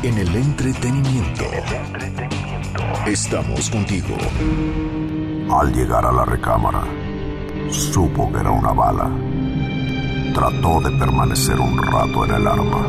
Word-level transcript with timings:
En 0.00 0.16
el 0.16 0.32
entretenimiento. 0.36 1.44
Estamos 3.04 3.68
contigo. 3.68 4.16
Al 5.50 5.72
llegar 5.72 6.06
a 6.06 6.12
la 6.12 6.24
recámara, 6.24 6.84
supo 7.70 8.30
que 8.32 8.38
era 8.38 8.50
una 8.52 8.72
bala. 8.72 9.10
Trató 10.32 10.80
de 10.82 10.96
permanecer 10.96 11.58
un 11.58 11.82
rato 11.82 12.24
en 12.26 12.30
el 12.32 12.46
arma, 12.46 12.86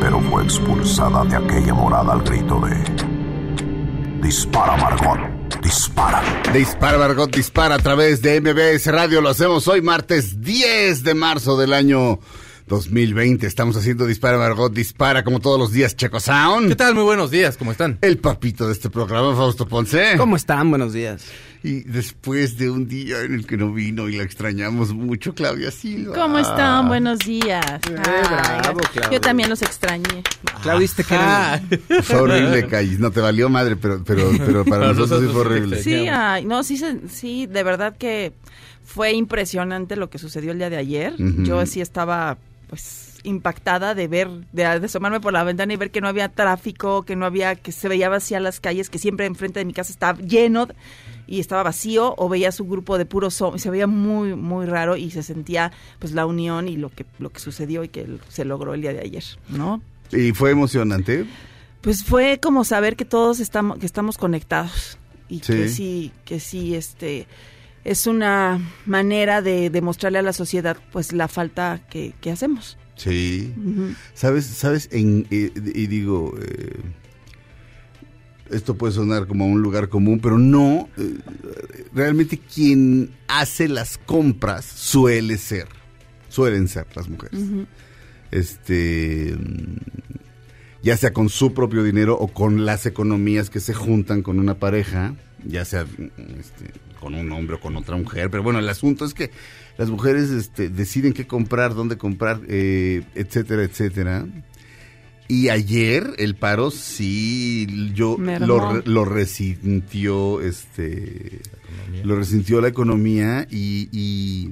pero 0.00 0.20
fue 0.20 0.44
expulsada 0.44 1.24
de 1.24 1.36
aquella 1.36 1.74
morada 1.74 2.12
al 2.12 2.22
grito 2.22 2.60
de... 2.60 4.22
Dispara, 4.22 4.76
Margot, 4.76 5.60
dispara. 5.60 6.22
Dispara, 6.52 6.98
Margot, 6.98 7.34
dispara 7.34 7.74
a 7.74 7.78
través 7.78 8.22
de 8.22 8.40
MBS 8.40 8.86
Radio. 8.92 9.20
Lo 9.20 9.30
hacemos 9.30 9.66
hoy, 9.66 9.82
martes 9.82 10.40
10 10.40 11.02
de 11.02 11.14
marzo 11.14 11.56
del 11.56 11.72
año 11.72 12.20
2020. 12.66 13.46
Estamos 13.46 13.76
haciendo 13.76 14.06
Dispara, 14.06 14.38
Margot, 14.38 14.72
dispara 14.72 15.22
como 15.22 15.40
todos 15.40 15.58
los 15.58 15.72
días, 15.72 15.94
Checo 15.96 16.18
Sound. 16.20 16.68
¿Qué 16.68 16.76
tal? 16.76 16.94
Muy 16.94 17.04
buenos 17.04 17.30
días, 17.30 17.56
¿cómo 17.56 17.72
están? 17.72 17.98
El 18.00 18.18
papito 18.18 18.66
de 18.66 18.72
este 18.72 18.88
programa, 18.90 19.34
Fausto 19.36 19.66
Ponce. 19.68 20.16
¿Cómo 20.16 20.36
están? 20.36 20.70
Buenos 20.70 20.92
días. 20.92 21.26
Y 21.62 21.80
después 21.84 22.58
de 22.58 22.68
un 22.68 22.86
día 22.88 23.22
en 23.22 23.32
el 23.34 23.46
que 23.46 23.56
no 23.56 23.72
vino 23.72 24.08
y 24.10 24.16
la 24.16 24.22
extrañamos 24.22 24.92
mucho, 24.92 25.34
Claudia 25.34 25.70
Silva. 25.70 26.14
¿Cómo 26.14 26.38
están? 26.38 26.88
Buenos 26.88 27.20
días. 27.20 27.64
Eh, 27.90 27.96
Ay, 28.06 28.60
bravo, 28.60 28.80
Claudia. 28.92 29.10
Yo 29.10 29.20
también 29.20 29.48
los 29.48 29.62
extrañé. 29.62 30.22
Claudia, 30.62 30.80
¿viste 30.80 31.04
que 31.04 31.14
era- 31.14 31.62
Fue 32.02 32.16
horrible, 32.20 32.66
Callis. 32.66 32.98
No 32.98 33.10
te 33.10 33.20
valió 33.20 33.48
madre, 33.48 33.76
pero, 33.76 34.02
pero, 34.04 34.30
pero 34.38 34.64
para 34.66 34.88
nosotros 34.92 35.20
sí 35.20 35.26
fue 35.26 35.32
te 35.42 35.48
horrible. 35.48 35.82
Sí, 35.82 36.06
ay, 36.08 36.44
no, 36.44 36.62
sí, 36.62 36.76
se- 36.76 37.08
sí, 37.08 37.46
de 37.46 37.62
verdad 37.62 37.96
que 37.96 38.34
fue 38.84 39.12
impresionante 39.12 39.96
lo 39.96 40.10
que 40.10 40.18
sucedió 40.18 40.52
el 40.52 40.58
día 40.58 40.68
de 40.68 40.76
ayer. 40.76 41.14
Yo 41.18 41.64
sí 41.64 41.80
estaba, 41.80 42.36
pues, 42.68 43.18
impactada 43.24 43.94
de 43.94 44.06
ver, 44.06 44.28
de, 44.52 44.64
asomarme 44.64 45.20
por 45.20 45.32
la 45.32 45.44
ventana 45.44 45.72
y 45.72 45.76
ver 45.76 45.90
que 45.90 46.00
no 46.00 46.08
había 46.08 46.28
tráfico, 46.28 47.04
que 47.04 47.16
no 47.16 47.26
había, 47.26 47.56
que 47.56 47.72
se 47.72 47.88
veía 47.88 48.08
vacía 48.08 48.38
las 48.40 48.60
calles, 48.60 48.90
que 48.90 48.98
siempre 48.98 49.26
enfrente 49.26 49.60
de 49.60 49.64
mi 49.64 49.72
casa 49.72 49.92
estaba 49.92 50.18
lleno 50.18 50.68
y 51.26 51.40
estaba 51.40 51.62
vacío, 51.62 52.14
o 52.18 52.28
veía 52.28 52.52
su 52.52 52.66
grupo 52.66 52.98
de 52.98 53.06
puros 53.06 53.34
zombies, 53.34 53.62
se 53.62 53.70
veía 53.70 53.86
muy, 53.86 54.34
muy 54.34 54.66
raro 54.66 54.96
y 54.96 55.10
se 55.10 55.22
sentía, 55.22 55.72
pues, 55.98 56.12
la 56.12 56.26
unión 56.26 56.68
y 56.68 56.76
lo 56.76 56.90
que, 56.90 57.06
lo 57.18 57.30
que 57.30 57.40
sucedió 57.40 57.82
y 57.82 57.88
que 57.88 58.06
se 58.28 58.44
logró 58.44 58.74
el 58.74 58.82
día 58.82 58.92
de 58.92 59.00
ayer, 59.00 59.24
¿no? 59.48 59.80
Y 60.12 60.32
fue 60.32 60.50
emocionante. 60.50 61.24
Pues 61.80 62.04
fue 62.04 62.38
como 62.40 62.64
saber 62.64 62.96
que 62.96 63.04
todos 63.04 63.40
estamos, 63.40 63.78
que 63.78 63.86
estamos 63.86 64.18
conectados 64.18 64.98
y 65.28 65.40
Sí. 65.40 65.52
que 65.52 65.68
sí, 65.68 66.12
que 66.24 66.40
sí, 66.40 66.74
este, 66.74 67.26
es 67.84 68.06
una 68.06 68.60
manera 68.86 69.42
de 69.42 69.70
demostrarle 69.70 70.18
a 70.18 70.22
la 70.22 70.32
sociedad, 70.32 70.76
pues, 70.92 71.12
la 71.12 71.28
falta 71.28 71.82
que, 71.90 72.14
que 72.20 72.30
hacemos. 72.30 72.78
Sí. 72.96 73.52
¿Sabes? 74.14 74.46
¿Sabes? 74.46 74.88
En, 74.92 75.26
eh, 75.30 75.50
y 75.54 75.86
digo, 75.86 76.34
eh, 76.40 76.80
esto 78.50 78.76
puede 78.76 78.92
sonar 78.92 79.26
como 79.26 79.46
un 79.46 79.62
lugar 79.62 79.88
común, 79.88 80.20
pero 80.20 80.38
no. 80.38 80.88
eh, 80.96 81.18
realmente 81.92 82.38
quien 82.38 83.10
hace 83.28 83.68
las 83.68 83.98
compras 83.98 84.64
suele 84.64 85.38
ser, 85.38 85.68
suelen 86.28 86.68
ser 86.68 86.86
las 86.94 87.08
mujeres. 87.08 87.40
Este. 88.30 89.36
Ya 90.82 90.96
sea 90.98 91.14
con 91.14 91.30
su 91.30 91.54
propio 91.54 91.82
dinero 91.82 92.14
o 92.18 92.28
con 92.28 92.66
las 92.66 92.84
economías 92.84 93.48
que 93.48 93.60
se 93.60 93.72
juntan 93.72 94.20
con 94.20 94.38
una 94.38 94.58
pareja, 94.58 95.14
ya 95.42 95.64
sea 95.64 95.86
este, 96.38 96.72
con 97.04 97.14
un 97.14 97.30
hombre 97.32 97.56
o 97.56 97.60
con 97.60 97.76
otra 97.76 97.96
mujer. 97.98 98.30
Pero 98.30 98.42
bueno, 98.42 98.58
el 98.60 98.68
asunto 98.68 99.04
es 99.04 99.12
que 99.12 99.30
las 99.76 99.90
mujeres 99.90 100.30
este, 100.30 100.70
deciden 100.70 101.12
qué 101.12 101.26
comprar, 101.26 101.74
dónde 101.74 101.98
comprar, 101.98 102.40
eh, 102.48 103.02
etcétera, 103.14 103.62
etcétera. 103.62 104.26
Y 105.28 105.48
ayer 105.50 106.14
el 106.18 106.34
paro 106.34 106.70
sí 106.70 107.66
yo 107.94 108.16
lo, 108.18 108.82
lo 108.84 109.04
resintió 109.04 110.40
este 110.40 111.40
lo 112.04 112.16
resintió 112.16 112.60
la 112.60 112.68
economía 112.68 113.46
y, 113.50 113.88
y, 113.92 114.50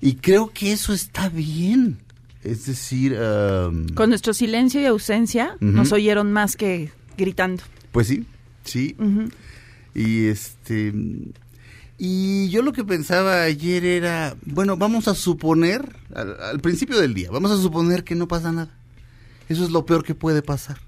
y 0.00 0.14
creo 0.16 0.50
que 0.52 0.72
eso 0.72 0.92
está 0.94 1.28
bien. 1.28 1.98
Es 2.44 2.66
decir, 2.66 3.14
Con 3.94 4.08
nuestro 4.08 4.32
silencio 4.34 4.80
y 4.80 4.86
ausencia 4.86 5.54
Ujú. 5.56 5.64
nos 5.66 5.92
oyeron 5.92 6.32
más 6.32 6.56
que 6.56 6.90
gritando. 7.16 7.62
pues 7.92 8.08
sí, 8.08 8.24
sí. 8.64 8.96
Y 9.94 10.26
este 10.26 10.92
y 11.98 12.48
yo 12.48 12.62
lo 12.62 12.72
que 12.72 12.82
pensaba 12.82 13.42
ayer 13.42 13.84
era, 13.84 14.34
bueno, 14.44 14.76
vamos 14.76 15.06
a 15.06 15.14
suponer 15.14 15.94
al, 16.14 16.36
al 16.42 16.60
principio 16.60 16.98
del 16.98 17.14
día, 17.14 17.30
vamos 17.30 17.52
a 17.52 17.62
suponer 17.62 18.02
que 18.02 18.16
no 18.16 18.26
pasa 18.26 18.50
nada. 18.50 18.74
Eso 19.48 19.62
es 19.64 19.70
lo 19.70 19.86
peor 19.86 20.02
que 20.02 20.14
puede 20.14 20.42
pasar. 20.42 20.78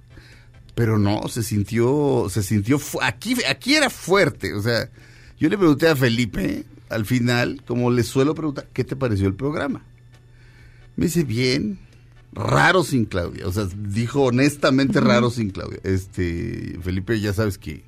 Pero 0.74 0.98
no, 0.98 1.28
se 1.28 1.42
sintió, 1.42 2.26
se 2.30 2.42
sintió, 2.42 2.80
aquí, 3.02 3.36
aquí 3.48 3.76
era 3.76 3.90
fuerte. 3.90 4.54
O 4.54 4.62
sea, 4.62 4.90
yo 5.38 5.48
le 5.48 5.56
pregunté 5.56 5.88
a 5.88 5.94
Felipe 5.94 6.64
al 6.88 7.06
final, 7.06 7.62
como 7.66 7.90
le 7.90 8.02
suelo 8.02 8.34
preguntar, 8.34 8.68
¿qué 8.72 8.82
te 8.82 8.96
pareció 8.96 9.28
el 9.28 9.34
programa? 9.34 9.84
Me 10.96 11.06
dice, 11.06 11.22
bien, 11.24 11.78
raro 12.32 12.82
sin 12.82 13.04
Claudia. 13.04 13.46
O 13.46 13.52
sea, 13.52 13.68
dijo 13.76 14.22
honestamente 14.24 15.00
raro 15.00 15.30
sin 15.30 15.50
Claudia. 15.50 15.78
Este, 15.84 16.78
Felipe, 16.82 17.20
ya 17.20 17.32
sabes 17.32 17.56
que 17.56 17.84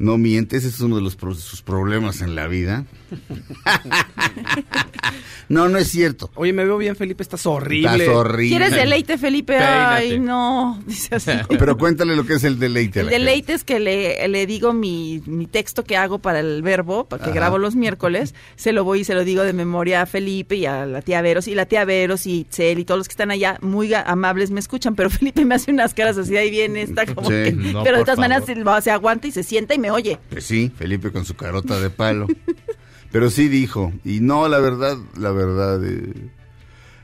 no 0.00 0.16
miente, 0.16 0.56
ese 0.56 0.68
es 0.68 0.80
uno 0.80 0.96
de 0.96 1.02
los 1.02 1.12
sus 1.38 1.60
problemas 1.60 2.22
en 2.22 2.34
la 2.34 2.46
vida. 2.46 2.86
no, 5.50 5.68
no 5.68 5.76
es 5.76 5.90
cierto. 5.90 6.30
Oye, 6.36 6.54
me 6.54 6.64
veo 6.64 6.78
bien, 6.78 6.96
Felipe, 6.96 7.22
estás 7.22 7.44
horrible. 7.44 8.04
Estás 8.04 8.16
horrible. 8.16 8.48
¿Quieres 8.56 8.74
deleite, 8.74 9.18
Felipe? 9.18 9.58
Ay, 9.58 10.18
no. 10.18 10.82
Dice 10.86 11.16
así. 11.16 11.32
Pero 11.50 11.76
cuéntale 11.76 12.16
lo 12.16 12.24
que 12.24 12.32
es 12.34 12.44
el 12.44 12.58
deleite. 12.58 13.00
El 13.00 13.10
gente. 13.10 13.18
deleite 13.18 13.52
es 13.52 13.62
que 13.62 13.78
le, 13.78 14.26
le 14.28 14.46
digo 14.46 14.72
mi, 14.72 15.22
mi 15.26 15.46
texto 15.46 15.84
que 15.84 15.98
hago 15.98 16.18
para 16.18 16.40
el 16.40 16.62
verbo, 16.62 17.04
para 17.04 17.22
que 17.22 17.30
Ajá. 17.30 17.38
grabo 17.38 17.58
los 17.58 17.76
miércoles, 17.76 18.34
se 18.56 18.72
lo 18.72 18.84
voy 18.84 19.00
y 19.00 19.04
se 19.04 19.12
lo 19.14 19.22
digo 19.24 19.42
de 19.42 19.52
memoria 19.52 20.00
a 20.00 20.06
Felipe 20.06 20.56
y 20.56 20.64
a 20.64 20.86
la 20.86 21.02
tía 21.02 21.20
Veros, 21.20 21.46
y 21.46 21.54
la 21.54 21.66
tía 21.66 21.84
Veros 21.84 22.26
y 22.26 22.46
Cel 22.48 22.78
y 22.78 22.86
todos 22.86 22.96
los 22.96 23.08
que 23.08 23.12
están 23.12 23.30
allá, 23.30 23.58
muy 23.60 23.92
amables, 23.92 24.50
me 24.50 24.60
escuchan, 24.60 24.94
pero 24.94 25.10
Felipe 25.10 25.44
me 25.44 25.56
hace 25.56 25.70
unas 25.72 25.92
caras 25.92 26.16
así, 26.16 26.38
ahí 26.38 26.50
viene, 26.50 26.80
está 26.80 27.04
como 27.04 27.28
Sí. 27.28 27.34
que- 27.34 27.52
No, 27.52 27.82
pero 27.84 27.98
de 27.98 28.04
todas 28.04 28.18
maneras 28.18 28.44
se 28.82 28.90
aguanta 28.90 29.26
y 29.26 29.32
se 29.32 29.42
sienta 29.42 29.74
y 29.74 29.78
me 29.78 29.89
oye. 29.90 30.18
Pues 30.30 30.44
sí, 30.44 30.72
Felipe 30.76 31.12
con 31.12 31.24
su 31.24 31.34
carota 31.34 31.80
de 31.80 31.90
palo. 31.90 32.26
Pero 33.12 33.28
sí 33.28 33.48
dijo, 33.48 33.92
y 34.04 34.20
no, 34.20 34.48
la 34.48 34.60
verdad, 34.60 34.96
la 35.16 35.32
verdad, 35.32 35.84
eh, 35.84 36.30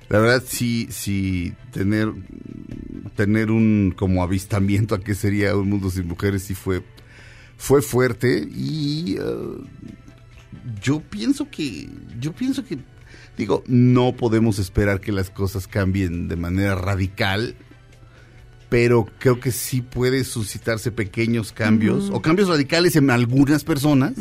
la 0.09 0.21
verdad 0.21 0.43
sí, 0.47 0.87
sí, 0.91 1.53
tener, 1.73 2.13
tener 3.17 3.51
un 3.51 3.93
como 3.97 4.23
avistamiento 4.23 4.95
a 4.95 5.01
qué 5.01 5.15
sería 5.15 5.57
un 5.57 5.69
mundo 5.69 5.91
sin 5.91 6.07
mujeres 6.07 6.45
sí 6.45 6.55
fue, 6.55 6.85
fue 7.57 7.83
fuerte 7.83 8.49
y 8.49 9.17
eh, 9.19 9.25
yo 10.81 11.01
pienso 11.01 11.51
que, 11.51 11.89
yo 12.21 12.33
pienso 12.33 12.65
que, 12.65 12.79
digo, 13.37 13.65
no 13.67 14.13
podemos 14.13 14.61
esperar 14.61 15.01
que 15.01 15.11
las 15.11 15.31
cosas 15.31 15.67
cambien 15.67 16.29
de 16.29 16.37
manera 16.37 16.77
radical, 16.77 17.57
pero 18.69 19.07
creo 19.19 19.41
que 19.41 19.53
sí 19.53 19.83
puede 19.83 20.25
suscitarse 20.25 20.91
pequeños 20.91 21.53
cambios 21.53 22.11
o 22.11 22.21
cambios 22.21 22.49
radicales 22.49 22.97
en 22.97 23.11
algunas 23.11 23.65
personas. 23.65 24.15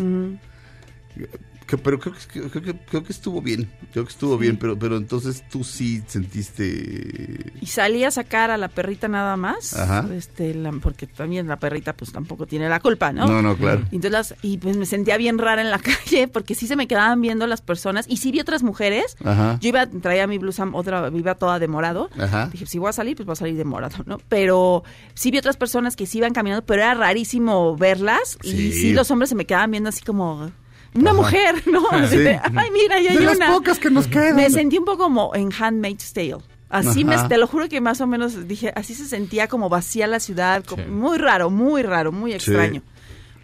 Que- 1.67 1.77
pero 1.79 1.99
creo 1.99 2.13
que, 2.13 2.49
creo, 2.49 2.61
que, 2.63 2.73
creo 2.85 3.03
que 3.03 3.11
estuvo 3.11 3.41
bien, 3.41 3.71
creo 3.91 4.05
que 4.05 4.11
estuvo 4.11 4.37
bien, 4.37 4.57
pero, 4.57 4.77
pero 4.77 4.97
entonces 4.97 5.43
tú 5.49 5.63
sí 5.63 6.03
sentiste... 6.07 7.53
Y 7.61 7.65
salí 7.67 8.03
a 8.03 8.11
sacar 8.11 8.51
a 8.51 8.57
la 8.57 8.67
perrita 8.67 9.07
nada 9.07 9.35
más, 9.37 9.73
Ajá. 9.75 10.07
este, 10.13 10.53
la- 10.53 10.71
porque 10.73 11.07
también 11.07 11.47
la 11.47 11.57
perrita 11.57 11.93
pues 11.93 12.11
tampoco 12.11 12.45
tiene 12.45 12.69
la 12.69 12.79
culpa, 12.79 13.11
¿no? 13.11 13.27
No, 13.27 13.41
no, 13.41 13.55
claro. 13.57 13.81
Y, 13.91 13.95
entonces 13.97 14.35
y 14.41 14.57
pues 14.57 14.77
me 14.77 14.85
sentía 14.85 15.17
bien 15.17 15.37
rara 15.37 15.61
en 15.61 15.71
la 15.71 15.79
calle 16.05 16.27
porque 16.27 16.55
sí 16.55 16.67
se 16.67 16.75
me 16.75 16.87
quedaban 16.87 17.21
viendo 17.21 17.47
las 17.47 17.61
personas 17.61 18.05
y 18.07 18.17
sí 18.17 18.31
vi 18.31 18.39
otras 18.39 18.63
mujeres. 18.63 19.17
Ajá. 19.23 19.57
Yo 19.61 19.69
iba, 19.69 19.85
traía 19.87 20.27
mi 20.27 20.37
blusa, 20.37 20.67
otra, 20.71 21.09
iba 21.13 21.35
toda 21.35 21.59
de 21.59 21.67
morado. 21.67 22.09
Ajá. 22.19 22.49
Dije, 22.51 22.65
si 22.65 22.77
voy 22.79 22.89
a 22.89 22.93
salir, 22.93 23.15
pues 23.15 23.25
voy 23.25 23.33
a 23.33 23.37
salir 23.37 23.55
de 23.57 23.65
morado, 23.65 23.97
¿no? 24.05 24.19
Pero 24.29 24.83
sí 25.13 25.31
vi 25.31 25.37
otras 25.39 25.57
personas 25.57 25.95
que 25.95 26.05
sí 26.05 26.19
iban 26.19 26.33
caminando, 26.33 26.65
pero 26.65 26.81
era 26.81 26.93
rarísimo 26.93 27.75
verlas. 27.75 28.37
Sí. 28.41 28.67
Y 28.67 28.71
sí, 28.71 28.93
los 28.93 29.09
hombres 29.11 29.29
se 29.29 29.35
me 29.35 29.45
quedaban 29.45 29.71
viendo 29.71 29.89
así 29.89 30.03
como, 30.03 30.51
una 30.95 31.11
Ajá. 31.11 31.17
mujer, 31.21 31.63
¿no? 31.67 31.87
Así 31.91 32.17
Sí. 32.17 32.23
de, 32.23 32.39
Ay, 32.55 32.69
mira, 32.71 32.99
ya 33.01 33.11
hay 33.11 33.17
De 33.17 33.23
las 33.25 33.35
una. 33.37 33.51
pocas 33.53 33.79
que 33.79 33.89
nos 33.89 34.07
quedan. 34.07 34.35
Me 34.35 34.49
sentí 34.49 34.77
un 34.77 34.85
poco 34.85 35.03
como 35.03 35.35
en 35.35 35.51
Handmaid's 35.57 36.13
Tale. 36.13 36.37
Así 36.69 37.05
me, 37.05 37.15
te 37.29 37.37
lo 37.37 37.47
juro 37.47 37.69
que 37.69 37.79
más 37.79 38.01
o 38.01 38.07
menos 38.07 38.47
dije, 38.47 38.73
así 38.75 38.95
se 38.95 39.05
sentía 39.05 39.47
como 39.47 39.69
vacía 39.69 40.07
la 40.07 40.19
ciudad, 40.19 40.63
como- 40.65 40.83
Sí. 40.83 40.89
muy 40.89 41.17
raro, 41.17 41.49
muy 41.49 41.83
raro, 41.83 42.11
muy 42.11 42.31
Sí. 42.31 42.37
extraño. 42.37 42.81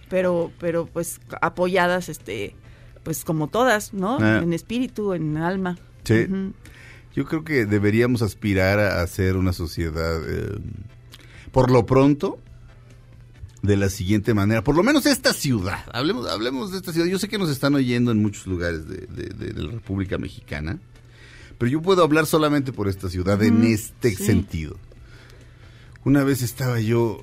Pero, 0.09 0.51
pero 0.59 0.87
pues 0.87 1.21
apoyadas, 1.41 2.09
este, 2.09 2.55
pues 3.03 3.23
como 3.23 3.47
todas, 3.47 3.93
¿no? 3.93 4.17
Ah. 4.19 4.39
En 4.43 4.51
espíritu, 4.53 5.13
en 5.13 5.37
alma. 5.37 5.77
Sí. 6.03 6.25
Yo 7.15 7.25
creo 7.25 7.43
que 7.43 7.65
deberíamos 7.65 8.21
aspirar 8.21 8.79
a 8.79 9.01
hacer 9.01 9.37
una 9.37 9.53
sociedad, 9.53 10.19
eh, 10.27 10.57
por 11.51 11.71
lo 11.71 11.85
pronto, 11.85 12.39
de 13.61 13.77
la 13.77 13.89
siguiente 13.89 14.33
manera. 14.33 14.63
Por 14.63 14.75
lo 14.75 14.83
menos 14.83 15.05
esta 15.05 15.33
ciudad. 15.33 15.85
Hablemos, 15.93 16.27
hablemos 16.29 16.71
de 16.71 16.77
esta 16.77 16.91
ciudad. 16.93 17.07
Yo 17.07 17.19
sé 17.19 17.27
que 17.29 17.37
nos 17.37 17.49
están 17.49 17.75
oyendo 17.75 18.11
en 18.11 18.21
muchos 18.21 18.47
lugares 18.47 18.87
de, 18.87 19.05
de- 19.07 19.29
de- 19.33 19.53
de 19.53 19.63
la 19.63 19.71
República 19.71 20.17
Mexicana, 20.17 20.79
pero 21.57 21.71
yo 21.71 21.81
puedo 21.81 22.03
hablar 22.03 22.25
solamente 22.25 22.73
por 22.73 22.87
esta 22.87 23.09
ciudad 23.09 23.41
en 23.43 23.63
este 23.65 24.15
sí. 24.15 24.23
sentido. 24.25 24.77
Una 26.03 26.23
vez 26.23 26.41
estaba 26.41 26.79
yo 26.79 27.21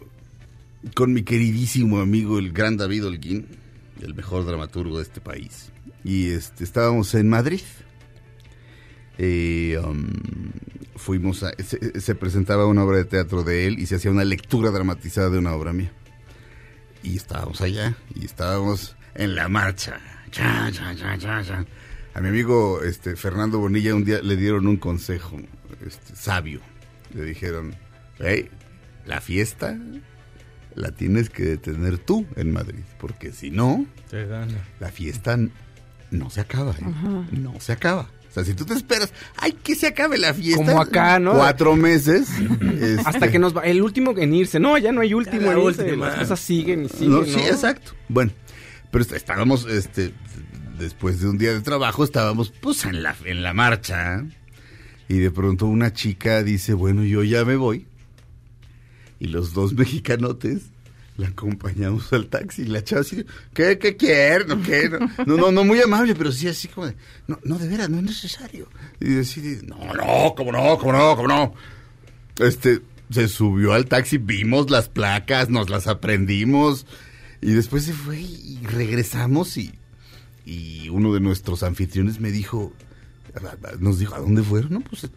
con 0.94 1.12
mi 1.12 1.24
queridísimo 1.24 1.98
amigo, 1.98 2.38
el 2.38 2.52
gran 2.52 2.76
David 2.76 3.06
Holguín, 3.06 3.46
el 4.00 4.14
mejor 4.14 4.46
dramaturgo 4.46 4.98
de 4.98 5.02
este 5.02 5.20
país, 5.20 5.72
y 6.04 6.28
este, 6.28 6.62
estábamos 6.62 7.12
en 7.14 7.28
Madrid. 7.28 7.62
Eh, 9.20 9.76
um, 9.84 10.06
fuimos 10.94 11.42
a, 11.42 11.50
se, 11.64 12.00
se 12.00 12.14
presentaba 12.14 12.66
una 12.66 12.84
obra 12.84 12.98
de 12.98 13.04
teatro 13.04 13.42
de 13.42 13.66
él 13.66 13.80
y 13.80 13.86
se 13.86 13.96
hacía 13.96 14.12
una 14.12 14.24
lectura 14.24 14.70
dramatizada 14.70 15.30
de 15.30 15.38
una 15.38 15.52
obra 15.54 15.72
mía. 15.72 15.92
Y 17.08 17.16
estábamos 17.16 17.62
allá 17.62 17.94
y 18.14 18.26
estábamos 18.26 18.94
en 19.14 19.34
la 19.34 19.48
marcha. 19.48 19.98
Cha, 20.30 20.70
cha, 20.70 20.94
cha, 20.94 21.16
cha, 21.16 21.42
cha. 21.42 21.64
A 22.12 22.20
mi 22.20 22.28
amigo 22.28 22.82
este, 22.82 23.16
Fernando 23.16 23.58
Bonilla 23.58 23.94
un 23.94 24.04
día 24.04 24.20
le 24.20 24.36
dieron 24.36 24.66
un 24.66 24.76
consejo 24.76 25.38
este, 25.86 26.14
sabio. 26.14 26.60
Le 27.14 27.24
dijeron, 27.24 27.74
hey, 28.18 28.50
la 29.06 29.22
fiesta 29.22 29.78
la 30.74 30.90
tienes 30.90 31.30
que 31.30 31.44
detener 31.44 31.96
tú 31.96 32.26
en 32.36 32.52
Madrid, 32.52 32.84
porque 33.00 33.32
si 33.32 33.50
no, 33.50 33.86
la 34.78 34.90
fiesta 34.90 35.38
no 36.10 36.28
se 36.28 36.42
acaba, 36.42 36.72
¿eh? 36.72 36.84
no 37.32 37.58
se 37.58 37.72
acaba. 37.72 38.10
Sea, 38.44 38.52
si 38.52 38.54
tú 38.54 38.64
te 38.64 38.74
esperas, 38.74 39.12
ay, 39.36 39.52
que 39.52 39.74
se 39.74 39.86
acabe 39.88 40.18
la 40.18 40.32
fiesta. 40.34 40.64
Como 40.64 40.80
acá, 40.80 41.18
¿no? 41.18 41.34
Cuatro 41.34 41.76
meses. 41.76 42.28
este, 42.60 43.02
Hasta 43.04 43.30
que 43.30 43.38
nos 43.38 43.56
va. 43.56 43.62
El 43.62 43.82
último 43.82 44.14
en 44.16 44.34
irse. 44.34 44.58
No, 44.60 44.76
ya 44.78 44.92
no 44.92 45.00
hay 45.00 45.14
último 45.14 45.50
en 45.52 45.58
irse. 45.58 45.82
última. 45.82 46.08
Las 46.08 46.18
cosas 46.20 46.40
siguen 46.40 46.84
y 46.84 46.88
siguen. 46.88 47.10
no, 47.10 47.18
¿no? 47.20 47.24
Sí, 47.26 47.40
exacto. 47.40 47.92
Bueno, 48.08 48.32
pero 48.90 49.02
est- 49.02 49.12
estábamos, 49.12 49.66
este, 49.66 50.12
después 50.78 51.20
de 51.20 51.28
un 51.28 51.38
día 51.38 51.52
de 51.52 51.60
trabajo, 51.60 52.04
estábamos, 52.04 52.50
pues, 52.60 52.84
en 52.84 53.02
la, 53.02 53.14
en 53.24 53.42
la 53.42 53.52
marcha. 53.54 54.24
Y 55.08 55.18
de 55.18 55.30
pronto 55.30 55.66
una 55.66 55.92
chica 55.92 56.42
dice, 56.42 56.74
bueno, 56.74 57.02
yo 57.04 57.24
ya 57.24 57.44
me 57.44 57.56
voy. 57.56 57.86
Y 59.20 59.28
los 59.28 59.52
dos 59.54 59.72
mexicanotes 59.74 60.62
la 61.18 61.28
acompañamos 61.28 62.12
al 62.12 62.28
taxi. 62.28 62.62
Y 62.62 62.66
la 62.66 62.82
chava 62.82 63.02
así, 63.02 63.24
¿qué, 63.52 63.78
qué 63.78 63.96
quiere? 63.96 64.46
¿No, 64.46 64.62
qué? 64.62 64.88
No, 65.26 65.36
no, 65.36 65.52
no, 65.52 65.64
muy 65.64 65.82
amable, 65.82 66.14
pero 66.14 66.32
sí 66.32 66.48
así 66.48 66.68
como 66.68 66.86
de, 66.86 66.94
no, 67.26 67.38
no, 67.44 67.58
de 67.58 67.68
veras, 67.68 67.90
no 67.90 67.98
es 67.98 68.04
necesario. 68.04 68.68
Y 69.00 69.10
decir, 69.10 69.64
no, 69.66 69.92
no, 69.94 70.34
cómo 70.36 70.52
no, 70.52 70.78
cómo 70.78 70.92
no, 70.92 71.16
cómo 71.16 71.28
no. 71.28 71.54
Este, 72.38 72.80
se 73.10 73.28
subió 73.28 73.72
al 73.74 73.86
taxi, 73.86 74.18
vimos 74.18 74.70
las 74.70 74.88
placas, 74.88 75.50
nos 75.50 75.68
las 75.68 75.88
aprendimos. 75.88 76.86
Y 77.40 77.52
después 77.52 77.84
se 77.84 77.92
fue 77.92 78.20
y 78.20 78.60
regresamos 78.62 79.56
y, 79.56 79.72
y 80.46 80.88
uno 80.88 81.12
de 81.12 81.20
nuestros 81.20 81.64
anfitriones 81.64 82.20
me 82.20 82.30
dijo, 82.30 82.72
nos 83.80 83.98
dijo, 83.98 84.14
¿a 84.14 84.20
dónde 84.20 84.42
fueron? 84.42 84.72
No, 84.72 84.80
pues, 84.80 85.08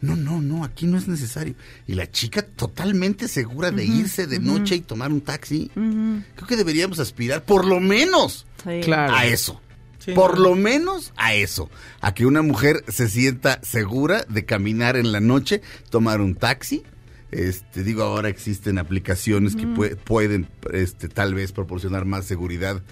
no, 0.00 0.16
no, 0.16 0.40
no, 0.40 0.64
aquí 0.64 0.86
no 0.86 0.96
es 0.98 1.08
necesario. 1.08 1.54
Y 1.86 1.94
la 1.94 2.10
chica 2.10 2.42
totalmente 2.42 3.26
segura 3.28 3.70
de 3.70 3.84
irse 3.84 4.26
de 4.26 4.38
noche 4.38 4.76
y 4.76 4.80
tomar 4.80 5.10
un 5.12 5.20
taxi. 5.20 5.70
Creo 5.74 6.46
que 6.48 6.56
deberíamos 6.56 6.98
aspirar 6.98 7.44
por 7.44 7.64
lo 7.64 7.80
menos 7.80 8.46
Sí. 8.64 8.80
Claro. 8.82 9.14
a 9.14 9.26
eso. 9.26 9.60
Sí, 9.98 10.12
por 10.12 10.38
no. 10.38 10.50
lo 10.50 10.54
menos 10.54 11.12
a 11.16 11.34
eso. 11.34 11.68
A 12.00 12.14
que 12.14 12.24
una 12.26 12.42
mujer 12.42 12.84
se 12.88 13.08
sienta 13.08 13.60
segura 13.62 14.24
de 14.28 14.44
caminar 14.44 14.96
en 14.96 15.10
la 15.12 15.20
noche, 15.20 15.60
tomar 15.90 16.20
un 16.20 16.34
taxi. 16.36 16.82
Este, 17.30 17.82
digo, 17.82 18.04
ahora 18.04 18.28
existen 18.30 18.78
aplicaciones 18.78 19.54
que 19.54 19.66
pue- 19.66 19.96
pueden, 19.96 20.48
este, 20.72 21.08
tal 21.08 21.34
vez 21.34 21.52
proporcionar 21.52 22.04
más 22.06 22.24
seguridad 22.24 22.82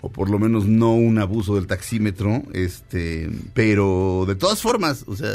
o 0.00 0.10
por 0.10 0.28
lo 0.30 0.38
menos 0.38 0.66
no 0.66 0.94
un 0.94 1.18
abuso 1.18 1.54
del 1.54 1.66
taxímetro, 1.68 2.42
este, 2.52 3.30
pero 3.54 4.24
de 4.26 4.34
todas 4.34 4.60
formas, 4.60 5.04
o 5.06 5.14
sea, 5.16 5.30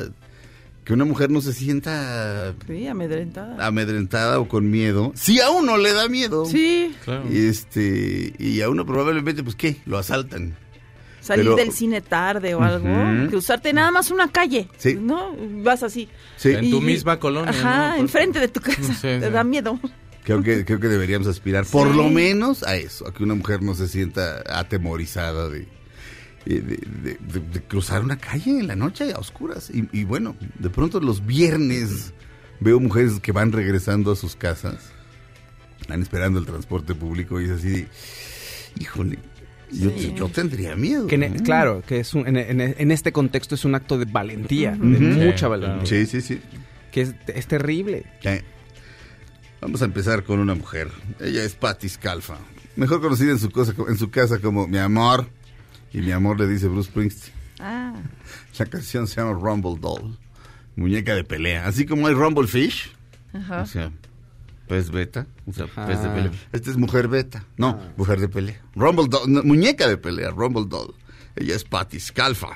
que 0.90 0.94
una 0.96 1.06
mujer 1.06 1.30
no 1.30 1.40
se 1.40 1.54
sienta 1.54 2.56
Sí, 2.66 2.88
amedrentada. 2.88 3.64
amedrentada 3.64 4.40
o 4.40 4.48
con 4.48 4.72
miedo, 4.72 5.12
si 5.14 5.40
a 5.40 5.52
uno 5.52 5.78
le 5.78 5.94
da 5.94 6.10
miedo. 6.10 6.46
Sí, 6.48 6.96
Claro. 7.06 7.26
Y 7.32 7.46
este, 7.46 8.34
y 8.40 8.62
a 8.62 8.72
uno 8.72 8.88
probablemente, 8.88 9.44
pues, 9.44 9.56
¿qué? 9.56 9.78
Lo 9.86 10.00
asaltan. 10.00 10.58
salir 11.22 11.44
Pero- 11.46 11.58
del 11.58 11.72
cine 11.74 12.02
tarde 12.02 12.56
o 12.56 12.64
algo, 12.64 12.88
Ujú. 12.90 13.30
cruzarte 13.30 13.72
nada 13.72 13.92
más 13.92 14.10
una 14.10 14.32
calle, 14.32 14.68
Sí. 14.78 14.98
¿no? 15.00 15.36
Vas 15.64 15.84
así. 15.84 16.10
Sí. 16.38 16.54
En 16.54 16.72
tu 16.72 16.82
misma 16.82 17.20
colonia, 17.20 17.52
Ajá, 17.52 18.00
enfrente 18.00 18.40
de 18.40 18.48
tu 18.48 18.60
casa. 18.60 18.82
Sí, 18.96 19.02
Te 19.02 19.22
sí. 19.26 19.30
da 19.32 19.44
miedo. 19.44 19.80
Creo 20.24 20.42
que, 20.42 20.66
creo 20.66 20.80
que 20.80 20.88
deberíamos 20.88 21.28
aspirar 21.28 21.66
por 21.68 21.94
lo 21.94 22.10
menos 22.10 22.64
a 22.64 22.78
eso, 22.78 23.08
a 23.08 23.14
que 23.14 23.22
una 23.22 23.36
mujer 23.36 23.62
no 23.62 23.76
se 23.76 23.88
sienta 23.88 24.42
atemorizada 24.48 25.50
de, 25.50 25.68
de, 26.58 26.78
de- 26.78 27.18
de- 27.20 27.40
de 27.40 27.62
cruzar 27.64 28.04
una 28.04 28.18
calle 28.18 28.52
en 28.60 28.68
la 28.68 28.76
noche 28.76 29.14
a 29.14 29.20
oscuras. 29.20 29.70
Y, 29.74 29.88
y 29.92 30.04
bueno, 30.04 30.36
de 30.58 30.70
pronto 30.70 31.00
los 31.00 31.26
viernes 31.26 32.14
veo 32.60 32.80
mujeres 32.80 33.20
que 33.20 33.32
van 33.32 33.52
regresando 33.52 34.12
a 34.12 34.16
sus 34.16 34.36
casas, 34.36 34.92
están 35.82 36.02
esperando 36.02 36.40
el 36.40 36.46
transporte 36.46 36.94
público 36.96 37.40
y 37.40 37.46
es 37.46 37.52
así, 37.52 37.70
de, 37.70 37.88
híjole, 38.80 39.20
yo, 39.72 39.92
Sí. 39.92 40.14
yo 40.16 40.28
tendría 40.30 40.76
miedo. 40.76 41.08
Que 41.08 41.18
ne- 41.18 41.30
¿no? 41.30 41.44
claro, 41.44 41.84
que 41.86 42.00
es 42.00 42.14
un- 42.14 42.28
en, 42.28 42.38
en- 42.38 42.62
en 42.78 42.92
este 42.92 43.12
contexto 43.12 43.56
es 43.56 43.66
un 43.66 43.76
acto 43.76 43.98
de 44.00 44.06
valentía, 44.06 44.72
de 44.72 44.78
mucha 44.78 45.48
valentía. 45.48 45.86
Sí, 45.86 46.06
sí, 46.06 46.22
sí. 46.22 46.42
Que 46.92 47.02
es, 47.02 47.14
es 47.28 47.48
terrible. 47.48 48.06
Eh, 48.24 48.42
Vamos 49.62 49.82
a 49.82 49.86
empezar 49.86 50.24
con 50.24 50.40
una 50.40 50.56
mujer. 50.56 50.88
Ella 51.20 51.44
es 51.44 51.54
Patti 51.54 51.90
Scalfa, 51.90 52.38
mejor 52.78 53.02
conocida 53.02 53.32
en 53.32 53.40
su, 53.40 53.52
cosa, 53.52 53.74
en 53.90 53.98
su 53.98 54.10
casa 54.10 54.40
como 54.40 54.68
Mi 54.68 54.78
Amor. 54.78 55.28
Y 55.94 56.00
Mi 56.00 56.12
Amor 56.12 56.40
le 56.40 56.48
dice 56.48 56.68
Bruce 56.68 56.90
Springsteen. 56.90 57.34
Ah, 57.60 57.94
La 58.58 58.66
canción 58.66 59.08
se 59.08 59.16
llama 59.22 59.34
Rumble 59.34 59.78
Doll, 59.80 60.18
muñeca 60.76 61.14
de 61.16 61.24
pelea. 61.24 61.68
Así 61.68 61.86
como 61.86 62.08
hay 62.08 62.14
Rumble 62.14 62.48
Fish, 62.48 62.92
ajá. 63.34 63.62
o 63.62 63.66
sea, 63.66 63.92
pez 64.68 64.92
beta, 64.92 65.28
o 65.46 65.52
sea, 65.54 65.66
Ah. 65.76 65.86
pez 65.86 66.02
de 66.02 66.10
pelea. 66.10 66.32
Esta 66.52 66.70
es 66.72 66.78
mujer 66.78 67.08
beta, 67.08 67.44
no, 67.58 67.80
mujer 67.98 68.20
de 68.20 68.30
pelea. 68.30 68.62
Rumble 68.76 69.08
Doll, 69.10 69.32
no, 69.32 69.44
muñeca 69.44 69.88
de 69.88 69.98
pelea, 69.98 70.30
Rumble 70.32 70.66
Doll. 70.68 70.94
Ella 71.36 71.56
es 71.56 71.64
Patti 71.64 72.00
Scalfa. 72.00 72.50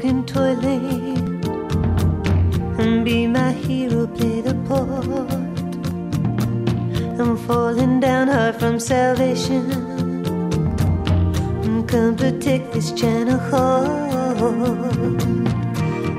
Take 0.00 0.10
in 0.10 0.24
toilet 0.24 0.62
and 2.78 3.04
be 3.04 3.26
my 3.26 3.52
hero, 3.52 4.06
play 4.06 4.40
the 4.40 4.54
part. 4.68 5.30
I'm 7.20 7.36
falling 7.36 8.00
down 8.00 8.28
hard 8.28 8.56
from 8.56 8.80
salvation. 8.80 9.64
Come 11.86 12.16
protect 12.16 12.72
this 12.72 12.92
channel 12.92 13.38
heart. 13.38 14.38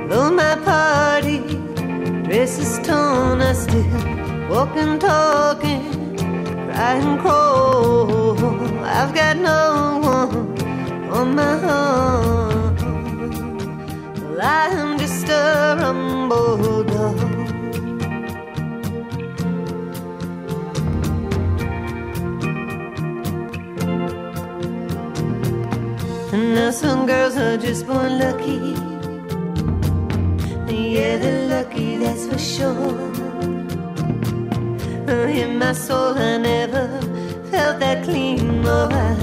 Though 0.10 0.32
my 0.32 0.56
party 0.66 1.40
dress 2.26 2.60
is 2.60 2.78
torn, 2.86 3.42
I 3.42 3.54
still 3.54 4.50
walk 4.50 4.76
and 4.76 5.00
talk 5.00 5.64
and 5.64 6.20
cry 6.72 6.96
and 6.96 7.20
crawl. 7.20 8.38
I've 8.84 9.14
got 9.14 9.38
no 9.38 10.00
one 10.04 11.10
on 11.10 11.36
my 11.36 11.58
heart. 11.58 12.51
I'm 14.44 14.98
just 14.98 15.30
a 15.30 15.78
rumble 15.80 16.84
dog. 16.84 17.20
And 26.34 26.56
now 26.56 26.72
some 26.72 27.06
girls 27.06 27.38
are 27.38 27.58
just 27.58 27.86
born 27.86 28.18
lucky. 28.18 28.76
Yeah, 30.74 31.18
they're 31.18 31.48
lucky, 31.48 31.98
that's 31.98 32.26
for 32.26 32.40
sure. 32.40 33.12
Oh, 35.08 35.28
In 35.28 35.60
my 35.60 35.74
soul, 35.74 36.18
I 36.18 36.38
never 36.38 36.88
felt 37.52 37.80
that 37.80 38.04
clean. 38.04 38.66
Oh, 38.66 38.90
I, 38.92 39.16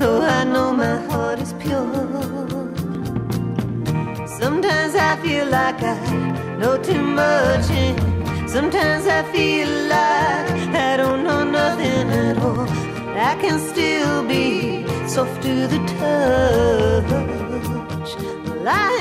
oh, 0.00 0.22
I 0.22 0.44
know 0.44 0.72
my 0.72 0.96
heart 1.06 1.38
is 1.38 1.52
pure. 1.54 2.35
Sometimes 4.46 4.94
I 4.94 5.16
feel 5.16 5.46
like 5.46 5.82
I 5.82 5.98
know 6.60 6.80
too 6.80 7.02
much, 7.02 7.68
and 7.68 8.48
sometimes 8.48 9.04
I 9.08 9.24
feel 9.32 9.68
like 9.88 10.72
I 10.88 10.96
don't 10.96 11.24
know 11.24 11.42
nothing 11.42 12.08
at 12.10 12.38
all. 12.38 12.68
I 13.30 13.34
can 13.40 13.58
still 13.58 14.22
be 14.22 14.86
soft 15.08 15.42
to 15.42 15.66
the 15.66 15.80
touch. 15.98 17.10
Well, 18.46 18.68
I 18.68 18.95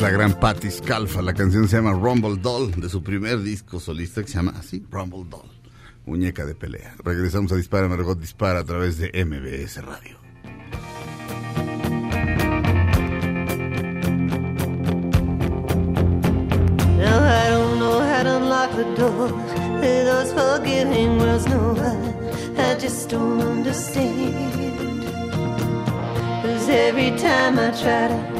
La 0.00 0.08
gran 0.08 0.32
Patti 0.40 0.70
Scalfa. 0.70 1.20
La 1.20 1.34
canción 1.34 1.68
se 1.68 1.76
llama 1.76 1.92
Rumble 1.92 2.38
Doll, 2.40 2.70
de 2.72 2.88
su 2.88 3.02
primer 3.02 3.42
disco 3.42 3.78
solista 3.78 4.22
que 4.22 4.28
se 4.28 4.36
llama 4.36 4.54
así, 4.58 4.82
Rumble 4.90 5.26
Doll. 5.28 5.50
Muñeca 6.06 6.46
de 6.46 6.54
pelea. 6.54 6.94
Regresamos 7.04 7.52
a 7.52 7.56
Dispara, 7.56 7.86
Margot 7.86 8.18
Dispara 8.18 8.60
a 8.60 8.64
través 8.64 8.96
de 8.96 9.10
MBS 9.12 9.84
Radio. 9.84 10.18
Now 16.96 17.22
I 17.22 17.50
don't 17.50 17.78
know 17.78 18.00
how 18.00 18.22
to 18.22 18.36
unlock 18.38 18.70
the 18.74 18.84
doors 18.96 19.32
with 19.82 20.06
those 20.06 20.32
forgiving 20.32 21.18
words. 21.18 21.46
No, 21.46 21.76
I, 21.76 22.72
I 22.72 22.78
just 22.78 23.10
don't 23.10 23.42
understand. 23.42 25.04
Cause 26.42 26.70
every 26.70 27.10
time 27.18 27.58
I 27.58 27.70
try 27.72 28.08
to 28.08 28.39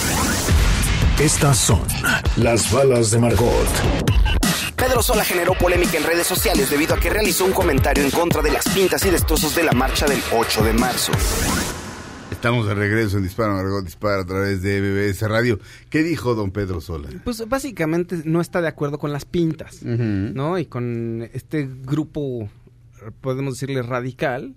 Estas 1.21 1.55
son 1.55 1.83
las 2.35 2.73
balas 2.73 3.11
de 3.11 3.19
Margot. 3.19 3.67
Pedro 4.75 5.03
Sola 5.03 5.23
generó 5.23 5.53
polémica 5.53 5.97
en 5.99 6.03
redes 6.03 6.25
sociales 6.25 6.71
debido 6.71 6.95
a 6.95 6.99
que 6.99 7.11
realizó 7.11 7.45
un 7.45 7.51
comentario 7.51 8.03
en 8.03 8.09
contra 8.09 8.41
de 8.41 8.51
las 8.51 8.67
pintas 8.67 9.05
y 9.05 9.11
destrozos 9.11 9.55
de 9.55 9.61
la 9.61 9.71
marcha 9.71 10.07
del 10.07 10.19
8 10.33 10.63
de 10.63 10.73
marzo. 10.73 11.11
Estamos 12.31 12.65
de 12.65 12.73
regreso 12.73 13.17
en 13.17 13.23
Dispara, 13.23 13.53
Margot 13.53 13.85
Dispara 13.85 14.23
a 14.23 14.25
través 14.25 14.63
de 14.63 14.81
MBS 14.81 15.21
Radio. 15.29 15.59
¿Qué 15.91 16.01
dijo 16.01 16.33
don 16.33 16.49
Pedro 16.49 16.81
Sola? 16.81 17.07
Pues 17.23 17.47
básicamente 17.47 18.23
no 18.25 18.41
está 18.41 18.59
de 18.59 18.69
acuerdo 18.69 18.97
con 18.97 19.13
las 19.13 19.25
pintas, 19.25 19.83
¿no? 19.83 20.57
Y 20.57 20.65
con 20.65 21.29
este 21.33 21.69
grupo, 21.83 22.49
podemos 23.21 23.55
decirle 23.55 23.81
radical, 23.81 24.55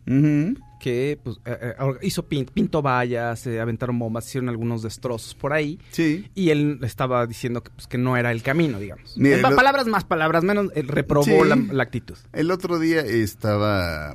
que 0.80 1.18
pues, 1.22 1.38
eh, 1.46 1.74
eh, 1.78 1.92
hizo 2.02 2.28
pin- 2.28 2.46
pintó 2.52 2.82
vallas, 2.82 3.46
eh, 3.46 3.60
aventaron 3.60 3.98
bombas, 3.98 4.26
hicieron 4.28 4.48
algunos 4.50 4.82
destrozos 4.82 5.34
por 5.34 5.52
ahí. 5.52 5.78
Sí. 5.90 6.28
Y 6.34 6.50
él 6.50 6.78
estaba 6.82 7.26
diciendo 7.26 7.62
que, 7.62 7.70
pues, 7.70 7.86
que 7.86 7.96
no 7.98 8.16
era 8.16 8.32
el 8.32 8.42
camino, 8.42 8.78
digamos. 8.78 9.16
Mira, 9.16 9.36
En 9.36 9.42
Palabras 9.42 9.86
más, 9.86 10.04
palabras 10.04 10.44
menos, 10.44 10.70
él 10.74 10.88
reprobó 10.88 11.24
Sí. 11.24 11.32
la, 11.48 11.56
la 11.56 11.82
actitud. 11.82 12.16
El 12.32 12.50
otro 12.50 12.78
día 12.78 13.00
estaba 13.00 14.14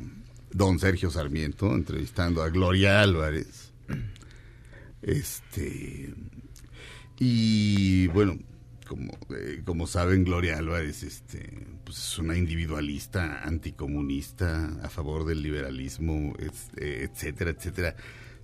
don 0.52 0.78
Sergio 0.80 1.10
Sarmiento 1.10 1.74
entrevistando 1.74 2.44
a 2.44 2.50
Gloria 2.50 3.02
Álvarez. 3.02 3.74
Este. 5.02 6.14
Y 7.20 8.08
bueno, 8.08 8.38
como, 8.88 9.12
eh, 9.36 9.62
como 9.66 9.88
saben, 9.88 10.24
Gloria 10.24 10.58
Álvarez 10.58 11.04
este, 11.04 11.68
pues 11.90 12.04
es 12.04 12.20
una 12.20 12.38
individualista 12.38 13.42
anticomunista 13.42 14.78
a 14.84 14.90
favor 14.90 15.26
del 15.26 15.42
liberalismo, 15.42 16.36
eh, 16.38 17.10
etcétera, 17.12 17.50
etcétera. 17.50 17.96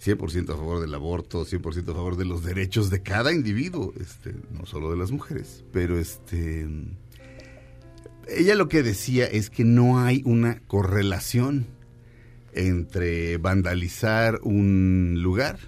100% 0.04 0.50
a 0.50 0.58
favor 0.58 0.82
del 0.82 0.96
aborto, 0.96 1.46
100% 1.46 1.92
a 1.92 1.94
favor 1.94 2.18
de 2.18 2.26
los 2.26 2.44
derechos 2.44 2.90
de 2.90 3.04
cada 3.04 3.32
individuo, 3.32 3.94
este, 4.02 4.34
no 4.50 4.66
solo 4.66 4.90
de 4.90 4.98
las 4.98 5.12
mujeres. 5.12 5.64
Pero 5.72 6.00
este 6.00 6.68
ella 8.28 8.56
lo 8.56 8.68
que 8.68 8.82
decía 8.82 9.28
es 9.28 9.52
que 9.52 9.64
no 9.64 10.00
hay 10.00 10.24
una 10.26 10.60
correlación 10.66 11.68
entre 12.52 13.38
vandalizar 13.38 14.40
un 14.42 15.20
lugar 15.22 15.60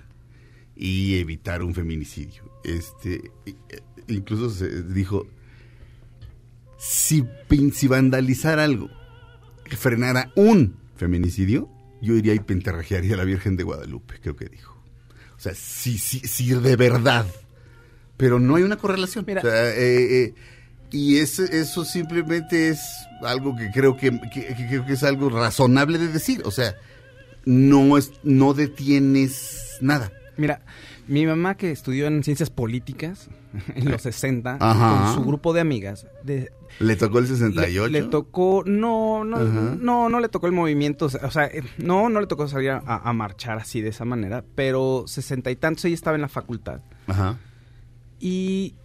y 0.76 1.20
evitar 1.20 1.62
un 1.62 1.76
feminicidio. 1.76 2.42
Este, 2.64 3.30
eh, 3.46 3.54
incluso 4.08 4.50
se 4.50 4.82
dijo, 4.82 5.28
si, 6.78 7.26
si 7.74 7.88
vandalizar 7.88 8.60
algo 8.60 8.90
frenara 9.78 10.32
un 10.36 10.76
feminicidio, 10.96 11.70
yo 12.02 12.14
iría 12.16 12.34
y 12.34 12.40
pentarrajearía 12.40 13.16
a 13.16 13.18
la 13.18 13.24
Virgen 13.26 13.58
de 13.58 13.64
Guadalupe, 13.64 14.16
creo 14.22 14.36
que 14.36 14.46
dijo. 14.46 14.76
O 15.36 15.40
sea, 15.40 15.54
sí, 15.54 15.98
sí, 15.98 16.20
sí, 16.20 16.50
de 16.54 16.76
verdad. 16.76 17.26
Pero 18.16 18.40
no 18.40 18.56
hay 18.56 18.64
una 18.64 18.78
correlación. 18.78 19.26
Mira. 19.28 19.42
O 19.42 19.44
sea, 19.44 19.70
eh, 19.76 20.24
eh, 20.24 20.34
y 20.90 21.18
eso 21.18 21.84
simplemente 21.86 22.70
es 22.70 22.80
algo 23.22 23.56
que 23.56 23.70
creo 23.72 23.98
que, 23.98 24.10
que- 24.34 24.48
que 24.56 24.68
creo 24.68 24.86
que 24.86 24.94
es 24.94 25.04
algo 25.04 25.30
razonable 25.30 25.98
de 26.00 26.08
decir. 26.08 26.42
O 26.46 26.52
sea, 26.52 26.76
no 27.46 27.98
es, 27.98 28.12
no 28.24 28.54
detienes 28.54 29.78
nada. 29.82 30.12
Mira, 30.38 30.62
mi 31.08 31.26
mamá 31.26 31.56
que 31.56 31.72
estudió 31.72 32.08
en 32.08 32.24
ciencias 32.24 32.50
políticas 32.50 33.28
en 33.76 33.92
los 33.92 34.02
60, 34.02 34.58
Ajá. 34.60 35.14
con 35.14 35.16
su 35.16 35.28
grupo 35.28 35.54
de 35.54 35.62
amigas, 35.62 36.08
de, 36.24 36.52
Le 36.80 36.96
tocó 36.96 37.20
el 37.20 37.26
le, 37.26 37.30
68. 37.36 37.88
le 37.88 38.04
tocó, 38.04 38.64
no, 38.66 39.24
no, 39.24 39.38
Ajá. 39.38 39.76
no, 39.80 40.10
no 40.10 40.20
le 40.20 40.30
tocó 40.30 40.46
el 40.48 40.54
movimiento, 40.54 41.06
o 41.08 41.32
sea, 41.32 41.46
eh, 41.46 41.64
no, 41.78 42.10
no 42.10 42.22
le 42.22 42.28
tocó 42.28 42.48
salir 42.48 42.70
a, 42.72 42.80
a 42.86 43.14
marchar 43.14 43.58
así 43.58 43.82
de 43.82 43.90
esa 43.90 44.06
manera, 44.06 44.44
pero 44.56 45.06
sesenta 45.08 45.50
y 45.50 45.56
tantos 45.56 45.86
ella 45.86 45.96
estaba 45.96 46.16
en 46.16 46.22
la 46.22 46.30
facultad 46.30 46.82
Ajá. 47.08 47.38
y 48.20 48.76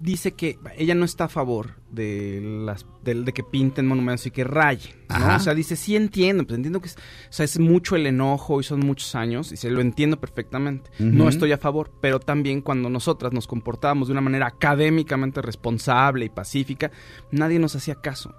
dice 0.00 0.32
que 0.32 0.58
ella 0.76 0.94
no 0.94 1.04
está 1.04 1.24
a 1.24 1.28
favor 1.28 1.80
de 1.90 2.40
las 2.64 2.86
de, 3.02 3.14
de 3.14 3.32
que 3.32 3.42
pinten 3.42 3.86
monumentos 3.86 4.26
y 4.26 4.30
que 4.30 4.44
rayen. 4.44 4.94
O 5.36 5.40
sea, 5.40 5.54
dice, 5.54 5.76
sí 5.76 5.96
entiendo, 5.96 6.44
pues 6.44 6.56
entiendo 6.56 6.80
que 6.80 6.88
es, 6.88 6.96
o 6.96 7.32
sea, 7.32 7.44
es 7.44 7.58
mucho 7.58 7.96
el 7.96 8.06
enojo 8.06 8.60
y 8.60 8.64
son 8.64 8.80
muchos 8.80 9.14
años 9.14 9.52
y 9.52 9.56
se 9.56 9.70
lo 9.70 9.80
entiendo 9.80 10.20
perfectamente. 10.20 10.90
No 10.98 11.28
estoy 11.28 11.52
a 11.52 11.58
favor, 11.58 11.92
pero 12.00 12.20
también 12.20 12.60
cuando 12.60 12.90
nosotras 12.90 13.32
nos 13.32 13.46
comportábamos 13.46 14.08
de 14.08 14.12
una 14.12 14.20
manera 14.20 14.46
académicamente 14.46 15.42
responsable 15.42 16.26
y 16.26 16.28
pacífica, 16.28 16.90
nadie 17.30 17.58
nos 17.58 17.74
hacía 17.74 17.96
caso. 17.96 18.34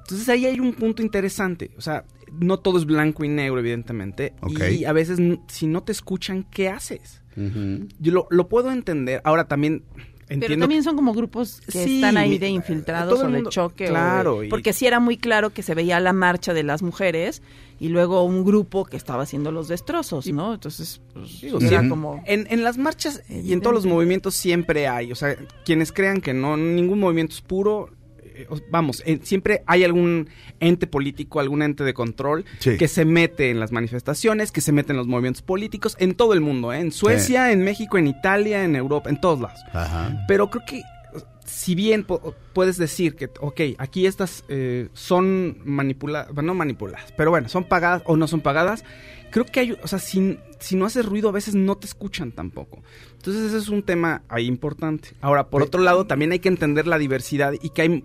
Entonces 0.00 0.28
ahí 0.28 0.44
hay 0.44 0.60
un 0.60 0.74
punto 0.74 1.02
interesante, 1.02 1.70
o 1.78 1.80
sea, 1.80 2.04
no 2.30 2.58
todo 2.58 2.76
es 2.76 2.84
blanco 2.84 3.24
y 3.24 3.28
negro, 3.28 3.58
evidentemente, 3.58 4.34
y 4.70 4.84
a 4.84 4.92
veces 4.92 5.18
si 5.48 5.66
no 5.66 5.82
te 5.82 5.92
escuchan, 5.92 6.44
¿qué 6.50 6.68
haces? 6.68 7.22
Yo 7.98 8.12
lo, 8.12 8.26
lo 8.30 8.48
puedo 8.48 8.70
entender. 8.70 9.20
Ahora 9.24 9.48
también 9.48 9.82
entiendo 10.28 10.46
Pero 10.48 10.60
también 10.60 10.82
son 10.82 10.96
como 10.96 11.12
grupos 11.14 11.60
que 11.66 11.84
Sí, 11.84 11.96
están 11.96 12.16
ahí 12.16 12.38
de 12.38 12.48
infiltrados 12.48 13.20
o 13.20 13.22
de 13.26 13.28
mundo- 13.28 13.50
choque. 13.50 13.84
o 13.84 13.86
de- 13.88 13.92
claro, 13.92 14.40
Porque 14.50 14.72
sí 14.72 14.86
era 14.86 15.00
muy 15.00 15.16
claro 15.16 15.50
que 15.50 15.62
se 15.62 15.74
veía 15.74 16.00
la 16.00 16.12
marcha 16.12 16.54
de 16.54 16.62
las 16.62 16.82
mujeres 16.82 17.42
y 17.80 17.88
luego 17.88 18.22
un 18.22 18.44
grupo 18.44 18.84
que 18.84 18.96
estaba 18.96 19.24
haciendo 19.24 19.50
los 19.52 19.68
destrozos, 19.68 20.26
¿no? 20.28 20.54
Entonces, 20.54 21.00
pues, 21.12 21.40
Digo, 21.40 21.58
era 21.60 21.82
sí. 21.82 21.88
como... 21.88 22.22
En, 22.26 22.46
en 22.50 22.62
las 22.64 22.78
marchas 22.78 23.22
y 23.28 23.52
en 23.52 23.60
todos 23.60 23.74
los 23.74 23.84
movimientos 23.86 24.34
siempre 24.34 24.86
hay, 24.88 25.10
o 25.12 25.14
sea, 25.16 25.36
quienes 25.64 25.90
crean 25.92 26.20
que 26.20 26.32
no, 26.34 26.56
ningún 26.56 27.00
movimiento 27.00 27.34
es 27.34 27.40
puro, 27.40 27.90
eh, 28.34 28.46
os- 28.48 28.62
vamos, 28.70 29.02
eh, 29.06 29.20
siempre 29.22 29.62
hay 29.66 29.84
algún 29.84 30.28
ente 30.60 30.86
político, 30.86 31.40
algún 31.40 31.62
ente 31.62 31.84
de 31.84 31.94
control 31.94 32.44
Sí. 32.58 32.76
que 32.76 32.88
se 32.88 33.04
mete 33.04 33.50
en 33.50 33.60
las 33.60 33.72
manifestaciones, 33.72 34.52
que 34.52 34.60
se 34.60 34.72
mete 34.72 34.92
en 34.92 34.96
los 34.98 35.06
movimientos 35.06 35.42
políticos, 35.42 35.96
en 36.00 36.14
todo 36.14 36.32
el 36.34 36.40
mundo, 36.40 36.72
¿eh? 36.72 36.80
en 36.80 36.92
Suecia, 36.92 37.52
en 37.52 37.62
México, 37.64 37.98
en 37.98 38.06
Italia, 38.08 38.64
en 38.64 38.76
Europa, 38.76 39.10
en 39.10 39.20
todos 39.20 39.40
lados. 39.40 39.60
Ajá. 39.72 40.24
Pero 40.28 40.50
creo 40.50 40.64
que 40.66 40.82
si 41.44 41.74
bien 41.74 42.06
puedes 42.54 42.78
decir 42.78 43.16
que, 43.16 43.28
ok, 43.40 43.60
aquí 43.78 44.06
estas 44.06 44.44
eh, 44.48 44.88
son 44.94 45.58
manipuladas, 45.64 46.32
bueno, 46.32 46.48
no 46.48 46.54
manipuladas, 46.54 47.12
pero 47.16 47.30
bueno, 47.30 47.48
son 47.48 47.64
pagadas 47.64 48.02
o 48.06 48.16
no 48.16 48.26
son 48.26 48.40
pagadas, 48.40 48.82
creo 49.30 49.44
que 49.44 49.60
hay, 49.60 49.72
o 49.72 49.86
sea, 49.86 49.98
si, 49.98 50.38
si 50.58 50.74
no 50.74 50.86
haces 50.86 51.04
ruido 51.04 51.28
a 51.28 51.32
veces 51.32 51.54
no 51.54 51.76
te 51.76 51.86
escuchan 51.86 52.32
tampoco. 52.32 52.82
Entonces 53.24 53.44
ese 53.52 53.56
es 53.58 53.68
un 53.70 53.82
tema 53.82 54.20
ahí 54.28 54.44
importante. 54.46 55.10
Ahora, 55.22 55.48
por 55.48 55.62
otro 55.62 55.80
lado, 55.80 56.06
también 56.06 56.32
hay 56.32 56.40
que 56.40 56.48
entender 56.50 56.86
la 56.86 56.98
diversidad 56.98 57.54
y 57.62 57.70
que 57.70 57.80
hay, 57.82 58.04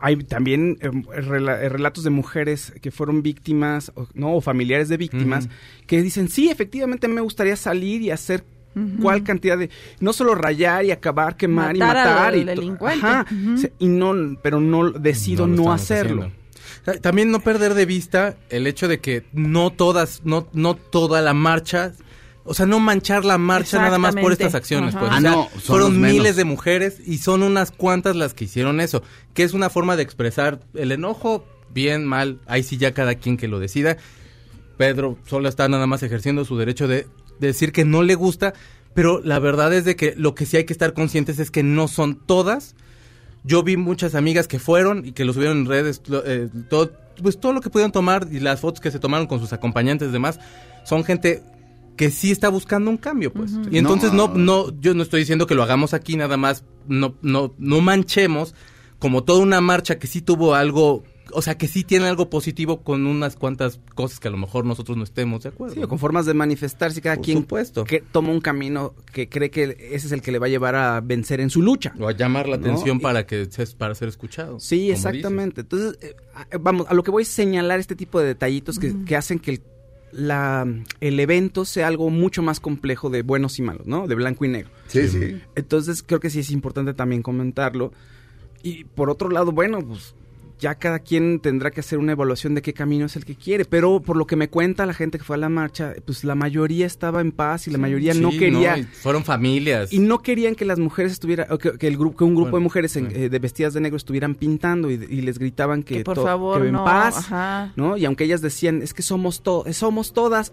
hay 0.00 0.16
también 0.24 0.76
eh, 0.80 0.90
rela- 0.90 1.60
eh, 1.62 1.68
relatos 1.68 2.02
de 2.02 2.10
mujeres 2.10 2.72
que 2.82 2.90
fueron 2.90 3.22
víctimas, 3.22 3.92
o, 3.94 4.08
¿no? 4.14 4.34
O 4.34 4.40
familiares 4.40 4.88
de 4.88 4.96
víctimas, 4.96 5.48
que 5.86 6.02
dicen, 6.02 6.28
sí, 6.28 6.50
efectivamente 6.50 7.06
me 7.06 7.20
gustaría 7.20 7.54
salir 7.54 8.02
y 8.02 8.10
hacer 8.10 8.44
cuál 9.00 9.22
cantidad 9.22 9.56
de 9.56 9.70
no 10.00 10.12
solo 10.12 10.34
rayar 10.34 10.84
y 10.84 10.90
acabar, 10.90 11.36
quemar 11.36 11.74
Matar 11.76 11.96
y 11.96 11.98
al 12.00 12.04
matar 12.14 12.36
y 12.36 12.40
to- 12.40 12.46
delincuente. 12.46 13.06
Ajá, 13.06 13.26
y 13.78 13.86
no 13.86 14.36
pero 14.42 14.60
no 14.60 14.90
decido 14.90 15.46
no, 15.46 15.72
hacerlo. 15.72 16.24
haciendo. 16.84 17.00
También 17.00 17.30
no 17.30 17.40
perder 17.40 17.74
de 17.74 17.86
vista 17.86 18.36
el 18.50 18.66
hecho 18.66 18.86
de 18.88 18.98
que 19.00 19.24
no 19.32 19.70
todas, 19.70 20.22
no, 20.24 20.48
no 20.52 20.74
toda 20.74 21.22
la 21.22 21.34
marcha, 21.34 21.92
o 22.46 22.54
sea, 22.54 22.66
no 22.66 22.80
manchar 22.80 23.24
la 23.24 23.38
marcha 23.38 23.78
nada 23.80 23.98
más 23.98 24.14
por 24.14 24.32
estas 24.32 24.54
acciones. 24.54 24.94
Ajá. 24.94 25.00
Pues. 25.00 25.12
Ah, 25.12 25.18
O 25.18 25.20
sea, 25.20 25.30
no, 25.30 25.48
son 25.52 25.60
fueron 25.62 26.00
menos. 26.00 26.16
miles 26.16 26.36
de 26.36 26.44
mujeres 26.44 27.00
y 27.04 27.18
son 27.18 27.42
unas 27.42 27.70
cuantas 27.72 28.16
las 28.16 28.34
que 28.34 28.44
hicieron 28.44 28.80
eso, 28.80 29.02
que 29.34 29.42
es 29.42 29.52
una 29.52 29.70
forma 29.70 29.96
de 29.96 30.02
expresar 30.02 30.60
el 30.74 30.92
enojo, 30.92 31.44
bien, 31.72 32.04
mal, 32.04 32.40
ahí 32.46 32.62
sí 32.62 32.76
ya 32.76 32.92
cada 32.92 33.16
quien 33.16 33.36
que 33.36 33.48
lo 33.48 33.58
decida. 33.58 33.96
Pedro 34.76 35.18
solo 35.26 35.48
está 35.48 35.68
nada 35.68 35.86
más 35.86 36.02
ejerciendo 36.02 36.44
su 36.44 36.56
derecho 36.56 36.86
de, 36.88 37.06
de 37.38 37.46
decir 37.46 37.72
que 37.72 37.84
no 37.84 38.02
le 38.02 38.14
gusta, 38.14 38.54
pero 38.94 39.20
la 39.22 39.38
verdad 39.38 39.72
es 39.74 39.84
de 39.84 39.96
que 39.96 40.14
lo 40.16 40.34
que 40.34 40.46
sí 40.46 40.56
hay 40.56 40.64
que 40.64 40.72
estar 40.72 40.92
conscientes 40.94 41.38
es 41.38 41.50
que 41.50 41.62
no 41.62 41.88
son 41.88 42.16
todas. 42.16 42.74
Yo 43.44 43.62
vi 43.62 43.76
muchas 43.76 44.14
amigas 44.14 44.48
que 44.48 44.58
fueron 44.58 45.06
y 45.06 45.12
que 45.12 45.24
lo 45.24 45.32
subieron 45.32 45.58
en 45.58 45.66
redes, 45.66 46.02
eh, 46.24 46.48
todo, 46.68 46.92
pues 47.22 47.38
todo 47.38 47.52
lo 47.52 47.60
que 47.60 47.70
pudieron 47.70 47.92
tomar 47.92 48.26
y 48.30 48.40
las 48.40 48.60
fotos 48.60 48.80
que 48.80 48.90
se 48.90 48.98
tomaron 48.98 49.26
con 49.26 49.38
sus 49.38 49.52
acompañantes 49.52 50.08
y 50.08 50.12
demás, 50.12 50.40
son 50.84 51.04
gente 51.04 51.42
que 51.96 52.10
sí 52.10 52.30
está 52.30 52.48
buscando 52.48 52.90
un 52.90 52.96
cambio, 52.98 53.32
pues. 53.32 53.52
Y 53.70 53.78
entonces 53.78 54.12
no, 54.12 54.28
no, 54.28 54.70
yo 54.80 54.94
no 54.94 55.02
estoy 55.02 55.20
diciendo 55.20 55.46
que 55.46 55.54
lo 55.54 55.62
hagamos 55.62 55.94
aquí 55.94 56.16
nada 56.16 56.36
más, 56.36 56.64
no, 56.88 57.14
no, 57.22 57.54
no 57.58 57.80
manchemos 57.80 58.54
como 58.98 59.24
toda 59.24 59.40
una 59.40 59.60
marcha 59.60 59.98
que 59.98 60.06
sí 60.06 60.22
tuvo 60.22 60.54
algo, 60.54 61.04
o 61.32 61.42
sea, 61.42 61.58
que 61.58 61.68
sí 61.68 61.84
tiene 61.84 62.06
algo 62.06 62.30
positivo 62.30 62.82
con 62.82 63.06
unas 63.06 63.36
cuantas 63.36 63.80
cosas 63.94 64.20
que 64.20 64.28
a 64.28 64.30
lo 64.30 64.36
mejor 64.38 64.64
nosotros 64.64 64.96
no 64.96 65.04
estemos 65.04 65.42
de 65.42 65.50
acuerdo. 65.50 65.74
Sí, 65.74 65.82
o 65.82 65.88
con 65.88 65.98
formas 65.98 66.24
de 66.24 66.32
manifestarse 66.34 67.00
cada 67.02 67.16
Por 67.16 67.24
quien 67.24 67.38
supuesto. 67.38 67.84
que 67.84 68.00
toma 68.00 68.30
un 68.30 68.40
camino 68.40 68.94
que 69.12 69.28
cree 69.28 69.50
que 69.50 69.64
ese 69.92 70.06
es 70.06 70.12
el 70.12 70.22
que 70.22 70.32
le 70.32 70.38
va 70.38 70.46
a 70.46 70.48
llevar 70.48 70.76
a 70.76 71.00
vencer 71.00 71.40
en 71.40 71.50
su 71.50 71.60
lucha. 71.62 71.92
O 71.98 72.08
a 72.08 72.12
llamar 72.12 72.48
la 72.48 72.56
¿no? 72.56 72.64
atención 72.66 72.98
Y- 72.98 73.00
para 73.00 73.26
que 73.26 73.46
se- 73.50 73.66
para 73.76 73.94
ser 73.94 74.08
escuchado. 74.08 74.60
Sí, 74.60 74.90
exactamente. 74.90 75.62
Entonces, 75.62 75.98
eh, 76.00 76.14
vamos, 76.60 76.86
a 76.88 76.94
lo 76.94 77.02
que 77.02 77.10
voy 77.10 77.24
a 77.24 77.26
señalar 77.26 77.80
este 77.80 77.96
tipo 77.96 78.18
de 78.20 78.26
detallitos 78.28 78.78
que, 78.78 78.94
que 79.04 79.16
hacen 79.16 79.38
que 79.38 79.50
el, 79.50 79.62
la, 80.12 80.66
el 81.00 81.20
evento 81.20 81.64
sea 81.64 81.86
algo 81.86 82.10
mucho 82.10 82.42
más 82.42 82.58
complejo 82.58 83.10
de 83.10 83.22
buenos 83.22 83.58
y 83.58 83.62
malos, 83.62 83.86
¿no? 83.86 84.06
De 84.08 84.14
blanco 84.14 84.44
y 84.44 84.48
negro. 84.48 84.70
Sí, 84.88 85.08
sí. 85.08 85.40
Entonces, 85.54 86.02
creo 86.02 86.20
que 86.20 86.30
sí 86.30 86.40
es 86.40 86.50
importante 86.50 86.94
también 86.94 87.22
comentarlo. 87.22 87.92
Y 88.62 88.84
por 88.84 89.10
otro 89.10 89.30
lado, 89.30 89.52
bueno, 89.52 89.78
pues 89.80 90.15
ya 90.58 90.74
cada 90.76 90.98
quien 91.00 91.40
tendrá 91.40 91.70
que 91.70 91.80
hacer 91.80 91.98
una 91.98 92.12
evaluación 92.12 92.54
de 92.54 92.62
qué 92.62 92.72
camino 92.72 93.06
es 93.06 93.16
el 93.16 93.24
que 93.24 93.34
quiere. 93.34 93.64
Pero 93.64 94.00
por 94.00 94.16
lo 94.16 94.26
que 94.26 94.36
me 94.36 94.48
cuenta 94.48 94.86
la 94.86 94.94
gente 94.94 95.18
que 95.18 95.24
fue 95.24 95.36
a 95.36 95.38
la 95.38 95.48
marcha, 95.48 95.94
pues 96.04 96.24
la 96.24 96.34
mayoría 96.34 96.86
estaba 96.86 97.20
en 97.20 97.32
paz 97.32 97.66
y 97.68 97.70
la 97.70 97.78
mayoría 97.78 98.14
no 98.14 98.30
quería... 98.30 98.76
fueron 99.02 99.24
familias. 99.24 99.92
Y 99.92 99.98
no 99.98 100.20
querían 100.20 100.54
que 100.54 100.64
las 100.64 100.78
mujeres 100.78 101.12
estuvieran, 101.12 101.46
que, 101.58 101.76
que 101.78 101.86
el 101.88 101.96
grupo, 101.96 102.16
que 102.18 102.24
un 102.24 102.34
grupo 102.34 102.50
Bueno, 102.52 102.60
de 102.60 102.64
mujeres 102.64 102.96
en- 102.96 103.10
eh, 103.14 103.28
de 103.28 103.38
vestidas 103.38 103.74
de 103.74 103.80
negro 103.80 103.96
estuvieran 103.96 104.34
pintando 104.34 104.90
y, 104.90 104.94
y 104.94 105.20
les 105.22 105.38
gritaban 105.38 105.82
que, 105.82 105.98
Que 105.98 106.04
por 106.04 106.14
to- 106.16 106.24
favor, 106.24 106.62
que 106.62 106.68
en 106.68 106.72
no, 106.74 106.84
paz, 106.84 107.16
ajá. 107.18 107.72
¿no? 107.76 107.96
Y 107.96 108.04
aunque 108.04 108.24
ellas 108.24 108.40
decían, 108.40 108.82
es 108.82 108.94
que 108.94 109.02
somos 109.02 109.42
todas, 109.42 109.76
somos 109.76 110.12
todas, 110.12 110.52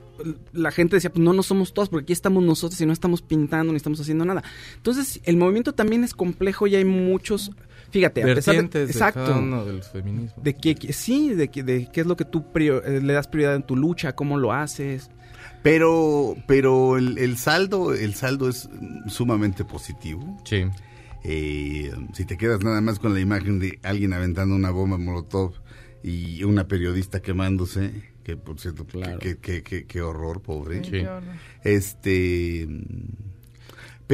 la 0.51 0.71
gente 0.71 0.95
decía, 0.97 1.11
pues 1.11 1.23
no, 1.23 1.33
no 1.33 1.43
somos 1.43 1.73
todas, 1.73 1.89
porque 1.89 2.03
aquí 2.03 2.13
estamos 2.13 2.43
nosotros 2.43 2.79
y 2.81 2.85
no 2.85 2.93
estamos 2.93 3.21
pintando 3.21 3.71
ni 3.71 3.77
estamos 3.77 3.99
haciendo 3.99 4.25
nada. 4.25 4.43
Entonces, 4.75 5.21
el 5.23 5.37
movimiento 5.37 5.73
también 5.73 6.03
es 6.03 6.13
complejo 6.13 6.67
y 6.67 6.75
hay 6.75 6.85
muchos, 6.85 7.51
fíjate, 7.93 8.23
a 8.23 8.25
pesar 8.35 8.55
de, 8.55 8.61
vertientes 8.61 8.87
de, 8.87 8.91
exacto, 8.91 9.23
cada 9.23 9.37
uno 9.39 9.63
de 9.65 9.73
los 9.73 9.87
feminismos. 9.89 10.43
de 10.43 10.55
que, 10.55 10.75
que- 10.75 10.91
sí, 10.93 11.33
de, 11.33 11.47
que, 11.49 11.63
de 11.63 11.87
qué 11.93 12.01
es 12.01 12.07
lo 12.07 12.17
que 12.17 12.25
tú 12.25 12.43
prio- 12.51 12.81
eh, 12.83 12.99
le 13.01 13.13
das 13.13 13.27
prioridad 13.27 13.55
en 13.55 13.63
tu 13.63 13.75
lucha, 13.77 14.15
cómo 14.15 14.37
lo 14.37 14.51
haces. 14.51 15.09
Pero, 15.61 16.35
pero 16.47 16.97
el, 16.97 17.17
el 17.17 17.37
saldo, 17.37 17.93
el 17.93 18.15
saldo 18.15 18.49
es 18.49 18.67
sumamente 19.07 19.63
positivo. 19.63 20.37
Sí. 20.43 20.65
Eh, 21.23 21.91
si 22.13 22.25
te 22.25 22.35
quedas 22.35 22.61
nada 22.63 22.81
más 22.81 22.99
con 22.99 23.13
la 23.13 23.21
imagen 23.21 23.59
de 23.59 23.79
alguien 23.83 24.11
aventando 24.11 24.55
una 24.55 24.71
bomba 24.71 24.97
molotov 24.97 25.53
y 26.03 26.43
una 26.43 26.67
periodista 26.67 27.21
quemándose, 27.21 27.91
que 28.23 28.35
por 28.35 28.59
cierto, 28.59 28.85
Claro. 28.85 29.19
que, 29.19 29.37
que, 29.37 29.63
que- 29.63 29.85
qué 29.85 30.01
horror, 30.01 30.41
pobre. 30.41 30.83
Sí. 30.83 31.05
Este, 31.63 32.67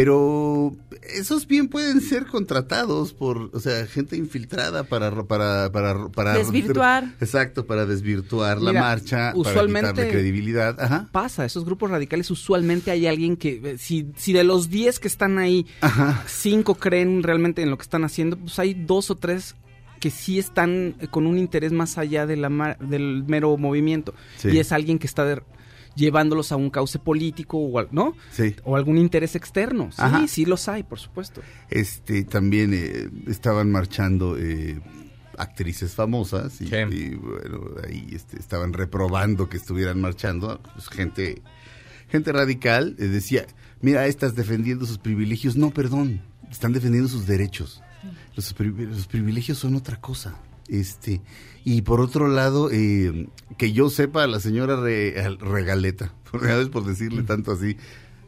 pero 0.03 0.73
esos 1.13 1.45
bien 1.45 1.67
pueden 1.67 1.99
ser 1.99 2.25
contratados 2.25 3.11
por, 3.11 3.49
o 3.53 3.59
sea, 3.59 3.85
gente 3.85 4.15
infiltrada 4.15 4.85
para, 4.85 5.11
para, 5.25 5.69
para, 5.73 6.07
para 6.07 6.33
Desvirtuar. 6.37 7.15
Exacto, 7.19 7.65
para 7.65 7.85
desvirtuar 7.85 8.61
la 8.61 8.71
marcha, 8.71 9.33
usualmente- 9.35 9.93
para 9.93 10.09
credibilidad. 10.09 10.79
Ajá. 10.79 11.09
Pasa, 11.11 11.43
esos 11.43 11.65
grupos 11.65 11.91
radicales 11.91 12.31
usualmente 12.31 12.91
hay 12.91 13.07
alguien 13.07 13.35
que, 13.35 13.59
eh, 13.61 13.77
si, 13.77 14.07
si 14.15 14.31
de 14.31 14.45
los 14.45 14.69
10 14.69 14.99
que 14.99 15.09
están 15.09 15.37
ahí, 15.37 15.65
Ajá. 15.81 16.23
cinco 16.27 16.75
creen 16.75 17.21
realmente 17.21 17.61
en 17.61 17.69
lo 17.69 17.77
que 17.77 17.83
están 17.83 18.05
haciendo, 18.05 18.37
pues 18.37 18.57
hay 18.57 18.73
dos 18.73 19.11
o 19.11 19.15
tres 19.15 19.55
que 19.99 20.11
sí 20.11 20.39
están 20.39 20.95
eh, 21.01 21.07
con 21.11 21.27
un 21.27 21.37
interés 21.37 21.73
más 21.73 21.97
allá 21.97 22.25
de 22.25 22.37
la 22.37 22.77
del 22.79 23.25
mero 23.27 23.57
movimiento. 23.57 24.13
Sí. 24.37 24.47
Y 24.51 24.59
es 24.59 24.71
alguien 24.71 24.97
que 24.97 25.07
está 25.07 25.25
de- 25.25 25.41
llevándolos 25.95 26.51
a 26.51 26.55
un 26.55 26.69
cauce 26.69 26.99
político 26.99 27.57
o, 27.57 27.79
al- 27.79 27.89
¿no? 27.91 28.15
Sí. 28.31 28.55
o 28.63 28.75
algún 28.75 28.97
interés 28.97 29.35
externo. 29.35 29.89
Sí, 29.91 29.97
Ajá. 30.01 30.27
sí 30.27 30.45
los 30.45 30.67
hay, 30.67 30.83
por 30.83 30.99
supuesto. 30.99 31.41
Este, 31.69 32.23
también 32.23 32.73
eh, 32.73 33.09
estaban 33.27 33.71
marchando 33.71 34.37
eh, 34.37 34.79
actrices 35.37 35.93
famosas 35.95 36.61
y, 36.61 36.67
Sí. 36.67 36.75
y, 36.91 37.15
bueno, 37.15 37.61
ahí 37.87 38.07
este, 38.11 38.37
estaban 38.39 38.73
reprobando 38.73 39.49
que 39.49 39.57
estuvieran 39.57 39.99
marchando. 40.01 40.61
Pues, 40.73 40.87
gente, 40.89 41.41
gente 42.09 42.31
radical 42.31 42.95
eh, 42.99 43.05
decía, 43.07 43.45
mira, 43.81 44.05
estás 44.07 44.35
defendiendo 44.35 44.85
sus 44.85 44.97
privilegios. 44.97 45.55
No, 45.55 45.71
perdón, 45.71 46.21
están 46.51 46.73
defendiendo 46.73 47.09
sus 47.09 47.25
derechos. 47.27 47.81
Los, 48.35 48.53
pri- 48.53 48.71
los 48.71 49.07
privilegios 49.07 49.57
son 49.57 49.75
otra 49.75 49.99
cosa. 49.99 50.35
Este, 50.69 51.21
y 51.65 51.81
por 51.81 51.99
otro 52.01 52.27
lado, 52.27 52.69
eh, 52.71 53.27
que 53.57 53.71
yo 53.73 53.89
sepa, 53.89 54.27
la 54.27 54.39
señora 54.39 54.75
Re- 54.79 55.15
Regaleta, 55.39 56.13
por, 56.71 56.85
decirle 56.85 57.23
tanto 57.23 57.51
así, 57.51 57.75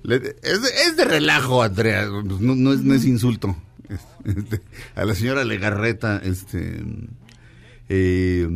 le- 0.04 0.15
es, 0.43 0.62
de, 0.62 0.69
es 0.88 0.97
de 0.97 1.06
relajo, 1.06 1.62
Andrea, 1.63 2.06
no, 2.08 2.23
no 2.56 2.73
es, 2.73 2.82
no 2.82 2.93
es 2.93 3.06
insulto. 3.06 3.56
Este, 4.23 4.62
a 4.95 5.04
la 5.04 5.15
señora 5.15 5.43
Legarreta, 5.43 6.17
este, 6.23 6.82
eh, 7.89 8.47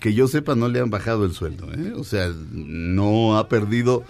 que 0.00 0.14
yo 0.14 0.28
sepa, 0.28 0.54
no 0.54 0.68
le 0.68 0.80
han 0.80 0.90
bajado 0.90 1.24
el 1.24 1.32
sueldo, 1.32 1.72
¿eh? 1.74 1.92
o 1.94 2.04
sea, 2.04 2.30
no 2.52 3.36
ha 3.36 3.48
perdido. 3.48 4.04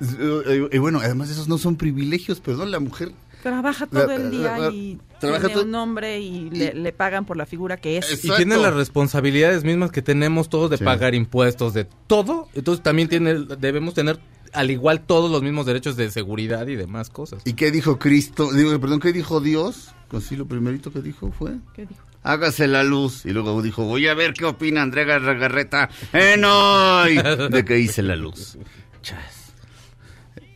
eh, 0.00 0.68
Y 0.72 0.78
bueno, 0.78 1.00
además 1.00 1.30
esos 1.30 1.48
no 1.48 1.56
son 1.58 1.76
privilegios, 1.76 2.40
perdón, 2.40 2.70
la 2.70 2.80
mujer 2.80 3.12
Trabaja 3.42 3.86
todo 3.86 4.06
La- 4.06 4.14
el 4.16 4.30
día 4.30 4.58
la- 4.58 4.70
y 4.70 4.98
trabaja 5.20 5.46
tiene 5.46 5.62
un 5.62 5.70
nombre 5.70 6.18
y 6.20 6.50
le, 6.50 6.74
le 6.74 6.92
pagan 6.92 7.24
por 7.24 7.36
la 7.36 7.46
figura 7.46 7.76
que 7.76 7.98
es. 7.98 8.24
Y 8.24 8.28
tienen 8.36 8.62
las 8.62 8.74
responsabilidades 8.74 9.64
mismas 9.64 9.90
que 9.92 10.02
tenemos 10.02 10.48
todos 10.48 10.70
de 10.70 10.76
Sí. 10.78 10.84
pagar 10.84 11.14
impuestos, 11.14 11.72
de 11.74 11.84
todo. 12.06 12.48
Entonces 12.54 12.82
también 12.82 13.08
tiene, 13.08 13.34
debemos 13.58 13.94
tener 13.94 14.18
al 14.52 14.70
igual 14.70 15.02
todos 15.02 15.30
los 15.30 15.42
mismos 15.42 15.66
derechos 15.66 15.96
de 15.96 16.10
seguridad 16.10 16.66
y 16.68 16.74
demás 16.76 17.10
cosas. 17.10 17.42
¿Y 17.44 17.52
qué 17.52 17.70
dijo 17.70 17.98
Cristo? 17.98 18.50
Digo, 18.52 18.78
perdón, 18.80 18.98
¿qué 19.00 19.12
dijo 19.12 19.40
Dios? 19.40 19.90
Pues 20.08 20.24
sí, 20.24 20.36
lo 20.36 20.46
primerito 20.46 20.90
que 20.90 21.02
dijo 21.02 21.30
fue, 21.30 21.52
¿Qué 21.74 21.84
dijo? 21.86 22.02
hágase 22.22 22.66
la 22.66 22.82
luz. 22.82 23.26
Y 23.26 23.30
luego 23.30 23.60
dijo, 23.62 23.84
voy 23.84 24.08
a 24.08 24.14
ver 24.14 24.32
qué 24.32 24.46
opina 24.46 24.80
Andrea 24.82 25.04
Garreta 25.18 25.90
en 26.14 26.44
hoy 26.44 27.16
de 27.50 27.64
que 27.64 27.78
hice 27.78 28.02
la 28.02 28.16
luz. 28.16 28.56
Chas. 29.02 29.37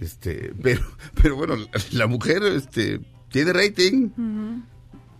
Este, 0.03 0.53
pero, 0.63 0.83
pero 1.23 1.37
bueno, 1.37 1.57
la, 1.57 1.69
la 1.93 2.07
mujer, 2.07 2.43
este, 2.43 3.01
tiene 3.31 3.53
rating, 3.53 4.11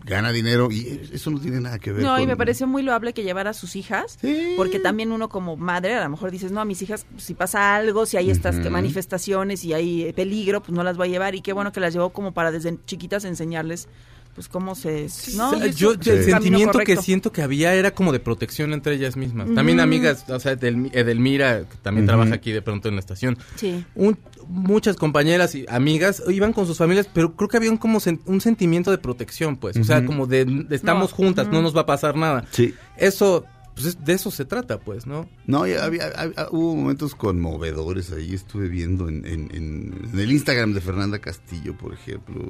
gana 0.05 0.33
dinero 0.33 0.69
y 0.73 1.01
eso 1.13 1.31
no 1.31 1.39
tiene 1.41 1.61
nada 1.61 1.79
que 1.79 1.93
ver 1.93 2.03
No, 2.03 2.19
y 2.19 2.27
me 2.27 2.37
pareció 2.37 2.67
muy 2.67 2.83
loable 2.83 3.13
que 3.15 3.23
llevara 3.23 3.51
a 3.51 3.55
sus 3.55 3.77
hijas, 3.77 4.19
Sí. 4.21 4.55
porque 4.57 4.81
también 4.81 5.13
uno 5.13 5.29
como 5.29 5.57
madre 5.57 5.95
a 5.95 6.03
lo 6.03 6.11
mejor 6.11 6.33
dices, 6.33 6.51
no, 6.51 6.61
a 6.61 6.65
mis 6.65 6.83
hijas, 6.83 7.07
si 7.19 7.35
pasa 7.35 7.77
algo, 7.77 8.05
si 8.05 8.17
hay 8.17 8.29
estas 8.31 8.57
manifestaciones 8.69 9.65
y 9.65 9.73
hay 9.75 10.03
eh, 10.03 10.13
peligro, 10.13 10.61
pues 10.61 10.73
no 10.73 10.83
las 10.83 10.99
va 10.99 11.05
a 11.05 11.09
llevar. 11.09 11.35
Y 11.37 11.41
qué 11.41 11.53
bueno 11.53 11.71
que 11.73 11.79
las 11.81 11.93
llevó 11.95 12.11
como 12.11 12.33
para 12.35 12.51
desde 12.51 12.77
chiquitas 12.85 13.25
enseñarles, 13.25 13.89
pues 14.35 14.49
cómo 14.49 14.75
se... 14.75 15.09
¿no? 15.37 15.59
Yo, 15.59 15.93
es 15.93 16.01
yo 16.01 16.13
el 16.15 16.25
sentimiento 16.25 16.79
que 16.81 16.97
siento 16.97 17.33
que 17.33 17.43
había 17.43 17.75
era 17.75 17.91
como 17.93 18.13
de 18.13 18.21
protección 18.21 18.73
entre 18.73 18.95
ellas 18.95 19.17
mismas. 19.17 19.53
También 19.55 19.79
amigas, 19.81 20.25
o 20.29 20.41
sea, 20.41 20.57
Edelmi- 20.59 20.91
Edelmira, 20.95 21.69
que 21.69 21.77
también 21.83 22.07
trabaja 22.07 22.35
aquí 22.35 22.51
de 22.53 22.63
pronto 22.63 22.89
en 22.89 22.95
la 22.95 23.01
estación. 23.01 23.37
Sí. 23.57 23.85
Un- 23.95 24.19
muchas 24.49 24.97
compañeras 24.97 25.55
y 25.55 25.67
amigas 25.69 26.23
iban 26.29 26.53
con 26.53 26.67
sus 26.67 26.77
familias, 26.79 27.09
pero 27.13 27.37
creo 27.37 27.49
que 27.49 27.57
había 27.59 27.71
un, 27.71 27.77
como 27.77 28.01
sen- 28.01 28.21
un 28.27 28.41
sentimiento 28.41 28.91
de 28.91 28.99
protección, 28.99 29.57
pues. 29.57 29.77
O 29.77 29.85
sea, 29.85 30.05
como 30.05 30.27
de, 30.27 30.45
de 30.47 30.77
estamos 30.77 31.11
No, 31.11 31.17
juntas, 31.17 31.49
no 31.49 31.61
nos 31.63 31.77
va 31.77 31.83
a 31.83 31.87
pasar 31.87 32.17
nada. 32.17 32.45
Sí. 32.51 32.75
Eso, 32.97 33.45
pues 33.75 33.87
es- 33.89 34.05
de 34.05 34.15
eso 34.15 34.31
se 34.31 34.45
trata, 34.45 34.81
pues, 34.81 35.07
¿no? 35.07 35.29
No, 35.47 35.67
ya 35.67 35.85
había, 35.85 36.07
había- 36.17 36.49
hubo 36.51 36.75
momentos 36.75 37.15
conmovedores 37.15 38.11
ahí, 38.13 38.35
estuve 38.35 38.69
viendo 38.69 39.09
en, 39.09 39.25
en- 39.27 39.51
en- 39.55 40.09
en 40.13 40.19
el 40.19 40.33
Instagram 40.33 40.73
de 40.73 40.81
Fernanda 40.81 41.19
Castillo, 41.21 41.77
por 41.77 41.93
ejemplo, 41.95 42.43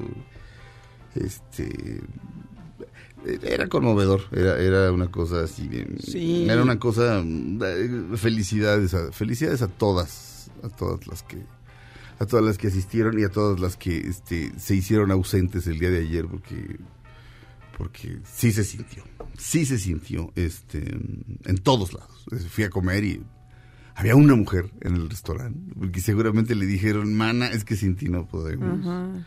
este, 1.15 2.01
era 3.43 3.69
conmovedor, 3.69 4.23
era, 4.33 4.59
era 4.59 4.91
una 4.93 5.11
cosa 5.11 5.45
así, 5.45 5.69
bien- 5.69 5.97
Sí. 6.03 6.47
era 6.49 6.63
una 6.63 6.79
cosa, 6.79 7.21
eh, 7.23 8.05
felicidades, 8.17 8.95
a, 8.95 9.13
felicidades 9.13 9.63
a 9.63 9.69
todas, 9.69 10.51
a 10.63 10.69
todas 10.69 11.07
las 11.07 11.23
que, 11.23 11.39
a 12.19 12.27
todas 12.27 12.45
las 12.45 12.59
que 12.59 12.69
asistieron 12.69 13.19
y 13.19 13.25
a 13.25 13.29
todas 13.29 13.61
las 13.61 13.77
que 13.77 13.99
este, 13.99 14.53
se 14.59 14.75
hicieron 14.75 15.11
ausentes 15.11 15.67
el 15.67 15.79
día 15.79 15.91
de 15.91 15.99
ayer 16.01 16.27
porque 16.27 16.79
porque 17.79 18.19
sí 18.25 18.53
se 18.53 18.65
sintió, 18.65 19.03
sí 19.39 19.65
se 19.67 19.79
sintió 19.79 20.31
este 20.37 20.79
en 21.45 21.59
todos 21.63 21.95
lados. 21.95 22.25
Fui 22.51 22.65
a 22.65 22.71
comer 22.71 23.03
y 23.03 23.23
había 23.95 24.15
una 24.15 24.37
mujer 24.37 24.71
en 24.83 24.95
el 24.95 25.09
restaurante, 25.11 25.59
porque 25.77 26.01
seguramente 26.01 26.55
le 26.55 26.67
dijeron, 26.67 27.13
mana, 27.15 27.49
es 27.49 27.65
que 27.65 27.75
sin 27.77 27.97
ti 27.97 28.09
no 28.09 28.27
podemos. 28.29 28.81
Ajá. 28.87 29.27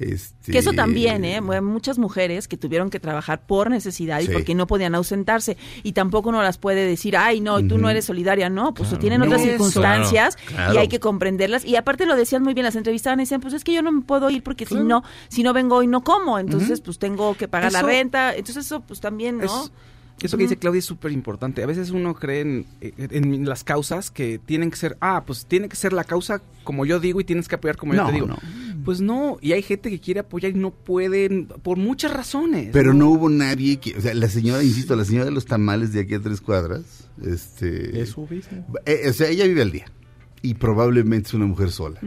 Este, 0.00 0.52
Que 0.52 0.58
eso 0.58 0.72
también, 0.72 1.26
¿eh? 1.26 1.42
Mu- 1.42 1.60
Muchas 1.60 1.98
mujeres 1.98 2.48
que 2.48 2.56
tuvieron 2.56 2.88
que 2.88 2.98
trabajar 2.98 3.46
por 3.46 3.70
necesidad 3.70 4.20
y 4.20 4.26
Sí. 4.26 4.32
porque 4.32 4.54
no 4.54 4.66
podían 4.66 4.94
ausentarse. 4.94 5.58
Y 5.82 5.92
tampoco 5.92 6.32
no 6.32 6.42
las 6.42 6.56
puede 6.56 6.86
decir, 6.86 7.18
ay, 7.18 7.40
no, 7.42 7.62
tú 7.66 7.76
no 7.76 7.90
eres 7.90 8.06
solidaria. 8.06 8.48
No, 8.48 8.72
pues 8.72 8.88
Claro. 8.88 9.00
tienen 9.00 9.22
otras 9.22 9.42
Eso. 9.42 9.50
circunstancias 9.50 10.36
Claro, 10.36 10.54
claro. 10.54 10.74
y 10.74 10.76
hay 10.78 10.88
que 10.88 11.00
comprenderlas. 11.00 11.66
Y 11.66 11.76
aparte 11.76 12.06
lo 12.06 12.16
decían 12.16 12.42
muy 12.42 12.54
bien, 12.54 12.64
las 12.64 12.76
entrevistaban 12.76 13.20
y 13.20 13.24
decían, 13.24 13.42
pues 13.42 13.52
es 13.52 13.62
que 13.62 13.74
yo 13.74 13.82
no 13.82 13.92
me 13.92 14.00
puedo 14.00 14.30
ir 14.30 14.42
porque 14.42 14.64
si 14.64 14.74
no, 14.76 15.04
si 15.28 15.42
no 15.42 15.52
vengo 15.52 15.76
hoy 15.76 15.86
no 15.86 16.02
como. 16.02 16.38
Entonces, 16.38 16.80
pues 16.80 16.98
tengo 16.98 17.34
que 17.36 17.46
pagar 17.46 17.70
la 17.70 17.82
renta. 17.82 18.34
Entonces, 18.34 18.64
eso 18.66 18.80
pues 18.80 19.00
también, 19.00 19.36
¿no? 19.38 19.44
Es- 19.44 19.70
eso 20.22 20.36
que 20.36 20.42
dice 20.42 20.58
Claudia 20.58 20.80
es 20.80 20.84
súper 20.84 21.12
importante. 21.12 21.62
A 21.62 21.66
veces 21.66 21.90
uno 21.90 22.14
cree 22.14 22.40
en, 22.42 22.66
en 22.82 23.48
las 23.48 23.64
causas 23.64 24.10
que 24.10 24.38
tienen 24.38 24.70
que 24.70 24.76
ser, 24.76 24.98
ah, 25.00 25.24
pues 25.26 25.46
tiene 25.46 25.66
que 25.68 25.76
ser 25.76 25.94
la 25.94 26.04
causa 26.04 26.42
como 26.62 26.84
yo 26.84 27.00
digo 27.00 27.20
y 27.20 27.24
tienes 27.24 27.48
que 27.48 27.54
apoyar 27.54 27.76
como 27.78 27.94
yo 27.94 28.04
te 28.06 28.12
digo. 28.12 28.26
no. 28.26 28.38
Pues 28.90 29.00
no, 29.00 29.38
y 29.40 29.52
hay 29.52 29.62
gente 29.62 29.88
que 29.88 30.00
quiere 30.00 30.18
apoyar 30.18 30.50
y 30.50 30.58
no 30.58 30.72
pueden 30.72 31.46
por 31.46 31.78
muchas 31.78 32.12
razones. 32.12 32.70
Pero 32.72 32.92
no 32.92 33.08
hubo 33.08 33.28
nadie 33.28 33.76
que, 33.76 33.96
o 33.96 34.00
sea, 34.00 34.14
la 34.14 34.28
señora, 34.28 34.64
insisto, 34.64 34.96
la 34.96 35.04
señora 35.04 35.26
de 35.26 35.30
los 35.30 35.46
tamales 35.46 35.92
de 35.92 36.00
aquí 36.00 36.14
a 36.14 36.20
tres 36.20 36.40
cuadras, 36.40 37.08
este... 37.22 38.02
Es 38.02 38.08
su. 38.08 38.26
Eh, 38.86 39.04
o 39.08 39.12
sea, 39.12 39.28
ella 39.28 39.46
vive 39.46 39.62
al 39.62 39.70
día 39.70 39.86
y 40.42 40.54
probablemente 40.54 41.28
es 41.28 41.34
una 41.34 41.46
mujer 41.46 41.70
sola. 41.70 42.00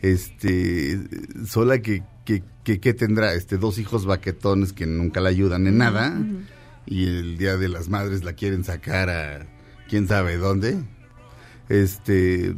Este, 0.00 1.00
sola 1.44 1.82
que, 1.82 2.04
que, 2.24 2.44
que, 2.62 2.78
que 2.78 2.94
tendrá, 2.94 3.34
este, 3.34 3.58
dos 3.58 3.78
hijos 3.78 4.06
baquetones 4.06 4.72
que 4.72 4.86
nunca 4.86 5.20
la 5.20 5.30
ayudan 5.30 5.66
en 5.66 5.78
nada 5.78 6.24
y 6.86 7.06
el 7.06 7.36
día 7.36 7.56
de 7.56 7.68
las 7.68 7.88
madres 7.88 8.22
la 8.22 8.34
quieren 8.34 8.62
sacar 8.62 9.10
a 9.10 9.48
quién 9.88 10.06
sabe 10.06 10.36
dónde. 10.36 10.84
Este, 11.68 12.54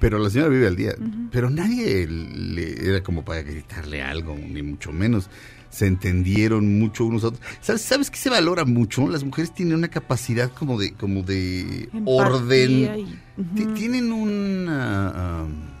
pero 0.00 0.18
la 0.18 0.30
señora 0.30 0.50
vive 0.50 0.66
al 0.66 0.76
día. 0.76 0.94
Pero 1.30 1.50
nadie 1.50 2.06
le 2.06 2.88
era 2.88 3.02
como 3.02 3.24
para 3.24 3.42
gritarle 3.42 4.02
algo, 4.02 4.36
ni 4.36 4.62
mucho 4.62 4.92
menos. 4.92 5.28
Se 5.70 5.86
entendieron 5.86 6.78
mucho 6.78 7.04
unos 7.04 7.24
a 7.24 7.28
otros. 7.28 7.42
¿Sabes, 7.60 7.82
¿Sabes 7.82 8.10
qué 8.10 8.16
se 8.16 8.30
valora 8.30 8.64
mucho? 8.64 9.08
Las 9.08 9.24
mujeres 9.24 9.52
tienen 9.52 9.74
una 9.74 9.88
capacidad 9.88 10.50
como 10.52 10.78
de, 10.78 10.92
como 10.92 11.22
de 11.22 11.88
Empatía 11.92 12.02
orden. 12.06 13.08
y-. 13.36 13.64
Tienen 13.74 14.12
una... 14.12 15.44
um, 15.44 15.76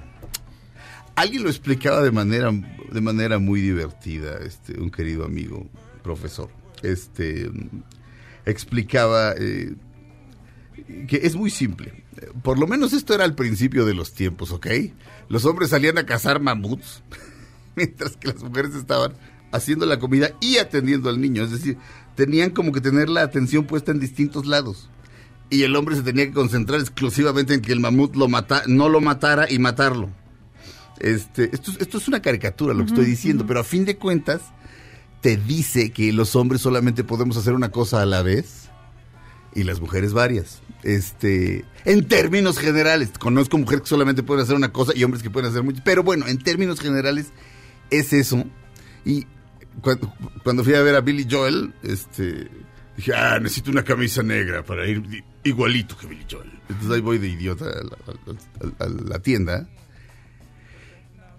alguien 1.14 1.42
lo 1.44 1.48
explicaba 1.48 2.02
de 2.02 2.10
manera, 2.10 2.52
de 2.92 3.00
manera 3.00 3.38
muy 3.38 3.60
divertida, 3.60 4.38
este, 4.44 4.78
un 4.78 4.90
querido 4.90 5.24
amigo, 5.24 5.66
profesor. 6.02 6.50
Este, 6.82 7.50
explicaba 8.44 9.34
eh, 9.38 9.74
que 11.08 11.20
es 11.22 11.34
muy 11.36 11.50
simple. 11.50 12.05
Por 12.42 12.58
lo 12.58 12.66
menos 12.66 12.92
esto 12.92 13.14
era 13.14 13.24
al 13.24 13.34
principio 13.34 13.84
de 13.84 13.94
los 13.94 14.12
tiempos, 14.12 14.50
¿ok? 14.52 14.66
Los 15.28 15.44
hombres 15.44 15.70
salían 15.70 15.98
a 15.98 16.06
cazar 16.06 16.40
mamuts, 16.40 17.02
mientras 17.76 18.16
que 18.16 18.28
las 18.28 18.42
mujeres 18.42 18.74
estaban 18.74 19.12
haciendo 19.52 19.86
la 19.86 19.98
comida 19.98 20.30
y 20.40 20.58
atendiendo 20.58 21.08
al 21.10 21.20
niño. 21.20 21.42
Es 21.44 21.50
decir, 21.50 21.76
tenían 22.14 22.50
como 22.50 22.72
que 22.72 22.80
tener 22.80 23.08
la 23.08 23.22
atención 23.22 23.64
puesta 23.66 23.92
en 23.92 24.00
distintos 24.00 24.46
lados. 24.46 24.88
Y 25.50 25.62
el 25.62 25.76
hombre 25.76 25.94
se 25.94 26.02
tenía 26.02 26.26
que 26.26 26.32
concentrar 26.32 26.80
exclusivamente 26.80 27.54
en 27.54 27.60
que 27.60 27.72
el 27.72 27.80
mamut 27.80 28.16
lo 28.16 28.28
mata, 28.28 28.62
no 28.66 28.88
lo 28.88 29.00
matara 29.00 29.50
y 29.50 29.58
matarlo. 29.58 30.10
Este, 30.98 31.50
esto, 31.54 31.70
es- 31.72 31.80
esto 31.80 31.98
es 31.98 32.08
una 32.08 32.20
caricatura 32.22 32.72
lo 32.74 32.80
que 32.84 32.88
estoy 32.90 33.04
diciendo, 33.04 33.46
pero 33.46 33.60
a 33.60 33.64
fin 33.64 33.84
de 33.84 33.96
cuentas 33.96 34.40
te 35.20 35.36
dice 35.36 35.90
que 35.90 36.12
los 36.12 36.34
hombres 36.36 36.62
solamente 36.62 37.04
podemos 37.04 37.36
hacer 37.36 37.52
una 37.52 37.70
cosa 37.70 38.00
a 38.02 38.06
la 38.06 38.22
vez 38.22 38.70
y 39.56 39.64
las 39.64 39.80
mujeres 39.80 40.12
varias. 40.12 40.60
Este, 40.82 41.64
en 41.84 42.06
términos 42.06 42.58
generales, 42.58 43.10
conozco 43.18 43.58
mujeres 43.58 43.82
que 43.82 43.88
solamente 43.88 44.22
pueden 44.22 44.44
hacer 44.44 44.54
una 44.54 44.70
cosa 44.70 44.92
y 44.94 45.02
hombres 45.02 45.22
que 45.22 45.30
pueden 45.30 45.50
hacer 45.50 45.62
mucho, 45.62 45.80
pero 45.84 46.02
bueno, 46.02 46.28
en 46.28 46.38
términos 46.38 46.78
generales 46.78 47.32
es 47.90 48.12
eso. 48.12 48.44
Y 49.04 49.26
cuando, 49.80 50.62
fui 50.62 50.74
a 50.74 50.82
ver 50.82 50.94
a 50.94 51.00
Billy 51.00 51.26
Joel, 51.28 51.72
este, 51.82 52.48
dije, 52.96 53.14
ah, 53.14 53.38
necesito 53.40 53.70
una 53.70 53.82
camisa 53.82 54.22
negra 54.22 54.62
para 54.62 54.86
ir 54.86 55.24
igualito 55.42 55.96
que 55.96 56.06
Billy 56.06 56.26
Joel. 56.30 56.52
Entonces 56.68 56.90
ahí 56.90 57.00
voy 57.00 57.18
de 57.18 57.28
idiota 57.28 57.64
a 58.78 58.86
la 58.86 59.18
tienda. 59.20 59.68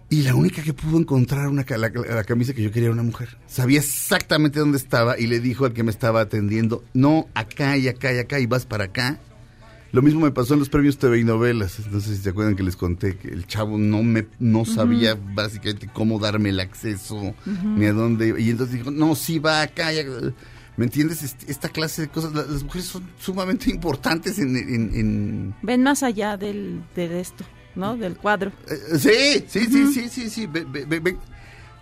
Y 0.10 0.22
la 0.24 0.36
única 0.36 0.64
que 0.64 0.74
pudo 0.74 0.98
encontrar 0.98 1.50
una, 1.50 1.66
la, 1.70 1.90
la 1.90 2.24
camisa 2.24 2.54
que 2.54 2.64
yo 2.64 2.72
quería 2.72 2.86
era 2.88 2.94
una 2.94 3.04
mujer. 3.04 3.38
Sabía 3.46 3.80
exactamente 3.80 4.60
dónde 4.60 4.78
estaba 4.78 5.20
y 5.20 5.28
le 5.28 5.42
dijo 5.42 5.66
al 5.66 5.74
que 5.74 5.84
me 5.84 5.92
estaba 5.92 6.22
atendiendo, 6.22 6.84
no, 6.94 7.28
acá 7.34 7.76
y 7.78 7.90
acá 7.90 8.14
y 8.14 8.20
acá 8.20 8.40
y 8.40 8.46
vas 8.46 8.66
para 8.66 8.86
acá. 8.86 9.20
Lo 9.92 10.02
mismo 10.02 10.22
me 10.22 10.32
pasó 10.32 10.54
en 10.54 10.60
los 10.60 10.70
premios 10.70 10.98
TV 10.98 11.20
y 11.20 11.24
novelas. 11.26 11.80
Entonces, 11.80 12.18
si 12.18 12.24
se 12.24 12.30
acuerdan 12.30 12.56
que 12.56 12.64
les 12.64 12.76
conté 12.78 13.18
que 13.18 13.30
el 13.30 13.48
chavo 13.48 13.78
no 13.78 14.02
me 14.04 14.28
no 14.40 14.64
sabía 14.66 15.18
básicamente 15.34 15.90
cómo 15.92 16.20
darme 16.20 16.50
el 16.50 16.60
acceso 16.62 17.34
ni 17.46 17.86
a 17.86 17.94
dónde. 17.94 18.36
Y 18.38 18.50
entonces 18.50 18.76
dijo, 18.78 18.92
no, 18.92 19.16
sí 19.16 19.40
va 19.40 19.62
acá. 19.62 19.94
y 19.94 20.00
acá". 20.00 20.12
¿Me 20.78 20.86
entiendes? 20.86 21.24
Este- 21.24 21.52
Esta 21.52 21.70
clase 21.70 22.04
de 22.04 22.08
cosas, 22.10 22.34
la- 22.34 22.44
las 22.46 22.64
mujeres 22.64 22.88
son 22.88 23.04
sumamente 23.20 23.70
importantes 23.72 24.40
en... 24.40 24.56
en- 24.56 24.92
en- 24.94 25.56
Ven 25.64 25.84
más 25.84 26.04
allá 26.04 26.38
del, 26.38 26.82
de 26.96 27.20
esto, 27.20 27.44
¿no? 27.78 27.96
Del 27.96 28.18
cuadro. 28.18 28.52
Eh, 28.68 28.98
sí, 28.98 29.46
sí, 29.48 29.66
sí, 29.72 29.94
sí, 29.94 30.10
sí, 30.10 30.30
sí. 30.30 30.48
Ven, 30.48 30.72
ven- 30.72 30.90
ven- 30.90 31.04
ven- 31.04 31.20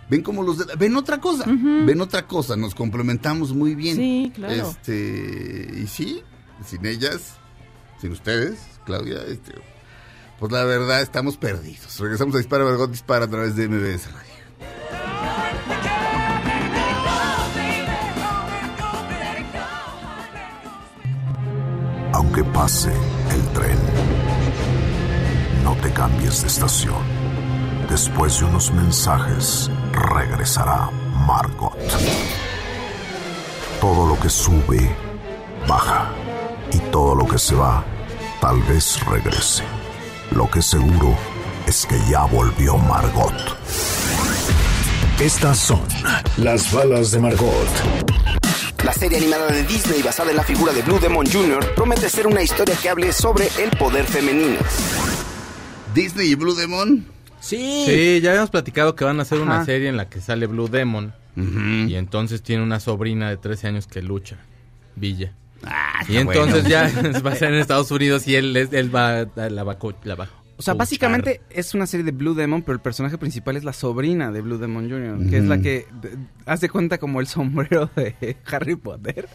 ven 0.08 0.22
como 0.22 0.42
los... 0.42 0.58
de- 0.58 0.74
ven 0.76 0.94
otra 0.96 1.20
cosa, 1.20 1.44
ven 1.46 2.00
otra 2.00 2.26
cosa. 2.26 2.54
Nos 2.56 2.74
complementamos 2.74 3.52
muy 3.52 3.74
bien. 3.74 3.96
Sí, 3.96 4.32
claro. 4.34 4.54
Este, 4.70 5.70
y 5.82 5.86
sí, 5.86 6.22
sin 6.64 6.86
ellas, 6.86 7.34
sin 8.00 8.12
ustedes, 8.12 8.58
Claudia, 8.84 9.18
este, 9.26 9.52
pues 10.38 10.52
la 10.52 10.64
verdad 10.64 11.00
estamos 11.02 11.36
perdidos. 11.36 11.98
Regresamos 11.98 12.34
a 12.34 12.38
Dispara, 12.38 12.64
Margot 12.64 12.90
Dispara 12.90 13.24
a 13.24 13.28
través 13.30 13.56
de 13.56 13.68
MBS 13.68 14.12
Radio. 14.12 14.36
Aunque 22.12 22.42
pase 22.44 22.90
el 23.30 23.42
tren, 23.52 23.78
no 25.66 25.74
te 25.82 25.92
cambies 25.92 26.42
de 26.42 26.46
estación. 26.46 27.02
Después 27.90 28.38
de 28.38 28.44
unos 28.44 28.70
mensajes, 28.70 29.68
regresará 30.14 30.90
Margot. 31.26 31.76
Todo 33.80 34.06
lo 34.06 34.16
que 34.20 34.30
sube, 34.30 34.88
baja. 35.66 36.12
Y 36.72 36.78
todo 36.92 37.16
lo 37.16 37.26
que 37.26 37.36
se 37.36 37.56
va, 37.56 37.84
tal 38.40 38.62
vez 38.62 39.04
regrese. 39.06 39.64
Lo 40.30 40.48
que 40.48 40.62
seguro 40.62 41.16
es 41.66 41.84
que 41.84 41.98
ya 42.08 42.26
volvió 42.26 42.78
Margot. 42.78 43.34
Estas 45.18 45.58
son 45.58 45.82
las 46.36 46.70
balas 46.70 47.10
de 47.10 47.18
Margot. 47.18 47.70
La 48.84 48.92
serie 48.92 49.18
animada 49.18 49.48
de 49.48 49.64
Disney 49.64 50.00
basada 50.00 50.30
en 50.30 50.36
la 50.36 50.44
figura 50.44 50.72
de 50.72 50.82
Blue 50.82 51.00
Demon 51.00 51.26
Jr. 51.26 51.74
promete 51.74 52.08
ser 52.08 52.28
una 52.28 52.42
historia 52.42 52.76
que 52.80 52.88
hable 52.88 53.12
sobre 53.12 53.48
el 53.58 53.76
poder 53.76 54.04
femenino. 54.04 54.60
Disney 55.96 56.28
y 56.30 56.34
Blue 56.36 56.54
Demon. 56.54 57.04
Sí. 57.40 57.84
Sí, 57.86 58.20
ya 58.22 58.30
habíamos 58.30 58.50
platicado 58.50 58.94
que 58.94 59.04
van 59.04 59.18
a 59.18 59.22
hacer 59.22 59.40
una 59.40 59.64
serie 59.64 59.88
en 59.88 59.96
la 59.96 60.08
que 60.08 60.20
sale 60.20 60.46
Blue 60.46 60.68
Demon. 60.68 61.12
Y 61.36 61.94
entonces 61.96 62.42
tiene 62.42 62.62
una 62.62 62.78
sobrina 62.80 63.28
de 63.28 63.36
13 63.36 63.66
años 63.68 63.86
que 63.86 64.00
lucha, 64.02 64.36
Villa. 64.94 65.32
Ah, 65.64 66.02
Y 66.08 66.16
entonces 66.18 66.64
bueno. 66.64 66.68
ya 66.68 67.20
va 67.26 67.32
a 67.32 67.34
ser 67.34 67.52
en 67.52 67.60
Estados 67.60 67.90
Unidos 67.90 68.26
y 68.28 68.36
él, 68.36 68.56
es- 68.56 68.72
él 68.72 68.94
va, 68.94 69.20
a- 69.22 69.26
la 69.50 69.50
la 69.50 69.64
va 69.64 69.72
a 70.24 70.28
O 70.58 70.62
sea, 70.62 70.72
básicamente 70.74 71.42
es 71.50 71.74
una 71.74 71.86
serie 71.86 72.04
de 72.04 72.12
Blue 72.12 72.34
Demon, 72.34 72.62
pero 72.62 72.72
el 72.74 72.80
personaje 72.80 73.18
principal 73.18 73.56
es 73.56 73.64
la 73.64 73.74
sobrina 73.74 74.32
de 74.32 74.40
Blue 74.40 74.56
Demon 74.56 74.88
Jr., 74.88 75.28
que 75.28 75.36
es 75.38 75.44
la 75.44 75.58
que 75.58 75.86
hace 76.46 76.68
cuenta 76.70 76.96
como 76.98 77.20
el 77.20 77.26
sombrero 77.26 77.90
de 77.94 78.36
Harry 78.50 78.74
Potter. 78.76 79.28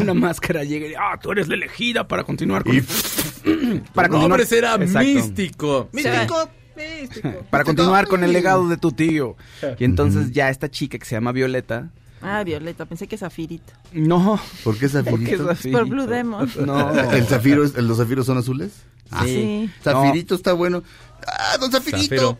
Una 0.00 0.14
máscara 0.14 0.62
llega 0.62 0.86
y 0.86 0.94
ah, 0.94 1.18
tú 1.20 1.32
eres 1.32 1.48
la 1.48 1.54
elegida 1.56 2.06
para 2.06 2.22
continuar 2.22 2.62
con 2.62 2.76
Y- 2.76 2.82
para 3.94 4.08
Tu 4.08 4.16
nombre 4.18 4.46
será 4.46 4.74
Exacto. 4.76 5.00
místico. 5.08 5.88
Místico. 5.92 6.48
Para 7.50 7.62
continuar 7.64 8.06
con 8.06 8.24
el 8.24 8.32
legado 8.32 8.66
de 8.68 8.78
tu 8.78 8.90
tío. 8.92 9.36
Y 9.78 9.84
entonces 9.84 10.30
ya 10.32 10.48
esta 10.48 10.70
chica 10.70 10.98
que 10.98 11.04
se 11.04 11.14
llama 11.14 11.30
Violeta, 11.32 11.90
Ah, 12.22 12.42
Violeta, 12.44 12.84
pensé 12.86 13.06
que 13.06 13.16
Zafirita. 13.18 13.72
no, 13.92 14.38
¿Por 14.62 14.76
qué 14.78 14.86
porque 14.86 14.86
es 14.86 14.92
Zafirito? 14.92 15.46
Zafirito. 15.46 15.78
Por 15.78 15.88
Blue 15.88 16.06
Demon. 16.06 16.50
No. 16.64 16.90
¿El 17.12 17.24
zafiro, 17.24 17.64
es- 17.64 17.74
¿Los 17.76 17.98
zafiros 17.98 18.24
son 18.26 18.38
azules? 18.38 18.82
Ah, 19.10 19.24
Sí. 19.24 19.70
Zafirito 19.82 20.34
está 20.34 20.52
bueno. 20.52 20.82
¡Ah, 21.26 21.58
don 21.58 21.70
Zafirito! 21.70 22.36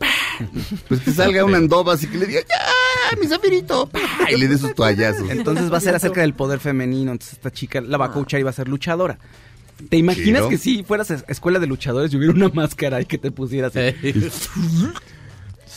Pues 0.87 1.01
que 1.01 1.11
salga 1.11 1.45
una 1.45 1.57
andoba 1.57 1.93
así 1.93 2.07
que 2.07 2.17
le 2.17 2.25
diga, 2.25 2.41
¡ya, 2.41 3.17
mi 3.19 3.27
Zafirito! 3.27 3.87
¡Pah! 3.87 3.99
Y 4.31 4.37
le 4.37 4.47
dé 4.47 4.57
sus 4.57 4.73
toallazos. 4.73 5.29
Entonces 5.29 5.71
va 5.71 5.77
a 5.77 5.81
ser 5.81 5.93
acerca 5.95 6.21
del 6.21 6.33
poder 6.33 6.59
femenino. 6.59 7.11
Entonces 7.11 7.33
esta 7.37 7.51
chica 7.51 7.79
la 7.81 7.97
va 7.97 8.05
a 8.05 8.11
coachar 8.11 8.39
y 8.39 8.43
va 8.43 8.49
a 8.49 8.53
ser 8.53 8.67
luchadora. 8.67 9.19
¿Te 9.89 9.97
imaginas 9.97 10.45
que 10.47 10.57
si 10.57 10.83
fueras 10.83 11.11
a 11.11 11.15
escuela 11.27 11.59
de 11.59 11.67
luchadores 11.67 12.13
y 12.13 12.17
hubiera 12.17 12.33
una 12.33 12.49
máscara 12.53 13.01
y 13.01 13.05
que 13.05 13.17
te 13.17 13.31
pusieras 13.31 13.75
así? 13.75 13.95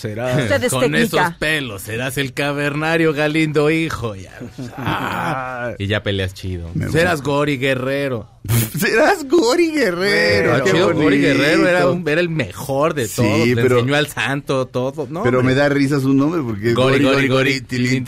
Será. 0.05 0.49
Con 0.71 0.81
técnica. 0.83 0.99
esos 1.29 1.35
pelos 1.39 1.83
serás 1.83 2.19
el 2.19 2.35
cavernario 2.35 3.13
Galindo 3.15 3.71
hijo. 3.71 4.15
Ya. 4.15 4.39
Ah, 4.77 5.73
y 5.79 5.87
ya 5.87 6.03
peleas 6.03 6.35
chido. 6.35 6.71
Me 6.75 6.89
Serás 6.91 7.23
Gori 7.23 7.57
Guerrero. 7.57 8.29
Serás 8.79 9.27
Gori 9.27 9.71
Guerrero. 9.71 10.53
Pero 10.53 10.65
qué 10.65 10.71
chido, 10.73 10.93
Gori. 10.95 11.19
Guerrero 11.19 11.67
era, 11.69 11.89
un- 11.91 12.07
era 12.09 12.21
el 12.21 12.29
mejor 12.29 12.93
de 12.95 13.07
Sí, 13.09 13.17
todos. 13.17 13.49
Le 13.49 13.57
pero- 13.63 13.79
enseñó 13.79 13.97
al 13.97 14.07
santo 14.09 14.67
todo. 14.67 15.07
No, 15.11 15.23
Pero 15.23 15.39
hombre. 15.39 15.55
me 15.55 15.61
da 15.61 15.69
risa 15.71 16.01
su 16.01 16.13
nombre 16.13 16.43
porque 16.43 16.71
es 16.71 16.75
Gori, 16.75 17.03
Gori, 17.03 17.15
Gori, 17.15 17.29
Gori, 17.29 17.61
tilín, 17.63 18.05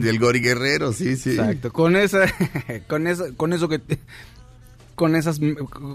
del 0.00 0.18
Gori 0.18 0.40
Guerrero, 0.40 0.92
sí, 0.92 1.16
sí. 1.16 1.30
Exacto. 1.30 1.72
Con 1.72 1.96
esa, 1.96 2.26
con 2.88 3.06
esa, 3.06 3.32
con 3.36 3.52
eso 3.54 3.68
que, 3.68 3.78
te- 3.78 3.98
con 4.98 5.14
esas 5.16 5.40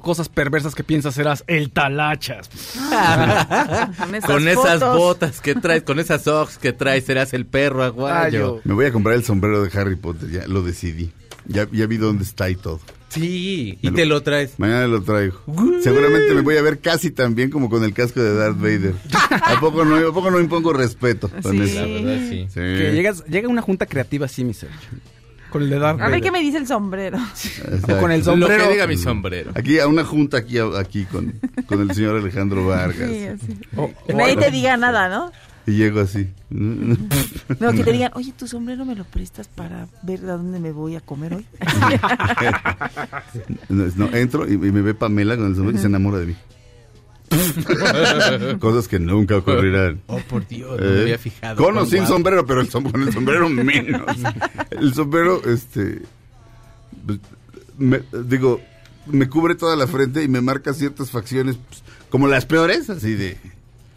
cosas 0.02 0.30
perversas 0.30 0.74
que 0.74 0.84
piensas 0.84 1.14
serás 1.14 1.44
el 1.48 1.70
talachas. 1.72 2.50
Con 4.00 4.16
esas, 4.16 4.30
Con 4.32 4.48
esas 4.48 4.80
botas 4.80 5.42
que 5.42 5.56
traes, 5.56 5.84
con 5.84 6.00
esas 6.00 6.24
socks 6.24 6.58
que 6.58 6.74
traes, 6.74 7.04
serás 7.06 7.34
el 7.34 7.46
perro 7.46 7.84
aguayo. 7.84 8.16
Ayo. 8.56 8.62
Me 8.64 8.74
voy 8.74 8.86
a 8.86 8.92
comprar 8.92 9.16
el 9.16 9.24
sombrero 9.24 9.62
de 9.64 9.78
Harry 9.80 9.96
Potter, 9.96 10.30
ya 10.32 10.48
lo 10.48 10.62
decidí. 10.64 11.12
Ya, 11.46 11.68
ya 11.72 11.86
vi 11.88 11.98
dónde 11.98 12.24
está 12.24 12.50
y 12.50 12.56
todo. 12.56 12.80
Sí, 13.10 13.78
Me 13.82 13.88
y 13.90 13.92
lo- 13.92 13.96
te 13.96 14.06
lo 14.06 14.24
traes. 14.24 14.58
Mañana 14.58 14.88
lo 14.88 15.04
traigo. 15.04 15.40
Seguramente 15.82 16.34
me 16.34 16.42
voy 16.42 16.58
a 16.58 16.62
ver 16.62 16.80
casi 16.80 17.12
tan 17.12 17.36
bien 17.36 17.50
como 17.52 17.70
con 17.70 17.84
el 17.84 17.94
casco 17.94 18.22
de 18.22 18.34
Darth 18.34 18.58
Vader. 18.58 18.96
¿A 19.30 19.60
poco 19.60 19.84
no, 19.86 19.96
a 19.98 20.14
poco 20.14 20.32
no 20.32 20.40
impongo 20.40 20.74
respeto 20.74 21.30
con 21.42 21.52
Sí. 21.52 21.62
eso? 21.62 21.86
La 21.86 21.88
verdad, 21.88 22.18
sí. 22.30 22.46
Sí. 22.48 22.54
Que 22.60 22.92
llegas, 22.94 23.24
llega 23.26 23.48
una 23.50 23.62
junta 23.62 23.86
creativa 23.86 24.26
así, 24.26 24.44
mi 24.44 24.54
Sergio. 24.54 24.80
Con 25.54 25.62
el 25.64 25.70
de 25.70 25.80
Darth 25.80 26.02
A 26.02 26.10
ver 26.10 26.20
qué 26.20 26.32
me 26.32 26.42
dice 26.42 26.58
el 26.58 26.68
sombrero. 26.68 27.18
Exacto. 27.20 27.96
O 27.96 28.00
con 28.00 28.12
el 28.12 28.20
Lo 28.20 28.26
sombrero. 28.26 28.66
que 28.66 28.72
diga 28.74 28.88
mi 28.88 28.98
sombrero. 28.98 29.52
Aquí, 29.56 29.80
a 29.80 29.88
una 29.88 30.04
junta 30.04 30.38
aquí, 30.40 30.58
aquí 30.58 31.06
con, 31.06 31.32
con 31.68 31.80
el 31.82 31.94
señor 31.96 32.18
Alejandro 32.18 32.66
Vargas. 32.66 33.08
Sí, 33.10 33.26
así. 33.28 33.58
O- 33.78 33.92
Que 34.08 34.14
o- 34.14 34.18
nadie 34.18 34.36
te 34.36 34.50
diga 34.52 34.76
nada, 34.78 35.08
¿no? 35.10 35.32
Y 35.66 35.74
llego 35.78 36.02
así. 36.02 36.28
No, 36.50 37.72
que 37.72 37.84
te 37.86 37.92
digan, 37.94 38.12
oye, 38.16 38.34
tu 38.38 38.48
sombrero 38.48 38.84
me 38.84 38.96
lo 38.96 39.06
prestas 39.06 39.48
para 39.48 39.88
ver 40.02 40.20
a 40.26 40.34
dónde 40.38 40.60
me 40.60 40.72
voy 40.74 40.96
a 40.98 41.02
comer 41.02 41.36
hoy. 41.36 41.46
No, 43.70 43.86
no, 43.96 44.16
entro 44.16 44.48
y, 44.50 44.54
y 44.54 44.58
me 44.58 44.82
ve 44.82 44.94
Pamela 44.94 45.36
con 45.38 45.48
el 45.48 45.56
sombrero 45.56 45.78
y 45.78 45.82
se 45.82 45.88
enamora 45.88 46.20
de 46.20 46.28
mí. 46.28 46.36
Cosas 48.60 48.88
que 48.88 49.00
nunca 49.00 49.38
ocurrirán. 49.38 50.02
Oh, 50.08 50.20
por 50.20 50.48
Dios, 50.48 50.80
no 50.80 50.86
Eh, 50.86 50.90
me 50.92 51.02
había 51.02 51.18
fijado. 51.18 51.64
Con 51.64 51.78
o 51.78 51.86
sin 51.86 52.00
guapo. 52.00 52.14
sombrero, 52.14 52.46
pero 52.46 52.62
el 52.62 52.70
som- 52.70 52.90
con 52.92 53.02
el 53.04 53.14
sombrero 53.14 53.50
menos. 53.50 54.02
El 54.72 54.94
sombrero, 54.94 55.42
este. 55.46 56.02
pues, 57.06 57.20
me- 57.78 58.02
digo, 58.26 58.62
me 59.08 59.28
cubre 59.30 59.56
toda 59.56 59.76
la 59.76 59.88
frente 59.88 60.24
y 60.24 60.28
me 60.28 60.42
marca 60.42 60.74
ciertas 60.74 61.10
facciones, 61.12 61.58
pues, 61.68 61.84
como 62.10 62.28
las 62.28 62.46
peores, 62.46 62.90
así 62.90 63.14
de. 63.16 63.38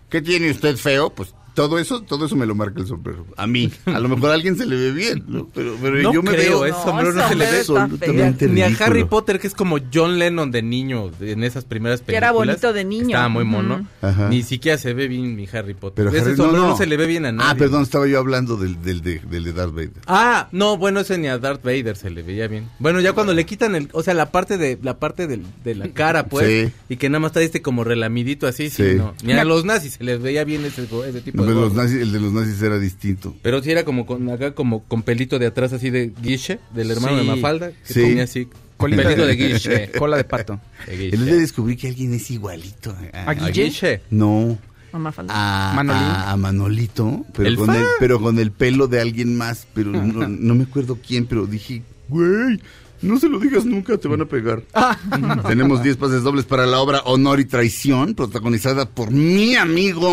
¿Qué 0.09 0.23
tiene 0.23 0.51
usted 0.51 0.77
feo? 0.77 1.11
Pues 1.11 1.35
todo 1.57 1.81
eso, 1.81 2.03
todo 2.03 2.27
eso 2.27 2.37
me 2.37 2.47
lo 2.47 2.55
marca 2.55 2.81
el 2.81 2.87
sombrero. 2.87 3.27
A 3.37 3.47
mí. 3.49 3.69
A 3.87 3.99
lo 3.99 4.09
mejor 4.09 4.31
a 4.31 4.35
alguien 4.35 4.57
se 4.57 4.65
le 4.67 4.77
ve 4.77 4.93
bien, 4.93 5.25
¿no? 5.27 5.49
Pero, 5.53 5.75
pero 5.83 5.97
No 6.03 6.13
yo 6.13 6.23
me 6.23 6.31
creo, 6.31 6.61
veo. 6.61 6.67
ese 6.73 6.83
sombrero 6.85 7.13
no 7.13 7.29
se 7.29 7.35
le 7.35 7.51
ve. 7.51 7.59
absolutamente 7.59 8.47
Ni 8.47 8.63
a. 8.63 8.67
Harry 8.79 9.05
Potter, 9.05 9.41
que 9.41 9.47
es 9.49 9.55
como 9.55 9.79
John 9.93 10.19
Lennon 10.19 10.51
de 10.53 10.63
niño 10.63 11.11
en 11.21 11.43
esas 11.43 11.65
primeras 11.65 12.01
películas. 12.03 12.13
Que 12.13 12.17
era 12.19 12.33
bonito 12.33 12.73
de 12.73 12.85
niño. 12.85 13.09
Estaba 13.09 13.29
muy 13.29 13.45
mono. 13.45 13.89
Ajá. 14.03 14.29
Ni 14.29 14.43
siquiera 14.43 14.79
se 14.79 14.93
ve 14.95 15.09
bien 15.09 15.35
mi 15.35 15.49
Harry 15.53 15.75
Potter. 15.75 16.05
Pero 16.05 16.11
Ese 16.17 16.29
Harry- 16.31 16.37
sombrero 16.37 16.69
no, 16.69 16.77
se 16.77 16.87
le 16.87 16.97
ve 16.97 17.07
bien 17.07 17.25
a 17.27 17.33
nadie. 17.33 17.51
Ah, 17.51 17.55
perdón, 17.57 17.83
estaba 17.83 18.07
yo 18.07 18.19
hablando 18.19 18.57
del, 18.57 18.81
del, 18.83 19.01
de, 19.01 19.19
del 19.21 19.45
de 19.45 19.53
Darth 19.53 19.73
Vader. 19.75 19.93
Ah, 20.07 20.49
no, 20.53 20.77
bueno, 20.77 21.01
ese 21.01 21.17
ni 21.19 21.27
a 21.29 21.39
Darth 21.39 21.65
Vader 21.65 21.97
se 21.97 22.11
le 22.11 22.23
veía 22.23 22.47
bien. 22.49 22.69
Bueno, 22.79 23.01
ya 23.01 23.15
cuando 23.15 23.33
le 23.33 23.47
quitan 23.47 23.75
el, 23.75 23.89
o 23.93 24.03
sea, 24.03 24.13
la 24.15 24.31
parte 24.31 24.59
de 24.59 24.79
la 24.83 24.99
parte 24.99 25.27
del- 25.27 25.47
de 25.65 25.75
la 25.75 25.89
cara, 25.89 26.27
pues, 26.27 26.47
Sí. 26.69 26.73
y 26.91 26.97
que 26.97 27.09
nada 27.09 27.21
más 27.21 27.31
está 27.31 27.41
este 27.41 27.63
como 27.63 27.83
relamidito 27.83 28.47
así, 28.47 28.69
sí, 28.71 28.91
Sí. 28.91 28.95
no. 28.99 29.15
Ni 29.25 29.33
a 29.33 29.45
los 29.45 29.65
nazis 29.65 29.95
se 29.95 30.05
les 30.05 30.21
veía 30.21 30.45
bien 30.45 30.65
ese, 30.67 30.83
ese 31.09 31.21
tipo 31.23 31.39
No, 31.39 31.46
de 31.47 31.53
pero 31.55 31.61
los 31.63 31.71
gorro. 31.73 31.83
nazis, 31.85 32.01
el 32.03 32.13
de 32.13 32.21
los 32.21 32.33
nazis 32.33 32.61
era 32.63 32.79
distinto. 32.79 33.35
Pero 33.43 33.63
sí 33.63 33.71
era 33.71 33.85
como 33.85 34.07
con 34.07 34.29
acá 34.31 34.55
como 34.55 34.83
con 34.85 35.03
pelito 35.03 35.39
de 35.39 35.47
atrás 35.47 35.73
así 35.73 35.91
de 35.91 36.13
guiche, 36.23 36.59
del 36.75 36.91
hermano 36.91 37.19
Sí. 37.21 37.27
de 37.27 37.35
Mafalda, 37.35 37.71
que 37.87 37.93
Sí. 37.95 38.01
tenía 38.01 38.25
así 38.25 38.49
Colita 38.77 39.03
pelito 39.05 39.27
de- 39.27 39.37
de 39.37 39.53
guiche. 39.53 39.91
Cola 39.99 40.17
de 40.19 40.25
pato. 40.25 40.61
De 40.87 41.09
El 41.09 41.25
día 41.25 41.35
descubrí 41.37 41.77
que 41.77 41.89
alguien 41.89 42.13
es 42.15 42.31
igualito. 42.31 42.95
a- 43.13 43.19
¿A 43.23 43.31
A 43.31 43.35
guiche. 43.51 44.03
No, 44.11 44.59
a, 44.93 44.99
Manolín. 44.99 45.31
a- 45.31 46.31
a 46.33 46.37
Manolito, 46.37 47.25
pero 47.35 47.49
¿El 47.49 47.57
con, 47.57 47.67
fa? 47.67 47.77
el, 47.79 47.85
pero 47.99 48.21
con 48.21 48.39
el 48.39 48.51
pelo 48.51 48.87
de 48.89 49.01
alguien 49.01 49.37
más, 49.37 49.67
pero 49.75 49.91
no, 49.93 50.27
no 50.29 50.55
me 50.55 50.65
acuerdo 50.65 50.99
quién, 51.07 51.27
pero 51.27 51.47
dije, 51.47 51.83
güey, 52.09 52.61
no 53.03 53.19
se 53.21 53.29
lo 53.29 53.39
digas 53.39 53.65
nunca, 53.67 53.99
te 53.99 54.09
van 54.09 54.23
a 54.23 54.25
pegar. 54.25 54.63
Tenemos 55.49 55.83
10 55.83 55.97
pases 55.97 56.23
dobles 56.23 56.45
para 56.47 56.67
la 56.67 56.81
obra 56.81 57.01
Honor 57.01 57.41
y 57.41 57.45
Traición, 57.45 58.15
protagonizada 58.15 58.87
por 58.89 59.11
mi 59.11 59.55
amigo 59.57 60.11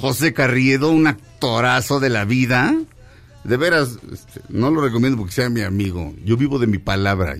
José 0.00 0.32
Carriedo, 0.32 0.90
un 0.90 1.08
actorazo 1.08 1.98
de 1.98 2.08
la 2.08 2.24
vida. 2.24 2.74
De 3.42 3.56
veras, 3.56 3.98
este, 4.12 4.40
no 4.48 4.70
lo 4.70 4.80
recomiendo 4.80 5.18
porque 5.18 5.32
sea 5.32 5.50
mi 5.50 5.62
amigo. 5.62 6.14
Yo 6.24 6.36
vivo 6.36 6.58
de 6.58 6.66
mi 6.68 6.78
palabra. 6.78 7.36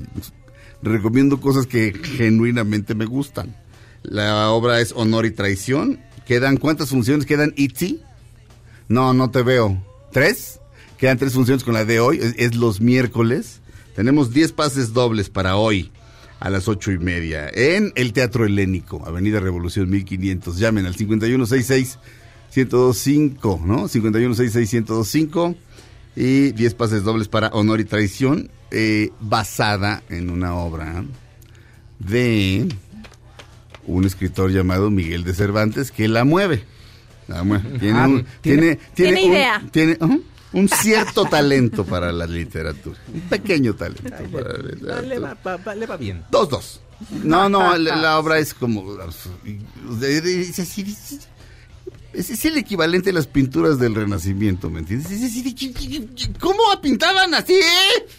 Recomiendo 0.82 1.40
cosas 1.40 1.66
que 1.66 1.92
genuinamente 1.92 2.94
me 2.94 3.04
gustan. 3.04 3.54
La 4.02 4.50
obra 4.50 4.80
es 4.80 4.92
Honor 4.96 5.26
y 5.26 5.30
Traición. 5.30 6.00
¿Quedan 6.26 6.56
cuántas 6.56 6.90
funciones? 6.90 7.26
¿Quedan 7.26 7.54
Itzy? 7.56 8.00
No, 8.88 9.14
no 9.14 9.30
te 9.30 9.42
veo. 9.42 9.80
¿Tres? 10.12 10.60
Quedan 10.98 11.18
tres 11.18 11.34
funciones 11.34 11.62
con 11.62 11.74
la 11.74 11.84
de 11.84 12.00
hoy. 12.00 12.18
Es, 12.18 12.34
es 12.38 12.56
los 12.56 12.80
miércoles. 12.80 13.60
Tenemos 13.94 14.32
10 14.32 14.52
pases 14.52 14.92
dobles 14.92 15.30
para 15.30 15.56
hoy 15.56 15.92
a 16.40 16.50
las 16.50 16.68
ocho 16.68 16.92
y 16.92 16.98
media 16.98 17.50
en 17.52 17.92
el 17.96 18.12
Teatro 18.12 18.44
Helénico, 18.44 19.04
Avenida 19.04 19.40
Revolución 19.40 19.90
1500. 19.90 20.56
Llamen 20.58 20.86
al 20.86 20.94
5166-1025, 22.66 23.60
¿no? 23.64 23.88
5166-1025 23.88 25.56
y 26.16 26.52
10 26.52 26.74
pases 26.74 27.02
dobles 27.04 27.28
para 27.28 27.48
Honor 27.48 27.80
y 27.80 27.84
Traición, 27.84 28.50
eh, 28.70 29.10
basada 29.20 30.02
en 30.08 30.30
una 30.30 30.54
obra 30.54 31.04
de 31.98 32.68
un 33.86 34.04
escritor 34.04 34.50
llamado 34.50 34.90
Miguel 34.90 35.24
de 35.24 35.34
Cervantes 35.34 35.90
que 35.90 36.08
la 36.08 36.24
mueve. 36.24 36.64
La 37.28 37.42
mueve. 37.44 37.78
Tiene, 37.78 37.98
Ah, 37.98 38.08
un, 38.08 38.26
tiene, 38.40 38.78
tiene 38.94 39.24
un- 39.24 39.30
idea. 39.32 39.62
tiene 39.70 39.96
ujú, 40.00 40.22
un 40.52 40.68
cierto 40.68 41.24
talento 41.26 41.84
para 41.84 42.10
la 42.12 42.26
literatura. 42.26 42.98
Un 43.12 43.20
pequeño 43.22 43.74
talento 43.74 44.02
para 44.32 44.52
la 44.52 44.58
Le 44.58 44.74
literatura. 44.74 45.18
va, 45.20 45.36
va- 45.56 45.56
va- 45.64 45.74
le 45.74 45.86
va 45.86 45.96
bien. 45.96 46.24
Dos, 46.30 46.48
dos. 46.48 46.80
No, 47.22 47.48
no, 47.48 47.76
la, 47.76 47.96
la 47.96 48.18
obra 48.18 48.38
es 48.38 48.54
como... 48.54 48.82
Es, 52.12 52.20
así, 52.20 52.20
es- 52.20 52.30
es- 52.30 52.38
es 52.38 52.44
el 52.46 52.58
equivalente 52.58 53.10
a 53.10 53.12
las 53.12 53.26
pinturas 53.26 53.78
del 53.78 53.94
Renacimiento, 53.94 54.70
¿me 54.70 54.80
entiendes? 54.80 55.10
Es 55.10 55.44
de, 55.44 56.08
¿Cómo 56.40 56.62
pintaban 56.82 57.34
así? 57.34 57.58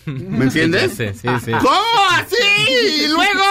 ¿Me 0.06 0.43
entiendes? 0.45 0.91
Sí, 0.97 1.06
sí, 1.13 1.28
sí. 1.45 1.52
¿Cómo 1.52 1.80
así? 2.12 2.36
Y 3.04 3.08
luego... 3.08 3.43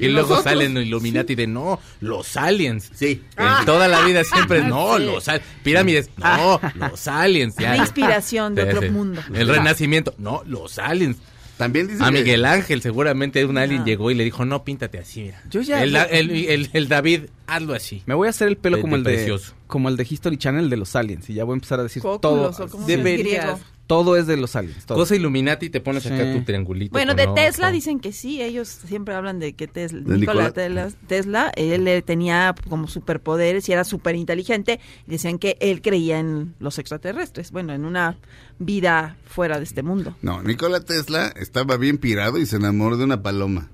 Y 0.00 0.08
luego 0.08 0.28
nosotros- 0.30 0.44
salen 0.44 0.74
los 0.74 0.84
Illuminati 0.84 1.34
de 1.34 1.46
no, 1.46 1.80
los 2.00 2.36
aliens. 2.36 2.90
Sí. 2.94 3.22
En 3.36 3.64
toda 3.66 3.88
la 3.88 4.02
vida 4.02 4.22
siempre 4.24 4.62
no, 4.64 4.96
Sí. 4.98 5.04
los 5.04 5.28
al- 5.28 5.42
pirámides, 5.62 6.10
no, 6.16 6.60
los 6.74 7.08
aliens. 7.08 7.54
Ya. 7.58 7.70
La 7.70 7.76
inspiración 7.78 8.54
de 8.54 8.62
Sí, 8.62 8.68
otro 8.68 8.82
sí. 8.82 8.90
mundo. 8.90 9.20
El 9.34 9.48
renacimiento, 9.48 10.14
no, 10.18 10.42
los 10.46 10.78
aliens. 10.78 11.16
También 11.58 11.88
dice 11.88 12.02
A 12.02 12.06
que- 12.06 12.12
Miguel 12.20 12.44
Ángel 12.44 12.80
seguramente 12.80 13.44
un 13.44 13.58
alien 13.58 13.82
Ah. 13.82 13.84
llegó 13.84 14.10
y 14.10 14.14
le 14.14 14.24
dijo, 14.24 14.44
no, 14.44 14.64
píntate 14.64 14.98
así, 14.98 15.22
mira. 15.22 15.42
Yo 15.50 15.60
ya- 15.60 15.82
El, 15.82 15.94
el, 15.96 16.30
el- 16.30 16.70
el 16.72 16.88
David, 16.88 17.22
hazlo 17.46 17.74
así. 17.74 18.02
Me 18.06 18.14
voy 18.14 18.28
a 18.28 18.30
hacer 18.30 18.48
el 18.48 18.56
pelo 18.56 18.76
De- 18.76 18.82
como 18.82 18.94
de 18.94 18.98
el 18.98 19.04
de 19.04 19.12
precioso. 19.14 19.54
como 19.66 19.88
el 19.88 19.96
de 19.96 20.06
History 20.08 20.36
Channel 20.38 20.70
de 20.70 20.76
los 20.76 20.94
aliens 20.96 21.28
y 21.28 21.34
ya 21.34 21.44
voy 21.44 21.52
a 21.52 21.56
empezar 21.56 21.80
a 21.80 21.82
decir 21.82 22.00
todo. 22.02 22.20
Cóculos, 22.20 22.60
o 22.60 22.68
como 22.68 22.86
se 22.86 22.96
dice 22.96 22.98
en 23.00 23.04
Deberías. 23.04 23.60
Todo 23.88 24.16
es 24.16 24.26
de 24.28 24.36
los 24.36 24.54
aliens. 24.54 24.84
todo. 24.86 24.98
Cosa 24.98 25.16
Illuminati, 25.16 25.70
te 25.70 25.80
pones 25.80 26.06
acá 26.06 26.24
Sí. 26.32 26.38
tu 26.38 26.44
triangulito. 26.44 26.92
Bueno, 26.92 27.14
de 27.14 27.24
ojo. 27.24 27.34
Tesla 27.34 27.72
dicen 27.72 27.98
que 27.98 28.12
sí, 28.12 28.40
ellos 28.40 28.68
siempre 28.68 29.14
hablan 29.14 29.40
de 29.40 29.54
que 29.54 29.66
Tesla, 29.66 29.98
¿De 30.00 30.18
Nikola 30.18 30.48
Nikola? 30.48 30.52
Tesla, 30.52 30.88
Tesla, 31.06 31.52
él 31.56 32.04
tenía 32.04 32.54
como 32.68 32.86
superpoderes 32.86 33.68
y 33.68 33.72
era 33.72 33.84
súper 33.84 34.14
inteligente 34.14 34.78
y 35.06 35.10
decían 35.12 35.38
que 35.38 35.56
él 35.60 35.80
creía 35.82 36.20
en 36.20 36.54
los 36.60 36.78
extraterrestres, 36.78 37.50
bueno, 37.50 37.72
en 37.72 37.84
una 37.86 38.18
vida 38.58 39.16
fuera 39.24 39.56
de 39.58 39.64
este 39.64 39.82
mundo. 39.82 40.14
No, 40.22 40.42
Nikola 40.42 40.80
Tesla 40.80 41.32
estaba 41.34 41.76
bien 41.78 41.96
pirado 41.98 42.38
y 42.38 42.46
se 42.46 42.56
enamoró 42.56 42.96
de 42.98 43.04
una 43.04 43.22
paloma. 43.22 43.70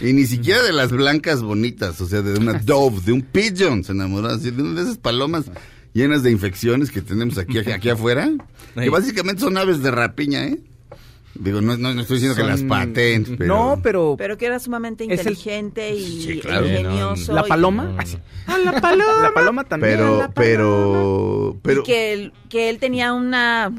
Y 0.00 0.12
ni 0.12 0.26
siquiera 0.26 0.60
de 0.64 0.72
las 0.72 0.90
blancas 0.90 1.42
bonitas, 1.42 2.00
o 2.00 2.06
sea, 2.06 2.20
de 2.20 2.36
una 2.36 2.54
dove, 2.64 3.00
de 3.02 3.12
un 3.12 3.22
pigeon, 3.22 3.84
se 3.84 3.92
enamoró 3.92 4.26
así, 4.26 4.50
de 4.50 4.60
una 4.60 4.74
de 4.74 4.82
esas 4.82 4.98
palomas 4.98 5.44
llenas 5.96 6.22
de 6.22 6.30
infecciones 6.30 6.90
que 6.90 7.00
tenemos 7.02 7.38
aquí, 7.38 7.58
aquí 7.72 7.88
afuera, 7.88 8.30
que 8.74 8.90
básicamente 8.90 9.40
son 9.40 9.56
aves 9.56 9.82
de 9.82 9.90
rapiña, 9.90 10.44
¿eh? 10.46 10.58
Digo, 11.38 11.60
no, 11.60 11.76
no, 11.76 11.92
no 11.92 12.00
estoy 12.00 12.16
diciendo 12.16 12.34
que 12.34 12.48
las 12.48 12.62
paten, 12.62 13.36
pero... 13.36 13.54
No, 13.54 13.80
pero, 13.82 14.14
Pero 14.16 14.38
que 14.38 14.46
era 14.46 14.58
sumamente 14.58 15.04
el- 15.04 15.10
inteligente 15.10 15.94
y 15.94 16.22
Sí, 16.22 16.40
claro. 16.40 16.66
ingenioso. 16.66 17.34
la 17.34 17.42
paloma, 17.42 17.94
así. 17.98 18.16
Ah, 18.46 18.56
la 18.64 18.80
paloma, 18.80 19.22
la 19.22 19.34
paloma 19.34 19.64
también. 19.64 19.96
Pero, 19.98 20.10
paloma. 20.12 20.32
pero, 20.34 21.56
pero... 21.62 21.80
y 21.82 21.84
que 21.84 22.12
él, 22.14 22.32
que 22.48 22.70
él 22.70 22.78
tenía 22.78 23.12
una 23.12 23.70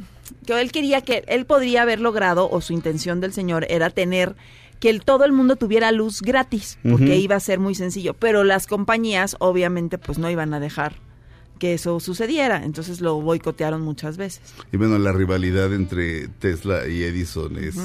que 0.46 0.62
él 0.62 0.72
quería 0.72 1.02
que 1.02 1.24
él 1.28 1.46
podría 1.46 1.82
haber 1.82 2.00
logrado 2.00 2.48
o 2.50 2.62
su 2.62 2.74
intención 2.74 3.22
del 3.22 3.34
señor 3.34 3.66
era 3.70 3.90
tener 3.90 4.36
que 4.80 4.90
el, 4.92 5.02
todo 5.04 5.26
el 5.26 5.32
mundo 5.32 5.56
tuviera 5.56 5.92
luz 5.92 6.22
gratis, 6.22 6.78
porque 6.88 7.18
iba 7.18 7.36
a 7.36 7.40
ser 7.40 7.60
muy 7.60 7.74
sencillo. 7.74 8.14
Pero 8.14 8.44
las 8.44 8.68
compañías, 8.68 9.36
obviamente, 9.40 9.98
pues 9.98 10.20
no 10.20 10.30
iban 10.30 10.54
a 10.54 10.60
dejar 10.60 10.94
que 11.58 11.74
eso 11.74 12.00
sucediera. 12.00 12.64
Entonces 12.64 13.02
lo 13.02 13.20
boicotearon 13.22 13.82
muchas 13.82 14.18
veces. 14.18 14.42
Y 14.72 14.78
bueno, 14.78 14.98
la 15.00 15.12
rivalidad 15.12 15.74
entre 15.74 16.28
Tesla 16.28 16.88
y 16.88 17.04
Edison 17.04 17.58
es 17.58 17.76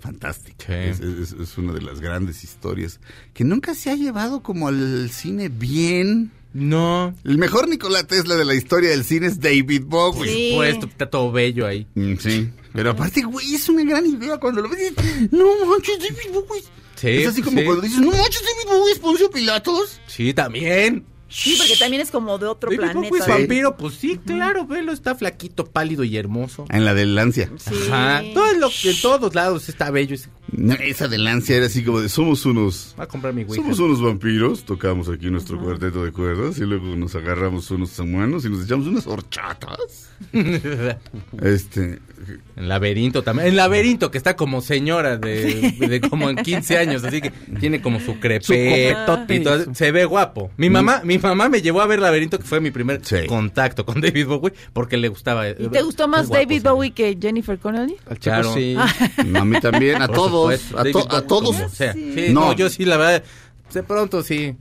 fantástica. 0.00 0.64
Sí. 0.66 0.72
Es, 0.72 1.00
es- 1.00 1.32
es 1.32 1.58
una 1.58 1.72
de 1.72 1.82
las 1.82 2.00
grandes 2.00 2.42
historias 2.44 3.00
que 3.34 3.44
nunca 3.44 3.74
se 3.74 3.90
ha 3.90 3.94
llevado 3.96 4.42
como 4.42 4.68
al 4.68 5.10
cine 5.10 5.48
bien. 5.48 6.32
No. 6.52 7.14
El 7.24 7.38
mejor 7.38 7.68
Nikola 7.68 8.04
Tesla 8.04 8.34
de 8.34 8.44
la 8.44 8.54
historia 8.54 8.90
del 8.90 9.04
cine 9.04 9.26
es 9.28 9.38
David 9.40 9.82
Bowie. 9.86 10.32
Sí. 10.32 10.52
Puesto, 10.56 10.86
está 10.86 11.08
todo 11.08 11.30
bello 11.30 11.66
ahí. 11.66 11.86
Mm, 11.94 12.14
sí. 12.16 12.50
Pero 12.72 12.90
aparte, 12.90 13.22
güey, 13.22 13.54
es 13.54 13.68
una 13.68 13.84
gran 13.84 14.04
idea 14.06 14.36
cuando 14.38 14.62
lo 14.62 14.68
ves. 14.68 14.78
dices, 14.96 15.32
No 15.32 15.46
manches, 15.66 15.98
David 15.98 16.34
Bowie. 16.48 16.62
Sí, 16.96 17.08
es 17.08 17.28
así 17.28 17.40
como 17.42 17.58
sí. 17.60 17.64
cuando 17.64 17.82
dices, 17.82 18.00
no 18.00 18.10
manches, 18.10 18.42
David 18.42 18.78
Bowie 18.78 18.92
es 18.92 18.98
Poncio 18.98 19.30
Pilatos. 19.30 20.00
Sí, 20.06 20.34
también. 20.34 21.04
Sí, 21.30 21.54
porque 21.56 21.76
también 21.76 22.02
es 22.02 22.10
como 22.10 22.36
de 22.38 22.46
otro 22.46 22.70
planeta. 22.70 22.94
Bowie 22.98 23.10
es 23.20 23.24
Sí. 23.24 23.30
vampiro, 23.30 23.76
pues 23.76 23.94
sí, 23.94 24.18
claro, 24.26 24.66
velo, 24.66 24.92
está 24.92 25.14
flaquito, 25.14 25.64
pálido 25.66 26.02
y 26.04 26.16
hermoso. 26.16 26.64
En 26.70 26.84
la 26.84 26.92
del 26.92 27.14
Lancia. 27.14 27.50
Sí. 27.56 27.74
Ajá. 27.90 28.22
Todo 28.34 28.52
lo, 28.54 28.68
en 28.68 29.00
todos 29.00 29.34
lados 29.34 29.68
está 29.68 29.90
bello. 29.90 30.14
es- 30.16 30.28
No, 30.28 30.39
esa 30.80 31.08
del 31.08 31.24
Lancia 31.24 31.56
era 31.56 31.66
así 31.66 31.84
como 31.84 32.00
de, 32.00 32.08
somos 32.08 32.44
unos... 32.46 32.94
Va 32.98 33.04
a 33.04 33.08
comprar 33.08 33.32
mi. 33.34 33.44
Somos 33.54 33.78
unos 33.78 34.02
vampiros, 34.02 34.64
tocamos 34.64 35.08
aquí 35.08 35.30
nuestro 35.30 35.58
cuarteto 35.60 36.04
de 36.04 36.12
cuerdas 36.12 36.58
y 36.58 36.62
luego 36.62 36.96
nos 36.96 37.14
agarramos 37.14 37.70
unos 37.70 37.90
samuanos 37.90 38.44
y 38.44 38.48
nos 38.50 38.64
echamos 38.64 38.86
unas 38.86 39.06
horchatas. 39.06 40.10
Este, 41.42 41.98
En 42.56 42.68
laberinto 42.68 43.22
también. 43.22 43.48
En 43.48 43.56
laberinto, 43.56 44.10
que 44.10 44.18
está 44.18 44.36
como 44.36 44.60
señora 44.60 45.16
de, 45.16 45.72
de 45.78 46.00
como 46.00 46.28
en 46.28 46.36
15 46.36 46.76
años, 46.78 47.04
así 47.04 47.20
que 47.22 47.30
tiene 47.58 47.80
como 47.80 48.00
su 48.00 48.16
todo, 49.42 49.74
se 49.74 49.92
ve 49.92 50.04
guapo. 50.04 50.50
Mi 50.56 50.68
mamá, 50.68 51.00
mi 51.04 51.18
mamá 51.18 51.48
me 51.48 51.62
llevó 51.62 51.80
a 51.80 51.86
ver 51.86 52.00
laberinto, 52.00 52.38
que 52.38 52.44
fue 52.44 52.60
mi 52.60 52.70
primer 52.70 53.00
Sí. 53.02 53.26
contacto 53.26 53.86
con 53.86 54.00
David 54.00 54.26
Bowie, 54.26 54.52
porque 54.72 54.96
le 54.96 55.08
gustaba. 55.08 55.48
¿Y 55.48 55.68
te 55.68 55.82
gustó 55.82 56.06
más 56.08 56.28
David 56.28 56.62
Bowie 56.62 56.90
que 56.90 57.16
Jennifer 57.20 57.58
Connelly? 57.58 57.96
Al 58.06 58.18
chico 58.18 58.36
Claro. 58.36 58.54
sí. 58.54 58.76
no, 59.26 59.40
a 59.40 59.44
mí 59.44 59.58
también, 59.60 60.02
a 60.02 60.06
Por 60.06 60.16
todos, 60.48 60.74
a, 60.76 60.82
to- 61.20 61.22
todos. 61.24 61.56
como 61.56 61.68
sea. 61.68 61.92
Sí. 61.92 62.12
Sí, 62.14 62.32
No. 62.32 62.46
no. 62.46 62.52
yo 62.54 62.68
sí, 62.70 62.84
la 62.84 62.96
verdad, 62.96 63.22
de 63.72 63.82
pronto 63.82 64.22
sí. 64.22 64.56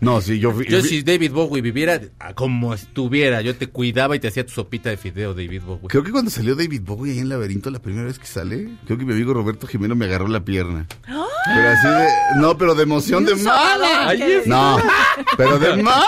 No, 0.00 0.20
sí, 0.20 0.38
yo, 0.38 0.52
vi- 0.52 0.66
Yo 0.68 0.80
vi- 0.80 0.88
si 0.88 1.02
David 1.02 1.32
Bowie 1.32 1.60
viviera 1.60 2.00
ah, 2.20 2.32
como 2.32 2.72
estuviera, 2.72 3.40
yo 3.40 3.56
te 3.56 3.66
cuidaba 3.66 4.14
y 4.14 4.20
te 4.20 4.28
hacía 4.28 4.46
tu 4.46 4.52
sopita 4.52 4.90
de 4.90 4.96
fideo, 4.96 5.34
David 5.34 5.62
Bowie. 5.66 5.88
Creo 5.88 6.04
que 6.04 6.12
cuando 6.12 6.30
salió 6.30 6.54
David 6.54 6.82
Bowie 6.84 7.14
ahí 7.14 7.18
en 7.18 7.28
Laberinto 7.28 7.68
la 7.68 7.80
primera 7.80 8.04
vez 8.06 8.16
que 8.20 8.26
sale, 8.28 8.68
creo 8.86 8.96
que 8.96 9.04
mi 9.04 9.12
amigo 9.12 9.34
Roberto 9.34 9.66
Jimeno 9.66 9.96
me 9.96 10.04
agarró 10.04 10.28
la 10.28 10.44
pierna. 10.44 10.86
Pero 11.04 11.68
así 11.68 11.88
de, 11.88 12.08
no, 12.40 12.56
pero 12.56 12.76
de 12.76 12.84
emoción 12.84 13.24
de 13.24 13.32
es. 13.32 14.46
No, 14.46 14.78
pero 15.36 15.58
de 15.58 15.82
mana. 15.82 16.06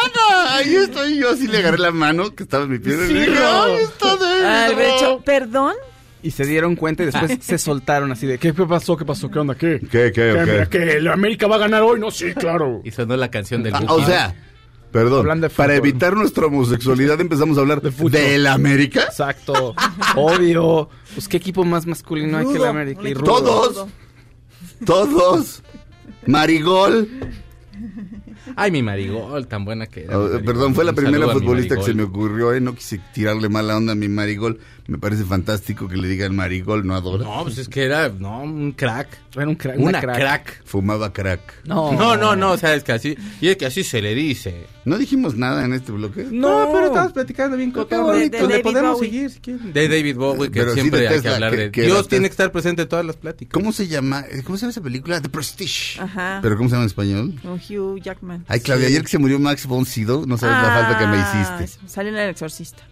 Ahí 0.51 0.73
estoy 0.77 1.19
yo, 1.19 1.31
así 1.31 1.49
le 1.49 1.59
agarré 1.59 1.79
la 1.79 1.91
mano 1.91 2.33
que 2.33 2.45
estaba 2.45 2.65
en 2.65 2.71
mi 2.71 2.79
pierna 2.79 3.07
y 3.07 3.13
le 3.13 3.21
dije, 3.27 3.39
ay, 3.45 3.73
está 3.83 4.17
David. 4.17 4.45
Ah, 4.45 5.19
perdón. 5.25 5.75
Y 6.23 6.33
se 6.33 6.45
dieron 6.45 6.77
cuenta 6.77 7.03
y 7.03 7.07
después 7.07 7.39
se 7.41 7.59
soltaron 7.59 8.13
así 8.13 8.27
de 8.27 8.39
¿qué 8.39 8.53
pasó? 8.53 8.97
¿Qué 8.97 9.05
pasó? 9.05 9.31
¿Qué 9.31 9.39
onda? 9.39 9.55
¿Qué? 9.55 9.81
¿Qué, 9.81 10.13
qué, 10.13 10.13
¿Qué, 10.13 10.43
mira, 10.45 10.67
qué? 10.69 10.79
que 10.79 10.93
el 10.99 11.09
América 11.09 11.47
va 11.47 11.57
a 11.57 11.61
ganar 11.61 11.83
hoy? 11.83 11.99
No, 11.99 12.11
sí, 12.11 12.35
claro. 12.35 12.81
Y 12.85 12.91
sonó 12.91 13.17
la 13.17 13.31
canción 13.31 13.63
del 13.63 13.75
Ah, 13.75 13.85
o 13.89 14.05
sea, 14.05 14.35
perdón, 14.93 15.21
Hablando 15.21 15.49
de 15.49 15.55
para 15.55 15.75
evitar 15.77 16.15
nuestra 16.15 16.47
homosexualidad 16.47 17.21
empezamos 17.21 17.57
a 17.57 17.61
hablar 17.63 17.81
De 17.81 17.91
fútbol. 17.91 18.13
del 18.13 18.47
América. 18.47 19.05
Exacto. 19.05 19.75
Obvio. 20.17 20.89
Pues 21.15 21.27
qué 21.29 21.39
equipo 21.39 21.65
más 21.65 21.87
masculino 21.87 22.37
hay 22.39 22.47
que 22.47 22.57
el. 22.57 22.65
América. 22.65 23.09
Y 23.09 23.15
rudo. 23.15 23.25
Todos. 23.25 23.89
Todos. 24.85 25.63
Marigol. 26.27 27.09
Ay, 28.57 28.71
mi 28.71 28.83
marigol, 28.83 29.47
tan 29.47 29.65
buena 29.65 29.87
que 29.87 30.05
era. 30.05 30.19
Oh, 30.19 30.29
perdón, 30.45 30.75
fue 30.75 30.85
la 30.85 30.91
Un 30.91 30.97
primera 30.97 31.29
futbolista 31.29 31.77
que 31.77 31.83
se 31.83 31.95
me 31.95 32.03
ocurrió, 32.03 32.53
¿eh? 32.53 32.61
No 32.61 32.75
quise 32.75 33.01
tirarle 33.15 33.49
mala 33.49 33.77
onda 33.77 33.93
a 33.93 33.95
mi 33.95 34.09
Marigol. 34.09 34.59
Me 34.87 34.99
parece 34.99 35.25
fantástico 35.25 35.89
que 35.89 35.97
le 35.97 36.09
digan 36.09 36.35
Marigol, 36.35 36.87
no 36.87 36.95
adora. 36.95 37.25
No, 37.25 37.43
pues 37.45 37.59
es 37.59 37.69
que 37.69 37.85
era, 37.85 38.09
no, 38.09 38.43
un 38.43 38.73
crack. 38.73 39.09
Era 39.37 39.47
un 39.47 39.55
crack. 39.55 39.79
Una, 39.79 40.01
crack. 40.01 40.17
crack. 40.17 40.63
Fumaba 40.65 41.13
crack. 41.13 41.65
No. 41.65 41.93
No, 41.93 42.17
no, 42.17 42.35
no, 42.35 42.53
o 42.53 42.57
sea, 42.57 42.75
es 42.75 42.83
que 42.85 42.93
así, 42.93 43.17
y 43.41 43.49
es 43.49 43.57
que 43.57 43.67
así 43.67 43.85
se 43.85 44.03
le 44.03 44.15
dice. 44.15 44.67
¿No 44.85 44.97
dijimos 44.99 45.37
nada 45.37 45.65
en 45.65 45.73
este 45.75 45.93
bloque? 45.93 46.27
No, 46.31 46.71
pero 46.73 46.87
estamos 46.87 47.13
platicando 47.13 47.57
bien 47.57 47.71
cotorro. 47.71 48.05
bonito. 48.07 48.39
Pues 48.39 48.49
De 48.49 48.57
le 48.57 48.63
podemos 48.63 48.93
Bowie. 48.95 49.11
seguir 49.11 49.31
si 49.31 49.41
quieren. 49.41 49.73
De 49.73 49.89
David 49.89 50.17
Bowie, 50.17 50.51
que 50.51 50.61
Pero 50.61 50.73
sí 50.75 50.81
siempre 50.81 51.01
de 51.01 51.09
hay 51.09 51.21
que 51.21 51.29
hablar 51.29 51.51
que- 51.53 51.57
de... 51.59 51.71
que 51.71 51.83
Dios 51.83 52.09
tiene 52.09 52.29
que 52.29 52.33
estar 52.33 52.51
presente 52.51 52.83
en 52.83 52.89
todas 52.89 53.05
las 53.05 53.17
pláticas. 53.17 53.53
¿Cómo 53.53 53.73
se 53.73 53.87
llama? 53.87 54.25
¿Cómo 54.45 54.57
se 54.57 54.63
llama 54.63 54.71
esa 54.73 54.81
película? 54.81 55.21
The 55.21 55.29
Prestige. 55.29 56.01
Ajá. 56.01 56.39
¿Pero 56.43 56.57
cómo 56.57 56.69
se 56.69 56.75
llama 56.75 56.85
en 56.85 56.87
español? 56.89 57.35
Con 57.43 57.53
Hugh 57.61 58.01
Jackman. 58.03 58.45
Ay, 58.49 58.61
Claudia, 58.61 58.87
ayer 58.89 59.03
que 59.03 59.09
se 59.09 59.19
murió 59.19 59.39
Max 59.39 59.67
von 59.67 59.85
Sydow, 59.87 60.27
no 60.27 60.37
sabes 60.39 60.57
la 60.57 60.75
falta 60.75 60.99
que 60.99 61.07
me 61.07 61.17
Ah, 61.19 61.61
hiciste. 61.63 61.87
Salió 61.87 62.11
en 62.11 62.17
El 62.19 62.31
Exorcista. 62.31 62.83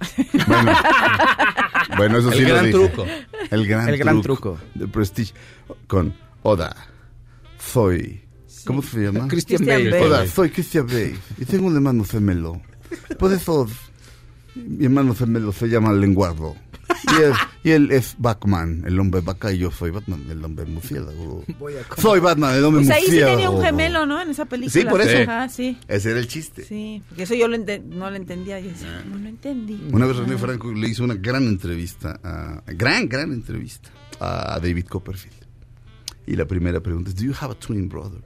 Bueno, 0.46 0.72
bueno 1.98 2.18
eso 2.18 2.30
sí 2.32 2.38
El 2.38 2.44
lo 2.44 2.54
gran 2.54 2.64
dije. 2.66 2.78
truco. 2.78 3.06
El 3.50 3.66
gran, 3.66 3.88
El 3.88 3.98
gran 3.98 4.22
truco. 4.22 4.52
truco. 4.54 4.78
The 4.78 4.88
Prestige. 4.88 5.32
Con 5.86 6.14
Oda. 6.42 6.74
Soy. 7.58 8.22
¿Cómo 8.64 8.82
se 8.82 9.00
llama? 9.00 9.28
Christian 9.28 9.58
Christian 9.58 9.64
Bale. 9.66 9.90
Bale. 9.90 10.04
Hola, 10.04 10.26
soy 10.26 10.50
Christian 10.50 10.86
Bale 10.86 11.14
y 11.38 11.44
tengo 11.44 11.66
un 11.66 11.74
hermano 11.74 12.04
gemelo. 12.04 12.60
Por 13.18 13.32
eso 13.32 13.66
mi 14.54 14.84
hermano 14.84 15.14
gemelo 15.14 15.52
se 15.52 15.68
llama 15.68 15.92
Lenguardo. 15.92 16.56
Y 17.04 17.22
él, 17.22 17.32
y 17.64 17.70
él 17.70 17.90
es 17.92 18.14
Batman, 18.18 18.82
el 18.86 18.98
hombre 18.98 19.20
vaca, 19.20 19.52
y 19.52 19.58
yo 19.58 19.70
soy 19.70 19.90
Batman, 19.90 20.24
el 20.30 20.44
hombre 20.44 20.64
murciélago. 20.66 21.44
Soy 21.98 22.20
Batman, 22.20 22.54
el 22.56 22.64
hombre 22.64 22.84
Pues 22.84 22.96
ahí 22.96 23.04
sí 23.06 23.18
tenía 23.18 23.50
un 23.50 23.62
gemelo, 23.62 24.06
¿no? 24.06 24.20
En 24.20 24.30
esa 24.30 24.46
película. 24.46 24.72
Sí, 24.82 24.88
por 24.88 25.00
eso. 25.00 25.30
Ajá, 25.30 25.48
sí. 25.48 25.78
Ese 25.86 26.10
era 26.10 26.20
el 26.20 26.28
chiste. 26.28 26.64
Sí, 26.64 27.02
porque 27.08 27.24
eso 27.24 27.34
yo 27.34 27.46
lo 27.48 27.56
ente- 27.56 27.82
no 27.82 28.10
lo 28.10 28.16
entendía. 28.16 28.58
Yo 28.60 28.70
decía, 28.70 29.04
no 29.08 29.18
lo 29.18 29.28
entendí. 29.28 29.80
Una 29.92 30.06
vez 30.06 30.16
René 30.16 30.36
Franco 30.38 30.72
le 30.72 30.88
hizo 30.88 31.04
una 31.04 31.14
gran 31.14 31.46
entrevista, 31.46 32.18
a, 32.22 32.62
gran, 32.72 33.08
gran 33.08 33.32
entrevista 33.32 33.90
a 34.20 34.58
David 34.60 34.86
Copperfield. 34.86 35.36
Y 36.26 36.36
la 36.36 36.46
primera 36.46 36.80
pregunta 36.80 37.10
es, 37.10 37.16
¿Do 37.16 37.24
you 37.24 37.34
have 37.40 37.52
a 37.52 37.58
twin 37.58 37.88
brother? 37.88 38.22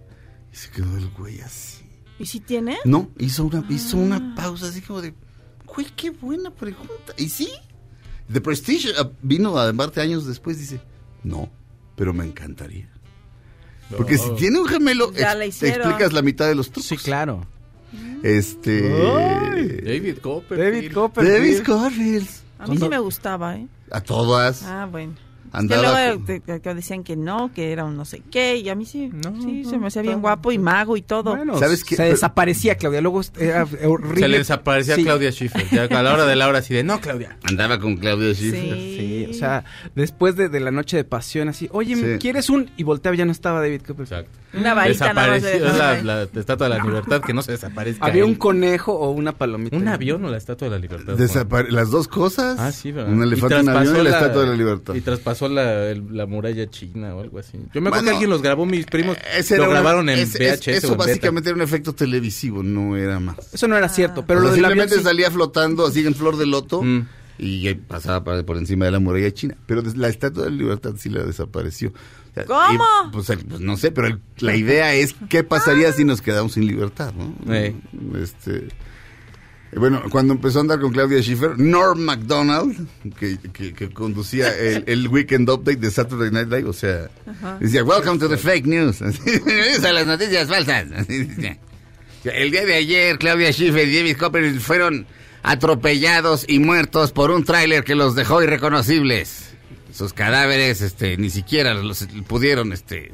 Y 0.53 0.57
se 0.57 0.71
quedó 0.71 0.97
el 0.97 1.09
güey 1.11 1.41
así. 1.41 1.83
¿Y 2.19 2.27
si 2.27 2.41
tiene? 2.41 2.79
No, 2.85 3.11
hizo 3.19 3.45
una, 3.45 3.65
hizo 3.69 3.97
una 3.97 4.35
pausa 4.35 4.67
así 4.69 4.81
como 4.81 5.01
de, 5.01 5.15
güey, 5.67 5.87
qué 5.97 6.11
buena 6.11 6.51
pregunta. 6.51 7.15
Y 7.17 7.29
sí, 7.29 7.51
The 8.31 8.41
Prestige 8.41 8.93
ah, 8.99 9.11
vino 9.23 9.57
a 9.59 9.67
debate 9.67 10.01
años 10.01 10.27
después, 10.27 10.59
dice, 10.59 10.81
no, 11.23 11.51
pero 11.97 12.13
me 12.13 12.25
encantaría. 12.25 12.89
Porque 13.97 14.17
si 14.17 14.31
tiene 14.37 14.59
un 14.59 14.67
gemelo, 14.67 15.13
ex- 15.15 15.47
hicieron. 15.49 15.89
explicas 15.89 16.13
la 16.13 16.23
mitad 16.23 16.47
de 16.47 16.55
los 16.55 16.71
trucos. 16.71 16.87
Sí, 16.87 16.97
claro. 16.97 17.47
Este... 18.23 18.89
David 19.85 20.19
Copperfield. 20.19 20.75
David 20.75 20.93
Copperfield. 20.93 21.37
David 21.37 21.63
Copperfield. 21.65 22.29
A 22.59 22.67
mí 22.69 22.79
sí 22.79 22.89
me 22.89 22.99
gustaba, 23.01 23.57
¿eh? 23.57 23.67
A 23.91 24.01
todas. 24.01 24.63
Ah, 24.63 24.89
bueno. 24.91 25.15
Que 25.53 25.59
Andaba 25.59 25.83
luego 25.83 26.17
con- 26.17 26.25
te- 26.27 26.41
te- 26.41 26.61
que 26.61 26.75
decían 26.75 27.05
que 27.05 27.15
no, 27.15 27.53
que 27.55 27.73
era 27.73 27.85
un 27.85 27.97
no 27.97 28.05
sé 28.05 28.23
qué, 28.31 28.57
y 28.57 28.69
a 28.71 28.75
mí 28.75 28.87
sí, 28.87 29.11
No, 29.13 29.35
sí, 29.43 29.63
no, 29.65 29.71
se 29.71 29.79
me 29.79 29.87
hacía 29.89 30.03
bien 30.03 30.21
guapo 30.23 30.51
y 30.51 30.59
mago 30.59 30.97
y 30.97 31.03
todo. 31.03 31.37
Bueno, 31.37 31.59
¿Sabes 31.59 31.85
qué? 31.85 31.97
se 31.97 32.03
Pero- 32.03 32.15
desaparecía 32.15 32.77
Claudia. 32.77 33.01
Luego 33.03 33.21
era 33.39 33.67
horrible. 33.85 34.21
Se 34.21 34.29
le 34.29 34.39
desaparecía 34.39 34.95
Sí. 34.97 35.03
a 35.03 35.05
Claudia 35.05 35.31
Schiffer. 35.31 35.67
Ya 35.71 35.85
a 35.85 36.03
la 36.03 36.15
hora 36.15 36.25
de 36.27 36.37
la 36.37 36.49
hora 36.49 36.59
así 36.61 36.73
de, 36.75 36.83
no, 36.85 37.01
Claudia. 37.01 37.37
Andaba 37.45 37.79
con 37.79 37.97
Claudia 37.97 38.33
Schiffer. 38.35 38.61
Sí, 38.75 39.27
o 39.31 39.35
sea, 39.35 39.65
después 39.95 40.37
de, 40.37 40.49
de 40.49 40.61
la 40.61 40.71
noche 40.71 40.97
de 40.97 41.05
pasión, 41.05 41.49
así, 41.49 41.69
oye, 41.73 41.97
Sí. 41.97 42.03
¿quieres 42.19 42.49
un? 42.51 42.71
Y 42.77 42.85
volteaba, 42.85 43.17
ya 43.17 43.25
no 43.25 43.33
estaba 43.33 43.61
David 43.61 43.83
Copperfield. 43.87 44.23
Exacto. 44.25 44.59
Una 44.59 44.75
varita 44.75 45.13
nada 45.15 45.29
más 45.29 45.43
es 45.45 45.63
la, 45.63 46.03
la 46.03 46.23
estatua 46.25 46.69
de 46.69 46.77
la 46.77 46.85
libertad 46.85 47.23
que 47.23 47.33
no 47.33 47.41
se 47.43 47.53
desaparezca. 47.53 48.05
Había 48.05 48.25
un 48.27 48.35
conejo 48.35 48.93
o 48.93 49.11
una 49.11 49.33
palomita. 49.33 49.77
¿Un 49.77 49.89
avión 49.89 50.25
o 50.25 50.31
la 50.31 50.37
estatua 50.37 50.67
de 50.69 50.73
la 50.73 50.79
libertad. 50.79 51.15
Desapare- 51.17 51.69
las 51.71 51.91
dos 51.91 52.07
cosas. 52.09 52.59
Ah, 52.59 52.71
sí, 52.73 52.93
¿verdad? 52.93 53.13
Un 53.13 53.23
elefante, 53.23 53.61
un 53.61 53.69
avión 53.71 53.97
y 53.97 54.03
la, 54.05 54.11
estatua 54.11 54.43
de 54.43 54.49
la 54.49 54.55
libertad. 54.55 54.95
Y 54.95 55.01
traspasó 55.01 55.42
la, 55.51 55.91
el- 55.91 56.17
la 56.17 56.27
muralla 56.27 56.69
china 56.71 57.15
o 57.15 57.21
algo 57.21 57.39
así. 57.39 57.59
Yo 57.75 57.81
me 57.81 57.89
acuerdo 57.89 57.91
Bueno, 57.91 58.05
que 58.05 58.11
alguien 58.11 58.31
los 58.31 58.43
grabó, 58.43 58.67
mis 58.67 58.87
primos 58.87 59.17
Ese 59.37 59.57
lo 59.57 59.65
una- 59.65 59.73
grabaron 59.73 60.09
en 60.09 60.19
ese- 60.19 60.39
VHS 60.39 60.69
es- 60.71 60.79
Eso 60.79 60.89
o 60.89 60.93
en 60.93 60.99
beta. 60.99 61.09
básicamente 61.09 61.49
era 61.51 61.57
un 61.57 61.63
efecto 61.63 61.95
televisivo, 61.95 62.63
no 62.63 62.97
era 62.97 63.19
más. 63.21 63.37
Eso 63.53 63.67
no 63.69 63.77
era 63.77 63.89
cierto, 63.89 64.25
pero 64.27 64.41
o 64.41 64.43
sea, 64.43 64.51
lo 64.51 64.55
del 64.57 64.65
avión 64.65 64.89
simplemente 64.89 64.99
sí. 64.99 65.05
salía 65.05 65.31
flotando 65.31 65.87
así 65.87 66.07
en 66.07 66.15
flor 66.15 66.37
de 66.37 66.47
loto 66.47 66.83
Mm. 66.83 67.07
y 67.39 67.69
eh, 67.69 67.75
pasaba 67.75 68.23
por 68.25 68.57
encima 68.57 68.85
de 68.85 68.91
la 68.93 68.99
muralla 69.01 69.31
china. 69.33 69.57
Pero 69.67 69.83
la 69.97 70.09
estatua 70.09 70.45
de 70.45 70.51
la 70.51 70.57
libertad 70.57 70.93
sí 70.97 71.09
la 71.09 71.23
desapareció. 71.25 71.91
O 71.91 72.35
sea, 72.35 72.45
¿Cómo? 72.47 72.63
y, 73.09 73.13
pues, 73.13 73.29
el- 73.31 73.45
pues, 73.45 73.61
no 73.61 73.77
sé, 73.77 73.93
pero 73.93 74.07
el- 74.07 74.21
la 74.39 74.57
idea 74.57 74.95
es 74.95 75.15
qué 75.29 75.45
pasaría 75.45 75.93
si 75.93 76.05
nos 76.05 76.23
quedamos 76.23 76.53
sin 76.55 76.67
libertad, 76.67 77.13
¿no? 77.15 77.35
Eh. 77.53 77.75
Este, 78.23 78.57
eh, 78.57 78.69
bueno, 79.77 80.03
cuando 80.11 80.35
empezó 80.35 80.59
a 80.59 80.61
andar 80.63 80.81
con 80.81 80.93
Claudia 80.93 81.21
Schiffer, 81.23 81.59
Norm 81.59 82.01
MacDonald, 82.01 82.87
que, 83.19 83.39
que- 83.53 83.73
que 83.73 83.91
conducía 83.91 84.55
el, 84.57 84.85
el 84.89 85.09
Weekend 85.09 85.49
Update 85.49 85.79
de 85.79 85.91
Saturday 85.91 86.31
Night 86.31 86.49
Live, 86.51 86.69
o 86.69 86.73
sea, 86.73 87.09
decía, 87.61 87.83
Welcome 87.83 88.19
to 88.19 88.29
the 88.29 88.37
fake 88.37 88.67
news. 88.67 89.01
Bienvenidos 89.25 89.85
a 89.85 89.93
las 89.93 90.07
noticias 90.07 90.49
falsas. 90.49 90.87
El 92.25 92.51
día 92.53 92.65
de 92.65 92.75
ayer, 92.75 93.19
Claudia 93.19 93.51
Schiffer 93.53 93.89
y 93.89 93.97
David 93.97 94.17
Copperfield 94.17 94.61
fueron 94.61 95.07
atropellados 95.43 96.45
y 96.49 96.61
muertos 96.61 97.11
por 97.11 97.31
un 97.33 97.43
tráiler 97.45 97.83
que 97.83 97.95
los 97.97 98.15
dejó 98.15 98.43
irreconocibles. 98.45 99.51
Sus 99.93 100.13
cadáveres, 100.13 100.83
este, 100.83 101.17
ni 101.17 101.31
siquiera 101.31 101.75
los 101.75 102.07
pudieron, 102.29 102.73
este, 102.73 103.13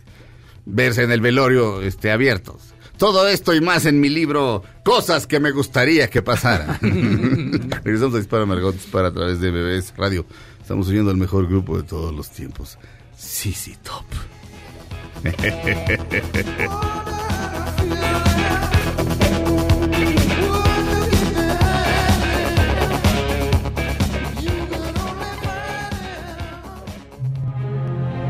verse 0.66 1.02
en 1.04 1.12
el 1.12 1.20
velorio 1.22 1.80
este, 1.82 2.10
abiertos. 2.10 2.74
Todo 2.98 3.28
esto 3.28 3.54
y 3.54 3.60
más 3.60 3.86
en 3.86 4.00
mi 4.00 4.08
libro, 4.08 4.64
Cosas 4.82 5.28
que 5.28 5.38
me 5.38 5.52
gustaría 5.52 6.10
que 6.10 6.20
pasaran. 6.20 6.78
Regresamos 7.84 8.14
a 8.14 8.18
Dispara 8.18 8.44
Margot, 8.44 8.74
Dispara 8.74 9.08
a 9.08 9.12
través 9.12 9.38
de 9.40 9.52
BBS 9.52 9.94
Radio. 9.96 10.26
Estamos 10.60 10.88
oyendo 10.88 11.12
al 11.12 11.16
mejor 11.16 11.46
grupo 11.46 11.76
de 11.76 11.84
todos 11.84 12.12
los 12.12 12.28
tiempos, 12.30 12.76
Sisi 13.16 13.76
Top. 13.76 14.04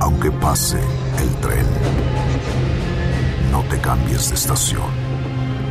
Aunque 0.00 0.30
pase 0.32 0.78
el 0.78 1.07
te 3.68 3.80
cambies 3.80 4.30
de 4.30 4.34
estación. 4.34 4.90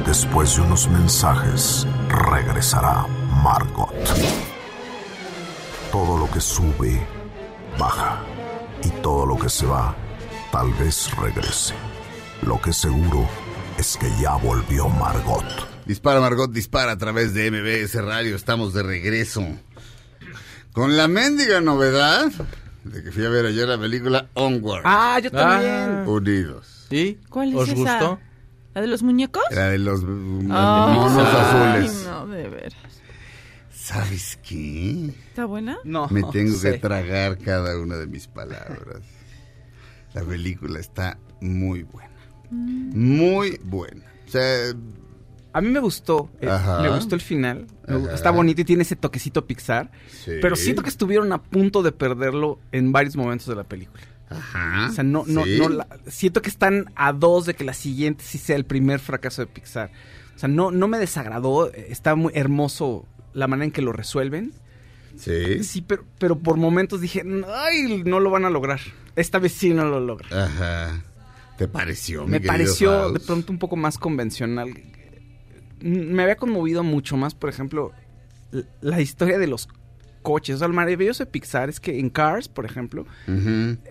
Después 0.06 0.56
de 0.56 0.62
unos 0.62 0.88
mensajes, 0.90 1.88
regresará 2.10 3.08
Margot. 3.44 3.94
Todo 5.92 6.18
lo 6.18 6.30
que 6.32 6.40
sube, 6.40 7.06
baja. 7.78 8.22
Y 8.84 8.90
todo 9.02 9.26
lo 9.26 9.38
que 9.38 9.50
se 9.50 9.66
va, 9.66 9.96
tal 10.52 10.72
vez 10.76 11.10
regrese. 11.18 11.74
Lo 12.44 12.62
que 12.62 12.72
seguro 12.72 13.28
es 13.78 13.98
que 13.98 14.10
ya 14.22 14.36
volvió 14.36 14.88
Margot. 14.90 15.46
Dispara 15.86 16.20
Margot, 16.20 16.52
dispara 16.52 16.92
a 16.92 16.98
través 16.98 17.34
de 17.34 17.50
MBS 17.50 17.96
Radio. 18.04 18.36
Estamos 18.36 18.74
de 18.74 18.84
regreso. 18.84 19.44
Con 20.72 20.96
la 20.96 21.08
mendiga 21.08 21.62
novedad 21.62 22.32
de 22.84 23.04
que 23.04 23.12
fui 23.12 23.26
a 23.26 23.30
ver 23.30 23.48
ayer 23.48 23.68
la 23.68 23.78
película 23.78 24.28
Onward. 24.36 24.84
Ah, 24.86 25.20
yo 25.20 25.32
también. 25.32 26.04
Ah. 26.04 26.04
Unidos. 26.06 26.77
¿Y? 26.90 27.16
¿Cuál 27.30 27.50
es 27.50 27.56
¿Os 27.56 27.70
esa? 27.70 27.76
gustó? 28.00 28.20
¿La 28.74 28.82
de 28.82 28.88
los 28.88 29.02
muñecos? 29.04 29.44
La 29.52 29.70
de 29.70 29.78
los 29.80 30.04
mm, 30.04 30.48
monos 30.48 31.18
azules. 31.18 32.06
no, 32.08 32.28
de 32.28 32.50
veras. 32.50 32.74
¿Sabes 33.72 34.38
qué? 34.48 35.08
¿Está 35.30 35.46
buena? 35.46 35.78
No. 35.84 36.08
Me 36.10 36.22
tengo 36.32 36.60
que 36.62 36.74
tragar 36.74 37.38
cada 37.38 37.80
una 37.80 37.96
de 37.96 38.08
mis 38.08 38.28
palabras. 38.28 39.02
La 40.14 40.24
película 40.24 40.80
está 40.80 41.18
muy 41.42 41.84
buena. 41.84 42.10
Muy 42.52 43.60
buena. 43.64 44.04
O 44.28 44.30
sea, 44.32 44.74
A 45.54 45.62
mí 45.62 45.70
me 45.70 45.80
gustó. 45.80 46.30
eh, 46.42 46.50
me 46.82 46.90
gustó 46.90 47.16
el 47.16 47.22
final. 47.22 47.66
Ajá. 47.88 48.14
Está 48.14 48.32
bonito 48.32 48.62
y 48.62 48.66
tiene 48.66 48.82
ese 48.84 48.96
toquecito 48.96 49.46
Pixar. 49.48 49.90
Sí. 50.12 50.32
Pero 50.42 50.56
siento 50.56 50.82
que 50.84 50.90
estuvieron 50.90 51.32
a 51.32 51.42
punto 51.42 51.82
de 51.82 51.92
perderlo 51.94 52.60
en 52.72 52.92
varios 52.92 53.16
momentos 53.16 53.48
de 53.48 53.56
la 53.56 53.64
película. 53.64 54.04
Ajá. 54.30 54.88
O 54.90 54.94
sea, 54.94 55.04
no, 55.04 55.24
no, 55.28 55.44
sí. 55.44 55.58
no 55.60 55.70
la- 55.70 55.88
siento 56.08 56.42
que 56.42 56.50
están 56.50 56.92
a 56.96 57.14
dos 57.14 57.46
de 57.46 57.54
que 57.54 57.64
la 57.64 57.74
siguiente 57.74 58.24
sí 58.26 58.38
sea 58.38 58.56
el 58.56 58.66
primer 58.66 59.00
fracaso 59.00 59.42
de 59.42 59.48
Pixar. 59.48 59.92
O 60.36 60.40
sea, 60.40 60.50
no, 60.50 60.72
no 60.72 60.88
me 60.88 61.00
desagradó. 61.00 61.74
eh, 61.74 61.88
Está 61.90 62.16
muy 62.16 62.32
hermoso 62.36 63.06
la 63.34 63.48
manera 63.48 63.66
en 63.66 63.72
que 63.72 63.82
lo 63.82 63.92
resuelven. 63.92 64.54
Sí. 65.18 65.64
Sí, 65.64 65.82
pero, 65.82 66.06
pero 66.20 66.38
por 66.38 66.58
momentos 66.58 67.02
dije, 67.02 67.24
ay, 67.56 68.04
no 68.06 68.20
lo 68.20 68.30
van 68.30 68.46
a 68.46 68.50
lograr. 68.50 68.80
Esta 69.16 69.40
vez 69.40 69.54
sí 69.54 69.74
no 69.74 69.86
lo 69.86 70.00
logran. 70.00 70.32
Ajá. 70.34 71.04
¿Te 71.58 71.68
pareció? 71.68 72.26
mi 72.26 72.34
me 72.34 72.42
pareció 72.42 72.92
Faust? 72.92 73.14
de 73.18 73.26
pronto 73.26 73.52
un 73.52 73.58
poco 73.58 73.76
más 73.76 73.98
convencional. 73.98 74.70
Mm, 75.82 76.12
Me 76.14 76.24
había 76.24 76.36
conmovido 76.38 76.84
mucho 76.84 77.18
más, 77.18 77.34
por 77.34 77.50
ejemplo, 77.50 77.92
la 78.82 79.02
historia 79.02 79.40
de 79.40 79.48
los 79.48 79.68
coches. 80.28 80.56
O 80.56 80.60
sea, 80.60 80.68
lo 80.68 80.74
maravilloso 80.74 81.24
de 81.24 81.32
Pixar 81.32 81.70
es 81.70 81.80
que 81.80 82.00
en 82.00 82.10
Cars, 82.10 82.48
por 82.50 82.66
ejemplo, 82.66 83.06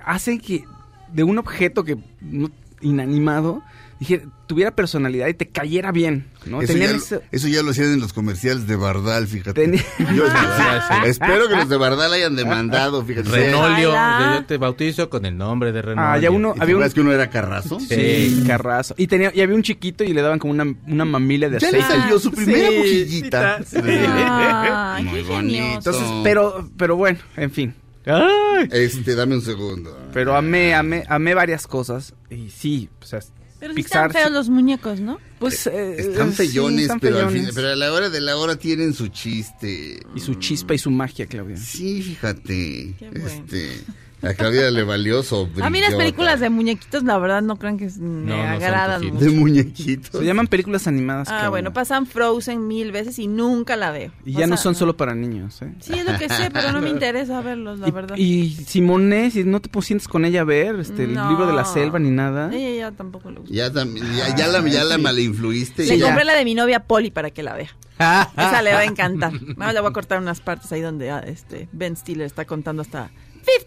hacen 0.05 0.39
que 0.39 0.65
de 1.13 1.23
un 1.25 1.39
objeto 1.39 1.83
que 1.85 1.97
no- 2.21 2.51
inanimado 2.83 3.63
dije, 4.01 4.27
tuviera 4.47 4.75
personalidad 4.75 5.27
y 5.29 5.35
te 5.35 5.49
cayera 5.49 5.91
bien, 5.93 6.27
¿no? 6.45 6.61
Eso, 6.63 6.75
ya, 6.75 6.91
ese- 6.91 7.21
eso 7.33 7.49
ya 7.49 7.63
lo 7.63 7.71
hacían 7.71 7.93
en 7.93 8.01
los 8.01 8.13
comerciales 8.13 8.67
de 8.67 8.77
Bardal, 8.77 9.27
fíjate. 9.27 9.61
Tenía- 9.63 9.83
Yo 10.15 10.25
espero 11.07 11.49
que 11.49 11.57
los 11.57 11.69
de 11.69 11.77
Bardal 11.77 12.13
hayan 12.13 12.37
demandado, 12.37 13.05
fíjate. 13.05 13.29
Renolio, 13.31 13.93
yo 13.93 14.45
te 14.47 14.59
bautizo 14.59 15.09
con 15.11 15.25
el 15.27 15.37
nombre 15.37 15.73
de 15.73 15.83
Renolio. 15.83 16.11
Ah, 16.11 16.19
ya 16.19 16.31
uno- 16.31 16.53
¿Y 16.55 16.59
te 16.59 16.63
había 16.63 16.77
un- 16.77 16.91
que 16.91 17.01
uno 17.01 17.13
era 17.13 17.31
Carrazo? 17.31 17.79
Sí, 17.81 18.45
carrazo. 18.47 18.95
Y 18.99 19.07
tenía, 19.07 19.33
y 19.35 19.41
había 19.41 19.55
un 19.57 19.63
chiquito 19.63 20.05
y 20.05 20.13
le 20.13 20.23
daban 20.23 20.39
como 20.39 20.53
una, 20.53 20.65
una 20.87 21.05
mamila 21.05 21.49
de 21.49 21.59
Ya 21.59 21.71
le 21.71 21.79
aceite. 21.83 22.01
salió 22.01 22.19
su 22.19 22.31
primera 22.33 22.69
Sí, 22.69 23.07
sí, 23.09 23.23
Sí. 23.67 23.81
Ay, 23.83 25.05
Muy 25.05 25.23
bonito. 25.23 25.65
Entonces, 25.75 26.03
pero, 26.23 26.69
pero 26.77 26.97
bueno, 26.97 27.19
en 27.37 27.51
fin. 27.51 27.75
Ay. 28.07 28.69
Este, 28.71 29.15
dame 29.17 29.35
un 29.35 29.43
segundo. 29.43 29.99
Pero 30.13 30.37
amé, 30.37 30.75
amé, 30.75 31.03
amé 31.09 31.35
varias 31.35 31.67
cosas. 31.67 32.15
Y 32.31 32.51
sí, 32.51 32.89
o 33.03 33.05
sea, 33.05 33.19
Pero 33.59 33.73
sí 33.73 33.77
Pixar. 33.83 34.07
están 34.09 34.13
feos 34.13 34.29
sí- 34.29 34.35
los 34.35 34.49
muñecos, 34.51 35.01
¿no? 35.01 35.19
pues, 35.39 35.67
eh, 35.67 35.97
Están 35.99 36.29
eh, 36.29 36.33
sí, 36.79 36.83
están 36.83 37.01
pero, 37.01 37.19
al 37.21 37.31
fin- 37.31 37.49
pero 37.55 37.69
a 37.69 37.77
la 37.77 37.93
hora 37.93 38.11
de 38.11 38.21
la 38.21 38.37
hora 38.37 38.57
tienen 38.57 38.93
su 38.95 39.09
chiste. 39.09 40.01
Y 40.15 40.21
su 40.21 40.35
chispa 40.35 40.75
y 40.75 40.79
su 40.79 40.91
magia, 40.91 41.27
Claudia. 41.27 41.57
Sí, 41.57 42.03
fíjate. 42.03 42.95
Qué 42.99 43.11
bueno. 43.11 43.27
Este, 43.27 43.81
a 44.23 44.35
Claudia 44.35 44.71
le 44.71 44.83
valió 44.83 45.23
sobre. 45.23 45.63
A 45.65 45.71
mí 45.71 45.81
las 45.81 45.95
películas 45.95 46.41
de 46.41 46.49
muñequitos, 46.51 47.05
la 47.05 47.19
verdad, 47.19 47.43
no 47.43 47.57
crean 47.59 47.77
que 47.79 47.87
me 47.99 48.35
No, 48.35 48.43
agradan 48.43 49.05
mucho. 49.07 49.25
de 49.25 49.31
muñequitos. 49.31 50.11
Se 50.21 50.25
llaman 50.25 50.47
películas 50.47 50.87
animadas. 50.87 51.29
Ah, 51.31 51.49
bueno, 51.49 51.73
pasan 51.73 52.07
Frozen 52.07 52.67
mil 52.67 52.93
veces 52.93 53.19
y 53.19 53.27
nunca 53.29 53.77
la 53.77 53.91
veo. 53.91 54.11
Y 54.25 54.35
O 54.37 54.39
ya 54.41 54.47
no 54.47 54.57
son 54.57 54.75
solo 54.75 54.97
para 54.97 55.15
niños, 55.15 55.61
¿eh? 55.63 55.73
Sí, 55.81 55.93
es 55.95 56.05
lo 56.11 56.19
que 56.19 56.29
sé, 56.29 56.51
pero 56.53 56.73
no 56.73 56.81
me 56.81 56.89
interesa 56.97 57.41
verlos, 57.43 57.79
la 57.79 57.89
Y- 57.89 57.91
verdad. 57.91 58.17
Y, 58.17 58.51
Simone, 58.51 59.31
si 59.31 59.45
no 59.45 59.61
te 59.61 59.71
sientes 59.83 60.09
con 60.09 60.25
ella 60.25 60.41
a 60.41 60.45
ver 60.45 60.77
este, 60.81 61.07
No. 61.07 61.23
el 61.25 61.29
libro 61.29 61.47
de 61.47 61.53
la 61.53 61.65
selva 61.65 61.99
ni 61.99 62.11
nada. 62.11 62.51
Ella 62.55 62.91
ya 62.91 62.93
tampoco 62.97 63.31
le 63.31 63.41
gusta. 63.41 63.55
Ya, 63.55 63.71
tam- 63.73 63.95
ya, 64.17 64.35
ya 64.35 64.49
la, 64.49 64.67
ya 64.69 64.85
la 64.85 64.99
malinfluiste. 64.99 65.85
Le 65.87 66.01
compré 66.01 66.25
la 66.25 66.35
de 66.35 66.45
mi 66.45 66.55
novia 66.55 66.81
Polly 66.81 67.11
para 67.11 67.31
que 67.31 67.43
la 67.43 67.55
vea. 67.55 67.69
Esa 67.99 68.63
le 68.63 68.73
va 68.73 68.81
a 68.81 68.85
encantar. 68.85 69.33
Nada 69.33 69.55
más 69.57 69.75
le 69.75 69.81
voy 69.81 69.91
a 69.91 69.93
cortar 69.93 70.19
unas 70.21 70.41
partes 70.41 70.71
ahí 70.73 70.81
donde 70.81 71.11
ah, 71.11 71.21
este 71.27 71.69
Ben 71.73 71.97
Stiller 71.97 72.27
está 72.27 72.45
contando 72.45 72.83
hasta 72.83 73.11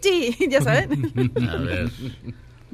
50, 0.02 0.46
ya 0.50 0.62
saben. 0.62 1.12
A 1.50 1.56
ver. 1.58 1.92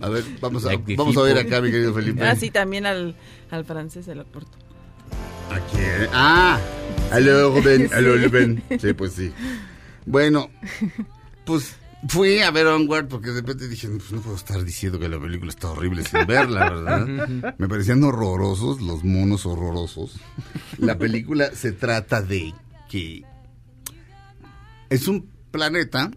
A 0.02 0.10
ver, 0.10 0.24
vamos 0.42 0.66
a, 0.66 0.72
vamos 0.98 1.16
a 1.18 1.22
ver 1.22 1.38
acá, 1.38 1.62
mi 1.62 1.72
querido 1.72 1.94
Felipe. 1.94 2.22
Así 2.28 2.52
también 2.52 2.86
al, 2.86 3.16
al 3.50 3.64
francés 3.64 4.06
se 4.06 4.16
lo 4.16 4.26
corto. 4.26 4.58
Aquí. 5.52 5.78
Ah, 6.12 6.60
aló, 7.12 7.54
Ben, 7.62 7.90
aló, 7.94 8.30
Ben. 8.30 8.62
Sí, 8.80 8.94
pues 8.94 9.14
sí. 9.14 9.32
Bueno, 10.06 10.50
pues 11.46 11.76
fui 12.10 12.40
a 12.40 12.52
ver 12.52 12.68
Onward 12.68 13.08
porque 13.08 13.30
de 13.30 13.42
repente 13.42 13.68
dije, 13.68 13.88
pues 13.88 14.12
no 14.12 14.22
puedo 14.22 14.36
estar 14.36 14.64
diciendo 14.64 15.00
que 15.00 15.08
la 15.08 15.20
película 15.20 15.50
está 15.50 15.72
horrible 15.72 16.04
sin 16.04 16.26
verla, 16.28 16.70
¿verdad? 16.70 17.54
Me 17.58 17.68
parecían 17.68 18.04
horrorosos, 18.04 18.82
los 18.82 19.04
monos 19.04 19.46
horrorosos. 19.46 20.20
La 20.78 20.98
película 20.98 21.52
se 21.56 21.72
trata 21.72 22.22
de 22.22 22.54
que 22.90 23.24
es 24.90 25.08
un 25.08 25.30
planeta, 25.52 26.12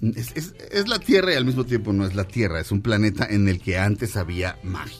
es, 0.00 0.32
es- 0.34 0.54
es 0.70 0.88
la 0.88 0.98
Tierra 0.98 1.32
y 1.32 1.36
al 1.36 1.44
mismo 1.44 1.64
tiempo 1.64 1.92
no 1.92 2.06
es 2.06 2.14
la 2.14 2.24
Tierra, 2.24 2.60
es 2.60 2.70
un 2.72 2.82
planeta 2.82 3.26
en 3.28 3.48
el 3.48 3.60
que 3.60 3.78
antes 3.78 4.16
había 4.16 4.58
magia. 4.62 4.98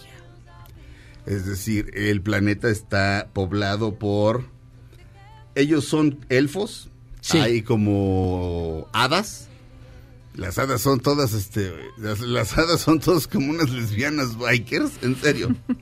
Es 1.26 1.44
decir, 1.46 1.90
el 1.94 2.22
planeta 2.22 2.68
está 2.70 3.28
poblado 3.32 3.98
por... 3.98 4.44
Ellos 5.54 5.86
son 5.86 6.24
elfos, 6.28 6.90
Sí. 7.20 7.38
hay 7.38 7.62
como 7.62 8.86
hadas. 8.92 9.48
Las 10.34 10.58
hadas 10.58 10.82
son 10.82 11.00
todas, 11.00 11.32
este, 11.32 11.72
las, 11.96 12.20
las 12.20 12.56
hadas 12.58 12.82
son 12.82 13.00
todas 13.00 13.26
como 13.26 13.50
unas 13.50 13.70
lesbianas 13.70 14.36
bikers, 14.38 14.92
en 15.02 15.16
serio. 15.16 15.56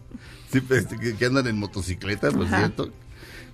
Sí, 0.52 0.60
pues, 0.60 0.84
este, 0.84 0.96
que, 1.00 1.16
que 1.16 1.24
andan 1.26 1.48
en 1.48 1.58
motocicleta, 1.58 2.30
por 2.30 2.46
Ajá. 2.46 2.58
cierto. 2.58 2.92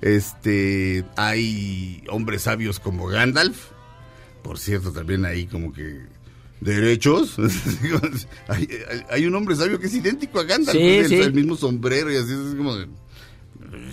Este, 0.03 1.03
hay 1.17 2.05
hombres 2.11 2.43
sabios 2.43 2.79
como 2.79 3.07
Gandalf. 3.07 3.71
Por 4.43 4.59
cierto, 4.59 4.93
también 4.93 5.25
hay 5.25 5.47
como 5.47 5.73
que 5.73 6.01
derechos. 6.61 7.37
hay, 8.49 8.69
hay- 8.89 9.03
hay 9.11 9.27
un 9.27 9.35
hombre 9.35 9.57
sabio 9.57 9.79
que 9.79 9.87
es 9.87 9.95
idéntico 9.95 10.41
a 10.41 10.45
Gandalf, 10.45 10.77
Sí, 10.77 10.87
el, 10.87 11.09
sí. 11.09 11.15
el 11.17 11.33
mismo 11.33 11.57
sombrero 11.57 12.13
y 12.13 12.17
así 12.17 12.33
es 12.33 12.55
como 12.57 12.75
de, 12.77 12.89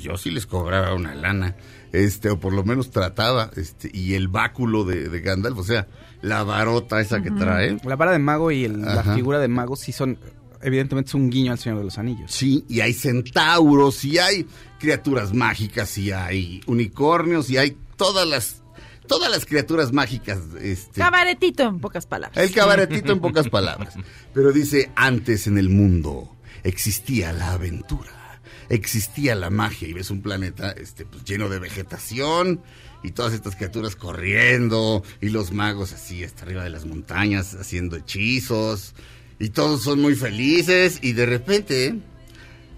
yo 0.02 0.18
sí 0.18 0.32
les 0.32 0.46
cobraba 0.46 0.94
una 0.94 1.16
lana, 1.16 1.56
este, 1.92 2.30
o 2.30 2.40
por 2.40 2.54
lo 2.54 2.64
menos 2.64 2.92
trataba, 2.92 3.52
este, 3.56 3.90
y 3.94 4.14
el 4.16 4.28
báculo 4.28 4.84
de, 4.86 5.10
de 5.10 5.22
Gandalf, 5.22 5.58
o 5.58 5.64
sea, 5.64 5.88
la 6.22 6.44
varota 6.44 7.00
esa 7.00 7.22
que 7.22 7.32
trae. 7.32 7.78
La 7.84 7.96
vara 7.96 8.12
de 8.12 8.20
mago 8.20 8.52
y 8.52 8.66
el- 8.66 8.82
la 8.82 9.04
figura 9.04 9.40
de 9.40 9.48
mago 9.48 9.76
sí 9.76 9.92
son, 9.92 10.18
evidentemente, 10.62 11.10
es 11.10 11.14
un 11.16 11.30
guiño 11.30 11.52
al 11.52 11.60
Señor 11.60 11.78
de 11.80 11.86
los 11.86 11.98
Anillos. 11.98 12.32
Sí, 12.32 12.66
y 12.68 12.80
hay 12.82 12.94
centauros, 12.94 14.04
y 14.04 14.18
hay 14.18 14.46
criaturas 14.80 15.34
mágicas, 15.34 15.98
y 15.98 16.12
hay 16.12 16.62
unicornios, 16.66 17.50
y 17.50 17.58
hay 17.58 17.78
todas 17.96 18.28
las, 18.28 18.62
todas 19.08 19.32
las 19.32 19.46
criaturas 19.46 19.94
mágicas, 19.94 20.40
este, 20.62 21.02
Cabaretito, 21.02 21.64
en 21.64 21.80
pocas 21.80 22.06
palabras. 22.06 22.44
El 22.44 22.54
cabaretito 22.54 23.14
en 23.14 23.20
pocas 23.20 23.50
palabras. 23.50 23.96
Pero 24.34 24.52
dice, 24.52 24.92
antes 24.96 25.48
en 25.48 25.58
el 25.58 25.70
mundo 25.70 26.36
existía 26.64 27.34
la 27.34 27.54
aventura, 27.54 28.42
existía 28.70 29.36
la 29.36 29.50
magia 29.50 29.88
y 29.88 29.94
ves 29.94 30.12
un 30.12 30.22
planeta 30.22 30.72
este, 30.72 31.06
pues, 31.06 31.24
lleno 31.24 31.50
de 31.50 31.60
vegetación 31.60 32.62
y 33.04 33.12
todas 33.12 33.34
estas 33.34 33.56
criaturas 33.56 33.96
corriendo 33.96 35.04
y 35.22 35.30
los 35.30 35.52
magos 35.52 35.94
así 35.94 36.24
hasta 36.24 36.44
arriba 36.44 36.64
de 36.64 36.70
las 36.70 36.86
montañas 36.86 37.56
haciendo 37.56 37.96
hechizos 37.96 38.96
y 39.40 39.50
todos 39.50 39.84
son 39.84 40.02
muy 40.02 40.16
felices 40.16 41.00
y 41.02 41.14
de 41.14 41.26
repente 41.26 42.00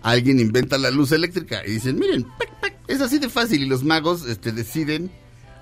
alguien 0.01 0.39
inventa 0.39 0.77
la 0.77 0.91
luz 0.91 1.11
eléctrica 1.11 1.61
y 1.65 1.71
dicen, 1.71 1.97
miren, 1.97 2.23
pac, 2.23 2.61
pac, 2.61 2.77
es 2.87 3.01
así 3.01 3.19
de 3.19 3.29
fácil 3.29 3.63
y 3.63 3.65
los 3.65 3.83
magos 3.83 4.25
este, 4.25 4.51
deciden 4.51 5.11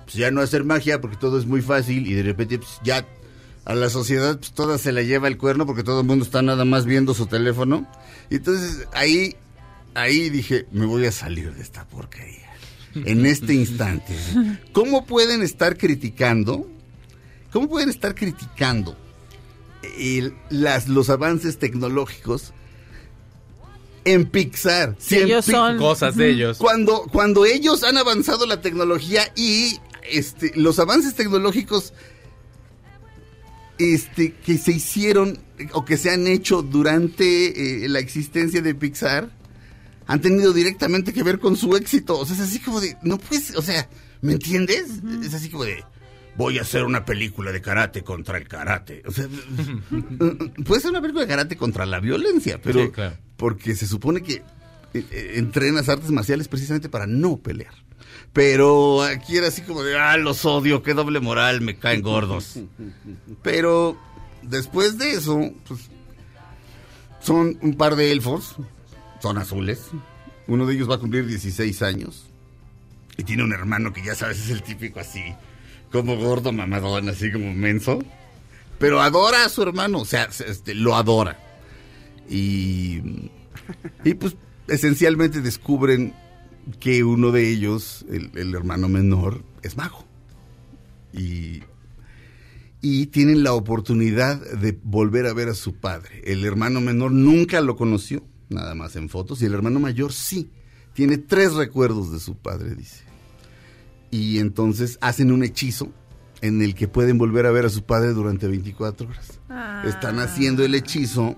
pues, 0.08 0.16
ya 0.16 0.30
no 0.30 0.40
hacer 0.40 0.64
magia 0.64 1.00
porque 1.00 1.16
todo 1.16 1.38
es 1.38 1.44
muy 1.46 1.60
fácil 1.60 2.06
y 2.06 2.14
de 2.14 2.22
repente 2.22 2.58
pues, 2.58 2.70
ya 2.82 3.06
a 3.64 3.74
la 3.74 3.90
sociedad 3.90 4.38
pues, 4.38 4.52
toda 4.52 4.78
se 4.78 4.92
la 4.92 5.02
lleva 5.02 5.28
el 5.28 5.36
cuerno 5.36 5.66
porque 5.66 5.82
todo 5.82 6.00
el 6.00 6.06
mundo 6.06 6.24
está 6.24 6.40
nada 6.40 6.64
más 6.64 6.86
viendo 6.86 7.12
su 7.12 7.26
teléfono. 7.26 7.86
Y 8.30 8.36
entonces 8.36 8.86
ahí, 8.94 9.36
ahí 9.94 10.30
dije, 10.30 10.66
me 10.72 10.86
voy 10.86 11.04
a 11.06 11.12
salir 11.12 11.52
de 11.54 11.62
esta 11.62 11.86
porquería. 11.86 12.48
En 13.04 13.26
este 13.26 13.52
instante. 13.52 14.16
¿Cómo 14.72 15.04
pueden 15.04 15.42
estar 15.42 15.76
criticando? 15.76 16.66
¿Cómo 17.52 17.68
pueden 17.68 17.90
estar 17.90 18.14
criticando 18.14 18.96
el- 19.98 20.34
las, 20.48 20.88
los 20.88 21.10
avances 21.10 21.58
tecnológicos 21.58 22.52
en 24.04 24.26
Pixar? 24.26 24.96
Si 24.98 25.16
en 25.18 25.26
ellos 25.26 25.46
Pi- 25.46 25.52
son- 25.52 25.78
Cosas 25.78 26.16
de 26.16 26.30
ellos. 26.30 26.58
cuando, 26.58 27.02
cuando 27.12 27.44
ellos 27.44 27.82
han 27.84 27.98
avanzado 27.98 28.46
la 28.46 28.60
tecnología 28.62 29.30
y 29.36 29.78
este, 30.10 30.52
los 30.56 30.78
avances 30.78 31.14
tecnológicos 31.14 31.92
este, 33.78 34.32
que 34.32 34.58
se 34.58 34.72
hicieron 34.72 35.38
o 35.72 35.84
que 35.84 35.96
se 35.96 36.10
han 36.10 36.26
hecho 36.26 36.62
durante 36.62 37.84
eh, 37.84 37.88
la 37.88 37.98
existencia 38.00 38.60
de 38.60 38.74
Pixar 38.74 39.30
han 40.06 40.20
tenido 40.20 40.52
directamente 40.52 41.12
que 41.12 41.22
ver 41.22 41.38
con 41.38 41.56
su 41.56 41.76
éxito. 41.76 42.18
O 42.18 42.24
sea, 42.26 42.34
es 42.36 42.42
así 42.42 42.58
como 42.60 42.80
de, 42.80 42.96
no 43.02 43.18
puedes, 43.18 43.54
o 43.56 43.62
sea, 43.62 43.88
¿me 44.22 44.32
entiendes? 44.32 44.86
Es 45.22 45.34
así 45.34 45.50
como 45.50 45.64
de, 45.64 45.84
voy 46.36 46.58
a 46.58 46.62
hacer 46.62 46.84
una 46.84 47.04
película 47.04 47.52
de 47.52 47.60
karate 47.60 48.02
contra 48.02 48.38
el 48.38 48.48
karate. 48.48 49.02
O 49.06 49.12
sea, 49.12 49.26
puede 50.64 50.80
ser 50.80 50.90
una 50.90 51.00
película 51.00 51.24
de 51.24 51.28
karate 51.28 51.56
contra 51.56 51.84
la 51.86 52.00
violencia, 52.00 52.60
pero 52.62 52.86
Sí, 52.86 52.90
claro. 52.90 53.16
porque 53.36 53.74
se 53.76 53.86
supone 53.86 54.22
que 54.22 54.34
eh, 54.34 55.04
eh, 55.10 55.32
entrenas 55.36 55.88
artes 55.90 56.10
marciales 56.10 56.48
precisamente 56.48 56.88
para 56.88 57.06
no 57.06 57.36
pelear. 57.36 57.74
Pero 58.32 59.02
aquí 59.02 59.36
era 59.36 59.48
así 59.48 59.62
como 59.62 59.82
de, 59.82 59.98
ah, 59.98 60.16
los 60.16 60.44
odio, 60.44 60.82
qué 60.82 60.94
doble 60.94 61.20
moral, 61.20 61.60
me 61.60 61.76
caen 61.76 62.02
gordos. 62.02 62.58
Pero 63.42 63.98
después 64.42 64.98
de 64.98 65.12
eso, 65.12 65.52
pues, 65.66 65.90
son 67.20 67.58
un 67.62 67.74
par 67.74 67.96
de 67.96 68.12
elfos, 68.12 68.56
son 69.20 69.38
azules. 69.38 69.86
Uno 70.46 70.66
de 70.66 70.74
ellos 70.74 70.88
va 70.88 70.96
a 70.96 70.98
cumplir 70.98 71.26
16 71.26 71.82
años. 71.82 72.26
Y 73.16 73.24
tiene 73.24 73.42
un 73.42 73.52
hermano 73.52 73.92
que 73.92 74.04
ya 74.04 74.14
sabes, 74.14 74.38
es 74.38 74.50
el 74.50 74.62
típico 74.62 75.00
así, 75.00 75.22
como 75.90 76.16
gordo, 76.16 76.52
mamadón, 76.52 77.08
así 77.08 77.32
como 77.32 77.52
menso. 77.52 77.98
Pero 78.78 79.00
adora 79.00 79.44
a 79.44 79.48
su 79.48 79.62
hermano, 79.62 80.00
o 80.00 80.04
sea, 80.04 80.28
este, 80.46 80.74
lo 80.74 80.94
adora. 80.94 81.36
Y, 82.30 83.30
y 84.04 84.14
pues 84.14 84.36
esencialmente 84.68 85.40
descubren 85.40 86.14
que 86.80 87.04
uno 87.04 87.32
de 87.32 87.50
ellos, 87.50 88.04
el, 88.10 88.30
el 88.34 88.54
hermano 88.54 88.88
menor, 88.88 89.42
es 89.62 89.76
mago. 89.76 90.04
Y, 91.12 91.62
y 92.80 93.06
tienen 93.06 93.42
la 93.42 93.52
oportunidad 93.52 94.40
de 94.40 94.78
volver 94.82 95.26
a 95.26 95.34
ver 95.34 95.48
a 95.48 95.54
su 95.54 95.74
padre. 95.74 96.22
El 96.24 96.44
hermano 96.44 96.80
menor 96.80 97.12
nunca 97.12 97.60
lo 97.60 97.76
conoció, 97.76 98.24
nada 98.48 98.74
más 98.74 98.96
en 98.96 99.08
fotos, 99.08 99.42
y 99.42 99.46
el 99.46 99.54
hermano 99.54 99.80
mayor 99.80 100.12
sí. 100.12 100.50
Tiene 100.94 101.18
tres 101.18 101.54
recuerdos 101.54 102.12
de 102.12 102.20
su 102.20 102.36
padre, 102.36 102.74
dice. 102.74 103.04
Y 104.10 104.38
entonces 104.38 104.98
hacen 105.00 105.32
un 105.32 105.42
hechizo 105.44 105.92
en 106.40 106.62
el 106.62 106.74
que 106.74 106.88
pueden 106.88 107.18
volver 107.18 107.46
a 107.46 107.50
ver 107.50 107.66
a 107.66 107.70
su 107.70 107.84
padre 107.84 108.12
durante 108.12 108.46
24 108.46 109.08
horas. 109.08 109.40
Están 109.84 110.18
haciendo 110.18 110.64
el 110.64 110.74
hechizo 110.74 111.36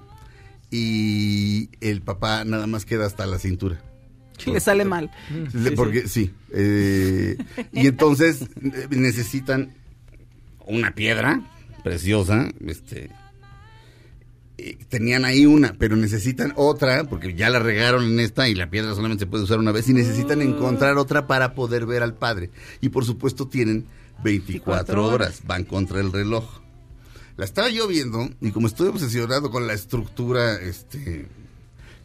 y 0.70 1.70
el 1.80 2.02
papá 2.02 2.44
nada 2.44 2.66
más 2.66 2.84
queda 2.84 3.06
hasta 3.06 3.26
la 3.26 3.38
cintura. 3.38 3.82
Le 4.46 4.60
sale 4.60 4.84
mal. 4.84 5.10
Sí, 5.52 5.70
porque 5.76 6.08
sí. 6.08 6.32
eh, 6.52 7.36
y 7.72 7.86
entonces 7.86 8.42
eh, 8.42 8.86
necesitan 8.90 9.74
una 10.66 10.94
piedra 10.94 11.40
preciosa, 11.82 12.48
este 12.66 13.10
eh, 14.58 14.76
tenían 14.88 15.24
ahí 15.24 15.46
una, 15.46 15.74
pero 15.78 15.96
necesitan 15.96 16.52
otra 16.54 17.04
porque 17.04 17.34
ya 17.34 17.48
la 17.48 17.60
regaron 17.60 18.04
en 18.04 18.20
esta 18.20 18.48
y 18.48 18.54
la 18.54 18.68
piedra 18.68 18.94
solamente 18.94 19.24
se 19.24 19.26
puede 19.26 19.44
usar 19.44 19.58
una 19.58 19.72
vez 19.72 19.88
y 19.88 19.94
necesitan 19.94 20.42
encontrar 20.42 20.98
otra 20.98 21.26
para 21.26 21.54
poder 21.54 21.86
ver 21.86 22.02
al 22.02 22.14
padre. 22.14 22.50
Y 22.80 22.90
por 22.90 23.04
supuesto 23.04 23.48
tienen 23.48 23.86
24 24.22 25.06
horas, 25.06 25.42
van 25.46 25.64
contra 25.64 26.00
el 26.00 26.12
reloj. 26.12 26.60
La 27.38 27.46
estaba 27.46 27.70
yo 27.70 27.88
viendo 27.88 28.28
y 28.42 28.50
como 28.50 28.66
estoy 28.66 28.88
obsesionado 28.88 29.50
con 29.50 29.66
la 29.66 29.72
estructura 29.72 30.56
este 30.60 31.26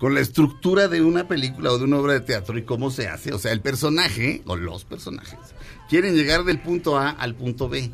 con 0.05 0.13
la 0.13 0.21
estructura 0.21 0.87
de 0.87 1.01
una 1.01 1.27
película 1.27 1.71
o 1.71 1.79
de 1.79 1.85
una 1.85 1.97
obra 1.97 2.13
de 2.13 2.19
teatro 2.19 2.55
y 2.59 2.61
cómo 2.61 2.91
se 2.91 3.07
hace. 3.07 3.33
O 3.33 3.39
sea, 3.39 3.51
el 3.51 3.61
personaje 3.61 4.43
o 4.45 4.55
los 4.55 4.85
personajes 4.85 5.39
quieren 5.89 6.13
llegar 6.13 6.43
del 6.43 6.61
punto 6.61 6.99
A 6.99 7.09
al 7.09 7.33
punto 7.33 7.69
B 7.69 7.91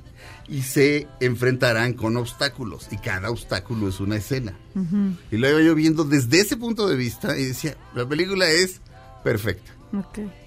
y 0.49 0.64
se 0.64 1.07
enfrentarán 1.22 1.93
con 1.93 2.18
obstáculos 2.18 2.89
y 2.91 2.97
cada 2.97 3.30
obstáculo 3.30 3.88
es 3.88 4.01
una 4.01 4.18
escena. 4.18 4.59
Y 5.32 5.38
lo 5.38 5.49
iba 5.49 5.62
yo 5.62 5.74
viendo 5.74 6.03
desde 6.03 6.41
ese 6.41 6.57
punto 6.57 6.89
de 6.89 6.97
vista 6.97 7.38
y 7.38 7.45
decía, 7.45 7.78
la 7.95 8.05
película 8.05 8.49
es 8.49 8.82
perfecta, 9.24 9.72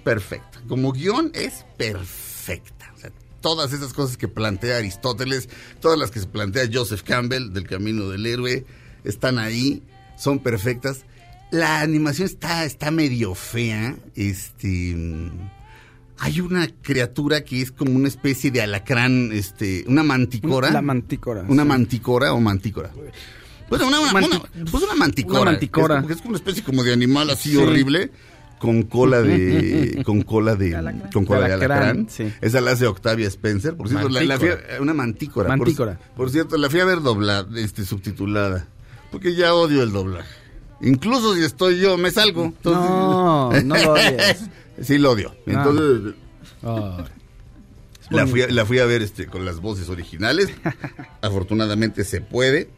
perfecta. 0.03 0.61
Como 0.67 0.91
guion 0.91 1.31
es 1.33 1.65
perfecta. 1.77 2.93
O 2.95 2.99
sea, 2.99 3.11
todas 3.41 3.73
esas 3.73 3.91
cosas 3.91 4.17
que 4.17 4.27
plantea 4.27 4.77
Aristóteles, 4.77 5.49
todas 5.79 5.97
las 5.97 6.11
que 6.11 6.19
se 6.19 6.27
plantea 6.27 6.69
Joseph 6.71 7.01
Campbell 7.01 7.53
del 7.53 7.67
Camino 7.67 8.07
del 8.09 8.27
Héroe, 8.27 8.67
están 9.03 9.39
ahí, 9.39 9.81
son 10.15 10.37
perfectas. 10.37 11.05
La 11.51 11.81
animación 11.81 12.25
está, 12.25 12.65
está 12.65 12.91
medio 12.91 13.35
fea. 13.35 13.95
Este. 14.15 14.95
Hay 16.17 16.39
una 16.39 16.67
criatura 16.81 17.43
que 17.43 17.61
es 17.61 17.71
como 17.71 17.91
una 17.91 18.07
especie 18.07 18.49
de 18.51 18.61
alacrán, 18.61 19.31
este, 19.33 19.83
una 19.87 20.03
manticora. 20.03 20.71
La 20.71 20.81
mantícora. 20.81 21.43
Una 21.47 21.63
sí. 21.63 21.67
manticora 21.69 22.33
o 22.33 22.39
mantícora. 22.39 22.91
Pues 23.67 23.81
una, 23.81 23.99
una, 23.99 24.11
Manti- 24.13 24.29
una- 24.55 24.71
pues 24.71 24.83
una 24.83 24.95
manticora. 24.95 25.41
Una 25.41 25.51
manticora. 25.51 25.95
Es 25.97 26.01
como, 26.01 26.13
es 26.13 26.17
como 26.21 26.29
una 26.29 26.37
especie 26.37 26.63
como 26.63 26.83
de 26.83 26.93
animal 26.93 27.29
así 27.29 27.51
Sí. 27.51 27.57
horrible. 27.57 28.11
Con 28.59 28.83
cola 28.83 29.21
de. 29.23 30.01
con 30.05 30.21
cola 30.21 30.55
de. 30.55 30.75
Alacrán. 30.75 31.11
Con 31.11 31.25
cola 31.25 31.47
de 31.47 31.53
Alacrán, 31.53 31.77
alacrán. 31.81 32.09
sí. 32.09 32.31
Esa 32.41 32.61
la 32.61 32.71
hace 32.71 32.87
Octavia 32.87 33.27
Spencer. 33.27 33.75
Por 33.75 33.89
cierto, 33.89 34.07
la, 34.07 34.23
la 34.23 34.39
fui 34.39 34.49
a- 34.49 34.81
una 34.81 34.93
mantícora. 34.93 35.49
Por- 35.49 35.57
Mantícora. 35.57 35.99
Por, 36.15 36.29
cierto, 36.31 36.57
la 36.57 36.69
fui 36.69 36.79
a 36.79 36.85
ver 36.85 37.01
doblada, 37.01 37.47
este, 37.59 37.83
subtitulada. 37.85 38.67
Porque 39.11 39.35
ya 39.35 39.53
odio 39.53 39.83
el 39.83 39.91
doblaje. 39.91 40.29
Incluso 40.85 41.35
si 41.35 41.43
estoy 41.43 41.79
yo, 41.79 41.97
me 41.97 42.11
salgo. 42.11 42.45
Entonces- 42.45 42.89
No, 42.89 43.51
no 43.63 43.75
lo 43.75 43.91
odies. 43.93 44.49
sí, 44.81 44.97
lo 44.97 45.11
odio. 45.11 45.35
No. 45.45 45.53
Entonces. 45.69 46.13
Ay. 46.63 47.05
La 48.11 48.27
fui, 48.27 48.43
a, 48.43 48.47
la 48.49 48.65
fui 48.65 48.77
a 48.79 48.85
ver 48.85 49.01
este, 49.01 49.25
con 49.25 49.45
las 49.45 49.59
voces 49.61 49.89
originales. 49.89 50.49
Afortunadamente 51.21 52.03
se 52.03 52.21
puede. 52.21 52.69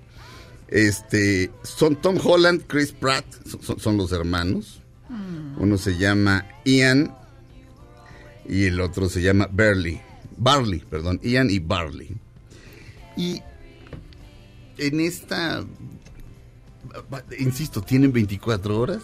Este, 0.70 1.52
son 1.64 1.96
Tom 1.98 2.18
Holland, 2.24 2.64
Chris 2.68 2.92
Pratt, 2.94 3.26
son- 3.46 3.62
son, 3.62 3.80
son 3.80 3.98
los 3.98 4.12
hermanos. 4.12 4.82
Uno 5.58 5.78
se 5.78 5.98
llama 5.98 6.46
Ian 6.66 7.14
y 8.48 8.66
el 8.66 8.80
otro 8.82 9.08
se 9.10 9.22
llama 9.22 9.48
Barley. 9.52 10.02
Barley, 10.38 10.80
perdón, 10.90 11.20
Ian 11.24 11.50
y 11.50 11.60
Barley. 11.60 12.16
Y 13.16 13.42
en 14.78 15.00
esta, 15.00 15.66
insisto, 17.40 17.82
tienen 17.82 18.12
24 18.12 18.80
horas 18.80 19.02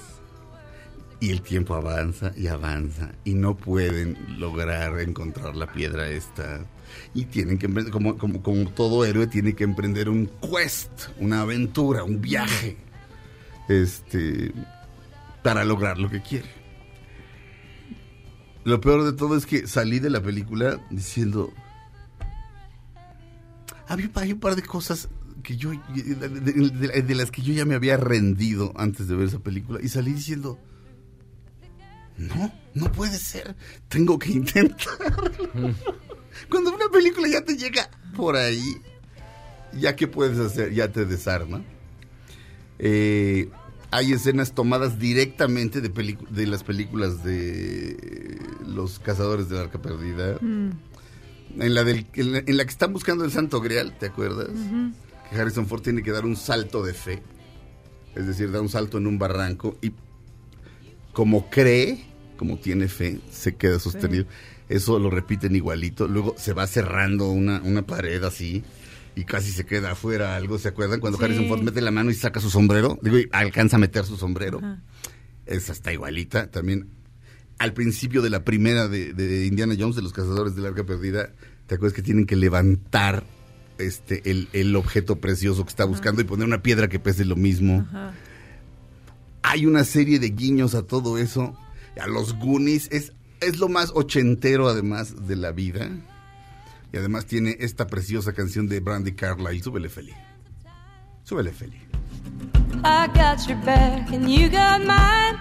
y 1.24 1.30
el 1.30 1.42
tiempo 1.42 1.74
avanza 1.74 2.34
y 2.36 2.48
avanza 2.48 3.14
y 3.24 3.34
no 3.34 3.56
pueden 3.56 4.18
lograr 4.40 5.00
encontrar 5.00 5.56
la 5.56 5.72
piedra 5.72 6.10
esta. 6.10 6.66
Y 7.14 7.24
tienen 7.26 7.58
que 7.58 7.68
emprender, 7.68 7.94
como, 7.94 8.18
como, 8.18 8.44
como 8.44 8.70
todo 8.72 9.06
héroe, 9.06 9.28
tiene 9.28 9.54
que 9.54 9.64
emprender 9.64 10.10
un 10.10 10.30
quest, 10.42 10.92
una 11.20 11.40
aventura, 11.40 12.04
un 12.04 12.20
viaje. 12.20 12.76
Este. 13.70 14.52
Para 15.42 15.64
lograr 15.64 15.98
lo 15.98 16.10
que 16.10 16.22
quiere. 16.22 16.50
Lo 18.66 18.82
peor 18.82 19.06
de 19.06 19.14
todo 19.14 19.38
es 19.38 19.46
que 19.46 19.66
salí 19.66 20.00
de 20.00 20.10
la 20.10 20.22
película 20.22 20.86
diciendo. 20.90 21.54
Había, 23.88 24.10
un 24.34 24.40
par 24.42 24.58
de 24.58 24.64
cosas 24.64 25.08
que 25.44 25.58
yo. 25.58 25.72
De, 25.72 26.02
de- 26.16 26.70
de- 26.72 27.02
de 27.04 27.16
las 27.16 27.30
que 27.30 27.42
yo 27.42 27.54
ya 27.54 27.66
me 27.66 27.76
había 27.76 27.98
rendido 27.98 28.74
antes 28.76 29.08
de 29.08 29.16
ver 29.16 29.28
esa 29.28 29.40
película. 29.40 29.80
Y 29.84 29.90
salí 29.90 30.14
diciendo. 30.14 30.58
No, 32.18 32.54
no 32.74 32.92
puede 32.92 33.18
ser. 33.18 33.56
Tengo 33.90 34.18
que 34.20 34.32
intentarlo. 34.34 35.74
Cuando 36.50 36.74
una 36.74 36.90
película 36.92 37.28
ya 37.28 37.44
te 37.44 37.56
llega 37.58 37.90
por 38.16 38.36
ahí, 38.36 38.64
ya 39.80 39.96
qué 39.96 40.08
puedes 40.08 40.38
hacer, 40.40 40.74
ya 40.74 40.92
te 40.92 41.06
desarma. 41.06 41.64
Eh, 42.80 43.50
hay 43.92 44.14
escenas 44.14 44.54
tomadas 44.54 44.98
directamente 45.00 45.80
de, 45.82 46.18
de 46.30 46.48
las 46.48 46.64
películas 46.64 47.24
de 47.24 48.40
los 48.68 49.00
cazadores 49.00 49.50
del 49.50 49.60
arca 49.60 49.82
perdida. 49.82 50.38
En 50.42 50.80
la, 51.76 51.84
del, 51.84 52.08
en, 52.14 52.32
la, 52.32 52.38
en 52.40 52.58
la 52.58 52.64
que 52.66 52.72
están 52.72 52.94
buscando 52.94 53.24
el 53.26 53.32
Santo 53.32 53.62
Grial, 53.62 53.96
¿te 54.00 54.08
acuerdas? 54.08 54.50
Que 55.34 55.42
Harrison 55.42 55.68
Ford 55.68 55.82
tiene 55.82 56.04
que 56.04 56.12
dar 56.12 56.26
un 56.26 56.36
salto 56.36 56.84
de 56.84 56.94
fe, 56.94 57.22
es 58.16 58.28
decir, 58.28 58.52
da 58.52 58.62
un 58.62 58.70
salto 58.70 58.98
en 58.98 59.08
un 59.08 59.18
barranco 59.18 59.78
y 59.82 59.92
como 61.12 61.50
cree, 61.50 62.06
como 62.38 62.58
tiene 62.58 62.88
fe, 62.88 63.20
se 63.32 63.56
queda 63.56 63.80
sostenido. 63.80 64.26
Eso 64.70 64.98
lo 64.98 65.10
repiten 65.10 65.56
igualito. 65.56 66.08
Luego 66.08 66.36
se 66.38 66.54
va 66.54 66.66
cerrando 66.66 67.30
una, 67.30 67.62
una 67.62 67.86
pared 67.86 68.24
así 68.24 68.64
y 69.16 69.24
casi 69.24 69.52
se 69.52 69.66
queda 69.66 69.92
afuera 69.92 70.36
algo. 70.36 70.58
¿Se 70.58 70.70
acuerdan 70.70 71.00
cuando 71.00 71.20
Sí. 71.20 71.26
Harrison 71.26 71.48
Ford 71.48 71.62
mete 71.62 71.82
la 71.82 71.92
mano 71.92 72.10
y 72.10 72.16
saca 72.16 72.40
su 72.40 72.50
sombrero? 72.50 72.98
Digo, 73.02 73.20
y 73.20 73.30
alcanza 73.32 73.76
a 73.76 73.80
meter 73.80 74.06
su 74.06 74.18
sombrero. 74.18 74.58
Ajá. 74.58 74.82
Esa 75.46 75.74
está 75.74 75.94
igualita. 75.94 76.50
También 76.50 76.90
al 77.60 77.74
principio 77.74 78.22
de 78.22 78.30
la 78.30 78.44
primera 78.44 78.88
de, 78.88 79.14
de 79.14 79.46
Indiana 79.46 79.76
Jones, 79.78 79.96
de 79.96 80.02
los 80.02 80.14
cazadores 80.14 80.56
del 80.56 80.66
arca 80.66 80.84
perdida, 80.84 81.32
¿te 81.68 81.76
acuerdas 81.76 81.94
que 81.94 82.02
tienen 82.02 82.26
que 82.26 82.36
levantar 82.36 83.24
este 83.78 84.30
el, 84.30 84.50
el 84.54 84.76
objeto 84.76 85.18
precioso 85.18 85.64
que 85.64 85.70
está 85.70 85.86
buscando 85.86 86.22
y 86.22 86.26
poner 86.26 86.48
una 86.48 86.62
piedra 86.62 86.88
que 86.88 87.00
pese 87.00 87.26
lo 87.26 87.36
mismo? 87.36 87.86
Ajá. 87.90 88.14
Hay 89.44 89.66
una 89.66 89.84
serie 89.84 90.20
de 90.20 90.30
guiños 90.30 90.74
a 90.74 90.84
todo 90.84 91.18
eso, 91.18 91.56
a 92.02 92.08
los 92.08 92.34
Goonies. 92.40 92.88
Es, 92.92 93.12
es 93.42 93.60
lo 93.60 93.68
más 93.68 93.92
ochentero, 93.94 94.70
además, 94.70 95.28
de 95.28 95.36
la 95.36 95.52
vida. 95.52 95.90
Y 96.92 96.98
además 96.98 97.26
tiene 97.26 97.58
esta 97.60 97.88
preciosa 97.88 98.34
canción 98.34 98.68
de 98.68 98.80
Brandy 98.80 99.12
Carlyle. 99.14 99.62
Súbele, 99.62 99.90
Feli. 99.90 100.14
Súbele, 101.24 101.52
Feli. 101.52 101.78
I 102.86 103.08
got 103.08 103.48
your 103.48 103.58
back 103.66 104.12
and 104.12 104.30
you 104.30 104.50
got 104.50 104.82
mine. 104.86 105.38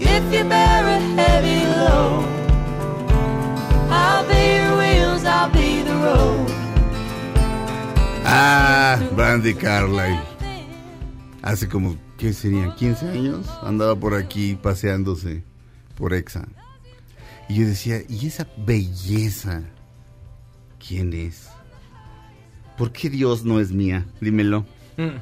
If 0.00 0.32
you 0.32 0.44
bear 0.44 0.86
a 0.86 1.00
heavy 1.16 1.66
load, 1.66 2.24
I'll 3.90 4.26
be 4.26 4.67
Ah, 8.24 8.98
Brandy 9.16 9.54
Carlyle. 9.54 10.20
Hace 11.42 11.68
como, 11.68 11.96
¿qué 12.16 12.32
serían? 12.32 12.72
¿15 12.72 13.10
años? 13.10 13.46
Andaba 13.62 13.94
por 13.94 14.14
aquí 14.14 14.56
paseándose 14.56 15.44
por 15.96 16.12
Exa. 16.12 16.46
Y 17.48 17.60
yo 17.60 17.66
decía, 17.66 18.02
¿y 18.08 18.26
esa 18.26 18.46
belleza? 18.56 19.62
¿Quién 20.86 21.12
es? 21.12 21.48
¿Por 22.76 22.92
qué 22.92 23.08
Dios 23.08 23.44
no 23.44 23.60
es 23.60 23.72
mía? 23.72 24.06
Dímelo. 24.20 24.66
Mm. 24.96 25.18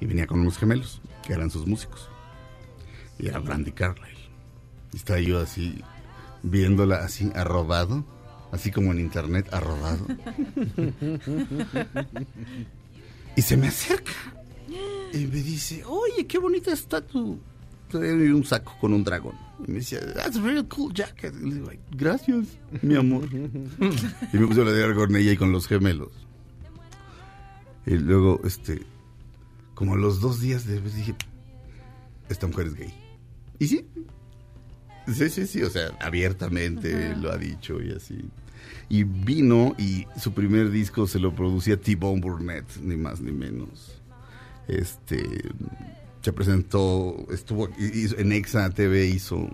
Y 0.00 0.06
venía 0.06 0.26
con 0.26 0.40
unos 0.40 0.58
gemelos, 0.58 1.00
que 1.24 1.32
eran 1.32 1.50
sus 1.50 1.66
músicos. 1.66 2.08
Y 3.18 3.26
era 3.26 3.38
Brandy 3.38 3.72
Carlyle. 3.72 4.30
Y 4.92 4.96
estaba 4.96 5.18
yo 5.18 5.40
así, 5.40 5.82
viéndola 6.42 6.96
así, 6.96 7.32
arrobado. 7.34 8.04
Así 8.56 8.70
como 8.70 8.90
en 8.90 9.00
internet, 9.00 9.46
arrobado. 9.52 10.06
Y 13.36 13.42
se 13.42 13.56
me 13.58 13.68
acerca. 13.68 14.12
Y 15.12 15.18
me 15.26 15.42
dice, 15.42 15.84
oye, 15.84 16.26
qué 16.26 16.38
bonita 16.38 16.72
está 16.72 17.02
tu... 17.02 17.38
Trae 17.90 18.32
un 18.32 18.44
saco 18.44 18.74
con 18.80 18.94
un 18.94 19.04
dragón. 19.04 19.34
Y 19.68 19.72
me 19.72 19.78
decía, 19.78 20.00
that's 20.14 20.38
a 20.38 20.40
really 20.40 20.64
cool 20.68 20.90
jacket. 20.94 21.34
Y 21.40 21.48
le 21.50 21.54
digo, 21.56 21.68
"Ay, 21.70 21.78
gracias, 21.90 22.46
mi 22.80 22.96
amor. 22.96 23.28
y 23.32 24.36
me 24.38 24.46
puse 24.46 24.62
a 24.62 24.64
platicar 24.64 24.94
con 24.94 25.14
ella 25.14 25.32
y 25.32 25.36
con 25.36 25.52
los 25.52 25.68
gemelos. 25.68 26.12
Y 27.84 27.90
luego, 27.98 28.40
este, 28.44 28.82
como 29.74 29.94
a 29.94 29.96
los 29.98 30.20
dos 30.20 30.40
días 30.40 30.66
de 30.66 30.80
dije, 30.80 31.14
esta 32.30 32.46
mujer 32.46 32.68
es 32.68 32.74
gay. 32.74 32.94
Y 33.58 33.68
sí. 33.68 33.86
Sí, 35.14 35.28
sí, 35.28 35.46
sí, 35.46 35.62
o 35.62 35.70
sea, 35.70 35.90
abiertamente 36.00 37.14
lo 37.16 37.30
ha 37.30 37.36
dicho 37.36 37.80
y 37.82 37.92
así. 37.92 38.18
Y 38.88 39.02
vino 39.04 39.74
y 39.78 40.06
su 40.20 40.32
primer 40.32 40.70
disco 40.70 41.06
se 41.06 41.18
lo 41.18 41.34
producía 41.34 41.80
T-Bone 41.80 42.20
Burnett, 42.20 42.64
ni 42.82 42.96
más 42.96 43.20
ni 43.20 43.32
menos. 43.32 44.00
Este 44.68 45.22
se 46.22 46.32
presentó, 46.32 47.16
estuvo 47.32 47.68
hizo- 47.78 48.18
en 48.18 48.32
Exa 48.32 48.68
TV 48.70 49.06
hizo 49.06 49.48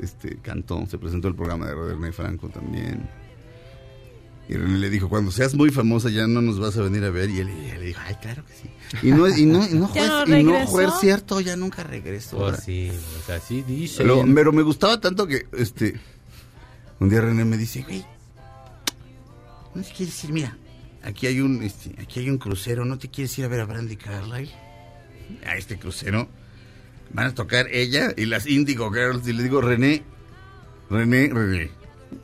este 0.00 0.36
cantó, 0.38 0.86
se 0.86 0.96
presentó 0.98 1.28
el 1.28 1.34
programa 1.34 1.66
de 1.66 1.74
René 1.74 2.12
Franco 2.12 2.48
también. 2.48 3.08
Y 4.48 4.54
René 4.54 4.78
le 4.78 4.90
dijo, 4.90 5.08
cuando 5.08 5.30
seas 5.30 5.54
muy 5.54 5.70
famosa 5.70 6.10
ya 6.10 6.26
no 6.26 6.42
nos 6.42 6.58
vas 6.60 6.76
a 6.76 6.82
venir 6.82 7.04
a 7.04 7.10
ver. 7.10 7.30
Y 7.30 7.38
él, 7.40 7.48
y 7.50 7.70
él 7.70 7.80
le 7.80 7.86
dijo, 7.86 8.00
ay, 8.04 8.14
claro 8.20 8.44
que 8.44 8.52
sí. 8.52 8.70
Y 9.06 9.10
no, 9.12 9.26
y 9.28 9.46
no, 9.46 9.66
y 9.66 9.74
no, 9.74 9.90
¿Ya 9.94 10.24
fue, 10.26 10.28
no 10.30 10.38
y 10.38 10.44
no 10.44 10.66
fue 10.66 10.86
cierto, 11.00 11.40
ya 11.40 11.56
nunca 11.56 11.82
regresó. 11.82 12.36
Pues 12.38 12.62
sí, 12.62 12.90
o 12.90 13.26
sea, 13.26 13.40
sí 13.40 13.62
dice. 13.66 13.98
Pero, 14.02 14.22
pero 14.34 14.52
me 14.52 14.62
gustaba 14.62 15.00
tanto 15.00 15.26
que, 15.26 15.46
este, 15.56 15.98
un 17.00 17.08
día 17.08 17.22
René 17.22 17.44
me 17.46 17.56
dice, 17.56 17.82
güey, 17.82 18.04
¿no 19.74 19.82
te 19.82 19.92
quieres 19.92 20.24
ir? 20.24 20.32
Mira, 20.32 20.56
aquí 21.02 21.26
hay 21.26 21.40
un, 21.40 21.62
este, 21.62 21.94
aquí 22.00 22.20
hay 22.20 22.30
un 22.30 22.38
crucero, 22.38 22.84
¿no 22.84 22.98
te 22.98 23.08
quieres 23.08 23.36
ir 23.38 23.44
a 23.44 23.48
ver 23.48 23.60
a 23.60 23.64
Brandy 23.64 23.96
Carlyle? 23.96 24.50
A 25.46 25.56
este 25.56 25.78
crucero. 25.78 26.28
Van 27.12 27.26
a 27.26 27.34
tocar 27.34 27.68
ella 27.70 28.12
y 28.16 28.24
las 28.26 28.46
Indigo 28.46 28.90
Girls. 28.90 29.26
Y 29.28 29.32
le 29.32 29.42
digo, 29.42 29.60
René, 29.60 30.02
René, 30.90 31.28
René, 31.32 31.70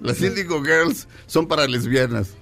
las 0.01 0.21
Indigo 0.21 0.63
Girls 0.63 1.09
son 1.27 1.49
para 1.49 1.67
lesbianas. 1.67 2.35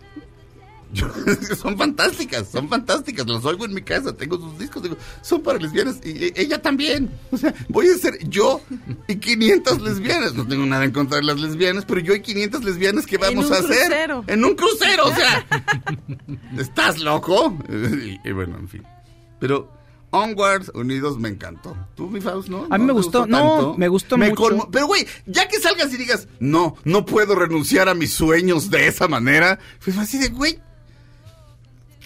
Yo- 0.93 1.07
son 1.61 1.77
fantásticas, 1.77 2.49
son 2.49 2.69
fantásticas. 2.69 3.27
Las 3.27 3.45
oigo 3.45 3.65
en 3.67 3.75
mi 3.75 3.83
casa, 3.83 4.17
tengo 4.17 4.39
sus 4.39 4.59
discos, 4.59 4.83
digo, 4.83 4.97
son 5.23 5.43
para 5.43 5.59
lesbianas 5.59 5.99
y 6.05 6.25
e- 6.27 6.33
ella 6.37 6.61
también. 6.63 7.11
O 7.31 7.37
sea, 7.37 7.55
voy 7.69 7.89
a 7.89 7.97
ser 7.99 8.19
yo 8.29 8.61
y 9.07 9.17
500 9.17 9.81
lesbianas. 9.83 10.35
No 10.35 10.47
tengo 10.47 10.65
nada 10.67 10.85
en 10.85 10.93
contra 10.93 11.19
de 11.19 11.25
las 11.25 11.39
lesbianas, 11.39 11.85
pero 11.85 12.01
yo 12.01 12.15
y 12.15 12.23
500 12.23 12.65
lesbianas 12.65 13.07
que 13.07 13.19
vamos 13.19 13.51
a 13.51 13.57
hacer 13.59 13.67
crucero. 13.87 14.25
en 14.27 14.45
un 14.45 14.55
crucero. 14.55 15.05
O 15.07 15.15
sea, 15.15 15.47
¿estás 16.59 16.99
loco? 17.01 17.57
Y, 17.69 18.19
y 18.29 18.33
bueno, 18.33 18.57
en 18.59 18.69
fin. 18.69 18.83
Pero 19.41 19.71
Onwards 20.11 20.71
Unidos 20.75 21.19
me 21.19 21.29
encantó. 21.29 21.77
¿Tú, 21.95 22.09
mi 22.09 22.21
Faust, 22.21 22.49
no? 22.49 22.67
A 22.71 22.79
mí 22.79 22.85
¿No 22.87 22.87
me 22.87 22.93
gustó, 22.95 23.27
no, 23.27 23.75
me 23.77 23.89
gustó 23.89 24.17
mucho. 24.17 24.35
colmo- 24.35 24.69
Pero, 24.73 24.87
güey, 24.87 25.07
ya 25.27 25.47
que 25.49 25.59
salgas 25.61 25.93
y 25.93 25.97
digas, 25.99 26.29
no, 26.41 26.77
no 26.85 27.05
puedo 27.05 27.35
renunciar 27.35 27.89
a 27.89 27.95
mis 27.95 28.13
sueños 28.15 28.71
de 28.71 28.87
esa 28.89 29.07
manera, 29.07 29.59
pues 29.85 29.99
así 29.99 30.19
de, 30.19 30.29
güey, 30.29 30.59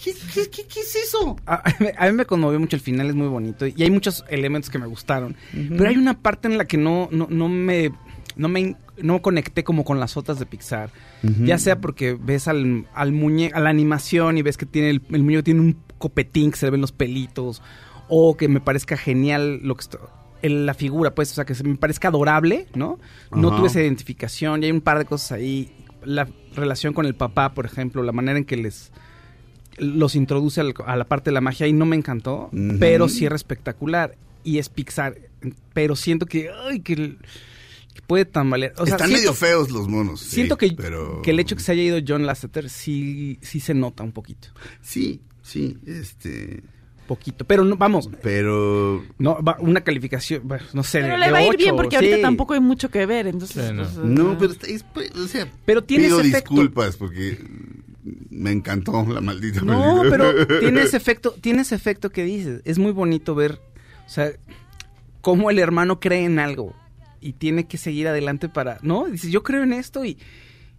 ¿qué, 0.03 0.13
qué, 0.35 0.49
qué, 0.51 0.67
qué 0.67 0.81
es 0.81 0.97
eso? 0.97 1.37
A, 1.47 1.63
a 1.99 2.07
mí 2.07 2.13
me 2.13 2.25
conmovió 2.25 2.59
mucho 2.59 2.77
el 2.77 2.83
final, 2.83 3.09
es 3.09 3.15
muy 3.15 3.29
bonito. 3.29 3.67
Y 3.67 3.83
hay 3.83 3.91
muchos 3.91 4.25
elementos 4.29 4.71
que 4.71 4.79
me 4.79 4.87
gustaron. 4.87 5.37
Pero 5.53 5.89
hay 5.89 5.97
una 5.97 6.19
parte 6.19 6.49
en 6.49 6.59
la 6.59 6.65
que 6.65 6.77
no, 6.77 7.09
no, 7.13 7.27
no 7.31 7.49
me. 7.49 7.93
No 8.35 8.49
me 8.49 8.77
no 8.97 9.21
conecté 9.21 9.63
como 9.63 9.85
con 9.85 10.01
las 10.01 10.17
otras 10.17 10.39
de 10.39 10.47
Pixar. 10.47 10.91
Ya 11.45 11.59
sea 11.59 11.81
porque 11.81 12.17
ves 12.19 12.49
al, 12.49 12.87
al 12.95 13.13
muñeco, 13.13 13.57
a 13.57 13.61
la 13.61 13.69
animación 13.71 14.39
y 14.39 14.43
ves 14.43 14.57
que 14.57 14.65
tiene 14.65 14.89
el, 14.91 15.03
el 15.11 15.23
muñeco 15.23 15.43
tiene 15.45 15.61
un 15.61 15.77
copetín 15.99 16.51
que 16.51 16.57
se 16.57 16.67
le 16.67 16.71
ven 16.71 16.81
los 16.81 16.93
pelitos. 16.93 17.63
O 18.09 18.37
que 18.37 18.49
me 18.49 18.61
parezca 18.61 18.97
genial 18.97 19.61
lo 19.63 19.75
que 19.75 19.83
está- 19.83 19.99
el- 20.41 20.65
la 20.67 20.75
figura, 20.75 21.15
pues, 21.15 21.31
o 21.33 21.35
sea, 21.35 21.45
que 21.45 21.55
se 21.55 21.63
me 21.65 21.77
parezca 21.77 22.09
adorable, 22.09 22.67
¿no? 22.75 22.99
No 23.33 23.55
tuve 23.57 23.69
esa 23.69 23.81
identificación 23.83 24.63
y 24.63 24.67
hay 24.67 24.73
un 24.73 24.81
par 24.81 24.99
de 24.99 25.05
cosas 25.05 25.33
ahí. 25.33 25.71
La 26.05 26.27
relación 26.55 26.95
con 26.95 27.05
el 27.07 27.15
papá, 27.15 27.53
por 27.55 27.67
ejemplo, 27.67 28.03
la 28.03 28.13
manera 28.13 28.39
en 28.39 28.45
que 28.45 28.57
les 28.57 28.93
los 29.79 30.15
introduce 30.17 30.61
al- 30.61 30.75
a 30.87 30.97
la 30.97 31.05
parte 31.05 31.31
de 31.31 31.35
la 31.35 31.41
magia 31.41 31.67
y 31.67 31.73
no 31.73 31.87
me 31.87 31.97
encantó, 31.97 32.51
Ujú. 32.53 32.77
pero 32.79 33.09
sí 33.09 33.25
era 33.25 33.37
espectacular 33.37 34.17
y 34.45 34.59
es 34.59 34.69
Pixar, 34.69 35.17
pero 35.73 35.97
siento 35.97 36.27
que, 36.27 36.51
ay, 36.69 36.81
que, 36.81 37.17
puede 38.07 38.25
tambalear. 38.25 38.73
O 38.79 38.85
sea, 38.87 38.97
Están 38.97 39.09
siento, 39.09 39.21
medio 39.21 39.35
feos 39.35 39.71
los 39.71 39.89
monos. 39.89 40.21
sí, 40.21 40.31
siento 40.37 40.57
que, 40.59 40.73
pero... 40.73 41.23
que 41.23 41.31
el 41.31 41.39
hecho 41.41 41.57
que 41.57 41.63
se 41.63 41.73
haya 41.73 41.83
ido 41.83 41.99
John 42.07 42.27
Lasseter 42.27 42.69
sí, 42.69 43.39
sí 43.43 43.61
se 43.61 43.75
nota 43.75 44.03
un 44.03 44.13
poquito, 44.13 44.49
Sí, 44.81 45.21
sí, 45.43 45.77
este... 45.87 46.63
poquito, 47.07 47.45
pero 47.47 47.65
no, 47.65 47.77
vamos, 47.77 48.09
Pero... 48.23 49.05
no, 49.19 49.43
va, 49.43 49.57
una 49.61 49.83
calificación, 49.83 50.43
bueno, 50.45 50.65
no 50.73 50.83
sé, 50.83 51.01
Pero 51.01 51.15
de- 51.15 51.19
le 51.21 51.31
va 51.33 51.39
a 51.39 51.47
ir 51.47 51.57
bien 51.57 51.77
porque 51.77 51.97
ahorita 51.97 52.21
tampoco 52.21 52.55
hay 52.55 52.61
mucho 52.61 52.91
que 52.91 53.07
ver, 53.07 53.27
entonces... 53.29 53.69
Sí, 53.69 53.73
no. 53.75 53.83
pues, 53.85 53.97
No, 53.97 54.33
eh, 54.33 54.37
pero, 54.39 54.53
es- 54.67 54.83
pues, 54.93 55.11
o 55.15 55.29
sea, 55.29 55.51
Pero 55.65 55.85
tiene 55.85 56.05
pido 56.05 56.21
ese 56.21 56.29
efecto. 56.31 56.51
disculpas 56.55 56.97
porque 56.97 57.39
me 58.31 58.51
encantó 58.51 59.05
la 59.09 59.21
maldita 59.21 59.61
No, 59.63 60.03
película. 60.03 60.35
pero 60.47 60.47
tiene 60.61 60.83
ese 60.83 60.97
efecto, 60.97 61.35
tiene 61.41 61.63
ese 61.63 61.75
efecto 61.75 62.11
que 62.11 62.25
dices. 62.25 62.61
Es 62.65 62.79
muy 62.79 62.93
bonito 62.93 63.35
ver, 63.35 63.61
o 64.07 64.09
sea, 64.09 64.33
cómo 65.21 65.51
el 65.51 65.59
hermano 65.59 66.01
cree 66.01 66.25
en 66.25 66.39
algo 66.39 66.75
y 67.21 67.35
tiene 67.35 67.67
que 67.69 67.79
seguir 67.79 68.09
adelante 68.09 68.49
para, 68.49 68.79
¿no? 68.83 69.07
Dices, 69.07 69.31
yo 69.31 69.43
creo 69.45 69.63
en 69.63 69.73
esto 69.73 70.05
y, 70.05 70.19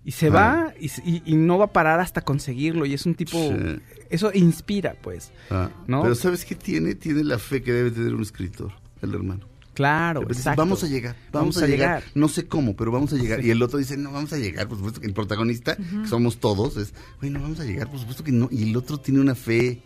y 0.04 0.12
se 0.12 0.28
Ah. 0.28 0.32
va 0.32 0.74
y, 0.80 0.88
y- 1.10 1.22
y 1.26 1.36
no 1.36 1.58
va 1.58 1.66
a 1.66 1.72
parar 1.74 2.02
hasta 2.02 2.22
conseguirlo 2.22 2.86
y 2.86 2.94
es 2.94 3.06
un 3.06 3.16
tipo, 3.16 3.38
Sí. 3.38 3.80
eso 4.10 4.30
inspira, 4.34 4.96
pues. 5.02 5.32
Ah, 5.50 5.70
¿no? 5.88 6.02
Pero 6.04 6.16
¿sabes 6.16 6.44
qué 6.44 6.56
tiene? 6.56 6.96
Tiene 6.96 7.24
la 7.24 7.40
fe 7.40 7.62
que 7.64 7.72
debe 7.72 7.92
tener 7.92 8.14
un 8.14 8.22
escritor, 8.22 8.74
el 9.02 9.14
hermano. 9.14 9.48
Claro, 9.74 10.22
exacto. 10.24 10.62
Vamos 10.62 10.84
a 10.84 10.88
llegar, 10.88 11.16
vamos, 11.32 11.58
a, 11.58 11.66
llegar. 11.66 12.04
No 12.14 12.28
sé 12.28 12.48
cómo, 12.48 12.76
pero 12.76 12.92
vamos 12.92 13.12
a 13.14 13.16
llegar. 13.16 13.44
Y 13.44 13.50
el 13.50 13.62
otro 13.62 13.80
dice, 13.80 13.98
no, 13.98 14.12
vamos 14.12 14.32
a 14.34 14.38
llegar. 14.38 14.68
Por 14.68 14.78
supuesto 14.78 15.02
que 15.02 15.08
el 15.08 15.14
protagonista, 15.14 15.76
que 15.76 16.08
somos 16.08 16.38
todos, 16.38 16.78
es, 16.78 16.94
bueno, 17.20 17.40
vamos 17.42 17.60
a 17.60 17.66
llegar, 17.66 17.90
por 17.90 18.00
supuesto 18.00 18.24
que 18.24 18.32
no. 18.32 18.48
Y 18.52 18.70
el 18.70 18.78
otro 18.78 19.00
tiene 19.00 19.20
una 19.20 19.36
fe 19.36 19.82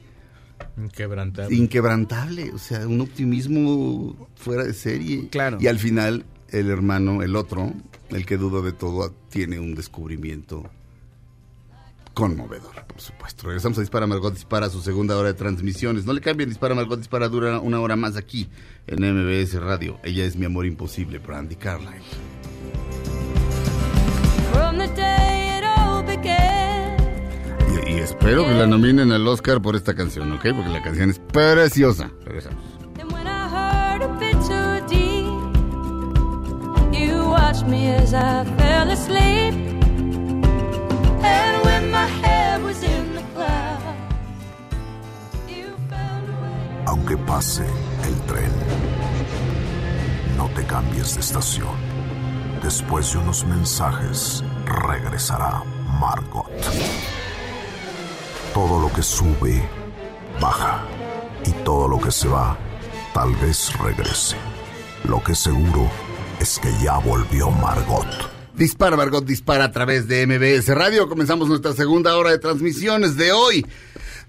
Inquebrantable. 0.77 1.55
inquebrantable, 1.55 2.51
o 2.51 2.57
sea, 2.57 2.87
un 2.87 3.01
optimismo 3.01 4.27
fuera 4.35 4.63
de 4.63 4.73
serie. 4.73 5.29
Claro. 5.29 5.57
Y 5.61 5.67
al 5.67 5.79
final, 5.79 6.25
el 6.49 6.69
hermano, 6.69 7.23
el 7.23 7.35
otro, 7.35 7.73
el 8.09 8.25
que 8.25 8.37
duda 8.37 8.61
de 8.61 8.73
todo, 8.73 9.13
tiene 9.29 9.59
un 9.59 9.75
descubrimiento 9.75 10.69
conmovedor, 12.17 12.83
por 12.87 12.99
supuesto. 12.99 13.45
Regresamos 13.45 13.77
a 13.77 13.81
Dispara 13.81 14.07
Margot 14.07 14.33
Dispara, 14.33 14.71
su 14.71 14.81
segunda 14.81 15.15
hora 15.15 15.27
de 15.27 15.33
transmisiones. 15.35 16.07
No 16.07 16.13
le 16.13 16.21
cambien, 16.21 16.49
Dispara 16.49 16.73
Margot 16.73 16.97
Dispara 16.97 17.29
dura 17.29 17.59
una 17.59 17.79
hora 17.79 17.95
más 17.95 18.17
aquí 18.17 18.49
en 18.87 19.03
MBS 19.03 19.53
Radio. 19.61 19.99
Ella 20.03 20.25
es 20.25 20.35
mi 20.35 20.47
amor 20.47 20.65
imposible, 20.65 21.19
Brandy 21.19 21.55
Carlyle. 21.55 22.01
Y, 27.85 27.91
y 27.91 27.97
espero 27.99 28.45
que 28.45 28.53
la 28.55 28.65
nominen 28.65 29.11
al 29.11 29.27
Oscar 29.27 29.61
por 29.61 29.75
esta 29.75 29.93
canción, 29.93 30.31
¿ok? 30.31 30.41
Porque 30.41 30.69
la 30.69 30.81
canción 30.81 31.11
es 31.11 31.19
preciosa. 31.19 32.09
Regresamos. 32.25 32.63
Me 37.67 37.89
as 37.89 38.13
I 38.13 38.45
fell 38.55 38.89
asleep. 38.91 39.76
Aunque 46.87 47.17
pase 47.17 47.65
el 48.05 48.15
tren, 48.27 48.49
no 50.37 50.47
te 50.55 50.65
cambies 50.65 51.15
de 51.15 51.19
estación. 51.19 51.75
Después 52.63 53.11
de 53.11 53.17
unos 53.17 53.45
mensajes, 53.45 54.41
regresará 54.65 55.65
Margot. 55.99 56.49
Todo 58.53 58.79
lo 58.79 58.93
que 58.93 59.03
sube, 59.03 59.61
baja. 60.39 60.85
Y 61.45 61.51
todo 61.65 61.89
lo 61.89 61.99
que 61.99 62.09
se 62.09 62.29
va, 62.29 62.57
tal 63.13 63.35
vez 63.35 63.77
regrese. 63.79 64.37
Lo 65.03 65.21
que 65.21 65.35
seguro 65.35 65.91
es 66.39 66.57
que 66.57 66.71
ya 66.81 66.99
volvió 66.99 67.51
Margot. 67.51 68.07
Dispara, 68.55 68.95
Margot, 68.95 69.25
dispara 69.25 69.65
a 69.65 69.71
través 69.73 70.07
de 70.07 70.25
MBS 70.25 70.73
Radio. 70.73 71.09
Comenzamos 71.09 71.49
nuestra 71.49 71.73
segunda 71.73 72.15
hora 72.15 72.31
de 72.31 72.39
transmisiones 72.39 73.17
de 73.17 73.33
hoy, 73.33 73.65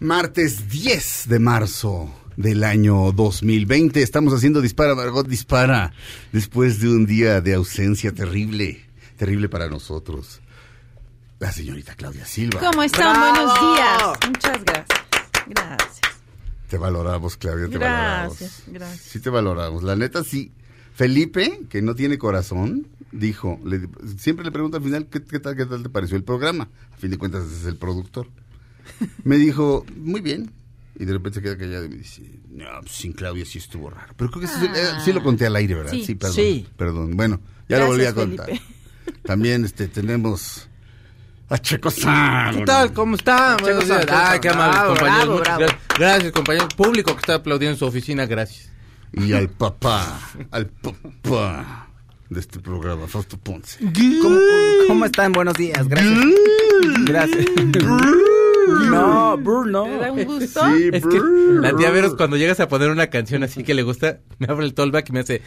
martes 0.01 0.69
10 0.69 1.29
de 1.29 1.39
marzo 1.39 2.18
del 2.39 2.63
año 2.63 3.11
2020. 3.13 4.01
Estamos 4.01 4.33
haciendo 4.33 4.61
Dispara, 4.63 4.95
Margot, 4.95 5.27
dispara, 5.27 5.93
después 6.33 6.81
de 6.81 6.89
un 6.89 7.05
día 7.05 7.41
de 7.41 7.55
ausencia 7.55 8.13
terrible, 8.15 8.81
terrible 9.17 9.49
para 9.49 9.69
nosotros. 9.69 10.41
La 11.41 11.51
señorita 11.53 11.95
Claudia 11.97 12.25
Silva. 12.25 12.61
¿Cómo 12.61 12.85
están? 12.85 13.19
Buenos 13.21 13.61
días. 13.61 14.03
Muchas 14.29 14.65
gracias. 14.65 14.87
Gracias. 15.49 16.01
Te 16.69 16.79
valoramos, 16.79 17.37
Claudia, 17.37 17.67
te 17.69 17.79
Gracias, 17.79 17.89
valoramos. 17.89 18.63
gracias. 18.69 19.01
Sí 19.01 19.21
te 19.21 19.31
valoramos. 19.31 19.83
La 19.83 19.97
neta, 19.97 20.23
sí. 20.23 20.53
Felipe, 20.95 21.61
que 21.69 21.83
no 21.83 21.95
tiene 21.97 22.19
corazón, 22.19 22.87
dijo, 23.11 23.59
le- 23.65 23.89
siempre 24.17 24.45
le 24.45 24.53
pregunto 24.53 24.77
al 24.77 24.83
final, 24.85 25.07
¿qué, 25.07 25.23
qué 25.25 25.41
tal, 25.41 25.57
¿qué 25.57 25.65
tal 25.67 25.83
te 25.83 25.89
pareció 25.89 26.17
el 26.17 26.25
programa? 26.25 26.69
A 26.93 26.97
fin 26.99 27.11
de 27.11 27.19
cuentas, 27.19 27.45
ese 27.47 27.61
es 27.63 27.67
el 27.67 27.77
productor. 27.77 28.29
Me 29.25 29.39
dijo, 29.39 29.85
muy 29.97 30.21
bien. 30.21 30.53
Y 31.01 31.05
de 31.05 31.13
repente 31.13 31.39
se 31.39 31.43
queda 31.43 31.57
callado 31.57 31.85
y 31.85 31.89
me 31.91 31.97
dice, 31.97 32.23
no, 32.51 32.65
pues, 32.81 32.91
sin 32.93 33.13
Claudia 33.13 33.45
sí 33.45 33.59
estuvo 33.59 33.89
raro. 33.89 34.13
Pero 34.17 34.31
creo 34.33 34.43
que 34.43 34.49
sí, 34.49 34.67
eh, 34.75 34.89
sí 35.05 35.13
lo 35.13 35.23
conté 35.23 35.47
al 35.47 35.55
aire, 35.55 35.77
¿verdad? 35.77 35.93
Sí. 35.93 36.15
perdón. 36.17 36.35
Sí. 36.35 36.67
Perdón. 36.77 37.17
Bueno, 37.17 37.41
ya 37.69 37.79
lo 37.79 37.87
volví 37.87 38.05
a 38.05 38.13
contar. 38.13 38.47
Felipe. 38.47 38.65
También 39.23 39.65
este, 39.65 39.87
tenemos 39.87 40.69
a 41.49 41.59
Checo 41.59 41.91
San. 41.91 42.57
¿Qué 42.57 42.65
tal? 42.65 42.93
¿Cómo 42.93 43.15
está? 43.15 43.57
Buenos 43.61 43.87
días. 43.87 44.07
Ay, 44.11 44.41
qué 44.41 44.49
amables 44.49 44.75
Bravo, 44.77 44.89
compañeros. 44.97 45.27
bravo, 45.27 45.39
Muchas 45.39 45.57
bravo. 45.57 45.61
gracias. 45.61 45.99
Gracias, 45.99 46.33
compañero. 46.33 46.69
Público 46.77 47.13
que 47.15 47.21
está 47.21 47.35
aplaudiendo 47.37 47.75
en 47.75 47.79
su 47.79 47.87
oficina, 47.87 48.27
gracias. 48.27 48.71
Y 49.13 49.33
al 49.33 49.49
papá, 49.49 50.21
al 50.51 50.67
papá 50.67 51.89
de 52.29 52.41
este 52.41 52.59
programa, 52.59 53.07
Fausto 53.07 53.39
Ponce. 53.39 53.79
¿Cómo, 54.21 54.39
cómo 54.89 55.05
están? 55.05 55.33
Buenos 55.33 55.55
días, 55.55 55.87
gracias. 55.87 56.19
Gracias. 57.05 57.47
No, 58.91 59.37
Brr, 59.39 59.67
no. 59.67 59.85
¿Te 59.85 59.99
da 59.99 60.13
un 60.13 60.25
gusto? 60.27 60.61
Sí, 60.77 60.91
Es 60.93 61.07
que 61.07 61.21
la 61.61 61.77
tía 61.77 61.91
Veros 61.91 62.15
cuando 62.17 62.37
llegas 62.37 62.61
a 62.61 62.69
poner 62.69 62.91
una 62.91 63.09
canción 63.09 63.43
así 63.43 63.65
que 63.65 63.75
le 63.75 63.83
gusta, 63.83 64.21
me 64.39 64.47
abre 64.49 64.65
el 64.67 64.75
tollback 64.75 65.09
y 65.09 65.13
me 65.13 65.21
hace 65.21 65.43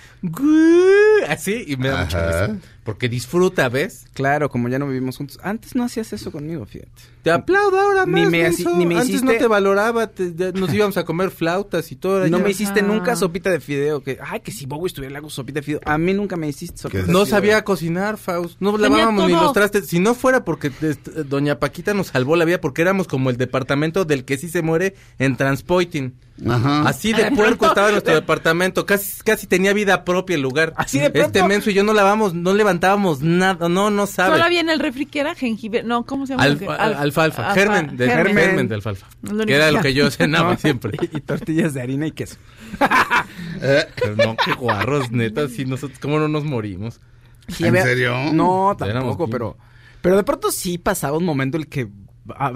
así 1.29 1.63
y 1.67 1.75
me 1.77 1.89
da 1.89 2.03
mucha 2.03 2.27
risa. 2.27 2.57
Porque 2.83 3.07
disfruta, 3.09 3.69
¿ves? 3.69 4.05
Claro, 4.13 4.49
como 4.49 4.67
ya 4.67 4.79
no 4.79 4.87
vivimos 4.87 5.15
juntos. 5.17 5.37
Antes 5.43 5.75
no 5.75 5.83
hacías 5.83 6.11
eso 6.13 6.31
conmigo, 6.31 6.65
fíjate. 6.65 6.89
Te 7.21 7.29
aplaudo 7.29 7.79
ahora 7.79 8.07
Ni 8.07 8.21
más, 8.23 8.31
me 8.31 8.43
así- 8.47 8.65
ni 8.75 8.87
me 8.87 8.95
Antes 8.95 9.09
hiciste- 9.09 9.25
no 9.33 9.37
te 9.37 9.45
valoraba, 9.45 10.07
te- 10.07 10.33
ya 10.35 10.51
nos 10.51 10.73
íbamos 10.73 10.97
a 10.97 11.03
comer 11.05 11.29
flautas 11.29 11.91
y 11.91 11.95
todo. 11.95 12.27
No 12.27 12.39
ya. 12.39 12.43
me 12.43 12.49
hiciste 12.49 12.79
Ah. 12.79 12.83
nunca 12.83 13.15
sopita 13.15 13.51
de 13.51 13.59
fideo. 13.59 14.01
Que, 14.01 14.17
ay, 14.19 14.39
que 14.39 14.51
si 14.51 14.65
Bowie 14.65 14.87
estuviera 14.87 15.11
le 15.11 15.19
hago 15.19 15.29
sopita 15.29 15.59
de 15.59 15.63
fideo. 15.63 15.79
A 15.85 15.99
mí 15.99 16.11
nunca 16.15 16.37
me 16.37 16.47
hiciste 16.47 16.79
sopita 16.79 17.01
No 17.03 17.05
fideo. 17.19 17.25
sabía 17.27 17.63
cocinar, 17.63 18.17
Faust. 18.17 18.55
No 18.59 18.75
lavábamos 18.75 19.27
ni 19.27 19.33
los 19.33 19.53
trastes. 19.53 19.85
Si 19.85 19.99
no 19.99 20.15
fuera 20.15 20.43
porque 20.43 20.71
este, 20.81 21.23
doña 21.23 21.59
Paquita 21.59 21.93
nos 21.93 22.07
salvó 22.07 22.35
la 22.35 22.45
vida 22.45 22.59
porque 22.59 22.81
éramos 22.81 23.07
como 23.07 23.29
el 23.29 23.37
departamento 23.37 24.05
del 24.05 24.25
que 24.25 24.37
sí 24.37 24.49
se 24.49 24.63
muere 24.63 24.95
en 25.19 25.37
Transpoiting. 25.37 26.15
Ajá. 26.49 26.87
Así 26.89 27.13
de 27.13 27.29
puerco 27.31 27.67
estaba 27.67 27.91
nuestro 27.91 28.15
departamento. 28.15 28.85
Casi, 28.85 29.21
casi 29.23 29.45
tenía 29.47 29.73
vida 29.73 30.03
propia 30.03 30.35
el 30.35 30.41
lugar. 30.41 30.73
Así 30.75 30.99
de 30.99 31.09
pronto. 31.11 31.27
Este 31.27 31.47
menso 31.47 31.69
y 31.69 31.73
yo 31.75 31.83
no 31.83 31.93
lavamos, 31.93 32.33
no 32.33 32.53
levantábamos 32.53 33.21
nada. 33.21 33.69
No, 33.69 33.89
no 33.91 34.07
sabe. 34.07 34.31
Solo 34.31 34.43
había 34.45 34.61
en 34.61 34.69
el 34.69 34.79
refri 34.79 35.05
que 35.05 35.19
era 35.19 35.35
jengibre. 35.35 35.83
No, 35.83 36.05
¿cómo 36.05 36.25
se 36.25 36.33
llama? 36.33 36.43
Al- 36.43 36.53
lo 36.53 36.59
que- 36.59 36.65
al- 36.67 36.79
al- 36.79 36.95
alfalfa, 36.95 37.49
alfa- 37.49 37.53
germen, 37.53 37.95
de, 37.97 38.07
germen. 38.09 38.35
germen. 38.37 38.67
de 38.67 38.75
alfalfa. 38.75 39.07
Que 39.45 39.53
era 39.55 39.71
lo 39.71 39.81
que 39.81 39.93
yo 39.93 40.09
cenaba 40.09 40.51
No. 40.53 40.57
siempre. 40.57 40.97
Y, 41.11 41.17
y 41.17 41.21
tortillas 41.21 41.73
de 41.73 41.81
harina 41.81 42.07
y 42.07 42.11
queso. 42.11 42.37
Pero 43.59 44.15
no, 44.15 44.35
qué 44.43 44.53
guarros, 44.53 45.11
neta, 45.11 45.47
sí, 45.47 45.65
nosotros, 45.65 45.99
¿cómo 45.99 46.19
no 46.19 46.27
nos 46.27 46.43
morimos? 46.43 46.99
Sí, 47.47 47.63
¿En 47.65 47.69
había- 47.69 47.83
serio? 47.83 48.15
No, 48.33 48.75
tampoco, 48.77 49.29
pero... 49.29 49.57
Pero 50.01 50.15
de 50.17 50.23
pronto 50.23 50.51
sí 50.51 50.79
pasaba 50.79 51.17
un 51.17 51.25
momento 51.25 51.57
en 51.57 51.63
el 51.63 51.69
que 51.69 51.87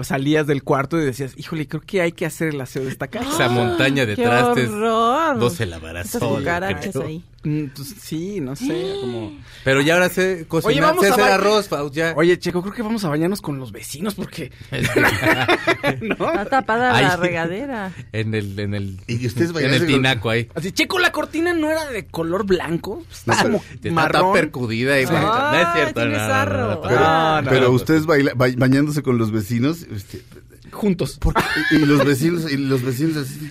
salías 0.02 0.46
del 0.46 0.62
cuarto 0.62 1.00
y 1.00 1.04
decías, 1.04 1.32
híjole, 1.36 1.66
creo 1.66 1.80
que 1.82 2.00
hay 2.00 2.12
que 2.12 2.26
hacer 2.26 2.48
el 2.48 2.60
aseo 2.60 2.84
de 2.84 2.90
esta 2.90 3.08
casa. 3.08 3.28
Esa 3.28 3.48
montaña 3.48 4.06
de 4.06 4.14
¡Qué 4.16 4.22
trastes. 4.22 4.68
horror! 4.70 5.36
No 5.36 5.50
se 5.50 5.66
lavará 5.66 6.02
Esas 6.02 6.20
sola, 6.20 6.38
cucarachas 6.38 6.92
creo. 6.92 7.06
ahí. 7.06 7.24
Mm, 7.48 7.66
pues, 7.76 7.94
sí, 8.00 8.40
no 8.40 8.56
sé, 8.56 8.96
como... 9.00 9.32
Pero 9.62 9.80
ya 9.80 9.94
ahora 9.94 10.08
sé 10.08 10.46
cocinar, 10.48 10.72
Oye, 10.72 10.80
vamos 10.80 11.04
sé 11.04 11.10
a 11.10 11.14
hacer 11.14 11.24
ba- 11.26 11.34
arroz, 11.36 11.68
Faust, 11.68 11.94
ya. 11.94 12.12
Oye, 12.16 12.36
Checo, 12.40 12.60
creo 12.60 12.74
que 12.74 12.82
vamos 12.82 13.04
a 13.04 13.08
bañarnos 13.08 13.40
con 13.40 13.60
los 13.60 13.70
vecinos 13.70 14.16
porque... 14.16 14.50
¿No? 16.00 16.14
Está 16.14 16.44
tapada 16.46 16.96
Ahí. 16.96 17.04
la 17.04 17.16
regadera. 17.16 17.92
en 18.12 18.34
el, 18.34 18.58
en 18.58 18.74
el, 18.74 19.00
Y 19.06 19.24
ustedes 19.26 19.50
en 19.54 19.72
el 19.74 19.86
tinaco 19.86 20.30
ahí. 20.30 20.48
Así, 20.56 20.72
Checo, 20.72 20.98
la 20.98 21.12
cortina 21.12 21.54
no 21.54 21.70
era 21.70 21.86
de 21.86 22.06
color 22.06 22.44
blanco. 22.46 23.04
No, 23.26 23.32
Está 23.32 23.32
pero- 23.32 23.42
como 23.44 23.58
Está, 23.58 23.74
está 23.74 23.90
marrón. 23.92 24.32
percudida 24.32 25.00
y. 25.00 25.04
No 25.06 25.54
es 25.54 25.68
cierto. 25.74 26.00
tiene 26.00 26.16
no, 26.18 26.28
no, 26.28 26.44
no, 26.46 26.68
no, 26.74 26.80
Pero, 26.82 26.96
Ah, 27.00 27.40
no, 27.44 27.50
pero 27.50 27.62
no, 27.66 27.70
ustedes 27.70 28.06
baila- 28.06 28.32
ba- 28.34 28.48
bañándose 28.56 29.02
con 29.02 29.18
los 29.18 29.30
vecinos 29.30 29.82
este, 29.94 30.22
Juntos. 30.76 31.18
y, 31.72 31.76
y 31.76 31.78
los 31.86 32.04
vecinos 32.04 32.50
y 32.52 32.56
los 32.56 32.82
vecinos 32.82 33.16
así. 33.16 33.50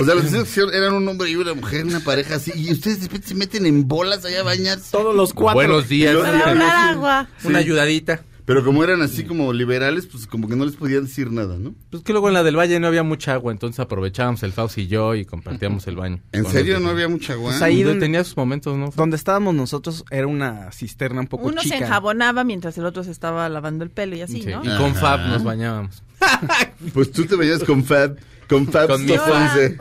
O 0.00 0.04
sea, 0.04 0.14
los 0.14 0.24
vecinos 0.30 0.72
eran 0.72 0.94
un 0.94 1.06
hombre 1.08 1.30
y 1.30 1.36
una 1.36 1.54
mujer, 1.54 1.84
una 1.84 2.00
pareja 2.00 2.36
así 2.36 2.52
y 2.54 2.72
ustedes 2.72 3.00
de 3.00 3.06
repente 3.06 3.28
se 3.28 3.34
meten 3.34 3.66
en 3.66 3.86
bolas 3.88 4.24
allá 4.24 4.40
a 4.40 4.44
bañarse. 4.44 4.92
Todos 4.92 5.14
los 5.14 5.34
cuatro. 5.34 5.54
Buenos 5.56 5.88
días. 5.88 6.16
Para 6.16 6.38
ahorrar 6.48 6.90
agua. 6.94 7.28
Una 7.44 7.58
ayudadita. 7.58 8.22
Pero 8.46 8.64
como 8.64 8.82
eran 8.82 9.00
así 9.00 9.22
como 9.22 9.52
liberales, 9.52 10.06
pues 10.06 10.26
como 10.26 10.48
que 10.48 10.56
no 10.56 10.64
les 10.64 10.74
podían 10.74 11.04
decir 11.04 11.30
nada, 11.30 11.56
¿no? 11.56 11.72
Pues 11.90 12.02
que 12.02 12.10
luego 12.10 12.26
en 12.26 12.34
la 12.34 12.42
del 12.42 12.56
Valle 12.58 12.80
no 12.80 12.88
había 12.88 13.04
mucha 13.04 13.32
agua, 13.34 13.52
entonces 13.52 13.78
aprovechábamos 13.78 14.42
el 14.42 14.52
Faust 14.52 14.76
y 14.78 14.88
yo 14.88 15.14
y 15.14 15.24
compartíamos 15.24 15.86
el 15.86 15.94
baño. 15.94 16.20
¿En 16.32 16.44
serio 16.46 16.74
los 16.74 16.82
no 16.82 16.88
había 16.88 17.06
mucha 17.08 17.34
agua? 17.34 17.50
Pues 17.50 17.62
ahí 17.62 17.84
donde- 17.84 18.00
tenía 18.00 18.24
sus 18.24 18.36
momentos, 18.36 18.76
¿no? 18.76 18.90
Donde 18.96 19.14
estábamos 19.16 19.54
nosotros 19.54 20.04
era 20.10 20.26
una 20.26 20.72
cisterna 20.72 21.20
un 21.20 21.28
poco 21.28 21.46
Uno 21.46 21.60
chica. 21.62 21.76
se 21.78 21.84
enjabonaba 21.84 22.42
mientras 22.42 22.76
el 22.76 22.86
otro 22.86 23.04
se 23.04 23.12
estaba 23.12 23.48
lavando 23.48 23.84
el 23.84 23.90
pelo 23.90 24.16
y 24.16 24.22
así, 24.22 24.42
Sí, 24.42 24.48
¿no? 24.50 24.64
Y 24.64 24.76
con. 24.78 24.96
Fab 24.96 25.28
nos 25.28 25.44
bañábamos. 25.44 26.02
Pues 26.94 27.12
tú 27.12 27.24
te 27.26 27.36
bañas 27.36 27.62
con 27.64 27.84
Fab, 27.84 28.16
con 28.48 28.66
Fab 28.66 28.88
Con 28.88 29.04
mi 29.04 29.12
Stoponce. 29.12 29.76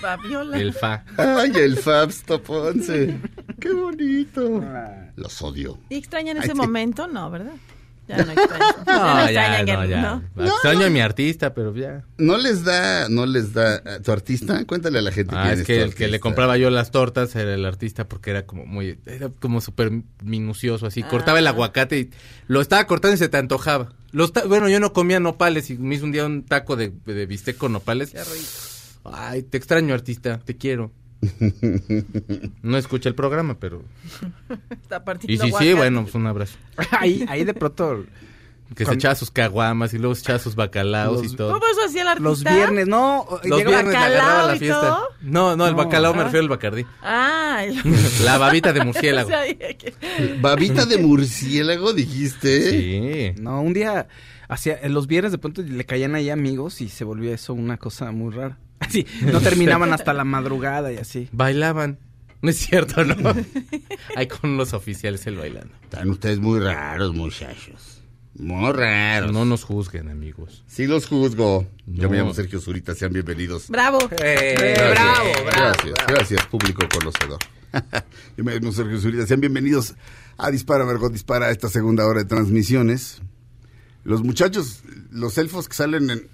Fabiola. 0.00 0.58
El 0.58 0.72
Fa. 0.72 1.04
Ay, 1.16 1.52
el 1.56 1.76
Fab 1.76 2.10
Stoponce. 2.12 3.18
Qué 3.60 3.72
bonito. 3.72 4.60
Ah. 4.62 5.10
Los 5.16 5.40
odio. 5.42 5.78
¿Y 5.88 5.96
extrañan 5.96 6.36
Ay, 6.38 6.44
ese 6.44 6.52
sí. 6.52 6.56
momento? 6.58 7.06
No, 7.06 7.30
¿verdad? 7.30 7.52
Ya 8.16 8.24
no 8.24 8.32
extrañan. 8.32 8.74
No, 8.86 9.30
ya, 9.30 9.60
extrañan 9.60 9.66
que- 9.66 9.72
no, 9.72 9.84
ya. 9.86 10.22
¿no? 10.36 10.46
Extraño 10.46 10.86
a 10.86 10.90
mi 10.90 11.00
artista, 11.00 11.54
pero 11.54 11.74
ya. 11.74 12.04
No 12.18 12.36
les 12.38 12.64
da, 12.64 13.08
no 13.08 13.26
les 13.26 13.52
da, 13.52 13.76
eh, 13.76 14.00
tu 14.04 14.12
artista, 14.12 14.64
cuéntale 14.66 14.98
a 14.98 15.02
la 15.02 15.12
gente 15.12 15.34
Ah, 15.36 15.44
quién 15.48 15.60
es 15.60 15.66
que 15.66 15.76
tu 15.78 15.84
el 15.84 15.94
que 15.94 16.08
le 16.08 16.20
compraba 16.20 16.56
yo 16.58 16.70
las 16.70 16.90
tortas 16.90 17.34
era 17.36 17.54
el 17.54 17.64
artista 17.64 18.08
porque 18.08 18.30
era 18.30 18.46
como 18.46 18.66
muy, 18.66 18.98
era 19.06 19.28
como 19.40 19.60
súper 19.60 19.90
minucioso 20.22 20.86
así. 20.86 21.02
Cortaba 21.02 21.38
el 21.38 21.46
Ah. 21.46 21.50
aguacate 21.50 21.98
y 21.98 22.10
lo 22.48 22.60
estaba 22.60 22.84
cortando 22.86 23.14
y 23.14 23.18
se 23.18 23.28
te 23.28 23.36
antojaba. 23.36 23.92
Los 24.12 24.32
bueno, 24.48 24.68
yo 24.68 24.80
no 24.80 24.92
comía 24.92 25.20
nopales 25.20 25.70
y 25.70 25.78
me 25.78 25.94
hizo 25.94 26.04
un 26.04 26.12
día 26.12 26.26
un 26.26 26.44
taco 26.44 26.74
de, 26.76 26.92
de 27.06 27.26
bistec 27.26 27.56
con 27.56 27.72
nopales. 27.72 28.12
Ay, 29.04 29.42
te 29.44 29.56
extraño 29.56 29.94
artista, 29.94 30.40
te 30.44 30.56
quiero. 30.56 30.92
No 32.62 32.76
escucha 32.78 33.08
el 33.08 33.14
programa, 33.14 33.58
pero... 33.58 33.82
Está 34.70 35.04
partiendo 35.04 35.46
Y 35.46 35.50
si 35.50 35.56
sí, 35.58 35.72
bueno, 35.74 36.02
pues 36.02 36.14
un 36.14 36.26
abrazo. 36.26 36.56
ahí, 36.92 37.24
ahí 37.28 37.44
de 37.44 37.54
pronto... 37.54 38.04
Que 38.70 38.78
se 38.78 38.84
Cuando- 38.84 39.00
echaba 39.00 39.14
sus 39.16 39.32
caguamas 39.32 39.92
y 39.94 39.98
luego 39.98 40.14
se 40.14 40.20
echaba 40.20 40.38
sus 40.38 40.54
bacalaos 40.54 41.22
Los- 41.24 41.32
y 41.32 41.36
todo. 41.36 41.58
¿Todo 41.58 41.68
eso 41.72 41.80
hacía 41.86 42.02
el 42.02 42.08
artista? 42.08 42.28
Los 42.28 42.44
viernes, 42.44 42.86
no. 42.86 43.26
Los 43.42 43.64
viernes 43.64 43.96
agarraba 43.96 44.46
la 44.46 44.54
y 44.54 44.58
fiesta. 44.60 44.80
todo? 44.80 45.08
No, 45.22 45.56
no, 45.56 45.66
el 45.66 45.72
No. 45.72 45.78
bacalao 45.78 46.14
me 46.14 46.20
Ah. 46.20 46.24
refiero 46.26 46.44
al 46.44 46.48
bacardí. 46.50 46.86
Ah, 47.02 47.64
el- 47.64 47.82
La 48.24 48.38
babita 48.38 48.72
de 48.72 48.84
murciélago. 48.84 49.28
Que- 49.28 49.94
Babita 50.40 50.86
de 50.86 50.98
murciélago, 50.98 51.92
dijiste. 51.94 52.70
Sí. 53.34 53.42
No, 53.42 53.60
un 53.60 53.72
día... 53.72 54.06
hacía, 54.48 54.78
en 54.80 54.94
los 54.94 55.08
viernes 55.08 55.32
de 55.32 55.38
pronto 55.38 55.62
le 55.62 55.84
caían 55.84 56.14
ahí 56.14 56.30
amigos 56.30 56.80
y 56.80 56.88
se 56.90 57.02
volvía 57.02 57.34
eso 57.34 57.54
una 57.54 57.76
cosa 57.76 58.12
muy 58.12 58.32
rara. 58.32 58.56
Así, 58.80 59.06
no 59.20 59.40
terminaban 59.40 59.92
hasta 59.92 60.12
la 60.12 60.24
madrugada 60.24 60.92
y 60.92 60.96
así. 60.96 61.28
Bailaban. 61.32 61.98
No 62.42 62.50
es 62.50 62.56
cierto, 62.56 63.04
¿no? 63.04 63.34
Ahí 64.16 64.26
con 64.26 64.56
los 64.56 64.72
oficiales 64.72 65.26
el 65.26 65.36
bailando. 65.36 65.74
Están 65.82 66.08
ustedes 66.10 66.38
muy 66.38 66.58
raros, 66.58 67.14
muchachos. 67.14 68.02
Muy 68.34 68.72
raros. 68.72 69.32
No 69.32 69.44
nos 69.44 69.64
juzguen, 69.64 70.08
amigos. 70.08 70.64
Sí 70.66 70.86
los 70.86 71.06
juzgo. 71.06 71.66
Yo 71.86 72.08
me 72.08 72.16
llamo 72.16 72.32
Sergio 72.32 72.58
Zurita, 72.60 72.94
sean 72.94 73.12
bienvenidos. 73.12 73.68
Bravo. 73.68 73.98
Eh, 74.22 74.54
Gracias. 74.56 74.90
bravo, 74.94 75.30
bravo, 75.44 75.74
Gracias, 75.74 76.06
gracias, 76.06 76.46
público 76.46 76.82
conocedor. 76.88 77.38
Yo 78.38 78.44
me 78.44 78.54
llamo 78.54 78.72
Sergio 78.72 78.98
Zurita. 78.98 79.26
Sean 79.26 79.40
bienvenidos 79.40 79.94
a 80.38 80.50
Dispara, 80.50 80.86
Margot 80.86 81.12
Dispara, 81.12 81.46
a 81.46 81.50
esta 81.50 81.68
segunda 81.68 82.06
hora 82.06 82.20
de 82.20 82.24
transmisiones. 82.24 83.20
Los 84.04 84.22
muchachos, 84.22 84.82
los 85.10 85.36
elfos 85.36 85.68
que 85.68 85.74
salen 85.74 86.08
en 86.08 86.28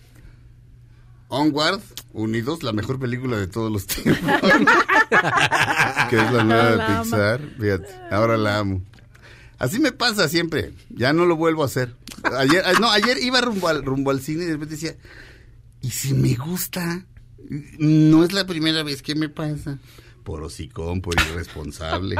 Onward, 1.28 1.80
Unidos, 2.12 2.62
la 2.62 2.72
mejor 2.72 2.98
película 2.98 3.36
de 3.36 3.46
todos 3.46 3.70
los 3.70 3.86
tiempos. 3.86 4.24
que 6.10 6.16
es 6.16 6.32
la 6.32 6.44
nueva 6.44 6.70
de 6.70 6.76
La. 6.76 7.02
Pixar. 7.02 7.40
Fíjate, 7.60 7.88
ahora 8.10 8.36
la 8.36 8.58
amo. 8.58 8.82
Así 9.58 9.80
me 9.80 9.92
pasa 9.92 10.28
siempre. 10.28 10.72
Ya 10.90 11.12
no 11.12 11.26
lo 11.26 11.36
vuelvo 11.36 11.62
a 11.62 11.66
hacer. 11.66 11.94
Ayer, 12.38 12.64
no, 12.80 12.90
ayer 12.90 13.18
iba 13.22 13.40
rumbo 13.40 13.68
al, 13.68 13.84
rumbo 13.84 14.10
al 14.10 14.20
cine 14.20 14.44
y 14.44 14.46
de 14.46 14.52
repente 14.52 14.74
decía, 14.74 14.96
¿y 15.82 15.90
si 15.90 16.14
me 16.14 16.34
gusta? 16.34 17.04
No 17.78 18.24
es 18.24 18.32
la 18.32 18.46
primera 18.46 18.82
vez 18.82 19.02
que 19.02 19.14
me 19.14 19.28
pasa. 19.28 19.78
Por 20.24 20.42
hocicón, 20.42 21.00
por 21.00 21.14
irresponsable. 21.20 22.16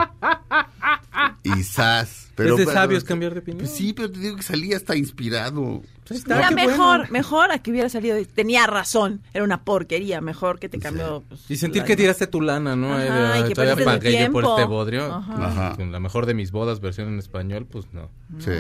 y 1.43 1.63
sas. 1.63 2.29
es 2.37 2.57
de 2.57 2.65
sabios 2.67 3.05
cambiar 3.05 3.35
de 3.35 3.41
opinión. 3.41 3.65
Pues 3.65 3.77
sí, 3.77 3.93
pero 3.93 4.11
te 4.11 4.21
digo 4.21 4.37
que 4.37 4.43
salí 4.43 4.73
hasta 4.73 4.97
inspirado. 4.97 5.83
Era 6.09 6.49
qué 6.49 6.55
mejor, 6.55 6.99
bueno. 6.99 7.13
mejor 7.13 7.51
a 7.51 7.59
que 7.59 7.71
hubiera 7.71 7.89
salido. 7.89 8.17
Tenía 8.35 8.67
razón. 8.67 9.23
Era 9.35 9.45
una 9.45 9.65
porquería. 9.65 10.21
Mejor 10.21 10.59
que 10.59 10.69
te 10.69 10.79
cambió. 10.79 11.25
pues, 11.29 11.51
Y 11.51 11.57
sentir 11.57 11.83
la- 11.83 11.87
que 11.87 11.97
tiraste 11.97 12.27
tu 12.27 12.41
lana, 12.41 12.77
¿no? 12.77 12.93
Ajá, 12.95 13.39
Eh, 13.39 13.41
y 13.41 13.49
que 13.49 13.55
todavía 13.55 13.85
pagué 13.85 14.25
yo 14.25 14.33
por 14.33 14.45
este 14.45 14.65
bodrio. 14.65 15.13
Ajá. 15.13 15.47
Ajá. 15.47 15.77
Con 15.77 15.91
la 15.93 16.01
mejor 16.01 16.27
de 16.27 16.35
mis 16.35 16.53
bodas, 16.53 16.81
versión 16.81 17.09
en 17.09 17.19
español, 17.19 17.67
pues 17.71 17.87
no. 17.93 18.11
Sí. 18.39 18.53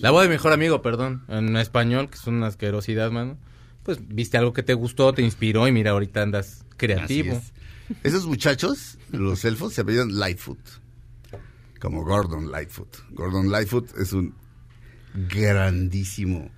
La 0.00 0.10
boda 0.10 0.22
de 0.22 0.28
mi 0.28 0.34
mejor 0.34 0.52
amigo, 0.52 0.80
perdón, 0.82 1.22
en 1.28 1.56
español, 1.56 2.08
que 2.10 2.16
es 2.16 2.26
una 2.26 2.46
asquerosidad, 2.46 3.10
mano. 3.10 3.36
Pues 3.82 3.98
viste 4.06 4.36
algo 4.38 4.52
que 4.52 4.62
te 4.62 4.74
gustó, 4.74 5.12
te 5.12 5.22
inspiró 5.22 5.66
y 5.66 5.72
mira, 5.72 5.90
ahorita 5.92 6.22
andas 6.22 6.64
creativo. 6.76 7.34
Es. 7.34 7.52
Esos 8.04 8.26
muchachos, 8.26 8.98
los 9.10 9.44
elfos, 9.44 9.72
se 9.74 9.80
apellidan 9.80 10.18
Lightfoot. 10.18 10.58
Como 11.80 12.04
Gordon 12.04 12.50
Lightfoot. 12.52 12.94
Gordon 13.10 13.50
Lightfoot 13.50 13.88
es 13.98 14.12
un 14.12 14.34
grandísimo. 15.28 16.50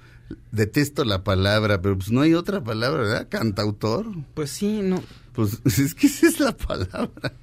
Detesto 0.51 1.05
la 1.05 1.25
palabra, 1.25 1.81
pero 1.81 1.97
pues 1.97 2.11
no 2.11 2.21
hay 2.21 2.35
otra 2.35 2.63
palabra, 2.63 3.03
¿verdad? 3.03 3.29
Cantautor. 3.29 4.07
Pues 4.35 4.51
sí, 4.51 4.81
no. 4.83 5.03
Pues 5.33 5.61
es 5.79 5.95
que 5.95 6.07
esa 6.07 6.27
es 6.27 6.41
la 6.41 6.57
palabra. 6.57 7.35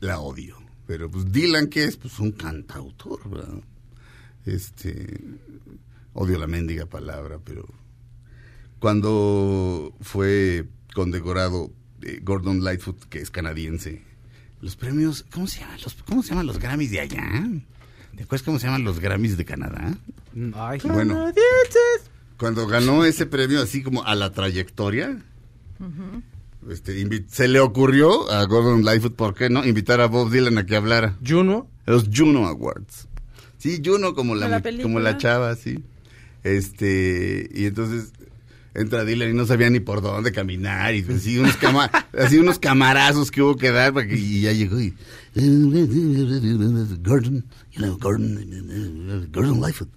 La 0.00 0.20
odio. 0.20 0.56
Pero 0.86 1.10
pues 1.10 1.30
Dylan, 1.32 1.68
¿qué 1.68 1.84
es? 1.84 1.96
Pues 1.96 2.18
un 2.18 2.32
cantautor, 2.32 3.28
¿verdad? 3.28 3.62
Este. 4.46 5.20
Odio 6.14 6.38
la 6.38 6.46
mendiga 6.46 6.86
palabra, 6.86 7.38
pero. 7.44 7.66
Cuando 8.78 9.94
fue 10.00 10.66
condecorado 10.94 11.70
eh, 12.02 12.20
Gordon 12.22 12.64
Lightfoot, 12.64 13.04
que 13.04 13.20
es 13.20 13.30
canadiense, 13.30 14.02
los 14.60 14.76
premios. 14.76 15.24
¿Cómo 15.32 15.46
se 15.46 15.60
llaman 15.60 15.78
los, 15.82 15.94
cómo 15.94 16.22
se 16.22 16.30
llaman 16.30 16.46
los 16.46 16.58
Grammys 16.58 16.90
de 16.90 17.00
allá? 17.00 17.48
¿Te 18.16 18.24
acuerdas 18.24 18.42
cómo 18.42 18.58
se 18.58 18.66
llaman 18.66 18.84
los 18.84 19.00
Grammys 19.00 19.36
de 19.36 19.44
Canadá? 19.44 19.96
Ay, 20.54 20.80
Bueno, 20.84 21.32
cuando 22.42 22.66
ganó 22.66 23.04
ese 23.04 23.24
premio 23.26 23.62
así 23.62 23.82
como 23.82 24.04
a 24.04 24.14
la 24.16 24.32
trayectoria, 24.32 25.22
este, 26.68 27.24
se 27.28 27.48
le 27.48 27.60
ocurrió 27.60 28.30
a 28.30 28.44
Gordon 28.46 28.84
Lightfoot, 28.84 29.14
¿por 29.14 29.34
qué 29.34 29.48
no? 29.48 29.64
Invitar 29.64 30.00
a 30.00 30.06
Bob 30.06 30.30
Dylan 30.30 30.58
a 30.58 30.66
que 30.66 30.76
hablara. 30.76 31.16
Juno, 31.26 31.68
Los 31.86 32.08
Juno 32.12 32.46
Awards. 32.46 33.08
Sí, 33.58 33.80
Juno 33.84 34.14
como 34.14 34.34
la, 34.34 34.60
como 34.82 34.98
la 35.00 35.16
chava, 35.18 35.54
sí. 35.56 35.82
Este, 36.42 37.48
y 37.54 37.66
entonces 37.66 38.12
entra 38.74 39.04
Dylan 39.04 39.30
y 39.30 39.34
no 39.34 39.46
sabía 39.46 39.70
ni 39.70 39.78
por 39.80 40.02
dónde 40.02 40.32
caminar 40.32 40.94
y 40.94 41.04
así 41.12 41.38
unos 41.38 41.56
cama- 41.56 41.90
así 42.18 42.38
unos 42.38 42.58
camarazos 42.58 43.30
que 43.30 43.40
hubo 43.42 43.56
que 43.56 43.70
dar 43.70 43.92
para 43.92 44.08
que, 44.08 44.16
y 44.16 44.40
ya 44.40 44.52
llegó 44.52 44.80
y 44.80 44.94
Gordon, 47.02 47.44
you 47.72 47.80
know, 47.82 47.96
Gordon, 47.98 49.28
Gordon 49.32 49.60
Lightfoot. 49.60 49.88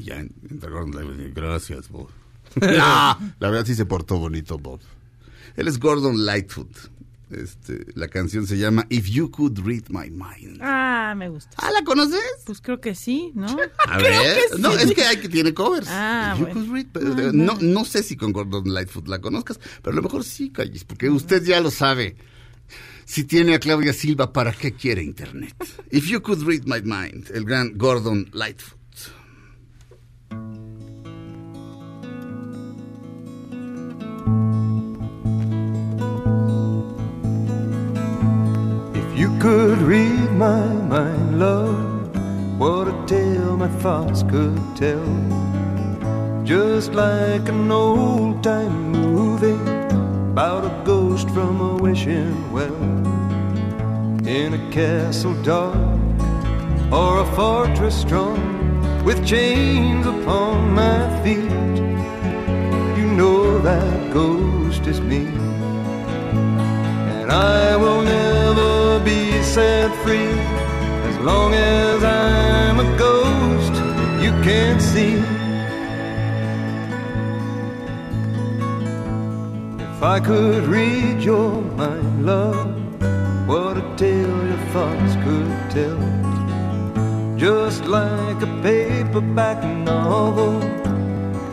Y 0.00 0.04
ya 0.04 0.18
entra 0.18 0.70
Gordon 0.70 0.92
Lightfoot 0.94 1.20
y 1.28 1.32
gracias, 1.32 1.88
Bob. 1.90 2.08
no, 2.60 2.66
la 2.68 3.50
verdad 3.50 3.66
sí 3.66 3.74
se 3.74 3.84
portó 3.84 4.18
bonito, 4.18 4.58
Bob. 4.58 4.80
Él 5.56 5.68
es 5.68 5.78
Gordon 5.78 6.24
Lightfoot. 6.24 6.70
Este, 7.30 7.86
la 7.94 8.08
canción 8.08 8.46
se 8.46 8.58
llama 8.58 8.86
If 8.88 9.06
You 9.08 9.30
Could 9.30 9.58
Read 9.64 9.84
My 9.90 10.10
Mind. 10.10 10.58
Ah, 10.62 11.14
me 11.16 11.28
gusta. 11.28 11.50
Ah, 11.58 11.70
¿la 11.70 11.84
conoces? 11.84 12.18
Pues 12.44 12.60
creo 12.60 12.80
que 12.80 12.94
sí, 12.94 13.30
¿no? 13.34 13.46
A 13.86 13.98
ver. 13.98 14.38
No, 14.58 14.72
es 14.72 14.92
que 14.92 15.04
hay 15.04 15.18
que 15.18 15.28
tiene 15.28 15.54
covers. 15.54 15.86
Ah, 15.90 16.34
You 16.36 16.46
bueno. 16.46 16.60
could 16.60 16.72
read, 16.94 17.32
no, 17.32 17.56
no 17.60 17.84
sé 17.84 18.02
si 18.02 18.16
con 18.16 18.32
Gordon 18.32 18.72
Lightfoot 18.72 19.06
la 19.06 19.20
conozcas, 19.20 19.60
pero 19.82 19.92
a 19.92 19.96
lo 19.96 20.02
mejor 20.02 20.24
sí, 20.24 20.50
Callis, 20.50 20.84
porque 20.84 21.10
usted 21.10 21.44
ya 21.44 21.60
lo 21.60 21.70
sabe. 21.70 22.16
Si 23.04 23.24
tiene 23.24 23.54
a 23.54 23.60
Claudia 23.60 23.92
Silva, 23.92 24.32
¿para 24.32 24.52
qué 24.52 24.72
quiere 24.72 25.02
internet? 25.02 25.54
If 25.90 26.06
you 26.06 26.22
could 26.22 26.42
read 26.42 26.62
my 26.64 26.80
mind, 26.82 27.30
el 27.34 27.44
gran 27.44 27.76
Gordon 27.76 28.28
Lightfoot. 28.32 28.79
Could 39.50 39.78
read 39.78 40.30
my 40.30 40.64
mind, 40.94 41.40
love, 41.40 42.16
what 42.56 42.86
a 42.86 42.94
tale 43.04 43.56
my 43.56 43.66
thoughts 43.82 44.22
could 44.22 44.62
tell. 44.76 45.10
Just 46.44 46.94
like 46.94 47.48
an 47.48 47.68
old 47.68 48.44
time 48.44 48.92
movie 48.92 49.60
about 50.30 50.62
a 50.64 50.84
ghost 50.84 51.28
from 51.30 51.60
a 51.60 51.74
wishing 51.82 52.52
well. 52.52 52.80
In 54.24 54.54
a 54.54 54.70
castle 54.70 55.34
dark 55.42 55.98
or 56.92 57.22
a 57.22 57.26
fortress 57.34 58.00
strong 58.00 58.40
with 59.02 59.26
chains 59.26 60.06
upon 60.06 60.72
my 60.74 61.00
feet. 61.24 61.76
You 62.98 63.06
know 63.20 63.58
that 63.58 64.12
ghost 64.12 64.86
is 64.86 65.00
me. 65.00 65.26
And 67.18 67.32
I 67.32 67.74
will 67.74 68.02
never 68.02 68.69
set 69.54 69.92
free 70.04 70.32
as 71.10 71.18
long 71.18 71.52
as 71.54 72.04
I'm 72.04 72.78
a 72.78 72.88
ghost 72.96 73.74
you 74.22 74.30
can't 74.44 74.80
see. 74.80 75.16
If 79.86 80.00
I 80.04 80.20
could 80.20 80.62
read 80.68 81.20
your 81.20 81.62
mind, 81.80 82.24
love, 82.24 82.70
what 83.48 83.76
a 83.76 83.84
tale 83.96 84.40
your 84.50 84.64
thoughts 84.72 85.14
could 85.24 85.52
tell. 85.76 86.00
Just 87.36 87.84
like 87.86 88.40
a 88.42 88.50
paperback 88.62 89.64
novel, 89.84 90.60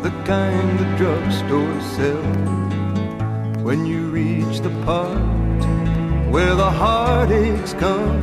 the 0.03 0.11
kind 0.23 0.77
the 0.77 0.89
drugstore 0.99 1.81
sells. 1.95 3.63
When 3.63 3.87
you 3.87 4.01
reach 4.09 4.59
the 4.59 4.69
part 4.85 5.36
where 6.37 6.55
the 6.55 6.71
heartaches 6.83 7.73
come, 7.79 8.13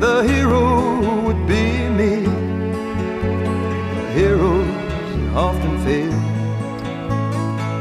the 0.00 0.16
hero 0.30 1.22
would 1.24 1.46
be 1.46 1.64
me. 1.98 2.14
Heroes 4.18 4.66
often 5.32 5.74
fail, 5.84 6.12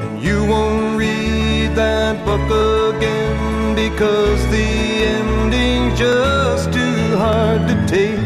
and 0.04 0.22
you 0.22 0.38
won't 0.46 1.00
read 1.00 1.70
that 1.74 2.14
book 2.28 2.46
again 2.94 3.74
because 3.74 4.40
the 4.56 4.70
ending's 5.18 5.98
just 5.98 6.72
too 6.72 7.18
hard 7.18 7.62
to 7.68 7.76
take. 7.88 8.22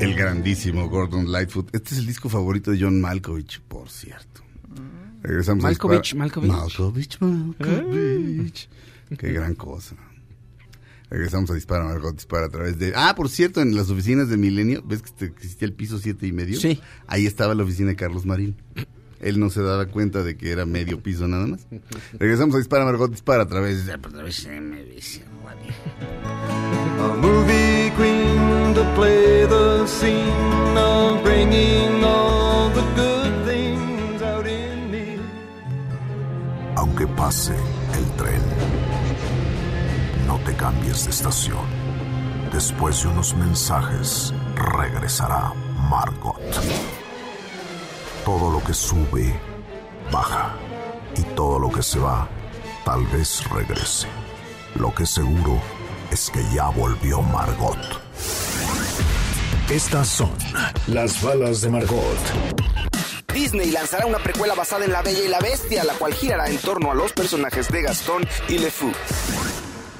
El 0.00 0.16
grandísimo 0.16 0.88
Gordon 0.88 1.30
Lightfoot. 1.30 1.72
Este 1.72 1.94
es 1.94 1.98
el 2.00 2.06
disco 2.06 2.28
favorito 2.28 2.72
de 2.72 2.78
John 2.80 3.00
Malkovich, 3.00 3.60
por 3.68 3.88
cierto. 3.88 4.42
Regresamos 5.22 5.64
a 5.64 5.68
Malkovich, 5.68 6.16
Malkovich. 6.16 6.50
Malkovich, 6.50 7.20
Malkovich. 7.20 8.68
Qué 9.18 9.32
gran 9.32 9.54
cosa. 9.54 9.96
Regresamos 11.10 11.50
a 11.50 11.54
Dispara, 11.54 11.84
Margot 11.84 12.14
Dispara 12.14 12.46
a 12.46 12.48
través 12.48 12.78
de... 12.78 12.92
Ah, 12.96 13.14
por 13.14 13.28
cierto, 13.28 13.60
en 13.60 13.76
las 13.76 13.90
oficinas 13.90 14.28
de 14.28 14.36
Milenio, 14.36 14.82
¿ves 14.84 15.02
que 15.02 15.26
existía 15.26 15.66
el 15.66 15.74
piso 15.74 15.98
siete 15.98 16.26
y 16.26 16.32
medio? 16.32 16.58
Sí. 16.58 16.80
Ahí 17.06 17.26
estaba 17.26 17.54
la 17.54 17.62
oficina 17.62 17.90
de 17.90 17.96
Carlos 17.96 18.26
Marín. 18.26 18.56
Él 19.20 19.38
no 19.38 19.48
se 19.48 19.62
daba 19.62 19.86
cuenta 19.86 20.22
de 20.22 20.36
que 20.36 20.50
era 20.50 20.66
medio 20.66 21.02
piso 21.02 21.28
nada 21.28 21.46
más. 21.46 21.66
Regresamos 22.18 22.54
a 22.56 22.58
Dispara, 22.58 22.84
Margot 22.84 23.10
Dispara 23.10 23.44
a 23.44 23.48
través 23.48 23.86
de... 23.86 23.92
A. 23.92 23.98
Aunque 36.76 37.06
pase 37.06 37.54
el 37.96 38.16
tren 38.16 38.53
Cambies 40.58 41.04
de 41.04 41.10
estación. 41.10 41.66
Después 42.52 43.02
de 43.02 43.08
unos 43.08 43.34
mensajes, 43.34 44.32
regresará 44.54 45.52
Margot. 45.90 46.40
Todo 48.24 48.50
lo 48.50 48.62
que 48.62 48.72
sube, 48.72 49.38
baja. 50.12 50.54
Y 51.16 51.22
todo 51.34 51.58
lo 51.58 51.70
que 51.70 51.82
se 51.82 51.98
va, 51.98 52.28
tal 52.84 53.04
vez 53.08 53.48
regrese. 53.50 54.08
Lo 54.76 54.94
que 54.94 55.06
seguro 55.06 55.60
es 56.10 56.30
que 56.30 56.42
ya 56.54 56.68
volvió 56.68 57.20
Margot. 57.20 57.78
Estas 59.70 60.08
son 60.08 60.32
las 60.86 61.20
balas 61.22 61.60
de 61.62 61.70
Margot. 61.70 62.18
Disney 63.32 63.72
lanzará 63.72 64.06
una 64.06 64.18
precuela 64.18 64.54
basada 64.54 64.84
en 64.84 64.92
La 64.92 65.02
Bella 65.02 65.24
y 65.24 65.28
la 65.28 65.40
Bestia, 65.40 65.84
la 65.84 65.94
cual 65.94 66.14
girará 66.14 66.48
en 66.48 66.58
torno 66.58 66.92
a 66.92 66.94
los 66.94 67.12
personajes 67.12 67.68
de 67.68 67.82
Gastón 67.82 68.26
y 68.48 68.58
Le 68.58 68.70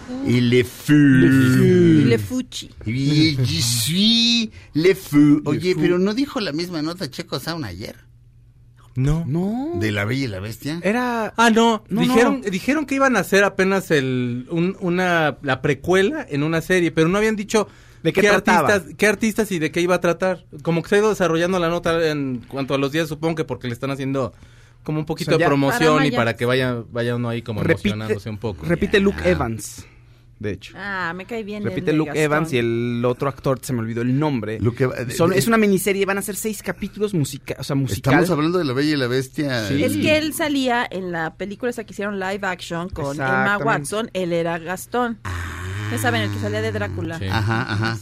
Fou. 0.07 0.29
Y 0.29 0.41
le 0.41 0.65
fou. 0.65 0.95
Le 0.95 2.19
Fuchi. 2.19 2.71
Y 2.87 3.37
je 3.37 3.63
suis 3.63 4.51
le 4.75 4.95
fou. 4.95 5.43
Oye, 5.45 5.75
pero 5.79 5.99
no 5.99 6.15
dijo 6.15 6.41
la 6.41 6.53
misma 6.53 6.83
nota 6.83 7.11
Checo 7.11 7.39
Sound 7.41 7.65
ayer. 7.65 7.97
No. 8.97 9.25
No. 9.27 9.73
De 9.81 9.91
la 9.91 10.05
Bella 10.05 10.25
y 10.25 10.29
la 10.29 10.39
Bestia. 10.41 10.79
Era. 10.83 11.35
Ah, 11.37 11.51
no. 11.51 11.83
No, 11.89 12.01
dijeron, 12.03 12.43
no. 12.45 12.51
dijeron 12.51 12.87
que 12.87 12.95
iban 12.95 13.17
a 13.17 13.21
hacer 13.21 13.43
apenas 13.43 13.91
el, 13.91 14.47
un- 14.51 14.77
una, 14.81 15.39
la 15.43 15.63
precuela 15.63 16.25
en 16.29 16.43
una 16.45 16.61
serie, 16.61 16.93
pero 16.93 17.09
no 17.09 17.19
habían 17.19 17.35
dicho 17.35 17.67
¿De 18.05 18.13
qué 18.13 18.21
trataba? 18.23 18.69
artistas, 18.69 18.95
qué 18.97 19.07
artistas 19.09 19.51
y 19.51 19.59
de 19.59 19.73
qué 19.73 19.81
iba 19.81 19.97
a 19.97 20.01
tratar. 20.01 20.45
Como 20.63 20.83
que 20.83 20.91
se 20.91 20.95
ha 20.95 20.99
ido 20.99 21.09
desarrollando 21.11 21.59
la 21.59 21.69
nota 21.71 22.09
en 22.09 22.45
cuanto 22.47 22.75
a 22.75 22.79
los 22.79 22.93
días, 22.93 23.09
supongo 23.09 23.35
que 23.35 23.45
porque 23.45 23.67
le 23.67 23.73
están 23.75 23.91
haciendo 23.91 24.33
como 24.85 25.01
un 25.01 25.07
poquito 25.07 25.31
O 25.31 25.33
sea, 25.33 25.39
ya- 25.41 25.45
de 25.47 25.49
promoción 25.49 25.95
Para 25.97 26.07
y 26.07 26.11
para 26.13 26.37
que 26.37 26.45
vaya, 26.45 26.85
vaya 26.93 27.17
uno 27.17 27.31
ahí 27.31 27.43
como 27.43 27.63
repite, 27.65 27.89
emocionándose 27.89 28.31
un 28.31 28.39
poco. 28.39 28.65
repite 28.67 29.01
Luke 29.01 29.29
Evans, 29.29 29.87
de 30.39 30.51
hecho. 30.53 30.75
Ah, 30.77 31.13
me 31.15 31.25
cae 31.27 31.43
bien. 31.45 31.63
el 31.63 31.69
Repite 31.71 31.93
de 31.93 31.97
Luke 31.97 32.09
Gastón. 32.11 32.23
Evans 32.25 32.53
y 32.53 32.59
el 32.59 33.03
otro 33.07 33.29
actor, 33.29 33.59
se 33.63 33.73
me 33.73 33.81
olvidó 33.81 34.03
el 34.03 34.19
nombre. 34.19 34.59
Luke 34.61 34.89
Son- 35.17 35.31
de- 35.31 35.39
es 35.39 35.47
una 35.47 35.57
miniserie, 35.57 36.05
van 36.07 36.19
a 36.19 36.23
ser 36.23 36.37
seis 36.37 36.63
capítulos 36.63 37.15
musica, 37.15 37.57
o 37.59 37.65
sea, 37.65 37.77
musical. 37.77 38.15
Estamos 38.15 38.31
hablando 38.31 38.59
de 38.59 38.65
la 38.65 38.73
Bella 38.73 38.95
y 38.95 38.97
la 38.97 39.07
Bestia. 39.07 39.69
Sí. 39.69 39.83
Es 39.83 39.97
que 39.97 40.19
él 40.19 40.33
salía 40.35 40.87
en 40.91 41.13
la 41.13 41.35
película 41.37 41.71
esa 41.71 41.85
que 41.85 41.93
hicieron 41.93 42.19
live 42.21 42.41
action 42.47 42.89
con 42.89 43.17
Emma. 43.17 43.59
Watson, 43.59 44.11
él 44.13 44.33
era 44.33 44.59
Gastón. 44.59 45.19
Ya 45.91 45.99
saben, 45.99 46.23
el 46.23 46.31
que 46.33 46.39
salía 46.41 46.63
de 46.63 46.73
Drácula. 46.73 47.19
Sí. 47.19 47.27
Ajá, 47.31 47.73
ajá. 47.73 47.99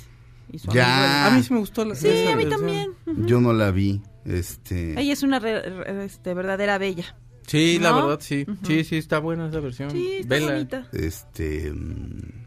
Ya. 0.72 1.26
A 1.26 1.30
mí 1.30 1.42
sí 1.42 1.52
me 1.52 1.58
gustó 1.60 1.84
la. 1.84 1.94
Sí, 1.94 2.08
esa 2.08 2.32
a 2.32 2.36
mí 2.36 2.44
versión. 2.44 2.60
también. 2.60 2.90
Ujú. 3.06 3.26
Yo 3.26 3.40
no 3.40 3.52
la 3.52 3.70
vi. 3.70 4.02
Este. 4.24 5.00
Ella 5.00 5.12
es 5.12 5.22
una 5.22 5.38
re- 5.38 5.62
re- 5.62 6.04
este, 6.04 6.34
verdadera 6.34 6.78
bella. 6.78 7.16
Sí, 7.46 7.78
la 7.78 7.92
verdad, 7.92 8.18
sí. 8.20 8.46
Sí, 8.66 8.84
sí, 8.84 8.96
está 8.96 9.18
buena 9.18 9.48
esa 9.48 9.60
versión. 9.60 9.90
Sí, 9.90 10.16
está 10.20 10.28
Vela. 10.34 10.52
bonita. 10.52 10.88
Este. 10.92 11.70
mm, 11.72 12.44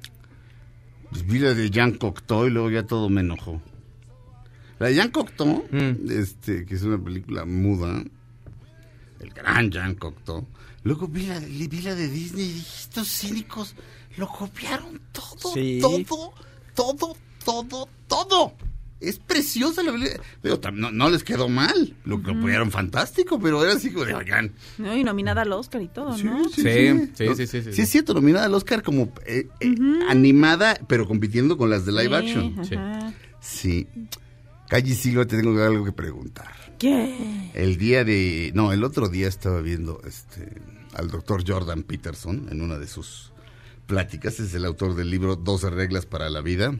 Pues 1.10 1.26
vi 1.28 1.39
la 1.39 1.54
de 1.54 1.70
Jean 1.70 1.93
Cocteau 1.93 2.48
y 2.48 2.50
luego 2.50 2.70
ya 2.72 2.84
todo 2.86 3.10
me 3.10 3.22
enojó. 3.22 3.62
La 4.80 4.88
de 4.88 4.96
Jean 4.96 5.12
Cocteau, 5.12 5.66
Mm. 5.72 6.10
este, 6.12 6.66
que 6.66 6.76
es 6.76 6.84
una 6.84 7.02
película 7.02 7.46
muda. 7.46 8.04
El 9.20 9.30
gran 9.32 9.70
Jean 9.72 9.96
Cocteau. 9.96 10.46
Luego 10.84 11.08
vi 11.08 11.26
la, 11.28 11.39
de- 11.39 11.48
vi 11.48 11.82
la 11.82 11.96
de 11.96 12.08
Disney 12.10 12.46
y 12.46 12.54
dije, 12.54 12.76
estos 12.82 13.08
cínicos 13.08 13.76
lo 14.18 14.28
copiaron 14.28 15.00
todo, 15.12 15.54
Sí. 15.54 15.80
todo, 15.82 16.34
todo, 16.76 17.16
todo, 17.43 17.89
todo. 18.08 18.54
Es 19.02 19.20
preciosa 19.20 19.84
la 19.84 19.91
película. 19.91 20.24
Digo, 20.41 20.60
no, 20.74 20.89
no 20.91 21.10
les 21.10 21.24
quedó 21.24 21.50
mal. 21.50 21.96
Lo 22.06 22.24
copiaron 22.24 22.72
fantástico, 22.72 23.39
pero 23.39 23.64
era 23.64 23.74
así 23.74 23.91
como 23.91 24.06
de, 24.06 24.14
oigan, 24.16 24.54
¿no? 24.78 24.96
Y 24.96 25.04
nominada 25.04 25.41
al 25.41 25.52
Oscar 25.52 25.82
y 25.82 25.89
todo, 25.89 26.18
¿no? 26.18 26.50
Sí, 26.50 26.62
sí, 26.64 27.10
sí, 27.14 27.28
sí, 27.36 27.48
sí, 27.48 27.62
Sí, 27.62 27.74
sí. 27.74 27.82
es 27.82 27.89
cierto, 27.89 28.14
nominada 28.14 28.46
al 28.46 28.54
Oscar 28.54 28.82
como 28.84 29.12
eh, 29.26 29.48
eh, 29.60 29.76
animada, 30.10 30.80
pero 30.88 31.08
compitiendo 31.08 31.58
con 31.58 31.70
las 31.70 31.86
de 31.86 31.91
live 31.91 32.08
Sí, 32.08 32.14
action. 32.16 32.60
Ajá. 32.80 33.14
Sí. 33.41 33.88
Calle 34.70 34.96
Silva, 34.96 35.26
te 35.26 35.38
tengo 35.39 35.62
algo 35.62 35.86
que 35.86 35.91
preguntar. 35.91 36.52
¿Qué? 36.80 37.52
El 37.54 37.78
día 37.78 38.04
de... 38.04 38.52
No, 38.56 38.72
el 38.74 38.84
otro 38.84 39.10
día 39.10 39.28
estaba 39.28 39.62
viendo 39.62 40.02
este 40.06 40.52
al 40.93 41.10
doctor 41.10 41.43
Jordan 41.46 41.84
Peterson 41.84 42.48
en 42.50 42.62
una 42.62 42.80
de 42.80 42.88
sus 42.88 43.32
pláticas. 43.86 44.39
Es 44.39 44.54
el 44.54 44.66
autor 44.66 44.96
del 44.96 45.10
libro 45.10 45.36
12 45.36 45.70
reglas 45.70 46.06
para 46.06 46.30
la 46.30 46.41
vida. 46.41 46.74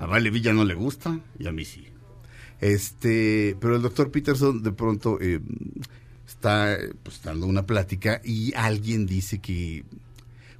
A 0.00 0.06
Vale 0.06 0.30
Villa 0.30 0.52
no 0.52 0.64
le 0.64 0.74
gusta 0.74 1.20
y 1.38 1.46
a 1.46 1.52
mí 1.52 1.64
sí. 1.64 1.86
Este, 2.60 3.56
pero 3.60 3.76
el 3.76 3.82
doctor 3.82 4.10
Peterson 4.10 4.62
de 4.62 4.72
pronto 4.72 5.18
eh, 5.20 5.40
está 6.26 6.76
pues, 7.02 7.22
dando 7.22 7.46
una 7.46 7.66
plática 7.66 8.20
y 8.24 8.54
alguien 8.54 9.06
dice 9.06 9.38
que 9.40 9.84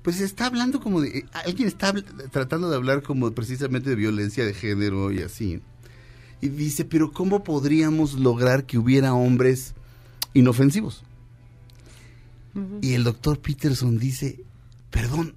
pues 0.03 0.21
está 0.21 0.47
hablando 0.47 0.81
como 0.81 1.01
de 1.01 1.19
eh, 1.19 1.27
alguien 1.33 1.69
está 1.69 1.93
tratando 2.31 2.71
de 2.71 2.77
hablar 2.77 3.03
como 3.03 3.31
precisamente 3.33 3.91
de 3.91 3.97
violencia 3.97 4.45
de 4.45 4.55
género 4.55 5.11
y 5.11 5.23
así. 5.23 5.61
Y 6.43 6.49
dice, 6.49 6.85
pero 6.85 7.13
¿cómo 7.13 7.45
podríamos 7.45 8.15
lograr 8.15 8.65
que 8.65 8.79
hubiera 8.79 9.13
hombres 9.13 9.75
inofensivos? 10.33 11.03
Y 12.81 12.95
el 12.95 13.05
doctor 13.05 13.39
Peterson 13.39 13.99
dice, 13.99 14.43
perdón. 14.91 15.35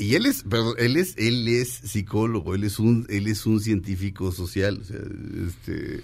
Y 0.00 0.14
él 0.14 0.24
es, 0.24 0.44
perdón, 0.44 0.76
él 0.78 0.96
es, 0.96 1.14
él 1.18 1.46
es 1.46 1.68
psicólogo, 1.68 2.54
él 2.54 2.64
es 2.64 2.78
un, 2.78 3.06
él 3.10 3.26
es 3.26 3.44
un 3.44 3.60
científico 3.60 4.32
social, 4.32 4.80
o 4.80 4.84
sea, 4.84 4.98
este, 5.46 6.00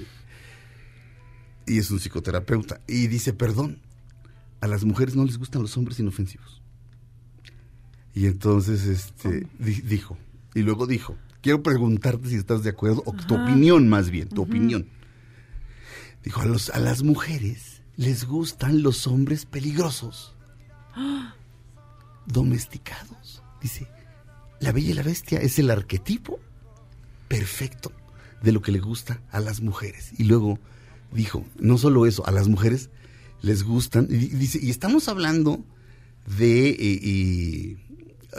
y 1.66 1.78
es 1.78 1.90
un 1.90 1.99
psicoterapeuta. 1.99 2.82
Y 2.86 3.07
dice, 3.07 3.32
perdón, 3.32 3.78
a 4.61 4.66
las 4.66 4.84
mujeres 4.84 5.16
no 5.16 5.24
les 5.24 5.38
gustan 5.38 5.62
los 5.62 5.74
hombres 5.78 5.99
inofensivos. 5.99 6.61
Y 8.14 8.26
entonces, 8.26 8.84
este, 8.84 9.47
di- 9.59 9.80
dijo, 9.80 10.18
y 10.55 10.61
luego 10.61 10.86
dijo, 10.86 11.16
quiero 11.40 11.62
preguntarte 11.62 12.28
si 12.28 12.34
estás 12.34 12.62
de 12.62 12.68
acuerdo, 12.70 13.03
o 13.07 13.14
tu 13.14 13.34
opinión 13.34 13.88
más 13.88 14.11
bien, 14.11 14.28
tu 14.28 14.42
opinión. 14.42 14.86
Dijo, 16.22 16.42
a, 16.42 16.44
los, 16.44 16.68
a 16.68 16.80
las 16.80 17.03
mujeres 17.03 17.80
les 17.97 18.26
gustan 18.26 18.82
los 18.82 19.07
hombres 19.07 19.47
peligrosos, 19.47 20.34
domesticados. 22.26 23.15
Dice, 23.66 23.88
la 24.60 24.70
bella 24.70 24.90
y 24.90 24.94
la 24.94 25.02
bestia 25.02 25.40
es 25.40 25.58
el 25.58 25.72
arquetipo 25.72 26.38
perfecto 27.26 27.90
de 28.40 28.52
lo 28.52 28.62
que 28.62 28.70
le 28.70 28.78
gusta 28.78 29.20
a 29.32 29.40
las 29.40 29.60
mujeres. 29.60 30.10
Y 30.18 30.22
luego 30.24 30.60
dijo, 31.10 31.44
no 31.58 31.76
solo 31.78 32.06
eso, 32.06 32.24
a 32.28 32.30
las 32.30 32.46
mujeres 32.46 32.90
les 33.42 33.64
gustan, 33.64 34.06
dice, 34.06 34.60
y 34.62 34.70
estamos 34.70 35.08
hablando 35.08 35.64
de... 36.38 36.68
eh, 36.70 36.76
y- 37.02 37.76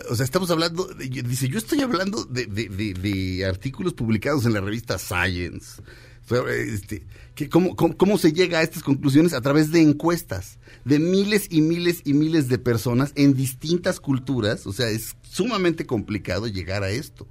o 0.10 0.16
sea, 0.16 0.24
estamos 0.24 0.50
hablando, 0.50 0.88
dice, 0.94 1.50
yo 1.50 1.58
estoy 1.58 1.82
hablando 1.82 2.24
de- 2.24 2.46
de 2.46 3.46
artículos 3.46 3.94
publicados 3.94 4.46
en 4.46 4.54
la 4.54 4.62
revista 4.62 4.98
Science. 4.98 5.82
Este, 6.30 7.06
que 7.36 7.50
cómo, 7.50 7.76
cómo, 7.76 7.96
cómo 7.96 8.18
se 8.18 8.34
llega 8.34 8.60
a 8.60 8.64
estas 8.64 8.84
conclusiones? 8.84 9.34
A 9.34 9.42
través 9.42 9.72
de 9.72 9.82
encuestas 9.82 10.60
de 10.86 11.00
miles 11.00 11.48
y 11.50 11.62
miles 11.62 12.02
y 12.06 12.14
miles 12.14 12.50
de 12.50 12.58
personas 12.58 13.14
en 13.16 13.34
distintas 13.34 14.00
culturas. 14.00 14.68
O 14.68 14.74
sea, 14.74 14.90
es 14.90 15.16
sumamente 15.22 15.86
complicado 15.86 16.48
llegar 16.48 16.84
a 16.84 16.90
esto. 16.90 17.28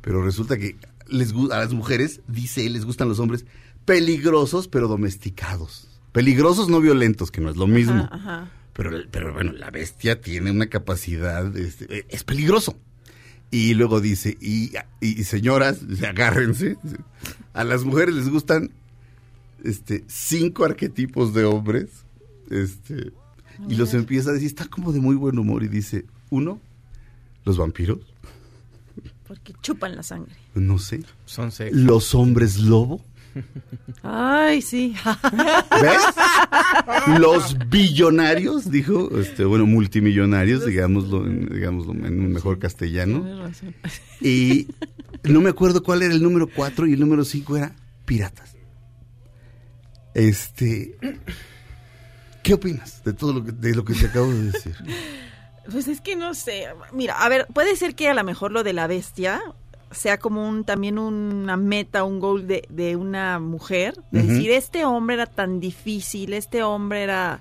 Pero 0.00 0.22
resulta 0.22 0.56
que 0.56 0.76
les, 1.08 1.32
a 1.32 1.58
las 1.58 1.72
mujeres, 1.72 2.20
dice 2.28 2.66
él, 2.66 2.74
les 2.74 2.84
gustan 2.84 3.08
los 3.08 3.18
hombres 3.18 3.44
peligrosos 3.84 4.68
pero 4.68 4.88
domesticados. 4.88 5.88
Peligrosos 6.12 6.68
no 6.68 6.80
violentos, 6.80 7.30
que 7.30 7.40
no 7.40 7.50
es 7.50 7.56
lo 7.56 7.66
mismo. 7.66 8.08
Ajá, 8.10 8.14
ajá. 8.14 8.50
Pero, 8.72 8.90
pero 9.10 9.32
bueno, 9.32 9.52
la 9.52 9.70
bestia 9.70 10.20
tiene 10.20 10.50
una 10.50 10.66
capacidad, 10.66 11.56
este, 11.56 11.98
eh, 11.98 12.06
es 12.08 12.24
peligroso. 12.24 12.76
Y 13.54 13.74
luego 13.74 14.00
dice, 14.00 14.36
y, 14.40 14.72
señoras, 15.22 15.78
agárrense, 16.08 16.76
a 17.52 17.62
las 17.62 17.84
mujeres 17.84 18.16
les 18.16 18.28
gustan 18.28 18.70
este, 19.62 20.02
cinco 20.08 20.64
arquetipos 20.64 21.32
de 21.34 21.44
hombres, 21.44 21.88
este, 22.50 23.12
y 23.68 23.76
los 23.76 23.94
empieza 23.94 24.30
a 24.30 24.32
decir, 24.32 24.48
está 24.48 24.64
como 24.66 24.92
de 24.92 24.98
muy 24.98 25.14
buen 25.14 25.38
humor, 25.38 25.62
y 25.62 25.68
dice, 25.68 26.04
uno, 26.30 26.60
los 27.44 27.56
vampiros, 27.56 27.98
Porque 29.28 29.54
chupan 29.62 29.94
la 29.94 30.02
sangre. 30.02 30.34
no 30.56 30.80
sé, 30.80 31.04
Son 31.24 31.52
sex. 31.52 31.76
los 31.76 32.12
hombres 32.16 32.58
lobo, 32.58 33.04
Ay, 34.02 34.62
sí. 34.62 34.94
¿Ves? 35.82 37.18
Los 37.18 37.56
billonarios, 37.68 38.70
dijo, 38.70 39.18
este, 39.18 39.44
bueno, 39.44 39.66
multimillonarios, 39.66 40.66
digámoslo, 40.66 41.24
digámoslo 41.24 41.92
en 41.92 42.20
un 42.20 42.32
mejor 42.32 42.58
castellano. 42.58 43.24
Razón. 43.42 43.74
Y 44.20 44.68
no 45.24 45.40
me 45.40 45.50
acuerdo 45.50 45.82
cuál 45.82 46.02
era 46.02 46.12
el 46.12 46.22
número 46.22 46.46
cuatro 46.46 46.86
y 46.86 46.92
el 46.92 47.00
número 47.00 47.24
cinco 47.24 47.56
era 47.56 47.74
piratas. 48.04 48.56
Este, 50.14 50.96
¿qué 52.42 52.54
opinas 52.54 53.02
de 53.04 53.12
todo 53.14 53.32
lo 53.32 53.44
que, 53.44 53.52
de 53.52 53.74
lo 53.74 53.84
que 53.84 53.94
te 53.94 54.06
acabo 54.06 54.30
de 54.30 54.52
decir? 54.52 54.76
Pues 55.70 55.88
es 55.88 56.00
que 56.00 56.14
no 56.14 56.34
sé. 56.34 56.66
Mira, 56.92 57.14
a 57.24 57.28
ver, 57.28 57.46
puede 57.52 57.74
ser 57.76 57.94
que 57.94 58.08
a 58.08 58.14
lo 58.14 58.22
mejor 58.22 58.52
lo 58.52 58.62
de 58.62 58.74
la 58.74 58.86
bestia 58.86 59.42
sea 59.94 60.18
como 60.18 60.48
un 60.48 60.64
también 60.64 60.98
una 60.98 61.56
meta, 61.56 62.04
un 62.04 62.20
goal 62.20 62.46
de, 62.46 62.66
de 62.68 62.96
una 62.96 63.38
mujer. 63.38 63.94
De 64.10 64.22
decir, 64.22 64.50
este 64.50 64.84
hombre 64.84 65.14
era 65.14 65.26
tan 65.26 65.60
difícil, 65.60 66.32
este 66.34 66.62
hombre 66.62 67.02
era 67.02 67.40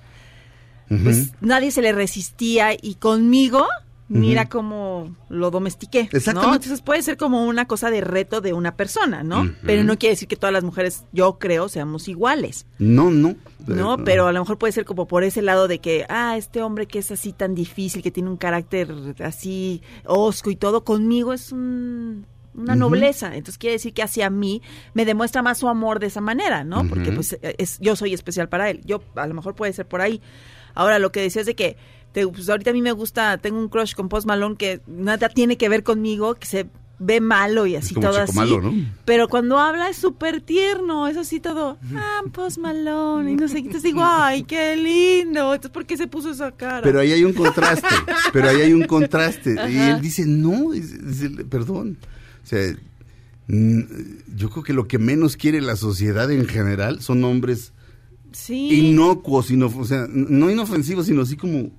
pues 1.03 1.31
nadie 1.41 1.71
se 1.71 1.81
le 1.81 1.91
resistía 1.91 2.69
y 2.79 2.95
conmigo 2.95 3.65
mira 4.09 4.47
cómo 4.47 5.15
lo 5.29 5.49
domestiqué, 5.49 6.03
¿no? 6.11 6.17
Exactamente. 6.17 6.55
Entonces 6.57 6.81
puede 6.81 7.01
ser 7.01 7.17
como 7.17 7.47
una 7.47 7.65
cosa 7.67 7.89
de 7.89 8.01
reto 8.01 8.41
de 8.41 8.53
una 8.53 8.75
persona, 8.75 9.23
¿no? 9.23 9.49
Pero 9.65 9.83
no 9.83 9.97
quiere 9.97 10.13
decir 10.13 10.27
que 10.27 10.35
todas 10.35 10.53
las 10.53 10.63
mujeres, 10.63 11.05
yo 11.11 11.39
creo, 11.39 11.67
seamos 11.67 12.07
iguales. 12.07 12.67
No, 12.77 13.09
no. 13.09 13.35
No, 13.65 14.03
pero 14.03 14.27
a 14.27 14.31
lo 14.33 14.39
mejor 14.41 14.57
puede 14.59 14.73
ser 14.73 14.85
como 14.85 15.07
por 15.07 15.23
ese 15.23 15.41
lado 15.41 15.67
de 15.67 15.79
que, 15.79 16.05
ah, 16.09 16.37
este 16.37 16.61
hombre 16.61 16.85
que 16.85 16.99
es 16.99 17.09
así 17.11 17.31
tan 17.33 17.55
difícil, 17.55 18.03
que 18.03 18.11
tiene 18.11 18.29
un 18.29 18.37
carácter 18.37 18.93
así 19.23 19.81
osco 20.05 20.51
y 20.51 20.57
todo, 20.57 20.83
conmigo 20.83 21.33
es 21.33 21.51
un- 21.51 22.27
una 22.55 22.75
nobleza. 22.75 23.27
Entonces 23.35 23.57
quiere 23.57 23.73
decir 23.73 23.93
que 23.93 24.03
hacia 24.03 24.29
mí 24.29 24.61
me 24.93 25.05
demuestra 25.05 25.41
más 25.41 25.57
su 25.59 25.67
amor 25.69 25.99
de 25.99 26.07
esa 26.07 26.21
manera, 26.21 26.63
¿no? 26.63 26.87
Porque 26.87 27.11
pues 27.11 27.37
es, 27.41 27.79
yo 27.79 27.95
soy 27.95 28.13
especial 28.13 28.49
para 28.49 28.69
él. 28.69 28.81
Yo, 28.85 29.01
a 29.15 29.27
lo 29.27 29.33
mejor 29.33 29.55
puede 29.55 29.73
ser 29.73 29.87
por 29.87 30.01
ahí. 30.01 30.21
Ahora, 30.75 30.99
lo 30.99 31.11
que 31.11 31.21
decías 31.21 31.45
de 31.45 31.55
que, 31.55 31.77
te- 32.13 32.27
pues 32.27 32.49
ahorita 32.49 32.71
a 32.71 32.73
mí 32.73 32.81
me 32.81 32.91
gusta, 32.91 33.37
tengo 33.37 33.59
un 33.59 33.69
crush 33.69 33.93
con 33.93 34.09
Post 34.09 34.27
Malone 34.27 34.55
que 34.55 34.81
nada 34.87 35.29
tiene 35.29 35.57
que 35.57 35.69
ver 35.69 35.83
conmigo, 35.83 36.35
que 36.35 36.47
se 36.47 36.67
ve 36.99 37.19
malo 37.19 37.65
y 37.65 37.75
así 37.75 37.95
todo 37.95 38.17
así. 38.21 38.35
malo, 38.35 38.61
¿no? 38.61 38.71
Pero 39.03 39.27
cuando 39.27 39.59
habla 39.59 39.89
es 39.89 39.97
súper 39.97 40.41
tierno, 40.41 41.07
es 41.07 41.17
así 41.17 41.39
todo, 41.39 41.77
ah, 41.95 42.21
Post 42.31 42.59
Malone, 42.59 43.31
y 43.31 43.35
no 43.35 43.47
sé 43.47 43.55
qué. 43.55 43.59
Entonces 43.59 43.83
digo, 43.83 44.01
ay, 44.03 44.43
qué 44.43 44.75
lindo. 44.77 45.53
Entonces, 45.53 45.71
¿por 45.71 45.85
qué 45.85 45.97
se 45.97 46.07
puso 46.07 46.29
esa 46.31 46.51
cara? 46.51 46.81
Pero 46.81 46.99
ahí 47.01 47.11
hay 47.11 47.23
un 47.23 47.33
contraste, 47.33 47.87
pero 48.31 48.47
ahí 48.49 48.61
hay 48.61 48.73
un 48.73 48.83
contraste. 48.85 49.55
Y 49.69 49.77
él 49.77 50.01
dice, 50.01 50.23
no, 50.25 50.71
dice- 50.71 50.97
dice, 50.99 51.29
perdón. 51.45 51.97
O 52.43 52.45
sea, 52.47 52.75
yo 53.47 54.49
creo 54.49 54.63
que 54.63 54.73
lo 54.73 54.87
que 54.87 54.97
menos 54.99 55.37
quiere 55.37 55.61
la 55.61 55.75
sociedad 55.75 56.31
en 56.31 56.47
general 56.47 57.01
son 57.01 57.23
hombres 57.23 57.73
Sí. 58.31 58.87
inocuos, 58.89 59.51
ino- 59.51 59.71
o 59.77 59.85
sea, 59.85 60.07
no 60.09 60.49
inofensivos, 60.49 61.05
sino 61.05 61.21
así 61.21 61.37
como, 61.37 61.69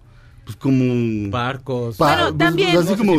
pues 0.45 0.57
como... 0.57 1.31
Parcos. 1.33 1.97
Bueno, 1.99 2.33
también, 2.37 2.77
así 2.77 2.95
como... 2.95 3.15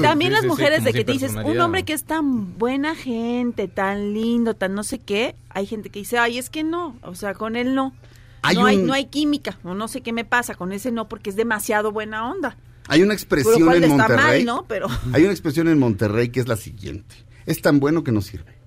también 0.00 0.32
las 0.32 0.42
sí, 0.42 0.46
mujeres 0.48 0.84
de 0.84 0.92
que 0.94 1.04
te 1.04 1.12
dices, 1.12 1.34
un 1.44 1.60
hombre 1.60 1.82
que 1.84 1.92
es 1.92 2.04
tan 2.04 2.56
buena 2.56 2.94
gente, 2.94 3.68
tan 3.68 4.14
lindo, 4.14 4.54
tan 4.54 4.74
no 4.74 4.84
sé 4.84 5.00
qué, 5.00 5.34
hay 5.50 5.66
gente 5.66 5.90
que 5.90 5.98
dice, 5.98 6.16
ay, 6.18 6.38
es 6.38 6.48
que 6.48 6.64
no, 6.64 6.96
o 7.02 7.14
sea, 7.14 7.34
con 7.34 7.56
él 7.56 7.74
no. 7.74 7.92
Hay 8.40 8.56
no, 8.56 8.64
hay, 8.66 8.76
no 8.78 8.92
hay 8.94 9.06
química, 9.06 9.58
o 9.64 9.74
no 9.74 9.88
sé 9.88 10.00
qué 10.00 10.12
me 10.12 10.24
pasa, 10.24 10.54
con 10.54 10.72
ese 10.72 10.90
no, 10.92 11.08
porque 11.08 11.28
es 11.30 11.36
demasiado 11.36 11.92
buena 11.92 12.30
onda. 12.30 12.56
Hay 12.88 13.02
una 13.02 13.14
expresión 13.14 13.72
en 13.72 13.88
Monterrey. 13.88 14.44
mal, 14.44 14.44
¿no? 14.44 14.64
Pero... 14.66 14.88
Hay 15.12 15.22
una 15.22 15.32
expresión 15.32 15.68
en 15.68 15.78
Monterrey 15.78 16.30
que 16.30 16.40
es 16.40 16.48
la 16.48 16.56
siguiente. 16.56 17.14
Es 17.46 17.62
tan 17.62 17.80
bueno 17.80 18.02
que 18.02 18.12
no 18.12 18.20
sirve. 18.20 18.57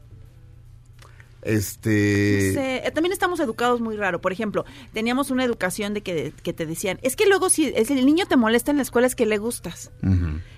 Este... 1.44 2.54
No 2.56 2.62
sé, 2.62 2.88
eh, 2.88 2.92
también 2.92 3.14
estamos 3.14 3.40
educados 3.40 3.82
muy 3.82 3.96
raro. 3.96 4.22
Por 4.22 4.32
ejemplo, 4.32 4.66
teníamos 4.94 5.32
una 5.32 5.44
educación 5.44 5.94
de 5.94 6.02
que, 6.02 6.34
que 6.44 6.54
te 6.54 6.66
decían, 6.66 7.00
es 7.02 7.16
que 7.16 7.26
luego 7.28 7.50
si 7.50 7.68
es 7.76 7.90
el 7.92 8.06
niño 8.06 8.26
te 8.28 8.38
molesta 8.38 8.72
en 8.72 8.78
la 8.78 8.84
escuela 8.84 9.08
es 9.08 9.16
que 9.16 9.26
le 9.26 9.38
gustas. 9.38 9.92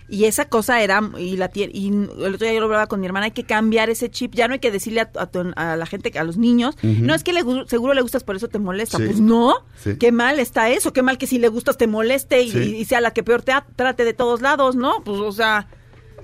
Y 0.09 0.25
esa 0.25 0.45
cosa 0.49 0.81
era, 0.83 1.01
y 1.17 1.37
la 1.37 1.49
y 1.55 1.87
el 1.87 2.09
otro 2.35 2.45
día 2.45 2.53
yo 2.53 2.59
lo 2.59 2.65
hablaba 2.65 2.87
con 2.87 2.99
mi 2.99 3.05
hermana, 3.07 3.25
hay 3.27 3.31
que 3.31 3.45
cambiar 3.45 3.89
ese 3.89 4.11
chip, 4.11 4.35
ya 4.35 4.47
no 4.47 4.53
hay 4.53 4.59
que 4.59 4.69
decirle 4.69 5.01
a, 5.01 5.09
a 5.15 5.27
tu- 5.27 5.53
a 5.55 5.75
la 5.77 5.85
gente, 5.85 6.11
a 6.19 6.23
los 6.23 6.37
niños, 6.37 6.75
no 6.83 7.15
es 7.15 7.23
que 7.23 7.31
le, 7.33 7.41
gu- 7.43 7.65
seguro 7.67 7.93
le 7.93 8.01
gustas, 8.01 8.23
por 8.23 8.35
eso 8.35 8.47
te 8.49 8.59
molesta. 8.59 8.97
Sí. 8.97 9.05
Pues 9.05 9.19
no, 9.21 9.55
Sí. 9.81 9.95
qué 9.97 10.11
mal 10.11 10.39
está 10.39 10.69
eso, 10.69 10.91
qué 10.93 11.01
mal 11.01 11.17
que 11.17 11.25
si 11.25 11.39
le 11.39 11.47
gustas 11.47 11.77
te 11.77 11.87
moleste 11.87 12.41
y, 12.43 12.51
Sí. 12.51 12.75
y 12.75 12.85
sea 12.85 12.99
la 13.01 13.11
que 13.11 13.23
peor 13.23 13.41
te 13.41 13.53
trate 13.75 14.03
de 14.03 14.13
todos 14.13 14.41
lados, 14.41 14.75
¿no? 14.75 15.01
Pues 15.03 15.19
o 15.19 15.31
sea, 15.31 15.67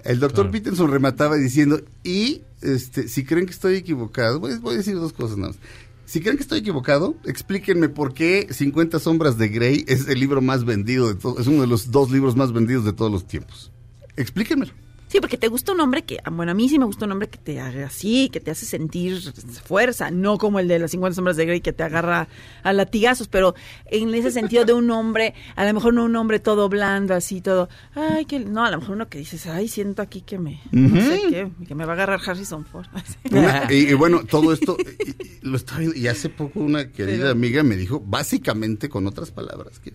El 0.03 0.19
doctor 0.19 0.51
Peterson 0.51 0.91
remataba 0.91 1.37
diciendo, 1.37 1.81
y 2.03 2.41
este, 2.61 3.07
si 3.07 3.23
creen 3.23 3.45
que 3.45 3.51
estoy 3.51 3.75
equivocado, 3.75 4.39
voy, 4.39 4.57
voy 4.57 4.75
a 4.75 4.77
decir 4.77 4.95
dos 4.95 5.13
cosas 5.13 5.37
nada 5.37 5.53
más. 5.53 5.59
Si 6.05 6.21
creen 6.21 6.37
que 6.37 6.43
estoy 6.43 6.59
equivocado, 6.59 7.15
explíquenme 7.25 7.87
por 7.87 8.15
qué 8.15 8.47
50 8.49 8.97
sombras 8.99 9.37
de 9.37 9.49
Grey 9.49 9.85
es 9.87 10.07
el 10.07 10.19
libro 10.19 10.41
más 10.41 10.65
vendido 10.65 11.07
de 11.07 11.13
todos, 11.13 11.39
es 11.39 11.47
uno 11.47 11.61
de 11.61 11.67
los 11.67 11.91
dos 11.91 12.09
libros 12.09 12.35
más 12.35 12.51
vendidos 12.51 12.83
de 12.83 12.93
todos 12.93 13.11
los 13.11 13.27
tiempos. 13.27 13.71
Explíquenmelo. 14.15 14.73
Sí, 15.09 15.19
porque 15.19 15.37
te 15.37 15.47
gusta 15.47 15.71
un 15.71 15.79
hombre 15.81 16.03
que, 16.03 16.19
bueno, 16.31 16.51
a 16.51 16.55
mí 16.55 16.69
sí 16.69 16.77
me 16.77 16.85
gusta 16.85 17.05
un 17.05 17.11
hombre 17.13 17.27
que 17.29 17.39
te 17.39 17.59
haga 17.59 17.87
así, 17.87 18.29
que 18.31 18.39
te 18.39 18.51
hace 18.51 18.65
sentir 18.67 19.19
fuerza, 19.65 20.11
no 20.11 20.37
como 20.37 20.59
el 20.59 20.67
de 20.67 20.77
las 20.77 20.91
50 20.91 21.15
sombras 21.15 21.35
de 21.35 21.47
Grey 21.47 21.61
que 21.61 21.73
te 21.73 21.81
agarra 21.81 22.27
a 22.61 22.73
latigazos, 22.73 23.27
pero 23.27 23.55
en 23.87 24.13
ese 24.13 24.29
sentido 24.29 24.65
de 24.65 24.73
un 24.73 24.89
hombre, 24.91 25.33
a 25.55 25.65
lo 25.65 25.73
mejor 25.73 25.95
no 25.95 26.05
un 26.05 26.15
hombre 26.15 26.39
todo 26.39 26.69
blando, 26.69 27.15
así 27.15 27.41
todo, 27.41 27.69
ay, 27.95 28.25
que 28.25 28.39
no, 28.39 28.63
a 28.63 28.69
lo 28.69 28.77
mejor 28.79 28.95
uno 28.97 29.09
que 29.09 29.17
dices, 29.17 29.47
ay, 29.47 29.67
siento 29.67 30.03
aquí 30.03 30.21
que 30.21 30.37
me, 30.37 30.61
no 30.71 31.01
sé 31.01 31.21
qué, 31.29 31.51
que 31.67 31.73
me 31.73 31.85
va 31.85 31.93
a 31.93 31.95
agarrar 31.95 32.21
Harrison 32.23 32.63
Ford. 32.63 32.85
Una- 33.31 33.65
y, 33.71 33.89
y 33.89 33.93
bueno, 33.95 34.23
todo 34.29 34.53
esto 34.53 34.77
y- 34.79 35.09
y 35.09 35.39
lo 35.41 35.57
estaba 35.57 35.79
viendo, 35.79 35.97
y 35.97 36.07
hace 36.07 36.29
poco 36.29 36.59
una 36.59 36.91
querida 36.91 37.17
Pero- 37.17 37.29
amiga 37.31 37.63
me 37.63 37.75
dijo, 37.77 37.99
básicamente 37.99 38.89
con 38.89 39.07
otras 39.07 39.31
palabras, 39.31 39.79
que 39.79 39.93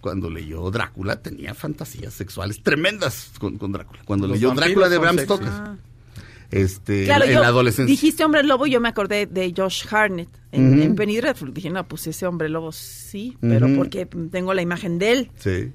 cuando 0.00 0.30
leyó 0.30 0.70
Drácula 0.70 1.20
tenía 1.22 1.54
fantasías 1.54 2.14
sexuales 2.14 2.62
tremendas 2.62 3.30
con, 3.38 3.58
con 3.58 3.72
Drácula. 3.72 4.00
Cuando 4.04 4.26
Los 4.26 4.36
leyó 4.36 4.52
Drácula 4.54 4.88
de 4.88 4.98
Bram. 4.98 5.18
Stoker. 5.18 5.48
Ah. 5.48 5.76
Este, 6.50 7.04
Claro, 7.04 7.24
en 7.26 7.32
yo- 7.34 7.40
la 7.40 7.46
adolescencia. 7.48 7.90
Dijiste 7.92 8.24
hombre 8.24 8.42
lobo, 8.42 8.66
yo 8.66 8.80
me 8.80 8.88
acordé 8.88 9.26
de 9.26 9.54
Josh 9.56 9.84
Harnett 9.88 10.28
en, 10.50 10.72
Ujú. 10.74 10.82
en 10.82 10.94
Penny 10.96 11.16
Dreadful. 11.18 11.54
Dije, 11.54 11.70
no, 11.70 11.86
pues 11.86 12.06
ese 12.08 12.26
hombre 12.26 12.48
lobo 12.48 12.72
sí, 12.72 13.36
pero 13.40 13.68
porque 13.76 14.06
tengo 14.06 14.52
la 14.52 14.62
imagen 14.62 14.98
de 14.98 15.12
él. 15.12 15.30
Sí, 15.38 15.70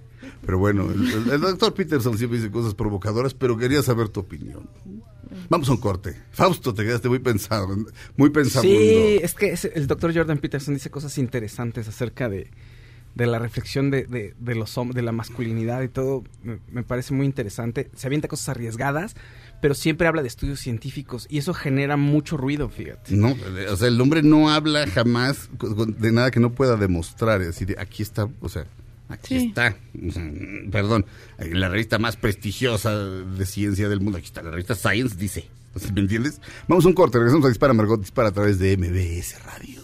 pero 0.45 0.57
bueno, 0.57 0.89
el, 0.91 1.07
el- 1.11 1.29
el 1.31 1.41
doctor 1.41 1.73
Peterson 1.73 2.17
siempre 2.17 2.39
dice 2.39 2.51
cosas 2.51 2.73
provocadoras, 2.73 3.33
pero 3.33 3.55
quería 3.57 3.81
saber 3.83 4.09
tu 4.09 4.19
opinión. 4.19 4.67
Vamos 5.49 5.69
a 5.69 5.71
un 5.73 5.77
corte. 5.77 6.15
Fausto, 6.31 6.73
te 6.73 6.83
quedaste 6.83 7.07
muy 7.09 7.19
pensado, 7.19 7.67
muy 8.17 8.29
pensado. 8.31 8.63
Sí, 8.63 9.19
es 9.21 9.33
que 9.33 9.51
es- 9.53 9.65
el 9.65 9.87
doctor 9.87 10.13
Jordan 10.13 10.39
Peterson 10.39 10.73
dice 10.73 10.89
cosas 10.89 11.17
interesantes 11.17 11.87
acerca 11.87 12.27
de, 12.27 12.49
de 13.15 13.25
la 13.25 13.39
reflexión 13.39 13.89
de, 13.91 14.03
de, 14.05 14.33
de 14.37 14.55
los 14.55 14.75
de 14.93 15.01
la 15.01 15.11
masculinidad 15.11 15.81
y 15.81 15.87
todo. 15.87 16.23
Me, 16.43 16.59
me 16.69 16.83
parece 16.83 17.13
muy 17.13 17.25
interesante. 17.25 17.89
Se 17.95 18.07
avienta 18.07 18.27
cosas 18.27 18.49
arriesgadas, 18.49 19.15
pero 19.61 19.73
siempre 19.73 20.07
habla 20.07 20.21
de 20.21 20.27
estudios 20.27 20.59
científicos 20.59 21.25
y 21.29 21.37
eso 21.37 21.53
genera 21.53 21.95
mucho 21.97 22.35
ruido, 22.37 22.69
fíjate. 22.69 23.15
No, 23.15 23.35
o 23.71 23.75
sea, 23.77 23.87
el 23.87 23.99
hombre 24.01 24.21
no 24.21 24.49
habla 24.51 24.85
jamás 24.87 25.49
de 25.97 26.11
nada 26.11 26.29
que 26.29 26.39
no 26.39 26.51
pueda 26.51 26.75
demostrar. 26.75 27.41
Es 27.41 27.47
decir, 27.47 27.75
aquí 27.79 28.03
está, 28.03 28.27
o 28.41 28.49
sea, 28.49 28.65
aquí 29.07 29.39
Sí. 29.39 29.47
está. 29.47 29.75
Perdón, 30.71 31.05
la 31.39 31.69
revista 31.69 31.97
más 31.99 32.17
prestigiosa 32.17 32.97
de 32.97 33.45
ciencia 33.45 33.87
del 33.89 34.01
mundo, 34.01 34.17
aquí 34.17 34.27
está 34.27 34.43
la 34.43 34.51
revista 34.51 34.75
Science, 34.75 35.15
dice. 35.15 35.47
¿Me 35.93 36.01
entiendes? 36.01 36.39
Vamos 36.69 36.85
a 36.85 36.87
un 36.87 36.93
corte, 36.93 37.17
regresamos 37.17 37.45
a 37.45 37.49
Dispara 37.49 37.73
Margot 37.73 37.99
Dispara 37.99 38.29
a 38.29 38.31
través 38.31 38.59
de 38.59 38.77
MBS 38.77 39.41
Radio. 39.43 39.83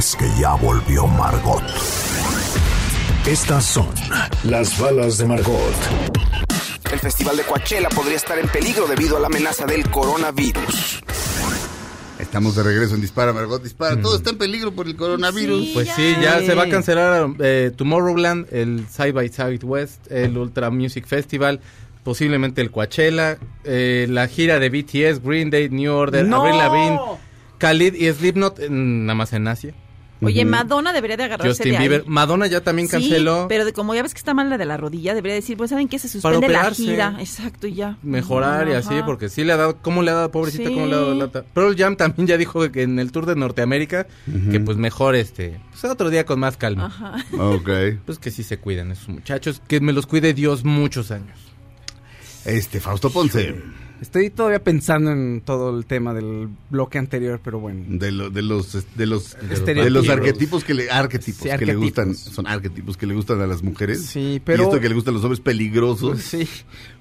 es 0.00 0.16
que 0.16 0.24
ya 0.40 0.54
volvió 0.54 1.06
Margot. 1.06 1.62
Estas 3.26 3.66
son 3.66 3.86
las 4.44 4.78
balas 4.80 5.18
de 5.18 5.26
Margot. 5.26 5.74
El 6.90 6.98
Festival 6.98 7.36
de 7.36 7.42
Coachella 7.42 7.90
podría 7.90 8.16
estar 8.16 8.38
en 8.38 8.48
peligro 8.48 8.86
debido 8.86 9.18
a 9.18 9.20
la 9.20 9.26
amenaza 9.26 9.66
del 9.66 9.90
coronavirus. 9.90 11.02
Estamos 12.18 12.56
de 12.56 12.62
regreso 12.62 12.94
en 12.94 13.02
Dispara 13.02 13.34
Margot 13.34 13.62
Dispara. 13.62 14.00
Todo 14.00 14.16
está 14.16 14.30
en 14.30 14.38
peligro 14.38 14.72
por 14.72 14.86
el 14.86 14.96
coronavirus. 14.96 15.68
Pues 15.74 15.90
sí, 15.94 16.16
ya 16.22 16.38
se 16.40 16.54
va 16.54 16.62
a 16.62 16.68
cancelar 16.70 17.28
eh, 17.40 17.70
Tomorrowland, 17.76 18.46
el 18.52 18.86
Side 18.88 19.12
by 19.12 19.28
Southwest, 19.28 20.10
el 20.10 20.34
Ultra 20.38 20.70
Music 20.70 21.06
Festival, 21.06 21.60
posiblemente 22.04 22.62
el 22.62 22.70
Coachella, 22.70 23.36
eh, 23.64 24.06
la 24.08 24.28
gira 24.28 24.58
de 24.58 24.70
BTS, 24.70 25.22
Green 25.22 25.50
Day, 25.50 25.68
New 25.68 25.92
Order, 25.92 26.24
¡No! 26.26 26.40
Avril 26.40 26.56
Lavigne, 26.56 26.98
Khalid 27.58 27.92
y 27.96 28.10
Slipknot, 28.10 28.60
en- 28.60 29.04
nada 29.04 29.14
más 29.14 29.34
en 29.34 29.46
Asia. 29.46 29.74
Oye. 30.22 30.44
Madonna 30.44 30.92
debería 30.92 31.16
de 31.16 31.24
agarrarse 31.24 31.48
Justin 31.50 31.72
de 31.72 31.76
ahí. 31.78 31.88
Bieber, 31.88 32.06
Madonna 32.06 32.46
ya 32.46 32.60
también 32.60 32.88
Sí, 32.88 32.92
canceló. 32.92 33.46
pero 33.48 33.64
de, 33.64 33.72
como 33.72 33.94
ya 33.94 34.02
ves 34.02 34.12
que 34.12 34.18
está 34.18 34.34
mal 34.34 34.50
la 34.50 34.58
de 34.58 34.66
la 34.66 34.76
rodilla, 34.76 35.14
debería 35.14 35.34
decir, 35.34 35.56
pues 35.56 35.70
saben 35.70 35.88
que 35.88 35.98
se 35.98 36.08
Para 36.20 36.34
suspende 36.36 36.48
la 36.52 36.70
gira. 36.72 37.16
Exacto, 37.20 37.66
y 37.66 37.74
ya. 37.74 37.96
mejorar 38.02 38.68
y 38.68 38.72
así, 38.72 38.94
porque 39.06 39.28
sí 39.28 39.44
le 39.44 39.52
ha 39.52 39.56
dado, 39.56 39.78
¿cómo 39.80 40.02
le 40.02 40.10
ha 40.10 40.14
dado, 40.14 40.30
pobrecita, 40.30 40.68
Sí. 40.68 40.74
cómo 40.74 40.86
le 40.86 40.94
ha 40.94 40.98
dado 40.98 41.14
lata? 41.14 41.44
Pearl 41.54 41.74
Jam 41.76 41.96
también 41.96 42.26
ya 42.26 42.36
dijo 42.36 42.70
que 42.70 42.82
en 42.82 42.98
el 42.98 43.12
tour 43.12 43.24
de 43.26 43.34
Norteamérica, 43.36 44.06
que 44.50 44.60
pues 44.60 44.76
mejor 44.76 45.14
este, 45.14 45.60
pues 45.70 45.84
otro 45.84 46.10
día 46.10 46.26
con 46.26 46.38
más 46.38 46.56
calma. 46.56 46.86
Ajá. 46.86 47.16
Ok. 47.38 47.70
Pues 48.04 48.18
que 48.18 48.30
sí 48.30 48.42
se 48.42 48.58
cuiden 48.58 48.90
esos 48.92 49.08
muchachos, 49.08 49.62
que 49.66 49.80
me 49.80 49.92
los 49.92 50.06
cuide 50.06 50.34
Dios 50.34 50.64
muchos 50.64 51.10
años. 51.10 51.38
Este, 52.44 52.80
Fausto 52.80 53.10
Ponce. 53.10 53.54
Estoy 54.00 54.30
todavía 54.30 54.64
pensando 54.64 55.10
en 55.12 55.42
todo 55.44 55.76
el 55.78 55.84
tema 55.84 56.14
del 56.14 56.48
bloque 56.70 56.96
anterior, 56.98 57.38
pero 57.44 57.60
bueno. 57.60 57.84
De, 57.86 58.10
lo- 58.10 58.30
de 58.30 58.40
los 58.42 58.72
de 58.96 59.06
los 59.06 59.34
Estereotipos. 59.34 59.84
de 59.84 59.90
los 59.90 60.08
arquetipos 60.08 60.64
que 60.64 60.74
le 60.74 60.90
arquetipos 60.90 61.42
Sí, 61.42 61.58
que 61.58 61.66
le 61.66 61.74
gustan 61.74 62.14
son 62.14 62.46
arquetipos 62.46 62.96
que 62.96 63.06
le 63.06 63.14
gustan 63.14 63.40
a 63.42 63.46
las 63.46 63.62
mujeres 63.62 64.02
Sí, 64.06 64.40
pero- 64.44 64.62
y 64.62 64.66
esto 64.66 64.80
que 64.80 64.88
le 64.88 64.94
gustan 64.94 65.12
a 65.12 65.16
los 65.16 65.24
hombres 65.24 65.40
peligrosos 65.40 66.18
Sí. 66.22 66.48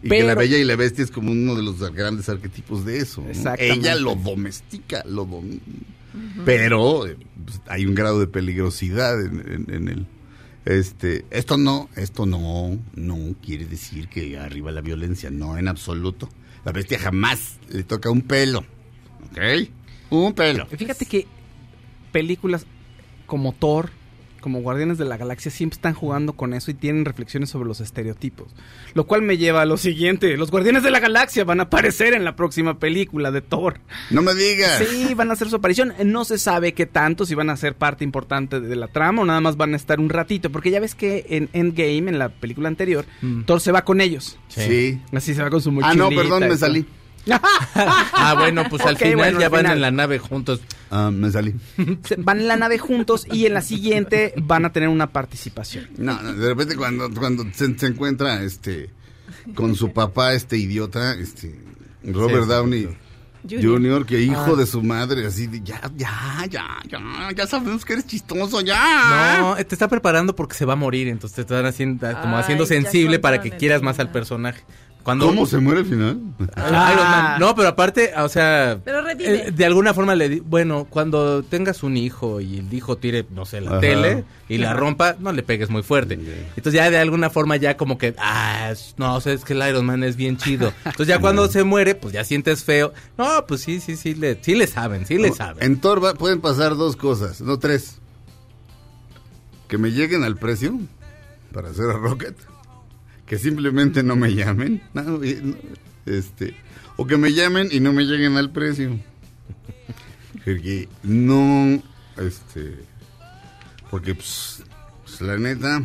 y 0.04 0.10
que 0.10 0.24
la 0.24 0.36
bella 0.36 0.58
y 0.58 0.64
la 0.66 0.76
bestia 0.76 1.04
es 1.06 1.12
como 1.12 1.32
uno 1.32 1.56
de 1.56 1.64
los 1.64 1.80
grandes 1.94 2.28
arquetipos 2.28 2.84
de 2.86 2.98
eso 2.98 3.24
¿no? 3.44 3.54
Ella 3.58 3.96
lo 3.96 4.16
domestica 4.16 5.02
lo 5.08 5.24
domina 5.26 5.62
pero 6.46 7.08
eh, 7.08 7.16
pues, 7.46 7.62
hay 7.68 7.86
un 7.86 7.96
grado 7.96 8.20
de 8.20 8.28
peligrosidad 8.28 9.24
en, 9.24 9.66
en- 9.70 9.74
en 9.74 9.88
el 9.88 10.06
este 10.66 11.24
esto 11.32 11.58
no 11.58 11.90
esto 11.96 12.26
no 12.26 12.78
no 12.96 13.36
quiere 13.44 13.66
decir 13.66 14.10
que 14.10 14.38
arriba 14.38 14.72
la 14.72 14.82
violencia 14.82 15.30
no 15.32 15.58
en 15.58 15.68
absoluto 15.70 16.28
la 16.66 16.72
bestia 16.72 17.00
jamás 17.00 17.58
le 17.70 17.84
toca 17.84 18.10
un 18.10 18.22
pelo 18.22 18.66
¿ok? 19.32 19.70
un 20.10 20.34
pelo 20.34 20.66
Fíjate 20.68 21.06
que 21.06 21.28
películas 22.12 22.66
como 23.26 23.54
Thor, 23.54 23.92
como 24.40 24.62
Guardianes 24.62 24.98
de 24.98 25.06
la 25.06 25.18
Galaxia, 25.18 25.52
siempre 25.52 25.76
están 25.76 25.94
jugando 25.94 26.34
con 26.34 26.54
eso 26.54 26.72
y 26.72 26.74
tienen 26.74 27.06
reflexiones 27.06 27.50
sobre 27.50 27.68
los 27.68 27.80
estereotipos. 27.82 28.48
Lo 28.94 29.06
cual 29.08 29.22
me 29.22 29.38
lleva 29.38 29.62
a 29.62 29.66
lo 29.66 29.78
siguiente. 29.78 30.36
Los 30.38 30.52
Guardianes 30.52 30.84
de 30.84 30.92
la 30.92 31.00
Galaxia 31.00 31.44
van 31.44 31.60
a 31.60 31.64
aparecer 31.64 32.14
en 32.14 32.24
la 32.24 32.36
próxima 32.36 32.80
película 32.80 33.32
de 33.32 33.42
Thor. 33.42 33.80
no 34.10 34.22
me 34.22 34.34
digas 34.34 34.84
Sí, 34.90 35.14
van 35.14 35.30
a 35.30 35.34
hacer 35.34 35.50
su 35.50 35.56
aparición. 35.58 35.94
No 36.06 36.26
se 36.26 36.38
sabe 36.38 36.74
qué 36.74 36.86
tanto, 36.86 37.26
si 37.26 37.36
van 37.36 37.50
a 37.50 37.58
ser 37.58 37.76
parte 37.76 38.04
importante 38.04 38.60
de 38.60 38.76
la 38.76 38.88
trama 38.88 39.22
o 39.22 39.26
nada 39.26 39.42
más 39.42 39.58
van 39.58 39.74
a 39.74 39.78
estar 39.78 40.00
un 40.00 40.10
ratito. 40.10 40.50
Porque 40.52 40.72
ya 40.72 40.80
ves 40.80 40.96
que 40.96 41.26
en 41.30 41.50
Endgame, 41.54 42.10
en 42.12 42.20
la 42.20 42.30
película 42.30 42.68
anterior, 42.68 43.06
Thor 43.46 43.62
se 43.62 43.72
va 43.72 43.84
con 43.84 44.02
ellos. 44.02 44.38
sí. 44.48 45.00
Así 45.14 45.34
se 45.36 45.42
va 45.44 45.50
con 45.50 45.62
su 45.62 45.70
Ah, 45.70 45.74
mochilita. 45.74 45.96
no, 45.98 46.10
perdón, 46.10 46.48
me 46.48 46.56
salí. 46.58 46.86
Ah, 47.76 48.36
bueno, 48.38 48.64
pues 48.70 48.82
al 48.84 48.98
final 48.98 49.16
bueno, 49.18 49.40
ya 49.40 49.46
al 49.48 49.52
van 49.52 49.62
final. 49.62 49.78
en 49.78 49.82
la 49.82 49.92
nave 49.92 50.20
juntos. 50.20 50.62
Ah, 50.92 51.12
me 51.12 51.30
salí. 51.32 51.54
Van 52.18 52.40
en 52.40 52.48
la 52.48 52.56
nave 52.56 52.78
juntos 52.80 53.26
y 53.32 53.46
en 53.46 53.54
la 53.54 53.62
siguiente 53.62 54.34
van 54.38 54.66
a 54.66 54.72
tener 54.72 54.90
una 54.90 55.08
participación. 55.12 55.88
No, 55.98 56.22
no, 56.22 56.34
de 56.34 56.48
repente 56.48 56.76
cuando, 56.76 57.10
cuando 57.14 57.46
se, 57.54 57.78
se 57.78 57.86
encuentra 57.88 58.42
este 58.44 58.90
con 59.56 59.76
su 59.76 59.94
papá, 59.94 60.34
este 60.34 60.58
idiota, 60.58 61.14
este 61.14 61.56
Robert 62.04 62.40
Sí, 62.40 62.44
sí, 62.44 62.50
Downey 62.50 62.84
Junior. 63.44 63.62
Junior, 63.64 64.06
que 64.06 64.20
hijo 64.22 64.54
Ah. 64.54 64.56
de 64.58 64.66
su 64.66 64.82
madre, 64.84 65.26
así 65.26 65.48
de 65.48 65.62
ya, 65.62 65.80
ya, 65.96 66.46
ya, 66.50 66.66
ya, 66.90 67.00
ya 67.36 67.48
sabemos 67.48 67.86
que 67.86 67.94
eres 67.94 68.06
chistoso, 68.08 68.60
ya. 68.62 69.38
No, 69.40 69.56
te 69.56 69.76
está 69.76 69.88
preparando 69.88 70.36
porque 70.36 70.56
se 70.56 70.66
va 70.66 70.74
a 70.74 70.76
morir, 70.76 71.08
entonces 71.08 71.36
te 71.36 71.42
están 71.44 71.66
haciendo, 71.66 72.06
como 72.22 72.36
Ay, 72.36 72.44
haciendo 72.44 72.66
sensible 72.66 73.18
para 73.20 73.40
que 73.42 73.52
quieras 73.52 73.82
más 73.82 74.00
al 74.00 74.12
personaje. 74.12 74.64
Cuando 75.10 75.26
¿Cómo 75.26 75.46
se 75.48 75.58
muere 75.58 75.80
al 75.80 75.86
final? 75.88 76.20
Ah, 76.56 76.92
Iron 76.94 77.10
Man. 77.10 77.40
No, 77.40 77.56
pero 77.56 77.70
aparte, 77.70 78.12
o 78.16 78.30
sea, 78.30 78.80
Pero 78.86 79.08
eh, 79.10 79.52
de 79.52 79.66
alguna 79.66 79.94
forma 79.96 80.14
le 80.14 80.30
di- 80.30 80.40
bueno, 80.40 80.86
cuando 80.88 81.42
tengas 81.42 81.82
un 81.82 81.98
hijo 81.98 82.40
y 82.42 82.60
el 82.60 82.72
hijo 82.72 82.98
tire, 82.98 83.26
no 83.32 83.44
sé, 83.46 83.60
la 83.60 83.72
Ajá. 83.72 83.80
tele 83.80 84.24
y 84.48 84.60
la 84.60 84.74
rompa, 84.74 85.16
no 85.20 85.32
le 85.32 85.42
pegues 85.42 85.72
muy 85.72 85.82
fuerte. 85.82 86.14
Entonces 86.56 86.74
ya 86.74 86.90
de 86.92 86.98
alguna 87.00 87.32
forma 87.32 87.56
ya 87.58 87.76
como 87.76 87.98
que, 87.98 88.14
ah, 88.20 88.72
no, 88.98 89.16
o 89.16 89.22
sea, 89.22 89.34
es 89.34 89.44
que 89.44 89.54
el 89.54 89.68
Iron 89.68 89.86
Man 89.86 90.04
es 90.04 90.16
bien 90.16 90.38
chido. 90.38 90.72
Entonces 90.86 91.08
ya 91.08 91.20
cuando 91.20 91.48
se 91.48 91.64
muere, 91.64 91.96
pues 91.96 92.14
ya 92.14 92.24
sientes 92.24 92.64
feo. 92.64 92.94
No, 93.18 93.46
pues 93.48 93.62
sí, 93.62 93.80
sí, 93.80 93.96
sí, 93.98 94.14
le, 94.14 94.38
sí 94.44 94.54
le 94.54 94.68
saben, 94.68 95.06
sí 95.08 95.18
le 95.18 95.32
saben. 95.34 95.64
En 95.64 95.80
Thor 95.82 96.04
va- 96.04 96.14
pueden 96.14 96.40
pasar 96.40 96.76
dos 96.78 96.96
cosas, 96.96 97.42
no 97.42 97.58
tres. 97.58 97.98
Que 99.68 99.78
me 99.78 99.90
lleguen 99.92 100.24
al 100.24 100.36
precio 100.36 100.78
para 101.54 101.70
hacer 101.70 101.86
a 101.90 101.94
Rocket. 101.94 102.36
Que 103.30 103.38
simplemente 103.38 104.04
no 104.04 104.16
me 104.16 104.34
llamen. 104.34 104.82
no, 104.94 105.22
este, 106.06 106.56
o 106.98 107.06
que 107.08 107.16
me 107.16 107.32
llamen 107.32 107.70
y 107.72 107.80
no 107.80 107.94
me 107.94 108.04
lleguen 108.04 108.36
al 108.36 108.52
precio. 108.52 109.00
Porque 110.44 110.90
no, 111.04 111.82
este, 112.18 112.76
porque 113.92 114.16
pues, 114.16 114.64
pues, 115.04 115.22
la 115.22 115.38
neta, 115.38 115.82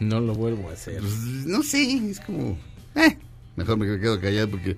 No 0.00 0.20
lo 0.20 0.34
vuelvo 0.34 0.68
a 0.70 0.72
hacer. 0.72 0.98
pues, 1.00 1.14
no 1.46 1.62
sé, 1.62 2.10
es 2.10 2.18
como, 2.20 2.58
eh, 2.96 3.18
mejor 3.56 3.76
me 3.78 3.86
quedo 4.00 4.20
callado 4.20 4.50
porque 4.50 4.76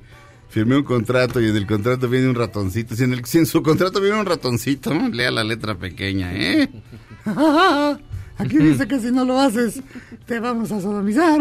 firmé 0.51 0.77
un 0.77 0.85
contrato 0.85 1.41
y 1.41 1.49
en 1.49 1.57
el 1.57 1.67
contrato 1.67 2.09
viene 2.09 2.29
un 2.29 2.35
ratoncito. 2.35 2.95
Si 2.95 3.05
en, 3.05 3.15
el, 3.15 3.25
si 3.25 3.39
en 3.39 3.47
su 3.47 3.63
contrato 3.63 4.01
viene 4.01 4.21
un 4.21 4.27
ratoncito, 4.27 4.93
lea 5.11 5.31
la 5.31 5.45
letra 5.45 5.77
pequeña, 5.77 6.35
¿eh? 6.35 6.69
Aquí 8.39 8.59
dice 8.59 8.87
que 8.87 8.99
si 9.01 9.11
no 9.11 9.25
lo 9.25 9.41
haces, 9.41 9.81
te 10.27 10.39
vamos 10.41 10.71
a 10.71 10.81
sodomizar. 10.81 11.41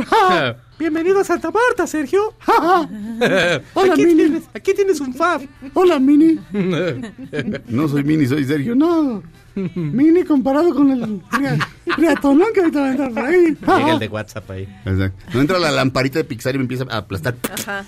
Bienvenido 0.79 1.19
a 1.19 1.23
Santa 1.23 1.51
Marta, 1.51 1.85
Sergio. 1.85 2.33
Hola, 3.73 3.93
aquí, 3.93 4.05
Mini. 4.05 4.15
tienes, 4.15 4.43
aquí 4.53 4.73
tienes 4.73 4.99
un 5.01 5.13
fab. 5.13 5.41
Hola, 5.73 5.99
Mini. 5.99 6.39
No 7.67 7.87
soy 7.87 8.03
Mini, 8.03 8.25
soy 8.25 8.45
Sergio. 8.45 8.75
No. 8.75 9.21
Mini 9.75 10.23
comparado 10.23 10.73
con 10.75 10.91
el 10.91 11.21
riatonón 11.97 12.47
que 12.53 12.59
ahorita 12.61 12.79
va 12.81 12.85
a 12.87 12.91
entrar 12.91 13.11
por 13.13 13.23
ahí. 13.25 13.57
Llega 13.77 13.93
el 13.93 13.99
de 13.99 14.07
WhatsApp 14.07 14.51
ahí. 14.51 14.63
Exacto. 14.85 15.25
No 15.33 15.41
entra 15.41 15.59
la 15.59 15.71
lamparita 15.71 16.19
de 16.19 16.25
Pixar 16.25 16.55
y 16.55 16.57
me 16.57 16.63
empieza 16.63 16.85
a 16.89 16.97
aplastar. 16.97 17.35
Ajá. 17.53 17.85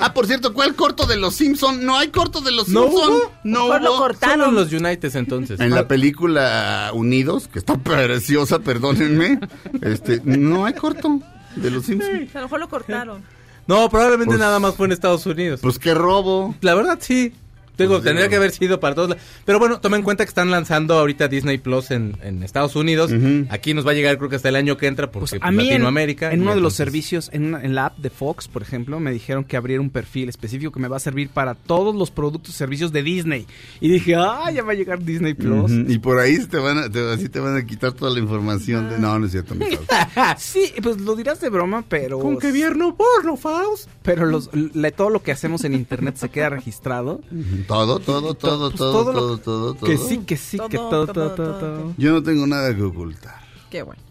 Ah, 0.00 0.12
por 0.14 0.26
cierto, 0.26 0.52
¿cuál 0.54 0.74
corto 0.74 1.06
de 1.06 1.16
los 1.16 1.34
Simpson? 1.34 1.84
No 1.84 1.96
hay 1.98 2.08
corto 2.08 2.40
de 2.40 2.52
los 2.52 2.68
¿No 2.68 2.82
Simpson. 2.84 3.12
hubo? 3.12 3.32
No 3.44 3.78
lo 3.78 3.96
cortaron. 3.96 4.46
Solo 4.46 4.60
los 4.60 4.72
United 4.72 5.14
entonces. 5.16 5.60
En 5.60 5.70
la 5.70 5.88
película 5.88 6.90
Unidos, 6.94 7.48
que 7.48 7.58
está 7.58 7.76
preciosa, 7.78 8.58
perdónenme, 8.60 9.40
este, 9.82 10.20
no 10.24 10.66
hay 10.66 10.74
corto 10.74 11.20
de 11.56 11.70
los 11.70 11.86
Simpson. 11.86 12.28
A 12.34 12.38
lo 12.38 12.42
mejor 12.42 12.60
lo 12.60 12.68
cortaron. 12.68 13.22
No, 13.66 13.88
probablemente 13.88 14.26
Pues- 14.32 14.40
nada 14.40 14.58
más 14.58 14.74
fue 14.74 14.86
en 14.86 14.92
Estados 14.92 15.24
Unidos. 15.26 15.60
Pues 15.62 15.78
qué 15.78 15.94
robo. 15.94 16.54
La 16.60 16.74
verdad, 16.74 16.98
sí. 17.00 17.32
Digo, 17.76 17.94
Pues, 17.94 18.04
tendría 18.04 18.28
que 18.28 18.36
haber 18.36 18.50
sido 18.52 18.78
para 18.80 18.94
todos. 18.94 19.10
la- 19.10 19.16
Pero 19.44 19.58
bueno, 19.58 19.80
toma 19.80 19.96
en 19.96 20.02
cuenta 20.02 20.24
que 20.24 20.28
están 20.28 20.50
lanzando 20.50 20.94
ahorita 20.94 21.28
Disney 21.28 21.58
Plus 21.58 21.90
en, 21.90 22.16
en 22.22 22.42
Estados 22.42 22.76
Unidos. 22.76 23.10
Aquí 23.50 23.74
nos 23.74 23.86
va 23.86 23.90
a 23.90 23.94
llegar 23.94 24.16
creo 24.18 24.30
que 24.30 24.36
hasta 24.36 24.48
el 24.48 24.56
año 24.56 24.76
que 24.76 24.86
entra 24.86 25.10
porque 25.10 25.20
Pues 25.30 25.30
pues, 25.32 25.42
a 25.42 25.50
mí 25.50 25.64
en, 25.64 25.68
Latinoamérica. 25.70 26.32
en 26.32 26.42
uno 26.42 26.54
de 26.54 26.60
los 26.60 26.74
servicios, 26.74 27.30
en, 27.32 27.46
una- 27.46 27.62
en 27.62 27.74
la 27.74 27.86
app 27.86 27.98
de 27.98 28.10
Fox, 28.10 28.46
por 28.48 28.62
ejemplo, 28.62 29.00
me 29.00 29.10
dijeron 29.12 29.44
que 29.44 29.56
abriera 29.56 29.80
un 29.80 29.90
perfil 29.90 30.28
específico 30.28 30.70
que 30.72 30.80
me 30.80 30.88
va 30.88 30.96
a 30.98 31.00
servir 31.00 31.28
para 31.30 31.54
todos 31.54 31.94
los 31.94 32.10
productos 32.10 32.54
y 32.54 32.56
servicios 32.58 32.92
de 32.92 33.02
Disney. 33.02 33.46
Y 33.80 33.88
dije, 33.88 34.14
ah, 34.16 34.50
ya 34.52 34.62
va 34.62 34.72
a 34.72 34.74
llegar 34.76 35.02
Disney 35.02 35.34
Plus. 35.34 35.72
Y 35.88 35.98
por 35.98 36.18
ahí 36.20 36.38
te 36.46 36.58
van 36.58 36.78
a, 36.78 36.88
te, 36.90 37.00
así 37.12 37.28
te 37.28 37.40
van 37.40 37.56
a 37.56 37.66
quitar 37.66 37.92
toda 37.92 38.12
la 38.12 38.20
información. 38.20 38.88
De, 38.90 38.98
no, 38.98 39.18
no 39.18 39.26
es 39.26 39.32
cierto. 39.32 39.54
mi 39.54 39.66
Faust. 39.66 39.90
sí, 40.38 40.72
pues 40.82 41.00
lo 41.00 41.16
dirás 41.16 41.40
de 41.40 41.48
broma, 41.48 41.84
pero... 41.88 42.18
Con 42.20 42.38
que 42.38 42.52
vierno 42.52 42.96
porno, 42.96 43.36
Faust. 43.36 43.88
Pero 44.02 44.26
los, 44.26 44.50
le- 44.54 44.92
todo 44.92 45.10
lo 45.10 45.22
que 45.22 45.32
hacemos 45.32 45.64
en 45.64 45.74
internet 45.74 46.16
se 46.16 46.28
queda 46.28 46.50
registrado. 46.50 47.20
Todo, 47.24 47.63
todo, 47.66 47.96
Pues 47.96 48.06
todo, 48.06 48.34
todo 48.34 48.70
todo, 48.70 49.38
todo, 49.38 49.74
todo. 49.74 49.86
Que 49.86 49.96
sí, 49.98 50.18
que 50.18 50.36
sí, 50.36 50.58
que 50.70 50.76
Todo, 50.76 51.06
todo, 51.06 51.06
todo, 51.06 51.14
todo, 51.14 51.34
todo, 51.34 51.58
todo. 51.58 51.78
todo. 51.80 51.94
Yo 51.96 52.12
no 52.12 52.22
tengo 52.22 52.46
nada 52.46 52.74
que 52.74 52.82
ocultar. 52.82 53.40
Qué 53.70 53.82
bueno. 53.82 54.02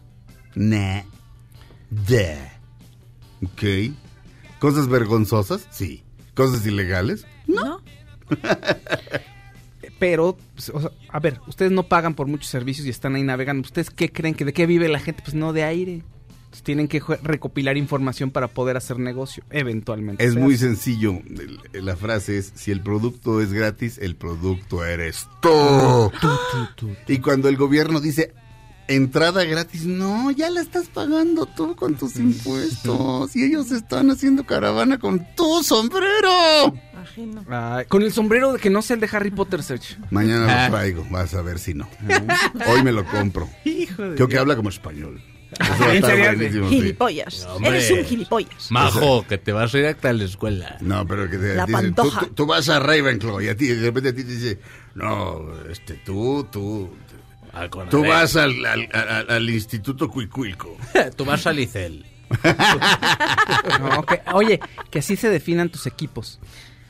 Nah. 0.55 1.01
De. 1.89 2.37
Ok. 3.43 3.93
¿Cosas 4.59 4.87
vergonzosas? 4.87 5.67
Sí. 5.71 6.03
¿Cosas 6.35 6.65
ilegales? 6.65 7.25
¿No? 7.47 7.81
Pero, 9.99 10.37
pues, 10.55 10.69
o 10.69 10.81
sea, 10.81 10.91
a 11.09 11.19
ver, 11.19 11.39
ustedes 11.47 11.71
no 11.71 11.83
pagan 11.83 12.13
por 12.13 12.27
muchos 12.27 12.47
servicios 12.47 12.85
y 12.87 12.89
están 12.89 13.15
ahí 13.15 13.23
navegando. 13.23 13.61
¿Ustedes 13.61 13.89
qué 13.89 14.11
creen? 14.11 14.35
que 14.35 14.43
¿De 14.45 14.53
qué 14.53 14.65
vive 14.65 14.89
la 14.89 14.99
gente? 14.99 15.21
Pues 15.23 15.35
no 15.35 15.53
de 15.53 15.63
aire. 15.63 16.03
Tienen 16.61 16.87
que 16.87 17.01
recopilar 17.23 17.77
información 17.77 18.29
para 18.31 18.47
poder 18.47 18.77
hacer 18.77 18.99
negocio, 18.99 19.43
eventualmente. 19.49 20.23
Es 20.23 20.35
muy 20.35 20.57
sencillo. 20.57 21.19
La 21.73 21.95
frase 21.95 22.37
es, 22.37 22.51
si 22.55 22.71
el 22.71 22.81
producto 22.81 23.41
es 23.41 23.51
gratis, 23.53 23.97
el 23.97 24.15
producto 24.15 24.85
eres 24.85 25.27
tú. 25.41 26.11
Y 27.07 27.17
cuando 27.19 27.49
el 27.49 27.57
gobierno 27.57 27.99
dice, 27.99 28.33
entrada 28.87 29.43
gratis, 29.45 29.85
no, 29.85 30.29
ya 30.31 30.49
la 30.49 30.61
estás 30.61 30.87
pagando 30.87 31.45
tú 31.47 31.75
con 31.75 31.95
tus 31.95 32.17
impuestos. 32.17 33.35
Y 33.35 33.43
ellos 33.45 33.71
están 33.71 34.11
haciendo 34.11 34.45
caravana 34.45 34.99
con 34.99 35.25
tu 35.35 35.63
sombrero. 35.63 36.73
Ay, 37.49 37.85
con 37.89 38.01
el 38.01 38.13
sombrero 38.13 38.53
de 38.53 38.59
que 38.59 38.69
no 38.69 38.81
sea 38.81 38.93
el 38.95 39.01
de 39.01 39.09
Harry 39.11 39.29
Potter, 39.31 39.61
Search. 39.61 39.97
Mañana 40.09 40.45
Ah. 40.47 40.69
lo 40.69 40.75
traigo, 40.77 41.05
vas 41.09 41.33
a 41.33 41.41
ver 41.41 41.59
si 41.59 41.73
no. 41.73 41.87
Hoy 42.67 42.83
me 42.83 42.91
lo 42.93 43.05
compro. 43.05 43.49
Hijo 43.65 44.03
de 44.03 44.15
Creo 44.15 44.27
que 44.29 44.37
habla 44.37 44.55
como 44.55 44.69
español. 44.69 45.21
Eso 45.59 45.79
va 45.79 45.85
a 45.85 45.89
¿En 45.91 45.95
estar 45.95 46.11
serio? 46.11 46.25
buenísimo, 46.35 46.69
sí. 46.69 46.75
Gilipollas. 46.75 47.47
Eres 47.63 47.91
un 47.91 48.05
gilipollas. 48.05 48.71
Majo, 48.71 49.25
que 49.27 49.37
te 49.37 49.51
vas 49.51 49.73
a 49.73 49.77
ir 49.79 49.85
hasta 49.87 50.13
la 50.13 50.23
escuela. 50.23 50.77
No, 50.81 51.05
pero 51.07 51.29
que 51.29 51.37
te 51.37 51.55
La 51.55 51.65
dice, 51.65 51.77
tú, 51.77 51.83
pantoja. 51.95 52.19
tú- 52.21 52.27
tú 52.33 52.45
vas 52.45 52.69
a 52.69 52.79
Ravenclaw 52.79 53.41
y 53.41 53.47
a 53.49 53.55
ti, 53.57 53.67
de 53.67 53.81
repente 53.85 54.09
a 54.09 54.15
ti 54.15 54.23
te 54.23 54.31
dice, 54.31 54.59
no, 54.95 55.41
este, 55.69 55.95
tú, 56.05 56.47
tú, 56.51 56.89
Al 57.53 57.69
Conalep. 57.69 57.91
tú 57.91 58.03
vas 58.05 58.35
al, 58.35 58.65
al, 58.65 58.89
al- 58.93 59.29
al 59.29 59.49
Instituto 59.49 60.09
Cuicuilco. 60.09 60.75
Tú 61.15 61.23
vas 61.25 61.45
a 61.47 61.53
Licel. 61.53 62.05
No, 63.79 64.03
que- 64.05 64.21
oye, 64.33 64.59
que 64.89 64.99
así 64.99 65.15
se 65.15 65.29
definan 65.29 65.69
tus 65.69 65.85
equipos. 65.87 66.39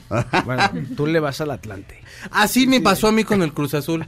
Bueno, 0.46 0.70
tú 0.96 1.08
le 1.08 1.20
vas 1.20 1.42
al 1.42 1.50
Atlante. 1.52 2.00
Así 2.30 2.68
me 2.68 2.82
pasó 2.82 3.08
a 3.08 3.12
mí 3.12 3.24
con 3.24 3.42
el 3.42 3.52
Cruz 3.52 3.74
Azul. 3.74 4.06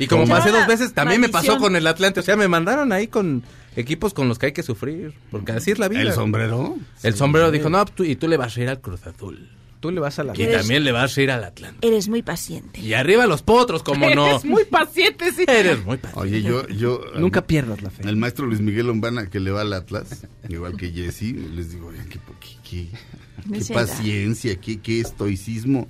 Y 0.00 0.06
como 0.08 0.26
pasé 0.26 0.50
dos 0.50 0.66
veces, 0.66 0.92
también 0.92 1.20
me 1.20 1.28
pasó 1.28 1.48
Maldición. 1.52 1.60
con 1.62 1.76
el 1.76 1.86
Atlante. 1.86 2.18
O 2.20 2.22
sea, 2.22 2.34
me 2.36 2.48
mandaron 2.48 2.90
ahí 2.90 3.06
con 3.06 3.44
equipos 3.76 4.14
con 4.14 4.28
los 4.28 4.38
que 4.38 4.46
hay 4.46 4.52
que 4.52 4.62
sufrir, 4.62 5.12
porque 5.30 5.52
así 5.52 5.70
es 5.70 5.78
la 5.78 5.88
vida. 5.88 6.02
¿El 6.02 6.12
sombrero? 6.12 6.76
El 7.02 7.14
sombrero 7.14 7.50
dijo, 7.50 7.68
no, 7.70 7.84
tú, 7.84 8.04
y 8.04 8.16
tú 8.16 8.28
le 8.28 8.36
vas 8.36 8.56
a 8.56 8.60
ir 8.62 8.68
al 8.68 8.80
Cruz 8.80 9.06
Azul. 9.06 9.48
Tú 9.80 9.90
le 9.90 9.98
vas 9.98 10.18
a 10.18 10.24
la... 10.24 10.34
Y 10.34 10.46
también 10.46 10.84
le 10.84 10.92
vas 10.92 11.16
a 11.16 11.22
ir 11.22 11.30
al 11.30 11.42
Atlante. 11.42 11.86
Eres 11.88 12.06
muy 12.08 12.20
paciente. 12.22 12.78
Y 12.80 12.92
arriba 12.92 13.26
los 13.26 13.40
potros, 13.40 13.82
como 13.82 14.10
no. 14.10 14.26
Eres 14.28 14.44
muy 14.44 14.64
paciente, 14.66 15.32
sí. 15.32 15.44
Eres 15.48 15.82
muy 15.86 15.96
paciente. 15.96 16.20
Oye, 16.20 16.42
yo, 16.42 16.68
yo... 16.68 17.00
Nunca 17.16 17.46
pierdas 17.46 17.80
la 17.80 17.88
fe. 17.88 18.06
El 18.06 18.16
maestro 18.16 18.44
Luis 18.44 18.60
Miguel 18.60 18.88
Lombana, 18.88 19.30
que 19.30 19.40
le 19.40 19.50
va 19.50 19.62
al 19.62 19.72
Atlas, 19.72 20.26
igual 20.50 20.76
que 20.76 20.90
Jesse, 20.92 21.32
les 21.32 21.70
digo, 21.72 21.86
oigan, 21.86 22.06
qué, 22.10 22.18
qué, 22.40 22.56
qué- 22.62 23.58
qué 23.58 23.72
paciencia, 23.72 24.54
qué, 24.56 24.80
qué 24.80 25.00
estoicismo. 25.00 25.88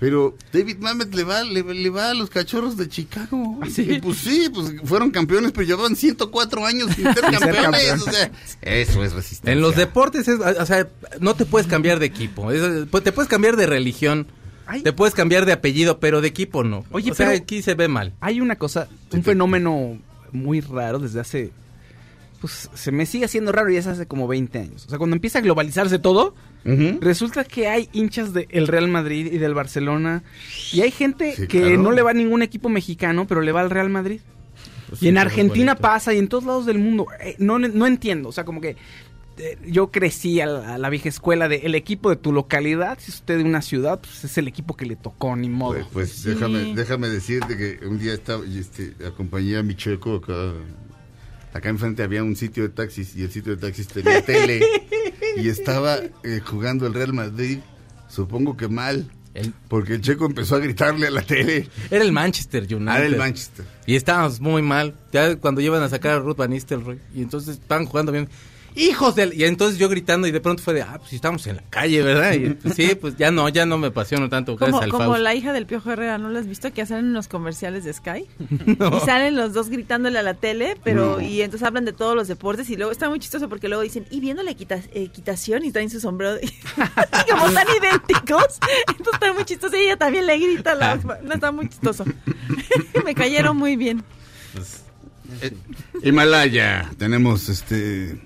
Pero 0.00 0.34
David 0.52 0.78
Mamet 0.78 1.14
le 1.14 1.24
va, 1.24 1.44
le, 1.44 1.62
le 1.62 1.90
va 1.90 2.10
a 2.10 2.14
los 2.14 2.30
cachorros 2.30 2.76
de 2.78 2.88
Chicago. 2.88 3.60
Y 3.76 3.98
pues 4.00 4.18
sí, 4.18 4.48
pues 4.52 4.72
fueron 4.84 5.10
campeones, 5.10 5.52
pero 5.52 5.66
llevaban 5.66 5.94
104 5.94 6.64
años 6.66 6.90
sin 6.96 7.04
ser 7.04 7.20
campeones. 7.20 7.60
campeón. 7.62 8.00
o 8.00 8.10
sea, 8.10 8.30
eso 8.62 9.04
es 9.04 9.12
resistencia. 9.12 9.52
En 9.52 9.60
los 9.60 9.76
deportes, 9.76 10.26
es, 10.26 10.40
o 10.40 10.66
sea, 10.66 10.88
no 11.20 11.34
te 11.34 11.44
puedes 11.44 11.66
cambiar 11.68 11.98
de 11.98 12.06
equipo. 12.06 12.50
Es- 12.50 12.86
pues, 12.90 13.04
te 13.04 13.12
puedes 13.12 13.28
cambiar 13.28 13.56
de 13.56 13.66
religión. 13.66 14.26
Ay. 14.66 14.82
Te 14.82 14.92
puedes 14.92 15.14
cambiar 15.14 15.44
de 15.46 15.52
apellido, 15.52 16.00
pero 16.00 16.20
de 16.20 16.28
equipo 16.28 16.64
no. 16.64 16.84
Oye, 16.92 17.10
o 17.10 17.14
sea, 17.14 17.26
pero- 17.28 17.38
aquí 17.42 17.60
se 17.60 17.74
ve 17.74 17.88
mal. 17.88 18.14
Hay 18.20 18.40
una 18.40 18.56
cosa, 18.56 18.88
un 19.12 19.22
fenómeno 19.22 19.98
muy 20.32 20.60
raro 20.60 20.98
desde 20.98 21.20
hace... 21.20 21.52
Pues 22.40 22.70
se 22.72 22.90
me 22.90 23.04
sigue 23.04 23.26
haciendo 23.26 23.52
raro 23.52 23.70
y 23.70 23.76
es 23.76 23.86
hace 23.86 24.06
como 24.06 24.26
20 24.26 24.58
años. 24.58 24.86
O 24.86 24.88
sea, 24.88 24.96
cuando 24.98 25.14
empieza 25.14 25.40
a 25.40 25.42
globalizarse 25.42 25.98
todo, 25.98 26.34
resulta 26.64 27.44
que 27.44 27.68
hay 27.68 27.88
hinchas 27.92 28.32
del 28.32 28.66
Real 28.66 28.88
Madrid 28.88 29.30
y 29.32 29.38
del 29.38 29.52
Barcelona. 29.54 30.22
Y 30.72 30.80
hay 30.80 30.90
gente 30.90 31.34
Sí, 31.36 31.46
que 31.46 31.60
claro. 31.60 31.82
no 31.82 31.92
le 31.92 32.02
va 32.02 32.10
a 32.10 32.14
ningún 32.14 32.42
equipo 32.42 32.68
mexicano, 32.68 33.26
pero 33.26 33.42
le 33.42 33.52
va 33.52 33.60
al 33.60 33.70
Real 33.70 33.90
Madrid. 33.90 34.20
Pues 34.88 35.02
y 35.02 35.04
sí, 35.04 35.08
en 35.08 35.18
Argentina 35.18 35.76
pasa 35.76 36.14
y 36.14 36.18
en 36.18 36.28
todos 36.28 36.44
lados 36.44 36.66
del 36.66 36.78
mundo. 36.78 37.06
Eh, 37.22 37.36
no, 37.38 37.58
no 37.58 37.86
entiendo. 37.86 38.30
O 38.30 38.32
sea, 38.32 38.44
como 38.44 38.60
que 38.62 38.76
eh, 39.38 39.58
yo 39.66 39.90
crecí 39.90 40.40
a 40.40 40.46
la, 40.46 40.74
a 40.74 40.78
la 40.78 40.88
vieja 40.90 41.08
escuela 41.10 41.46
de 41.48 41.56
el 41.58 41.74
equipo 41.74 42.08
de 42.10 42.16
tu 42.16 42.32
localidad. 42.32 42.98
Si 43.00 43.10
es 43.10 43.16
usted 43.16 43.36
de 43.38 43.44
una 43.44 43.60
ciudad, 43.62 44.00
pues 44.00 44.24
es 44.24 44.36
el 44.38 44.48
equipo 44.48 44.76
que 44.76 44.86
le 44.86 44.96
tocó, 44.96 45.36
ni 45.36 45.48
modo. 45.50 45.74
Pues, 45.74 45.86
pues 45.92 46.24
déjame, 46.24 46.74
déjame 46.74 47.08
decirte 47.10 47.56
que 47.56 47.86
un 47.86 47.98
día 47.98 48.14
estaba, 48.14 48.42
este, 48.46 48.94
acompañé 49.06 49.58
a 49.58 49.62
mi 49.62 49.74
checo 49.76 50.16
acá. 50.16 50.54
Acá 51.52 51.68
enfrente 51.68 52.02
había 52.02 52.22
un 52.22 52.36
sitio 52.36 52.62
de 52.62 52.68
taxis 52.68 53.16
y 53.16 53.22
el 53.22 53.30
sitio 53.30 53.56
de 53.56 53.60
taxis 53.60 53.88
tenía 53.88 54.24
tele. 54.24 54.60
y 55.36 55.48
estaba 55.48 55.98
eh, 56.22 56.40
jugando 56.44 56.86
el 56.86 56.94
Real 56.94 57.12
Madrid, 57.12 57.58
supongo 58.08 58.56
que 58.56 58.68
mal. 58.68 59.10
El- 59.34 59.52
Porque 59.68 59.94
el 59.94 60.00
checo 60.00 60.26
empezó 60.26 60.56
a 60.56 60.58
gritarle 60.58 61.06
a 61.06 61.10
la 61.10 61.22
tele. 61.22 61.68
Era 61.90 62.02
el 62.04 62.10
Manchester 62.12 62.62
United. 62.64 62.88
Ah, 62.88 62.98
era 62.98 63.06
el 63.06 63.16
Manchester. 63.16 63.64
Y 63.86 63.94
estábamos 63.94 64.40
muy 64.40 64.60
mal. 64.62 64.94
Ya 65.12 65.36
cuando 65.36 65.60
llevan 65.60 65.82
a 65.82 65.88
sacar 65.88 66.12
a 66.14 66.18
Ruth 66.18 66.36
Van 66.36 66.50
Nistelrooy. 66.50 66.98
Y 67.14 67.22
entonces 67.22 67.58
estaban 67.58 67.86
jugando 67.86 68.10
bien. 68.10 68.28
¡Hijos 68.76 69.14
del! 69.16 69.34
Y 69.34 69.44
entonces 69.44 69.78
yo 69.78 69.88
gritando 69.88 70.26
y 70.26 70.30
de 70.30 70.40
pronto 70.40 70.62
fue 70.62 70.74
de, 70.74 70.82
ah, 70.82 70.94
pues 70.98 71.10
si 71.10 71.16
estamos 71.16 71.46
en 71.46 71.56
la 71.56 71.62
calle, 71.70 72.02
¿verdad? 72.02 72.32
Y 72.34 72.50
pues, 72.50 72.74
sí, 72.74 72.94
pues 72.94 73.16
ya 73.16 73.30
no, 73.30 73.48
ya 73.48 73.66
no 73.66 73.78
me 73.78 73.88
apasiono 73.88 74.28
tanto. 74.28 74.56
Como, 74.56 74.80
al 74.80 74.90
como 74.90 75.16
la 75.16 75.34
hija 75.34 75.52
del 75.52 75.66
Piojo 75.66 75.90
Herrera, 75.90 76.18
¿no 76.18 76.28
lo 76.28 76.38
has 76.38 76.46
visto? 76.46 76.72
Que 76.72 76.82
hacen 76.82 77.04
unos 77.06 77.26
comerciales 77.28 77.84
de 77.84 77.92
Sky. 77.92 78.26
Y 78.96 79.00
salen 79.04 79.36
los 79.36 79.52
dos 79.52 79.68
gritándole 79.70 80.18
a 80.18 80.22
la 80.22 80.34
tele, 80.34 80.76
pero 80.84 81.20
y 81.20 81.42
entonces 81.42 81.66
hablan 81.66 81.84
de 81.84 81.92
todos 81.92 82.14
los 82.14 82.28
deportes 82.28 82.68
y 82.70 82.76
luego 82.76 82.92
está 82.92 83.08
muy 83.08 83.18
chistoso 83.18 83.48
porque 83.48 83.68
luego 83.68 83.82
dicen, 83.82 84.06
y 84.10 84.20
viendo 84.20 84.42
la 84.42 84.52
equita- 84.52 84.82
equitación 84.92 85.64
y 85.64 85.72
traen 85.72 85.90
su 85.90 86.00
sombrero. 86.00 86.34
de- 86.34 86.44
y 86.46 87.30
como 87.30 87.46
están 87.48 87.66
idénticos, 87.80 88.58
entonces 88.88 89.14
está 89.14 89.32
muy 89.32 89.44
chistoso 89.44 89.76
y 89.76 89.80
ella 89.80 89.96
también 89.96 90.26
le 90.26 90.38
grita. 90.38 90.72
a 90.72 90.74
las- 90.76 91.04
no, 91.04 91.32
está 91.34 91.50
muy 91.52 91.68
chistoso. 91.68 92.04
Me 93.04 93.14
cayeron 93.14 93.56
muy 93.56 93.76
bien. 93.76 94.02
Eh, 95.42 95.52
Himalaya, 96.02 96.90
tenemos 96.98 97.48
este. 97.48 98.20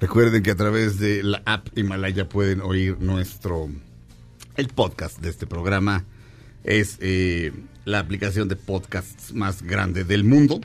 Recuerden 0.00 0.42
que 0.42 0.50
a 0.50 0.56
través 0.56 0.98
de 0.98 1.22
la 1.22 1.42
app 1.46 1.68
Himalaya 1.76 2.28
pueden 2.28 2.60
oír 2.60 2.98
nuestro. 3.00 3.70
El 4.56 4.68
podcast 4.68 5.18
de 5.20 5.30
este 5.30 5.46
programa 5.46 6.04
es 6.64 6.98
eh, 7.00 7.52
la 7.86 7.98
aplicación 8.00 8.48
de 8.48 8.56
podcasts 8.56 9.32
más 9.32 9.62
grande 9.62 10.04
del 10.04 10.24
mundo, 10.24 10.60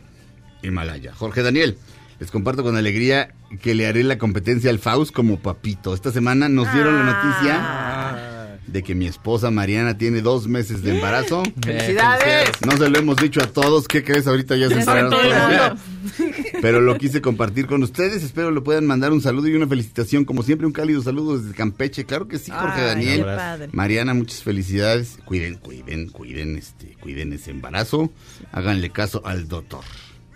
Himalaya. 0.63 1.13
Jorge 1.13 1.43
Daniel, 1.43 1.77
les 2.19 2.29
comparto 2.29 2.61
con 2.63 2.75
alegría 2.75 3.33
que 3.61 3.73
le 3.73 3.87
haré 3.87 4.03
la 4.03 4.17
competencia 4.17 4.69
al 4.69 4.79
Faust 4.79 5.13
como 5.13 5.39
papito. 5.39 5.93
Esta 5.93 6.11
semana 6.11 6.49
nos 6.49 6.71
dieron 6.73 6.95
la 6.97 7.03
noticia 7.05 8.59
de 8.67 8.83
que 8.83 8.95
mi 8.95 9.07
esposa 9.07 9.49
Mariana 9.49 9.97
tiene 9.97 10.21
dos 10.21 10.47
meses 10.47 10.81
de 10.83 10.95
embarazo. 10.95 11.43
¡Felicidades! 11.61 12.49
No 12.65 12.77
se 12.77 12.89
lo 12.89 12.99
hemos 12.99 13.17
dicho 13.17 13.41
a 13.41 13.47
todos. 13.47 13.87
¿Qué 13.87 14.03
crees? 14.03 14.27
Ahorita 14.27 14.55
ya 14.55 14.67
se 14.67 14.79
enteraron 14.79 15.11
Pero 16.61 16.79
lo 16.79 16.97
quise 16.97 17.21
compartir 17.21 17.65
con 17.65 17.81
ustedes. 17.81 18.23
Espero 18.23 18.51
le 18.51 18.61
puedan 18.61 18.85
mandar 18.85 19.11
un 19.11 19.21
saludo 19.21 19.47
y 19.47 19.55
una 19.55 19.67
felicitación. 19.67 20.25
Como 20.25 20.43
siempre, 20.43 20.67
un 20.67 20.73
cálido 20.73 21.01
saludo 21.01 21.39
desde 21.39 21.55
Campeche. 21.55 22.05
Claro 22.05 22.27
que 22.27 22.37
sí, 22.37 22.51
Jorge 22.51 22.81
Ay, 22.81 22.87
Daniel. 22.87 23.25
padre. 23.25 23.69
Mariana, 23.71 24.13
muchas 24.13 24.43
felicidades. 24.43 25.17
Cuiden, 25.25 25.55
cuiden, 25.55 26.09
cuiden, 26.09 26.55
este, 26.57 26.95
cuiden 27.01 27.33
ese 27.33 27.51
embarazo. 27.51 28.11
Háganle 28.51 28.91
caso 28.91 29.21
al 29.25 29.47
doctor. 29.47 29.83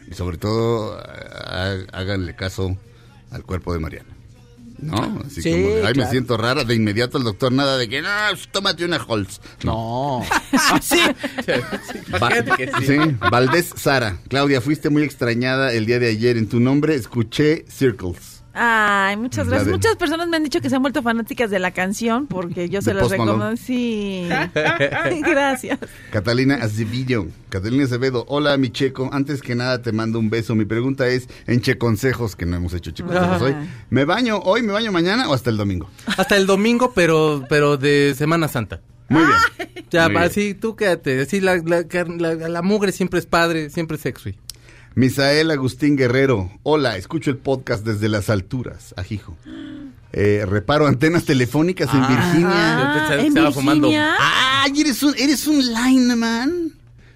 Y 0.10 0.14
sobre 0.16 0.38
todo, 0.38 0.98
háganle 1.94 2.36
caso 2.36 2.76
al 3.32 3.44
cuerpo 3.44 3.74
de 3.74 3.80
Mariana. 3.80 4.15
¿No? 4.82 5.22
Así 5.26 5.42
Sí, 5.42 5.52
como, 5.52 5.88
ay, 5.88 5.94
me 5.96 6.06
siento 6.10 6.38
rara. 6.38 6.64
De 6.64 6.76
inmediato 6.76 7.18
el 7.18 7.24
doctor, 7.24 7.52
nada 7.52 7.78
de 7.78 7.88
que, 7.88 8.02
no, 8.02 8.10
pues, 8.32 8.48
tómate 8.52 8.84
una 8.86 8.98
Holz. 9.06 9.40
No. 9.64 10.22
Sí. 10.82 11.00
Va- 12.14 12.30
Fíjate 12.30 12.52
que 12.58 12.68
sí. 12.80 12.86
sí, 12.88 12.98
Valdés 13.32 13.70
Sara. 13.76 14.18
Claudia, 14.28 14.62
fuiste 14.62 14.90
muy 14.90 15.04
extrañada 15.04 15.74
el 15.74 15.86
día 15.86 16.00
de 16.00 16.08
ayer. 16.10 16.38
En 16.38 16.48
tu 16.48 16.60
nombre 16.60 16.96
escuché 16.96 17.66
Circles. 17.70 18.35
Ay, 18.58 19.18
muchas 19.18 19.48
gracias. 19.48 19.66
de- 19.68 19.72
Muchas 19.74 19.96
personas 19.98 20.28
me 20.30 20.38
han 20.38 20.44
dicho 20.44 20.62
que 20.62 20.70
se 20.70 20.76
han 20.78 20.82
vuelto 20.82 21.04
fanáticas 21.04 21.50
de 21.50 21.60
la 21.60 21.72
canción 21.72 22.26
porque 22.26 22.70
yo 22.70 22.82
se 22.82 22.94
las 22.94 23.10
recomiendo. 23.10 23.58
Sí. 23.58 24.30
gracias. 25.22 25.78
Catalina 26.12 26.56
Acevedo. 26.56 27.28
Catalina 27.50 27.84
Acevedo. 27.84 28.26
Hola, 28.30 28.56
mi 28.58 28.70
checo. 28.70 29.10
Antes 29.12 29.42
que 29.42 29.56
nada 29.56 29.82
te 29.82 29.92
mando 29.92 30.20
un 30.20 30.30
beso. 30.30 30.56
Mi 30.56 30.66
pregunta 30.66 31.08
es, 31.08 31.28
en 31.48 31.62
Che 31.62 31.78
Consejos, 31.78 32.36
que 32.36 32.46
no 32.46 32.56
hemos 32.56 32.74
hecho 32.74 32.92
Che 32.92 33.04
Consejos 33.04 33.42
hoy, 33.42 33.56
¿me 33.90 34.06
baño 34.06 34.40
hoy, 34.40 34.62
me 34.62 34.72
baño 34.72 34.92
mañana 34.92 35.30
o 35.30 35.34
hasta 35.34 35.50
el 35.50 35.58
domingo? 35.58 35.90
Hasta 36.18 36.38
el 36.38 36.46
domingo, 36.48 36.94
pero, 36.96 37.44
pero 37.50 37.78
de 37.78 38.14
Semana 38.18 38.48
Santa. 38.48 38.82
Muy 39.10 39.22
bien. 39.24 39.78
Ya, 39.92 40.04
Muy 40.06 40.12
bien. 40.14 40.24
así 40.24 40.54
tú 40.56 40.76
quédate. 40.76 41.22
Así 41.22 41.40
la, 41.42 41.58
la, 41.58 41.84
la, 42.18 42.34
la 42.50 42.62
mugre 42.62 42.92
siempre 42.92 43.20
es 43.20 43.26
padre, 43.26 43.70
siempre 43.70 43.98
es 43.98 44.02
sexy. 44.02 44.36
Misael 44.96 45.52
Agustín 45.52 45.98
Guerrero. 45.98 46.50
Hola, 46.64 46.96
escucho 46.98 47.30
el 47.30 47.38
podcast 47.38 47.86
desde 47.86 48.08
las 48.08 48.30
alturas. 48.30 48.94
Ajijo. 48.96 49.38
Eh, 50.14 50.46
reparo 50.48 50.88
antenas 50.88 51.26
telefónicas 51.26 51.94
en 51.94 52.00
Ah. 52.02 52.08
Virginia. 52.08 52.78
Yo 52.80 52.94
pensaba 52.94 53.16
que 53.16 53.22
¿en 53.22 53.28
estaba 53.28 53.52
fumando. 53.52 53.90
¡Ay, 53.92 54.80
eres 54.80 55.04
un, 55.04 55.14
eres 55.18 55.48
un 55.48 55.60
lineman! 55.74 56.72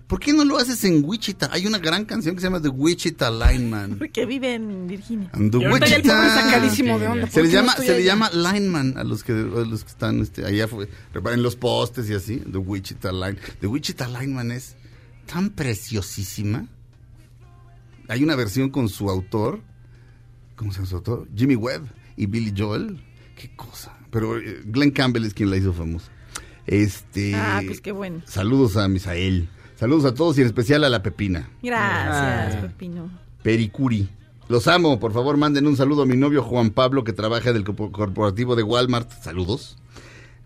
¿Por 0.07 0.19
qué 0.19 0.34
no 0.34 0.43
lo 0.43 0.57
haces 0.57 0.84
en 0.84 1.03
Wichita? 1.06 1.49
Hay 1.53 1.68
una 1.68 1.77
gran 1.77 2.03
canción 2.03 2.35
que 2.35 2.41
se 2.41 2.47
llama 2.47 2.61
The 2.61 2.68
Wichita 2.69 3.30
Lineman. 3.31 3.95
Porque 3.99 4.26
vive 4.26 4.56
en 4.56 4.88
Virginia. 4.88 5.30
And 5.34 5.51
the 5.51 5.60
Wichita. 5.60 6.41
sacadísimo 6.41 6.99
de 6.99 7.07
onda. 7.07 7.27
Se 7.27 7.34
¿por 7.35 7.43
le 7.43 7.47
no 7.49 7.53
llama, 7.53 7.76
se 7.77 7.91
le 7.93 8.03
llama 8.03 8.30
lineman 8.34 8.97
a 8.97 9.03
los 9.06 9.23
que, 9.23 9.31
a 9.34 9.35
los 9.35 9.84
que 9.85 9.89
están 9.91 10.19
este, 10.19 10.45
allá, 10.45 10.68
fue, 10.68 10.89
reparen 11.14 11.43
los 11.43 11.56
postes 11.56 12.10
y 12.10 12.15
así. 12.15 12.38
The 12.38 12.57
Wichita 12.57 13.11
Line. 13.14 13.38
The 13.61 13.68
Wichita 13.68 14.07
Lineman 14.07 14.51
es 14.51 14.76
tan 15.27 15.51
preciosísima. 15.51 16.65
Hay 18.10 18.23
una 18.23 18.36
versión 18.36 18.69
con 18.69 18.90
su 18.90 19.10
autor, 19.10 19.61
¿cómo 20.57 20.72
se 20.72 20.80
llama 20.80 20.90
su 20.90 20.95
autor? 20.98 21.27
Jimmy 21.36 21.56
Webb 21.56 21.84
y 22.18 22.26
Billy 22.26 22.53
Joel. 22.56 23.02
Qué 23.38 23.56
cosa. 23.56 23.95
Pero 24.11 24.38
eh, 24.38 24.61
Glenn 24.65 24.91
Campbell 24.91 25.23
es 25.23 25.34
quien 25.34 25.49
la 25.49 25.56
hizo 25.57 25.72
famosa. 25.72 26.11
Este. 26.65 27.34
Ah, 27.36 27.61
pues 27.65 27.80
qué 27.81 27.91
bueno. 27.91 28.22
Saludos 28.26 28.76
a 28.77 28.88
Misael. 28.88 29.48
Saludos 29.76 30.06
a 30.06 30.14
todos 30.14 30.38
y 30.38 30.41
en 30.41 30.48
especial 30.48 30.84
a 30.84 30.90
la 30.90 31.02
Pepina. 31.02 31.49
Gracias, 31.64 32.56
Ah. 32.57 32.61
Pepino. 32.61 33.10
Pericuri. 33.44 34.10
Los 34.49 34.68
amo, 34.68 34.99
por 34.99 35.14
favor 35.14 35.38
manden 35.38 35.68
un 35.68 35.77
saludo 35.77 36.02
a 36.02 36.06
mi 36.06 36.18
novio 36.18 36.41
Juan 36.44 36.72
Pablo 36.72 37.03
que 37.03 37.14
trabaja 37.14 37.53
del 37.53 37.64
corpo- 37.64 37.91
corporativo 37.91 38.56
de 38.56 38.64
Walmart. 38.64 39.10
Saludos. 39.22 39.77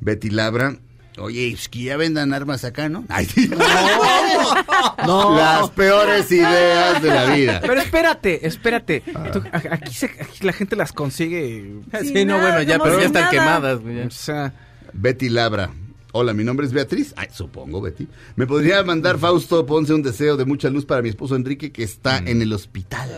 Betty 0.02 0.30
Labra. 0.30 0.78
Oye, 1.18 1.50
es 1.50 1.70
que 1.70 1.84
ya 1.84 1.96
vendan 1.98 2.34
armas 2.34 2.64
acá, 2.64 2.90
¿no? 2.90 3.06
Ay, 3.10 3.26
sí. 3.26 3.50
No. 5.06 5.36
Las 5.36 5.70
peores 5.72 6.32
ideas 6.32 7.02
de 7.02 7.10
la 7.10 7.26
vida. 7.36 7.62
Pero 7.62 7.82
espérate, 7.82 8.48
espérate. 8.48 9.04
Ah. 9.14 9.30
Tú- 9.32 9.44
aquí, 9.70 9.94
se- 9.94 10.06
aquí 10.06 10.46
la 10.46 10.54
gente 10.54 10.76
las 10.76 10.92
consigue. 10.94 11.74
Sí, 12.02 12.08
Sí, 12.08 12.26
no, 12.26 12.38
nada, 12.38 12.56
bueno, 12.56 12.62
ya, 12.64 12.80
pero 12.80 13.00
ya 13.00 13.06
están 13.08 13.24
nada. 13.24 13.32
quemadas. 13.32 13.80
O 14.08 14.12
sea, 14.12 14.54
Betty 14.94 15.30
Labra. 15.30 15.72
Hola, 16.14 16.34
mi 16.34 16.44
nombre 16.44 16.66
es 16.66 16.74
Beatriz. 16.74 17.14
Ay, 17.18 17.28
supongo, 17.32 17.82
Betty. 17.82 18.08
¿Me 18.36 18.46
podría 18.46 18.84
mandar 18.84 19.18
Fausto 19.18 19.66
Ponce 19.66 19.94
un 19.94 20.04
deseo 20.04 20.38
de 20.38 20.46
mucha 20.46 20.70
luz 20.70 20.86
para 20.86 21.02
mi 21.02 21.10
esposo 21.10 21.36
Enrique 21.36 21.72
que 21.72 21.84
está 21.84 22.22
Mm. 22.22 22.28
en 22.28 22.42
el 22.44 22.54
hospital? 22.54 23.10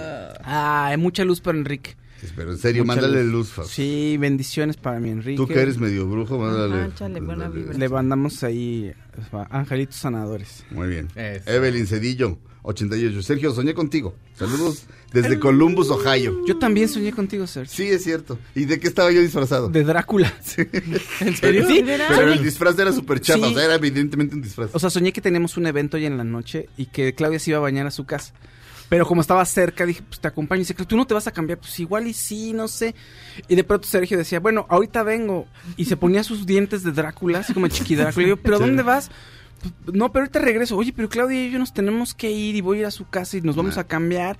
ah, 0.43 0.95
mucha 0.97 1.23
luz 1.26 1.41
para 1.41 1.57
Enrique. 1.57 1.95
Pero 2.35 2.52
en 2.52 2.57
serio, 2.57 2.84
Mucha 2.85 3.02
mándale 3.02 3.23
luz, 3.23 3.49
Fausto. 3.49 3.73
Sí, 3.73 4.18
bendiciones 4.19 4.77
para 4.77 4.99
mi 4.99 5.10
Enrique. 5.10 5.38
Tú 5.38 5.47
que 5.47 5.60
eres 5.61 5.77
medio 5.77 6.07
brujo, 6.07 6.38
mándale. 6.39 6.76
Ajá, 6.76 7.07
buena 7.07 7.19
mándale- 7.22 7.53
vibra. 7.56 7.77
Le 7.77 7.89
mandamos 7.89 8.43
ahí 8.43 8.93
a 9.31 9.60
angelitos 9.60 9.95
sanadores. 9.95 10.64
Muy 10.72 10.88
bien. 10.88 11.07
Eso. 11.15 11.49
Evelyn 11.49 11.88
Cedillo. 11.88 12.38
88. 12.68 13.22
Sergio, 13.22 13.53
soñé 13.53 13.76
contigo. 13.76 14.15
Saludos 14.34 14.85
desde 15.14 15.38
Columbus, 15.39 15.91
Ohio. 15.91 16.35
Yo 16.47 16.57
también 16.57 16.89
soñé 16.89 17.11
contigo, 17.11 17.45
Sergio. 17.45 17.72
Sí, 17.72 17.84
es 17.84 18.03
cierto. 18.03 18.39
¿Y 18.56 18.65
de 18.65 18.80
qué 18.80 18.88
estaba 18.88 19.11
yo 19.11 19.22
disfrazado? 19.22 19.69
De 19.69 19.84
Drácula. 19.84 20.34
¿En 21.19 21.35
serio? 21.38 21.68
Sí, 21.68 21.85
Pero 21.85 22.34
el 22.34 22.43
disfraz 22.43 22.77
era 22.80 22.91
súper 22.91 23.22
chafa, 23.22 23.45
Sí. 23.45 23.52
o 23.53 23.56
sea, 23.56 23.65
era 23.65 23.76
evidentemente 23.76 24.34
un 24.35 24.41
disfraz. 24.41 24.72
O 24.73 24.80
sea, 24.80 24.89
soñé 24.89 25.14
que 25.14 25.22
teníamos 25.22 25.57
un 25.57 25.68
evento 25.68 25.97
hoy 25.97 26.07
en 26.07 26.18
la 26.18 26.23
noche 26.23 26.68
y 26.76 26.88
que 26.88 27.14
Claudia 27.14 27.38
se 27.38 27.52
iba 27.52 27.60
a 27.60 27.61
bañar 27.61 27.85
a 27.85 27.91
su 27.91 28.06
casa. 28.06 28.34
Pero 28.89 29.05
como 29.07 29.21
estaba 29.21 29.43
cerca, 29.45 29.85
dije, 29.85 30.03
pues 30.07 30.19
te 30.19 30.27
acompaño. 30.27 30.59
Y 30.61 30.65
dice, 30.65 30.73
tú 30.75 30.95
no 30.95 31.07
te 31.07 31.13
vas 31.15 31.25
a 31.27 31.31
cambiar. 31.31 31.57
Pues 31.59 31.79
igual 31.79 32.07
y 32.07 32.13
sí, 32.13 32.53
no 32.53 32.67
sé. 32.67 32.93
Y 33.47 33.55
de 33.55 33.63
pronto 33.63 33.87
Sergio 33.87 34.17
decía, 34.17 34.39
bueno, 34.39 34.65
ahorita 34.69 35.01
vengo. 35.03 35.47
Y 35.75 35.85
se 35.85 35.97
ponía 35.97 36.23
sus 36.23 36.45
dientes 36.45 36.83
de 36.83 36.91
Drácula, 36.91 37.39
así 37.39 37.53
como 37.53 37.67
chiqui 37.67 37.95
Drácula. 37.95 38.25
Y 38.25 38.29
yo, 38.29 38.37
¿pero 38.37 38.57
Sí. 38.59 38.63
dónde 38.63 38.83
vas? 38.83 39.09
"Pues, 39.85 39.95
No, 39.95 40.11
pero 40.11 40.23
ahorita 40.23 40.39
regreso. 40.39 40.77
Oye, 40.77 40.93
pero 40.95 41.09
Claudia 41.09 41.47
y 41.47 41.51
yo 41.51 41.57
nos 41.59 41.73
tenemos 41.73 42.13
que 42.13 42.29
ir 42.29 42.55
y 42.55 42.61
voy 42.61 42.77
a 42.77 42.79
ir 42.81 42.85
a 42.85 42.91
su 42.91 43.07
casa 43.09 43.37
y 43.37 43.41
nos 43.41 43.55
vamos 43.55 43.77
Ah. 43.77 43.81
a 43.81 43.87
cambiar. 43.87 44.37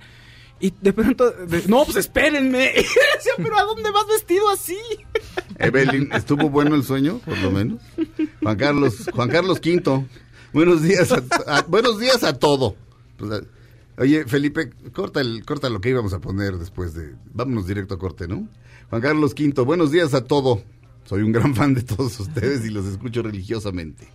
Y 0.60 0.72
de 0.80 0.92
pronto, 0.92 1.30
de- 1.32 1.64
no, 1.66 1.84
pues 1.84 1.96
espérenme. 1.96 2.70
Y 2.76 2.82
decía, 2.82 3.32
pero 3.36 3.58
¿a 3.58 3.62
dónde 3.64 3.90
vas 3.90 4.06
vestido 4.06 4.48
así? 4.50 4.78
Evelyn, 5.58 6.10
¿estuvo 6.12 6.48
bueno 6.50 6.74
el 6.76 6.84
sueño, 6.84 7.18
por 7.24 7.36
lo 7.38 7.50
menos? 7.50 7.80
Juan 8.42 8.56
Carlos, 8.56 8.94
Juan 9.12 9.28
Carlos 9.28 9.58
V. 9.64 10.04
Buenos 10.52 10.82
días 10.82 11.10
a, 11.12 11.22
a- 11.48 11.62
buenos 11.62 11.98
días 11.98 12.22
a 12.24 12.38
todo. 12.38 12.76
Pues, 13.16 13.42
oye, 13.98 14.24
Felipe, 14.26 14.70
corta 14.92 15.20
el, 15.20 15.44
corta 15.44 15.70
lo 15.70 15.80
que 15.80 15.90
íbamos 15.90 16.12
a 16.12 16.20
poner 16.20 16.56
después 16.58 16.94
de. 16.94 17.14
Vámonos 17.32 17.66
directo 17.66 17.94
a 17.94 17.98
corte, 17.98 18.28
¿no? 18.28 18.48
Juan 18.90 19.02
Carlos 19.02 19.34
V, 19.38 19.62
buenos 19.62 19.90
días 19.90 20.14
a 20.14 20.24
todo. 20.24 20.62
Soy 21.04 21.22
un 21.22 21.32
gran 21.32 21.54
fan 21.54 21.74
de 21.74 21.82
todos 21.82 22.18
ustedes 22.20 22.64
y 22.64 22.70
los 22.70 22.86
escucho 22.86 23.22
religiosamente. 23.22 24.08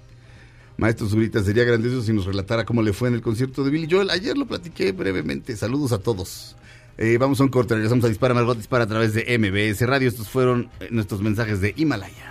Maestro 0.78 1.08
Zurita, 1.08 1.44
sería 1.44 1.64
grandioso 1.64 2.02
si 2.02 2.14
nos 2.14 2.26
relatara 2.26 2.66
cómo 2.66 2.82
le 2.82 2.94
fue 2.94 3.10
en 3.10 3.16
el 3.16 3.22
concierto 3.22 3.64
de 3.64 3.70
Billy 3.70 3.88
Joel. 3.90 4.10
Ayer 4.10 4.38
lo 4.38 4.48
platiqué 4.48 4.92
brevemente. 4.92 5.56
Saludos 5.56 5.92
a 5.92 6.00
todos. 6.00 6.56
Eh, 6.98 7.18
vamos 7.18 7.40
a 7.40 7.44
un 7.44 7.50
corte, 7.50 7.74
regresamos 7.74 8.06
a 8.06 8.08
Dispara 8.10 8.34
Margot 8.34 8.58
Dispara 8.58 8.86
a 8.86 8.88
través 8.88 9.14
de 9.14 9.38
MBS 9.38 9.82
Radio. 9.88 10.08
Estos 10.08 10.30
fueron 10.30 10.70
eh, 10.80 10.88
nuestros 10.92 11.22
mensajes 11.22 11.62
de 11.62 11.74
Himalaya. 11.78 12.31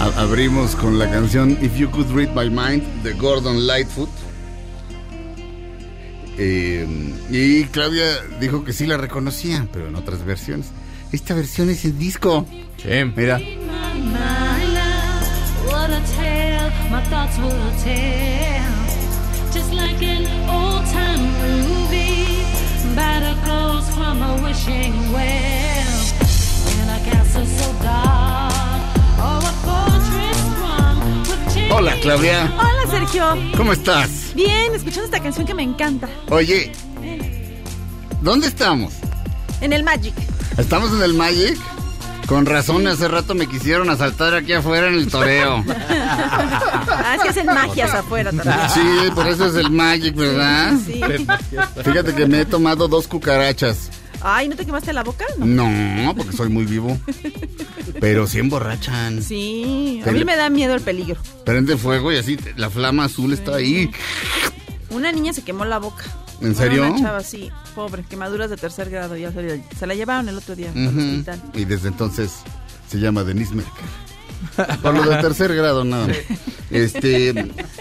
Abrimos 0.00 0.76
con 0.76 0.98
la 0.98 1.10
canción 1.10 1.58
If 1.60 1.76
You 1.76 1.90
Could 1.90 2.10
Read 2.12 2.30
My 2.34 2.48
Mind 2.48 3.02
de 3.02 3.12
Gordon 3.12 3.66
Lightfoot. 3.66 4.08
Eh, 6.38 6.86
y 7.30 7.64
Claudia 7.64 8.06
dijo 8.40 8.64
que 8.64 8.72
sí 8.72 8.86
la 8.86 8.96
reconocía, 8.96 9.68
pero 9.72 9.88
en 9.88 9.96
otras 9.96 10.24
versiones. 10.24 10.70
Esta 11.12 11.34
versión 11.34 11.68
es 11.68 11.84
en 11.84 11.98
disco. 11.98 12.46
Sí. 12.78 12.88
Mira, 13.14 13.38
hola 31.70 31.94
Claudia, 32.02 32.52
Hola, 32.58 32.90
Sergio. 32.90 33.24
¿cómo 33.56 33.72
estás? 33.72 34.32
Bien, 34.34 34.74
escuchando 34.74 35.04
esta 35.04 35.20
canción 35.20 35.46
que 35.46 35.54
me 35.54 35.62
encanta. 35.62 36.08
Oye, 36.28 36.72
¿dónde 38.20 38.48
estamos? 38.48 38.92
En 39.60 39.72
el 39.72 39.82
Magic. 39.82 40.14
¿Estamos 40.56 40.92
en 40.92 41.02
el 41.02 41.14
Magic? 41.14 41.58
Con 42.26 42.46
razón, 42.46 42.86
hace 42.86 43.08
rato 43.08 43.34
me 43.34 43.46
quisieron 43.48 43.90
asaltar 43.90 44.34
aquí 44.34 44.52
afuera 44.52 44.86
en 44.88 44.94
el 44.94 45.08
toreo. 45.08 45.64
Ah, 47.02 47.14
es 47.16 47.22
que 47.22 47.28
hacen 47.30 47.46
magias 47.46 47.92
afuera 47.94 48.30
también. 48.30 48.56
Sí, 48.72 49.10
por 49.14 49.26
eso 49.26 49.46
es 49.46 49.54
el 49.56 49.70
Magic, 49.70 50.14
¿verdad? 50.14 50.74
Sí. 50.84 51.00
Fíjate 51.82 52.14
que 52.14 52.26
me 52.26 52.42
he 52.42 52.44
tomado 52.44 52.86
dos 52.88 53.08
cucarachas. 53.08 53.90
Ay, 54.22 54.48
¿no 54.48 54.56
te 54.56 54.66
quemaste 54.66 54.92
la 54.92 55.02
boca? 55.02 55.24
No. 55.38 55.68
No, 55.70 56.14
porque 56.14 56.36
soy 56.36 56.48
muy 56.48 56.64
vivo. 56.66 56.98
Pero 58.00 58.26
sí 58.26 58.38
emborrachan. 58.38 59.22
Sí, 59.22 60.02
a 60.06 60.10
mí 60.12 60.24
me 60.24 60.36
da 60.36 60.50
miedo 60.50 60.74
el 60.74 60.80
peligro. 60.80 61.20
Prende 61.44 61.76
fuego 61.76 62.12
y 62.12 62.16
así 62.16 62.38
la 62.56 62.70
flama 62.70 63.04
azul 63.04 63.32
está 63.32 63.56
ahí. 63.56 63.90
Una 64.90 65.12
niña 65.12 65.32
se 65.32 65.42
quemó 65.42 65.64
la 65.64 65.78
boca. 65.78 66.04
¿En 66.40 66.54
Bueno, 66.54 66.56
serio? 66.56 66.86
Una 66.88 66.98
chava, 67.00 67.20
sí, 67.22 67.50
pobre, 67.74 68.02
quemaduras 68.08 68.48
de 68.50 68.56
tercer 68.56 68.88
grado. 68.90 69.16
Ya 69.16 69.30
se, 69.32 69.62
se 69.78 69.86
la 69.86 69.94
llevaron 69.94 70.28
el 70.28 70.36
otro 70.38 70.56
día 70.56 70.70
al 70.74 70.88
Ujú. 70.88 70.98
hospital. 71.00 71.42
Y 71.54 71.64
desde 71.64 71.88
entonces 71.88 72.32
se 72.88 72.98
llama 72.98 73.22
Denise 73.24 73.54
Merker. 73.54 74.78
Por 74.82 74.94
lo 74.94 75.02
de 75.10 75.16
tercer 75.20 75.54
grado, 75.54 75.84
nada 75.84 76.06
más. 76.08 76.16
Este, 76.70 77.34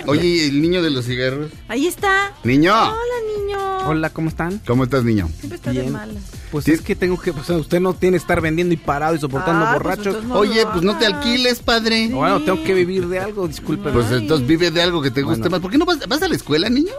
oye, 0.08 0.26
¿y 0.28 0.40
el 0.50 0.62
niño 0.62 0.82
de 0.82 0.90
los 0.90 1.06
cigarros? 1.06 1.52
Ahí 1.70 1.88
está. 1.88 2.34
¡Niño! 2.44 2.74
Hola, 2.74 2.96
niño. 3.38 3.39
Hola, 3.86 4.10
¿cómo 4.12 4.30
están? 4.30 4.62
¿Cómo 4.68 4.84
estás, 4.84 5.04
niño? 5.04 5.30
Siempre 5.40 5.56
está 5.56 5.72
de 5.72 5.82
Bien. 5.82 5.94
malas. 5.94 6.24
Pues 6.52 6.66
Sí. 6.66 6.72
es 6.72 6.82
que 6.82 6.96
tengo 6.96 7.20
que, 7.20 7.32
o 7.32 7.44
sea, 7.44 7.58
usted 7.58 7.80
no 7.80 7.94
tiene 7.94 8.18
que 8.18 8.22
estar 8.22 8.42
vendiendo 8.42 8.74
y 8.74 8.78
parado 8.78 9.16
y 9.16 9.20
soportando 9.20 9.66
Ah, 9.66 9.72
pues 9.78 9.84
borrachos. 9.84 10.18
Oye, 10.32 10.66
pues 10.72 10.84
no 10.84 10.98
te 10.98 11.06
alquiles, 11.06 11.60
padre. 11.60 12.10
Bueno, 12.12 12.42
tengo 12.44 12.64
que 12.64 12.74
vivir 12.74 13.08
de 13.08 13.20
algo, 13.20 13.48
discúlpeme. 13.48 13.92
Pues 13.92 14.12
entonces 14.12 14.46
vive 14.48 14.70
de 14.72 14.82
algo 14.82 15.02
que 15.02 15.12
te 15.12 15.22
guste 15.22 15.40
Bueno. 15.42 15.52
más. 15.52 15.60
¿Por 15.62 15.72
qué 15.72 15.78
no 15.78 15.86
vas, 15.86 16.00
vas 16.08 16.22
a 16.22 16.28
la 16.28 16.36
escuela, 16.36 16.70
niño? 16.70 16.92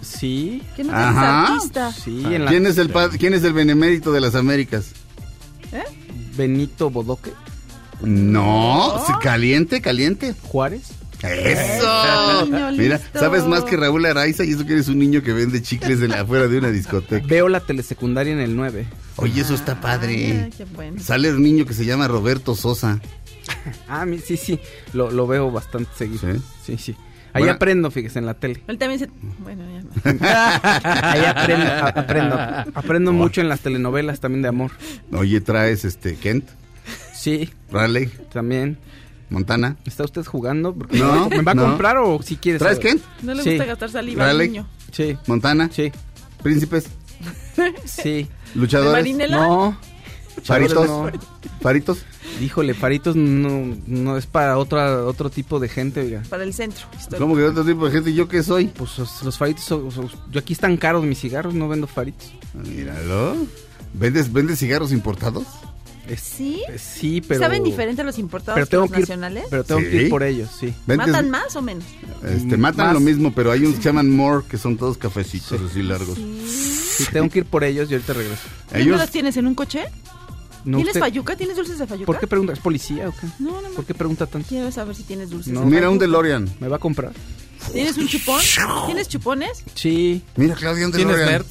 Sí, 0.00 0.62
¿Qué 0.76 0.84
no 0.84 0.92
Ajá. 0.94 1.54
artista? 1.54 1.92
sí, 1.92 2.22
en 2.24 2.44
la 2.44 2.50
¿Quién 2.50 2.66
es 2.66 2.78
el 2.78 2.90
quién 3.18 3.34
es 3.34 3.44
el 3.44 3.52
benemérito 3.52 4.12
de 4.12 4.20
las 4.20 4.34
Américas? 4.34 4.92
Benito 6.36 6.88
Bodoque 6.88 7.32
No, 8.00 8.94
caliente, 9.20 9.80
caliente. 9.80 10.34
Juárez. 10.44 10.82
Eso. 11.22 12.46
Niño 12.46 12.72
Mira, 12.72 13.00
sabes 13.14 13.44
más 13.44 13.64
que 13.64 13.76
Raúl 13.76 14.06
Araiza 14.06 14.44
y 14.44 14.50
eso 14.52 14.64
que 14.64 14.74
eres 14.74 14.88
un 14.88 14.98
niño 14.98 15.22
que 15.22 15.32
vende 15.32 15.60
chicles 15.62 15.98
de 16.00 16.08
la, 16.08 16.20
afuera 16.20 16.46
de 16.48 16.58
una 16.58 16.70
discoteca. 16.70 17.26
Veo 17.26 17.48
la 17.48 17.60
telesecundaria 17.60 18.32
en 18.32 18.38
el 18.40 18.54
9. 18.54 18.86
Oye, 19.16 19.40
eso 19.40 19.54
está 19.54 19.80
padre. 19.80 20.42
Ay, 20.44 20.50
qué 20.56 20.64
bueno. 20.64 21.00
Sale 21.02 21.32
un 21.32 21.42
niño 21.42 21.66
que 21.66 21.74
se 21.74 21.84
llama 21.84 22.06
Roberto 22.08 22.54
Sosa. 22.54 23.00
Ah, 23.88 24.04
mi- 24.04 24.18
sí, 24.18 24.36
sí, 24.36 24.60
lo, 24.92 25.10
lo 25.10 25.26
veo 25.26 25.50
bastante 25.50 25.90
seguido. 25.96 26.20
¿Sí? 26.20 26.40
Sí, 26.64 26.76
sí. 26.78 26.96
Ahí 27.32 27.42
Bueno. 27.42 27.54
aprendo, 27.54 27.90
fíjese, 27.90 28.18
en 28.18 28.26
la 28.26 28.34
tele. 28.34 28.62
Él 28.68 28.76
también 28.78 28.98
se... 29.00 29.08
Bueno, 29.38 29.64
ya. 30.04 30.60
Ahí 31.12 31.24
aprendo, 31.24 31.66
aprendo. 32.00 32.36
Aprendo 32.78 33.12
mucho 33.12 33.40
en 33.40 33.48
las 33.48 33.60
telenovelas 33.60 34.20
también 34.20 34.42
de 34.42 34.48
amor. 34.48 34.72
Oye, 35.12 35.40
traes 35.40 35.84
este 35.86 36.16
Kent, 36.16 36.44
Sí, 37.14 37.50
Raleigh, 37.72 38.10
también. 38.32 38.78
Montana. 39.30 39.76
¿Está 39.84 40.04
usted 40.04 40.24
jugando? 40.24 40.74
Porque 40.74 40.98
No, 40.98 41.28
¿Me 41.30 41.42
va 41.42 41.52
a 41.52 41.54
no. 41.54 41.62
comprar 41.64 41.98
o 41.98 42.20
si 42.22 42.36
quiere 42.36 42.58
¿Traes 42.58 42.76
saber? 42.78 42.92
Kent? 42.92 43.02
No 43.22 43.34
le 43.34 43.42
Sí. 43.42 43.50
gusta 43.50 43.64
gastar 43.66 43.90
saliva 43.90 44.28
al 44.30 44.38
niño. 44.38 44.66
Sí, 44.92 45.16
Montana. 45.26 45.70
sí, 45.72 45.92
Príncipes. 46.42 46.86
sí. 47.84 48.02
¿De 48.02 48.28
Luchadores. 48.54 48.92
Marinela? 48.92 49.36
No. 49.38 49.78
Faritos. 50.44 50.86
No. 50.86 51.10
Faritos. 51.60 52.04
Híjole, 52.40 52.72
Faritos 52.74 53.16
no, 53.16 53.76
no 53.86 54.16
es 54.16 54.26
para 54.26 54.56
otra, 54.58 55.04
otro 55.04 55.28
tipo 55.30 55.58
de 55.58 55.68
gente, 55.68 56.00
oiga. 56.00 56.22
Para 56.28 56.44
el 56.44 56.54
centro. 56.54 56.86
histórico. 56.96 57.18
¿Cómo 57.18 57.34
que 57.36 57.42
otro 57.42 57.64
tipo 57.64 57.86
de 57.86 57.90
gente? 57.92 58.14
¿Yo 58.14 58.28
qué 58.28 58.42
soy? 58.44 58.68
Pues 58.68 58.96
los, 58.98 59.22
los 59.24 59.36
faritos, 59.36 59.64
son- 59.64 59.90
son- 59.90 60.08
yo 60.30 60.38
aquí 60.38 60.52
están 60.52 60.76
caros 60.76 61.04
mis 61.04 61.18
cigarros, 61.20 61.54
no 61.54 61.68
vendo 61.68 61.86
faritos. 61.88 62.32
Míralo. 62.54 63.36
¿Vendes, 63.94 64.32
¿Vendes 64.32 64.60
cigarros 64.60 64.92
importados? 64.92 65.44
Es- 66.08 66.20
¿Sí? 66.20 66.62
es- 66.72 66.80
sí, 66.80 67.20
pero... 67.20 67.40
¿Saben 67.40 67.62
diferente 67.62 68.00
a 68.02 68.04
los 68.04 68.18
importados 68.18 68.54
pero 68.56 68.66
que 68.66 68.70
tengo 68.70 68.82
los 68.84 68.90
que 68.92 68.96
ir, 68.96 69.02
nacionales? 69.02 69.44
Pero 69.50 69.64
tengo 69.64 69.80
que 69.80 69.90
Sí. 69.90 69.96
ir 69.96 70.08
por 70.10 70.22
ellos, 70.22 70.48
sí. 70.58 70.74
¿Vendes- 70.86 71.06
¿Matan 71.08 71.30
más 71.30 71.54
o 71.56 71.62
menos? 71.62 71.84
Este, 72.24 72.56
Mm, 72.56 72.60
matan 72.60 72.86
más. 72.86 72.94
lo 72.94 73.00
mismo, 73.00 73.32
pero 73.34 73.52
hay 73.52 73.60
unos 73.60 73.74
que 73.76 73.82
se 73.82 73.88
llaman 73.90 74.10
more, 74.10 74.44
que 74.48 74.56
son 74.58 74.76
todos 74.76 74.96
cafecitos 74.98 75.60
así 75.70 75.82
largos. 75.82 76.16
Sí, 76.18 77.04
tengo 77.12 77.28
que 77.28 77.40
ir 77.40 77.44
por 77.44 77.62
ellos 77.64 77.90
y 77.90 77.94
ahorita 77.94 78.12
regreso. 78.14 78.42
¿Dónde 78.70 78.82
Ellos, 78.84 78.98
los 79.00 79.10
tienes? 79.10 79.36
¿En 79.36 79.46
un 79.46 79.54
coche? 79.54 79.84
No, 80.64 80.78
¿Tienes 80.78 80.92
usted- 80.96 81.00
fayuca? 81.00 81.36
¿Tienes 81.36 81.56
dulces 81.56 81.78
de 81.78 81.86
fayuca? 81.86 82.06
¿Por 82.06 82.18
qué 82.18 82.26
pregunta? 82.26 82.52
¿Es 82.52 82.58
policía 82.58 83.08
o 83.08 83.12
qué? 83.12 83.26
No, 83.38 83.60
no, 83.60 83.68
no. 83.68 83.74
¿Por 83.74 83.84
qué 83.84 83.94
pregunta 83.94 84.26
tanto? 84.26 84.48
Quiero 84.48 84.70
saber 84.72 84.94
si 84.96 85.02
tienes 85.04 85.30
dulces 85.30 85.52
No. 85.52 85.60
de 85.60 85.66
mira 85.66 85.88
un. 85.90 85.98
DeLorean. 85.98 86.48
¿Me 86.60 86.68
va 86.68 86.76
a 86.76 86.80
comprar? 86.80 87.12
¿Tienes 87.72 87.96
un 87.98 88.08
chupón? 88.08 88.40
¿Tienes 88.86 89.08
chupones? 89.08 89.62
Sí. 89.74 90.22
Mira, 90.36 90.54
Claudia, 90.56 90.86
un 90.86 90.92
¿Tienes 90.92 91.16
DeLorean. 91.16 91.44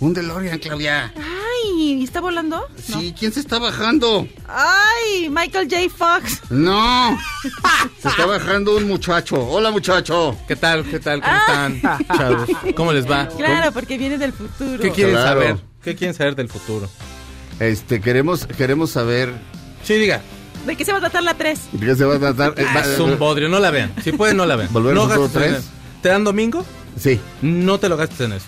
Un 0.00 0.14
DeLorean, 0.14 0.58
Claudia. 0.60 1.12
Ay, 1.16 1.94
y 1.94 2.04
está 2.04 2.20
volando? 2.20 2.64
Sí, 2.80 3.12
¿quién 3.18 3.32
se 3.32 3.40
está 3.40 3.58
bajando? 3.58 4.28
¡Ay! 4.46 5.28
Michael 5.28 5.68
J. 5.68 5.88
Fox. 5.94 6.40
No. 6.50 7.18
Se 8.00 8.08
está 8.08 8.26
bajando 8.26 8.76
un 8.76 8.86
muchacho. 8.86 9.36
Hola, 9.44 9.72
muchacho. 9.72 10.36
¿Qué 10.46 10.54
tal? 10.54 10.84
¿Qué 10.84 11.00
tal? 11.00 11.20
¿Cómo 11.20 11.34
Ah. 11.34 11.68
están, 11.76 12.06
chavos? 12.16 12.48
¿Cómo 12.76 12.92
les 12.92 13.10
va? 13.10 13.26
Claro, 13.28 13.72
porque 13.72 13.98
viene 13.98 14.18
del 14.18 14.32
futuro. 14.32 14.80
¿Qué 14.80 14.92
quieren 14.92 15.14
Claro. 15.14 15.40
saber? 15.40 15.56
¿Qué 15.82 15.96
quieren 15.96 16.14
saber 16.14 16.36
del 16.36 16.48
futuro? 16.48 16.88
Este, 17.58 18.00
queremos, 18.00 18.46
queremos 18.46 18.90
saber 18.90 19.32
Sí, 19.82 19.94
diga. 19.94 20.20
¿De 20.66 20.76
qué 20.76 20.84
se 20.84 20.92
va 20.92 20.98
a 20.98 21.00
tratar 21.00 21.22
la 21.24 21.34
3? 21.34 21.58
de 21.72 21.86
qué 21.86 21.94
se 21.96 22.04
va 22.04 22.16
a 22.16 22.18
tratar. 22.18 22.54
Eh, 22.56 22.64
va- 22.74 22.80
Es 22.82 22.98
un 23.00 23.18
bodrio, 23.18 23.48
no 23.48 23.58
la 23.58 23.70
vean. 23.72 23.92
Si 24.04 24.12
pueden, 24.12 24.36
no 24.36 24.46
la 24.46 24.54
vean. 24.54 24.68
¿Volver 24.72 24.94
no 24.94 25.02
al 25.02 25.08
futuro 25.08 25.24
gastes 25.24 25.42
en 25.42 25.48
tres? 25.54 25.64
eso. 25.64 25.72
¿Te 26.02 26.08
dan 26.10 26.22
domingo? 26.24 26.64
Sí, 26.96 27.18
No 27.42 27.78
te 27.78 27.88
lo 27.88 27.96
gastes 27.96 28.20
en 28.20 28.32
eso. 28.34 28.46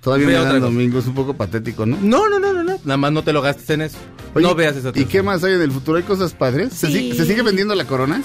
Todavía 0.00 0.26
Ve 0.26 0.32
me 0.32 0.38
dan 0.38 0.48
cosa. 0.48 0.60
domingo. 0.60 0.98
Es 0.98 1.06
un 1.06 1.14
poco 1.14 1.34
patético, 1.34 1.86
¿no? 1.86 1.96
No, 2.00 2.28
no, 2.28 2.38
no, 2.38 2.52
no, 2.52 2.62
no. 2.64 2.78
Nada 2.84 2.96
más 2.96 3.12
no 3.12 3.22
te 3.22 3.32
lo 3.32 3.42
gastes 3.42 3.68
en 3.70 3.82
eso. 3.82 3.98
Oye, 4.34 4.46
no 4.46 4.54
veas 4.54 4.76
esa 4.76 4.90
¿Y 4.94 5.04
qué 5.06 5.22
más 5.22 5.42
hay 5.44 5.54
en 5.54 5.62
el 5.62 5.72
futuro? 5.72 5.98
¿Hay 5.98 6.04
cosas 6.04 6.32
padres? 6.32 6.72
¿Se, 6.72 6.86
Sí. 6.86 6.92
sigue, 6.92 7.14
se 7.16 7.26
sigue 7.26 7.42
vendiendo 7.42 7.74
la 7.74 7.84
corona? 7.84 8.22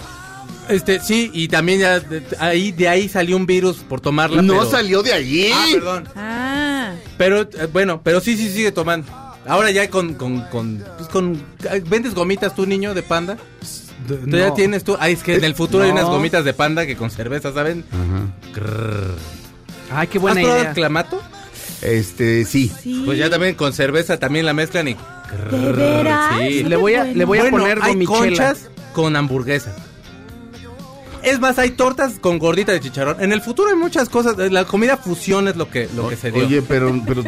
Este, 0.69 0.99
sí, 0.99 1.30
y 1.34 1.47
también 1.47 1.80
ya 1.80 1.99
de, 1.99 2.23
ahí, 2.39 2.72
de 2.72 2.89
ahí 2.89 3.07
salió 3.07 3.38
un 3.38 3.45
virus 3.45 3.77
por 3.77 4.02
tomarla. 4.02 4.41
no 4.41 4.53
pero- 4.60 4.69
salió 4.72 5.03
de 5.03 5.14
allí. 5.14 5.49
Ah, 5.53 5.65
perdón. 5.72 6.10
Ah. 6.15 6.91
Pero, 7.18 7.41
eh, 7.41 7.68
bueno, 7.72 8.02
pero 8.03 8.19
sí, 8.19 8.35
sí, 8.35 8.49
sigue 8.49 8.72
tomando. 8.72 9.07
Ahora 9.47 9.69
ya 9.69 9.88
con, 9.91 10.15
con, 10.15 10.41
con, 10.49 10.84
pues 10.97 11.07
con, 11.10 11.39
¿vendes 11.88 12.15
gomitas 12.15 12.56
tú, 12.56 12.65
niño, 12.65 12.95
de 12.95 13.03
panda? 13.03 13.38
Tú 14.07 14.38
ya 14.38 14.53
tienes 14.56 14.84
tú, 14.84 14.97
ay, 14.99 15.14
es 15.14 15.22
que 15.23 15.35
en 15.35 15.43
el 15.43 15.53
futuro 15.56 15.84
hay 15.84 15.91
unas 15.91 16.06
gomitas 16.06 16.43
de 16.45 16.53
panda 16.53 16.85
que 16.88 16.95
con 16.95 17.10
cerveza, 17.11 17.53
¿saben? 17.53 17.84
Ajá. 17.91 18.52
Grrr. 18.56 19.15
Ay, 19.91 20.07
qué 20.07 20.18
¿Has 20.18 20.22
buena 20.23 20.41
probado 20.41 20.60
idea. 20.61 20.69
el 20.69 20.76
clamato? 20.76 21.22
Este, 21.85 22.45
sí. 22.45 22.71
Sí. 22.81 23.03
Pues 23.05 23.17
ya 23.17 23.29
también 23.29 23.55
con 23.55 23.73
cerveza 23.73 24.17
también 24.17 24.45
la 24.45 24.53
mezclan 24.53 24.87
y... 24.89 24.95
¿De 25.51 25.71
veras? 25.71 26.33
Sí. 26.39 26.63
Le 26.63 26.75
voy 26.75 26.95
a, 26.95 27.03
le 27.05 27.25
voy 27.25 27.37
a 27.39 27.41
Bueno, 27.43 27.57
poner 27.59 27.79
hay 27.81 28.03
conchas 28.05 28.69
con 28.93 29.15
hamburguesa. 29.15 29.75
Es 31.23 31.39
más, 31.39 31.57
hay 31.57 31.71
tortas 31.71 32.19
con 32.21 32.37
gordita 32.37 32.71
de 32.71 32.79
chicharrón. 32.79 33.17
En 33.19 33.33
el 33.33 33.41
futuro 33.41 33.69
hay 33.69 33.75
muchas 33.75 34.09
cosas. 34.09 34.37
La 34.51 34.65
comida 34.65 34.95
fusión 34.95 35.47
es 35.47 35.55
lo 35.55 35.71
que, 35.71 35.89
lo 35.95 36.07
que 36.07 36.15
se 36.15 36.29
dio. 36.31 36.45
Oye, 36.45 36.61
pero, 36.61 37.01
pero 37.07 37.23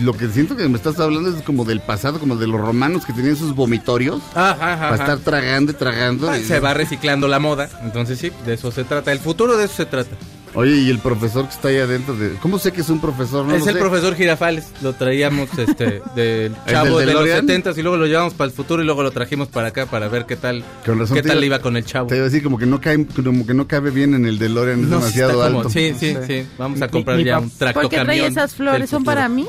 lo 0.00 0.14
que 0.14 0.28
siento 0.28 0.56
que 0.56 0.66
me 0.70 0.78
estás 0.78 0.98
hablando 0.98 1.36
es 1.36 1.42
como 1.42 1.66
del 1.66 1.80
pasado, 1.80 2.18
como 2.18 2.36
de 2.36 2.46
los 2.46 2.58
romanos 2.58 3.04
que 3.04 3.12
tenían 3.12 3.36
sus 3.36 3.54
vomitorios 3.54 4.22
Ajá, 4.34 4.52
ajá, 4.52 4.56
para 4.76 4.94
ajá. 4.94 4.94
estar 4.94 5.18
tragando 5.18 5.72
y 5.72 5.74
tragando. 5.74 6.30
Ah, 6.30 6.38
y- 6.38 6.44
Se 6.44 6.60
va 6.60 6.72
reciclando 6.72 7.28
la 7.28 7.40
moda. 7.40 7.68
Entonces 7.82 8.18
sí, 8.18 8.32
de 8.46 8.54
eso 8.54 8.72
se 8.72 8.84
trata. 8.84 9.12
El 9.12 9.18
futuro 9.18 9.58
de 9.58 9.66
eso 9.66 9.74
se 9.76 9.84
trata. 9.86 10.16
Oye, 10.54 10.76
y 10.76 10.90
el 10.90 10.98
profesor 10.98 11.46
que 11.46 11.54
está 11.54 11.68
ahí 11.68 11.78
adentro, 11.78 12.14
de... 12.14 12.34
¿cómo 12.42 12.58
sé 12.58 12.72
que 12.72 12.82
es 12.82 12.90
un 12.90 13.00
profesor? 13.00 13.46
No 13.46 13.54
es 13.54 13.60
lo 13.62 13.68
el 13.68 13.72
sé. 13.74 13.78
profesor 13.80 14.14
Girafales. 14.14 14.66
Lo 14.82 14.92
traíamos 14.92 15.48
este 15.58 16.02
del 16.14 16.54
¿El 16.66 16.72
chavo 16.72 16.98
del 16.98 17.06
de 17.08 17.14
los 17.14 17.24
DeLorean? 17.24 17.46
70 17.46 17.70
y 17.78 17.82
luego 17.82 17.96
lo 17.96 18.06
llevamos 18.06 18.34
para 18.34 18.50
el 18.50 18.54
futuro 18.54 18.82
y 18.82 18.84
luego 18.84 19.02
lo 19.02 19.10
trajimos 19.12 19.48
para 19.48 19.68
acá 19.68 19.86
para 19.86 20.08
ver 20.08 20.26
qué 20.26 20.36
tal 20.36 20.62
Con 20.84 20.98
razón 20.98 21.16
qué 21.16 21.22
tal 21.22 21.32
iba- 21.32 21.40
le 21.40 21.46
iba 21.46 21.58
con 21.60 21.76
el 21.78 21.84
chavo. 21.86 22.08
Te 22.08 22.16
iba 22.16 22.24
a 22.26 22.28
decir 22.28 22.42
como 22.42 22.58
que 22.58 22.66
no 22.66 22.80
cae, 22.80 23.06
como 23.06 23.46
que 23.46 23.54
no 23.54 23.66
cabe 23.66 23.90
bien 23.90 24.12
en 24.14 24.26
el 24.26 24.38
DeLorean, 24.38 24.80
es 24.82 24.88
No, 24.88 24.98
demasiado 24.98 25.32
como- 25.42 25.58
alto. 25.60 25.70
Sí, 25.70 25.94
sí, 25.98 26.14
sí. 26.26 26.46
Vamos 26.58 26.82
a 26.82 26.86
Mi- 26.86 26.92
comprar 26.92 27.16
mi 27.16 27.24
ya 27.24 27.38
pap- 27.40 27.42
un 27.66 27.72
¿Por 27.72 27.88
qué 27.88 28.00
trae 28.00 28.26
esas 28.26 28.54
flores? 28.54 28.90
¿Son 28.90 29.04
para 29.04 29.28
mí? 29.30 29.46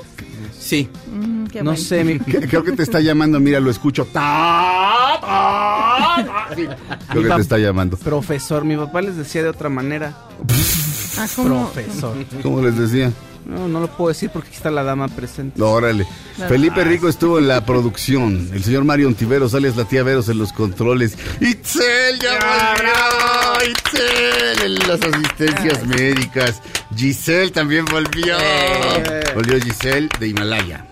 Sí. 0.58 0.88
Mm, 1.12 1.46
qué 1.48 1.62
No 1.64 1.76
sé, 1.76 2.04
mi, 2.06 2.18
Creo 2.20 2.64
que 2.64 2.72
te 2.72 2.84
está 2.84 3.02
llamando, 3.02 3.40
mira, 3.42 3.60
lo 3.60 3.70
escucho. 3.70 4.06
Ta, 4.06 5.20
ta, 5.20 6.24
ta. 6.26 6.56
Sí, 6.56 6.66
Creo 7.10 7.24
que 7.24 7.30
te 7.30 7.42
está 7.42 7.58
llamando. 7.58 7.98
profesor, 7.98 8.64
mi 8.64 8.78
papá 8.78 9.02
les 9.02 9.18
decía 9.18 9.44
de 9.44 9.50
otra 9.50 9.68
manera. 9.68 10.14
Ah, 11.24 11.28
¿cómo? 11.36 11.72
Profesor. 11.72 12.16
¿Cómo 12.41 12.62
les 12.62 12.78
decía? 12.78 13.12
No, 13.45 13.68
no 13.68 13.82
lo 13.82 13.88
puedo 13.88 14.10
decir 14.10 14.30
porque 14.32 14.48
aquí 14.50 14.58
está 14.58 14.72
la 14.72 14.84
dama 14.84 15.08
presente. 15.10 15.60
No, 15.60 15.72
órale. 15.72 16.08
Felipe 16.48 16.84
Rico 16.84 17.10
estuvo 17.10 17.40
en 17.40 17.48
la 17.48 17.66
producción. 17.66 18.50
El 18.54 18.64
señor 18.64 18.86
Mario 18.86 19.08
Ontiveros, 19.08 19.54
alias 19.54 19.76
la 19.76 19.86
tía 19.86 20.04
Veros 20.04 20.30
en 20.30 20.38
los 20.38 20.54
controles. 20.54 21.18
Itzel 21.41 22.20
ya 22.20 22.40
volvió. 22.40 23.72
Itzel 23.72 24.62
en 24.66 24.88
las 24.88 25.02
asistencias 25.02 25.86
médicas. 25.86 26.62
Giselle 26.95 27.52
también 27.52 27.86
volvió. 27.86 28.38
Eh. 28.40 29.24
Volvió 29.36 29.60
Giselle 29.60 30.10
de 30.20 30.28
Himalaya. 30.30 30.86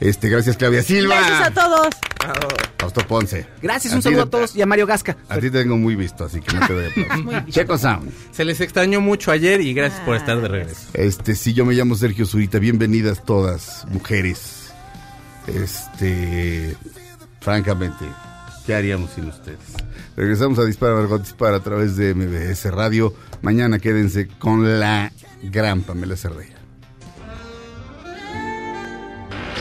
Este, 0.00 0.28
gracias 0.28 0.56
Claudia 0.56 0.82
Silva. 0.82 1.16
Gracias 1.16 1.48
a 1.48 1.50
todos. 1.52 1.88
Fausto 2.78 3.06
Ponce. 3.06 3.46
Gracias, 3.62 3.92
un 3.94 4.02
saludo 4.02 4.22
te- 4.24 4.28
a 4.28 4.30
todos 4.30 4.54
y 4.56 4.62
a 4.62 4.66
Mario 4.66 4.86
Gasca. 4.86 5.16
A 5.28 5.36
ti 5.36 5.50
te 5.50 5.62
tengo 5.62 5.76
muy 5.76 5.96
visto, 5.96 6.24
así 6.24 6.40
que 6.40 6.56
no 6.56 6.66
te 6.66 6.72
doy 6.74 6.86
aplausos. 7.10 7.54
Checo 7.54 7.78
Sound. 7.78 8.12
Se 8.32 8.44
les 8.44 8.60
extrañó 8.60 9.00
mucho 9.00 9.32
ayer 9.32 9.60
y 9.60 9.74
gracias 9.74 10.00
por 10.02 10.14
estar 10.16 10.40
de 10.40 10.46
regreso. 10.48 10.82
Este, 10.94 11.34
sí, 11.34 11.52
yo 11.54 11.64
me 11.64 11.74
llamo 11.74 11.94
Sergio 11.96 12.26
Zurita. 12.26 12.58
Bienvenidas 12.58 13.24
todas, 13.24 13.86
mujeres. 13.90 14.72
Este, 15.46 16.76
francamente, 17.40 18.04
¿qué 18.66 18.74
haríamos 18.74 19.10
sin 19.12 19.26
ustedes? 19.28 19.58
Regresamos 20.16 20.58
a 20.58 20.64
Dispara 20.64 20.94
Margot 20.94 21.22
Dispara 21.22 21.56
a 21.56 21.60
través 21.62 21.96
de 21.96 22.14
MBS 22.14 22.70
Radio. 22.70 23.14
Mañana 23.42 23.78
quédense 23.78 24.28
con 24.28 24.78
la 24.78 25.10
gran 25.42 25.82
Pamela 25.82 26.16
Cerdeira. 26.16 26.57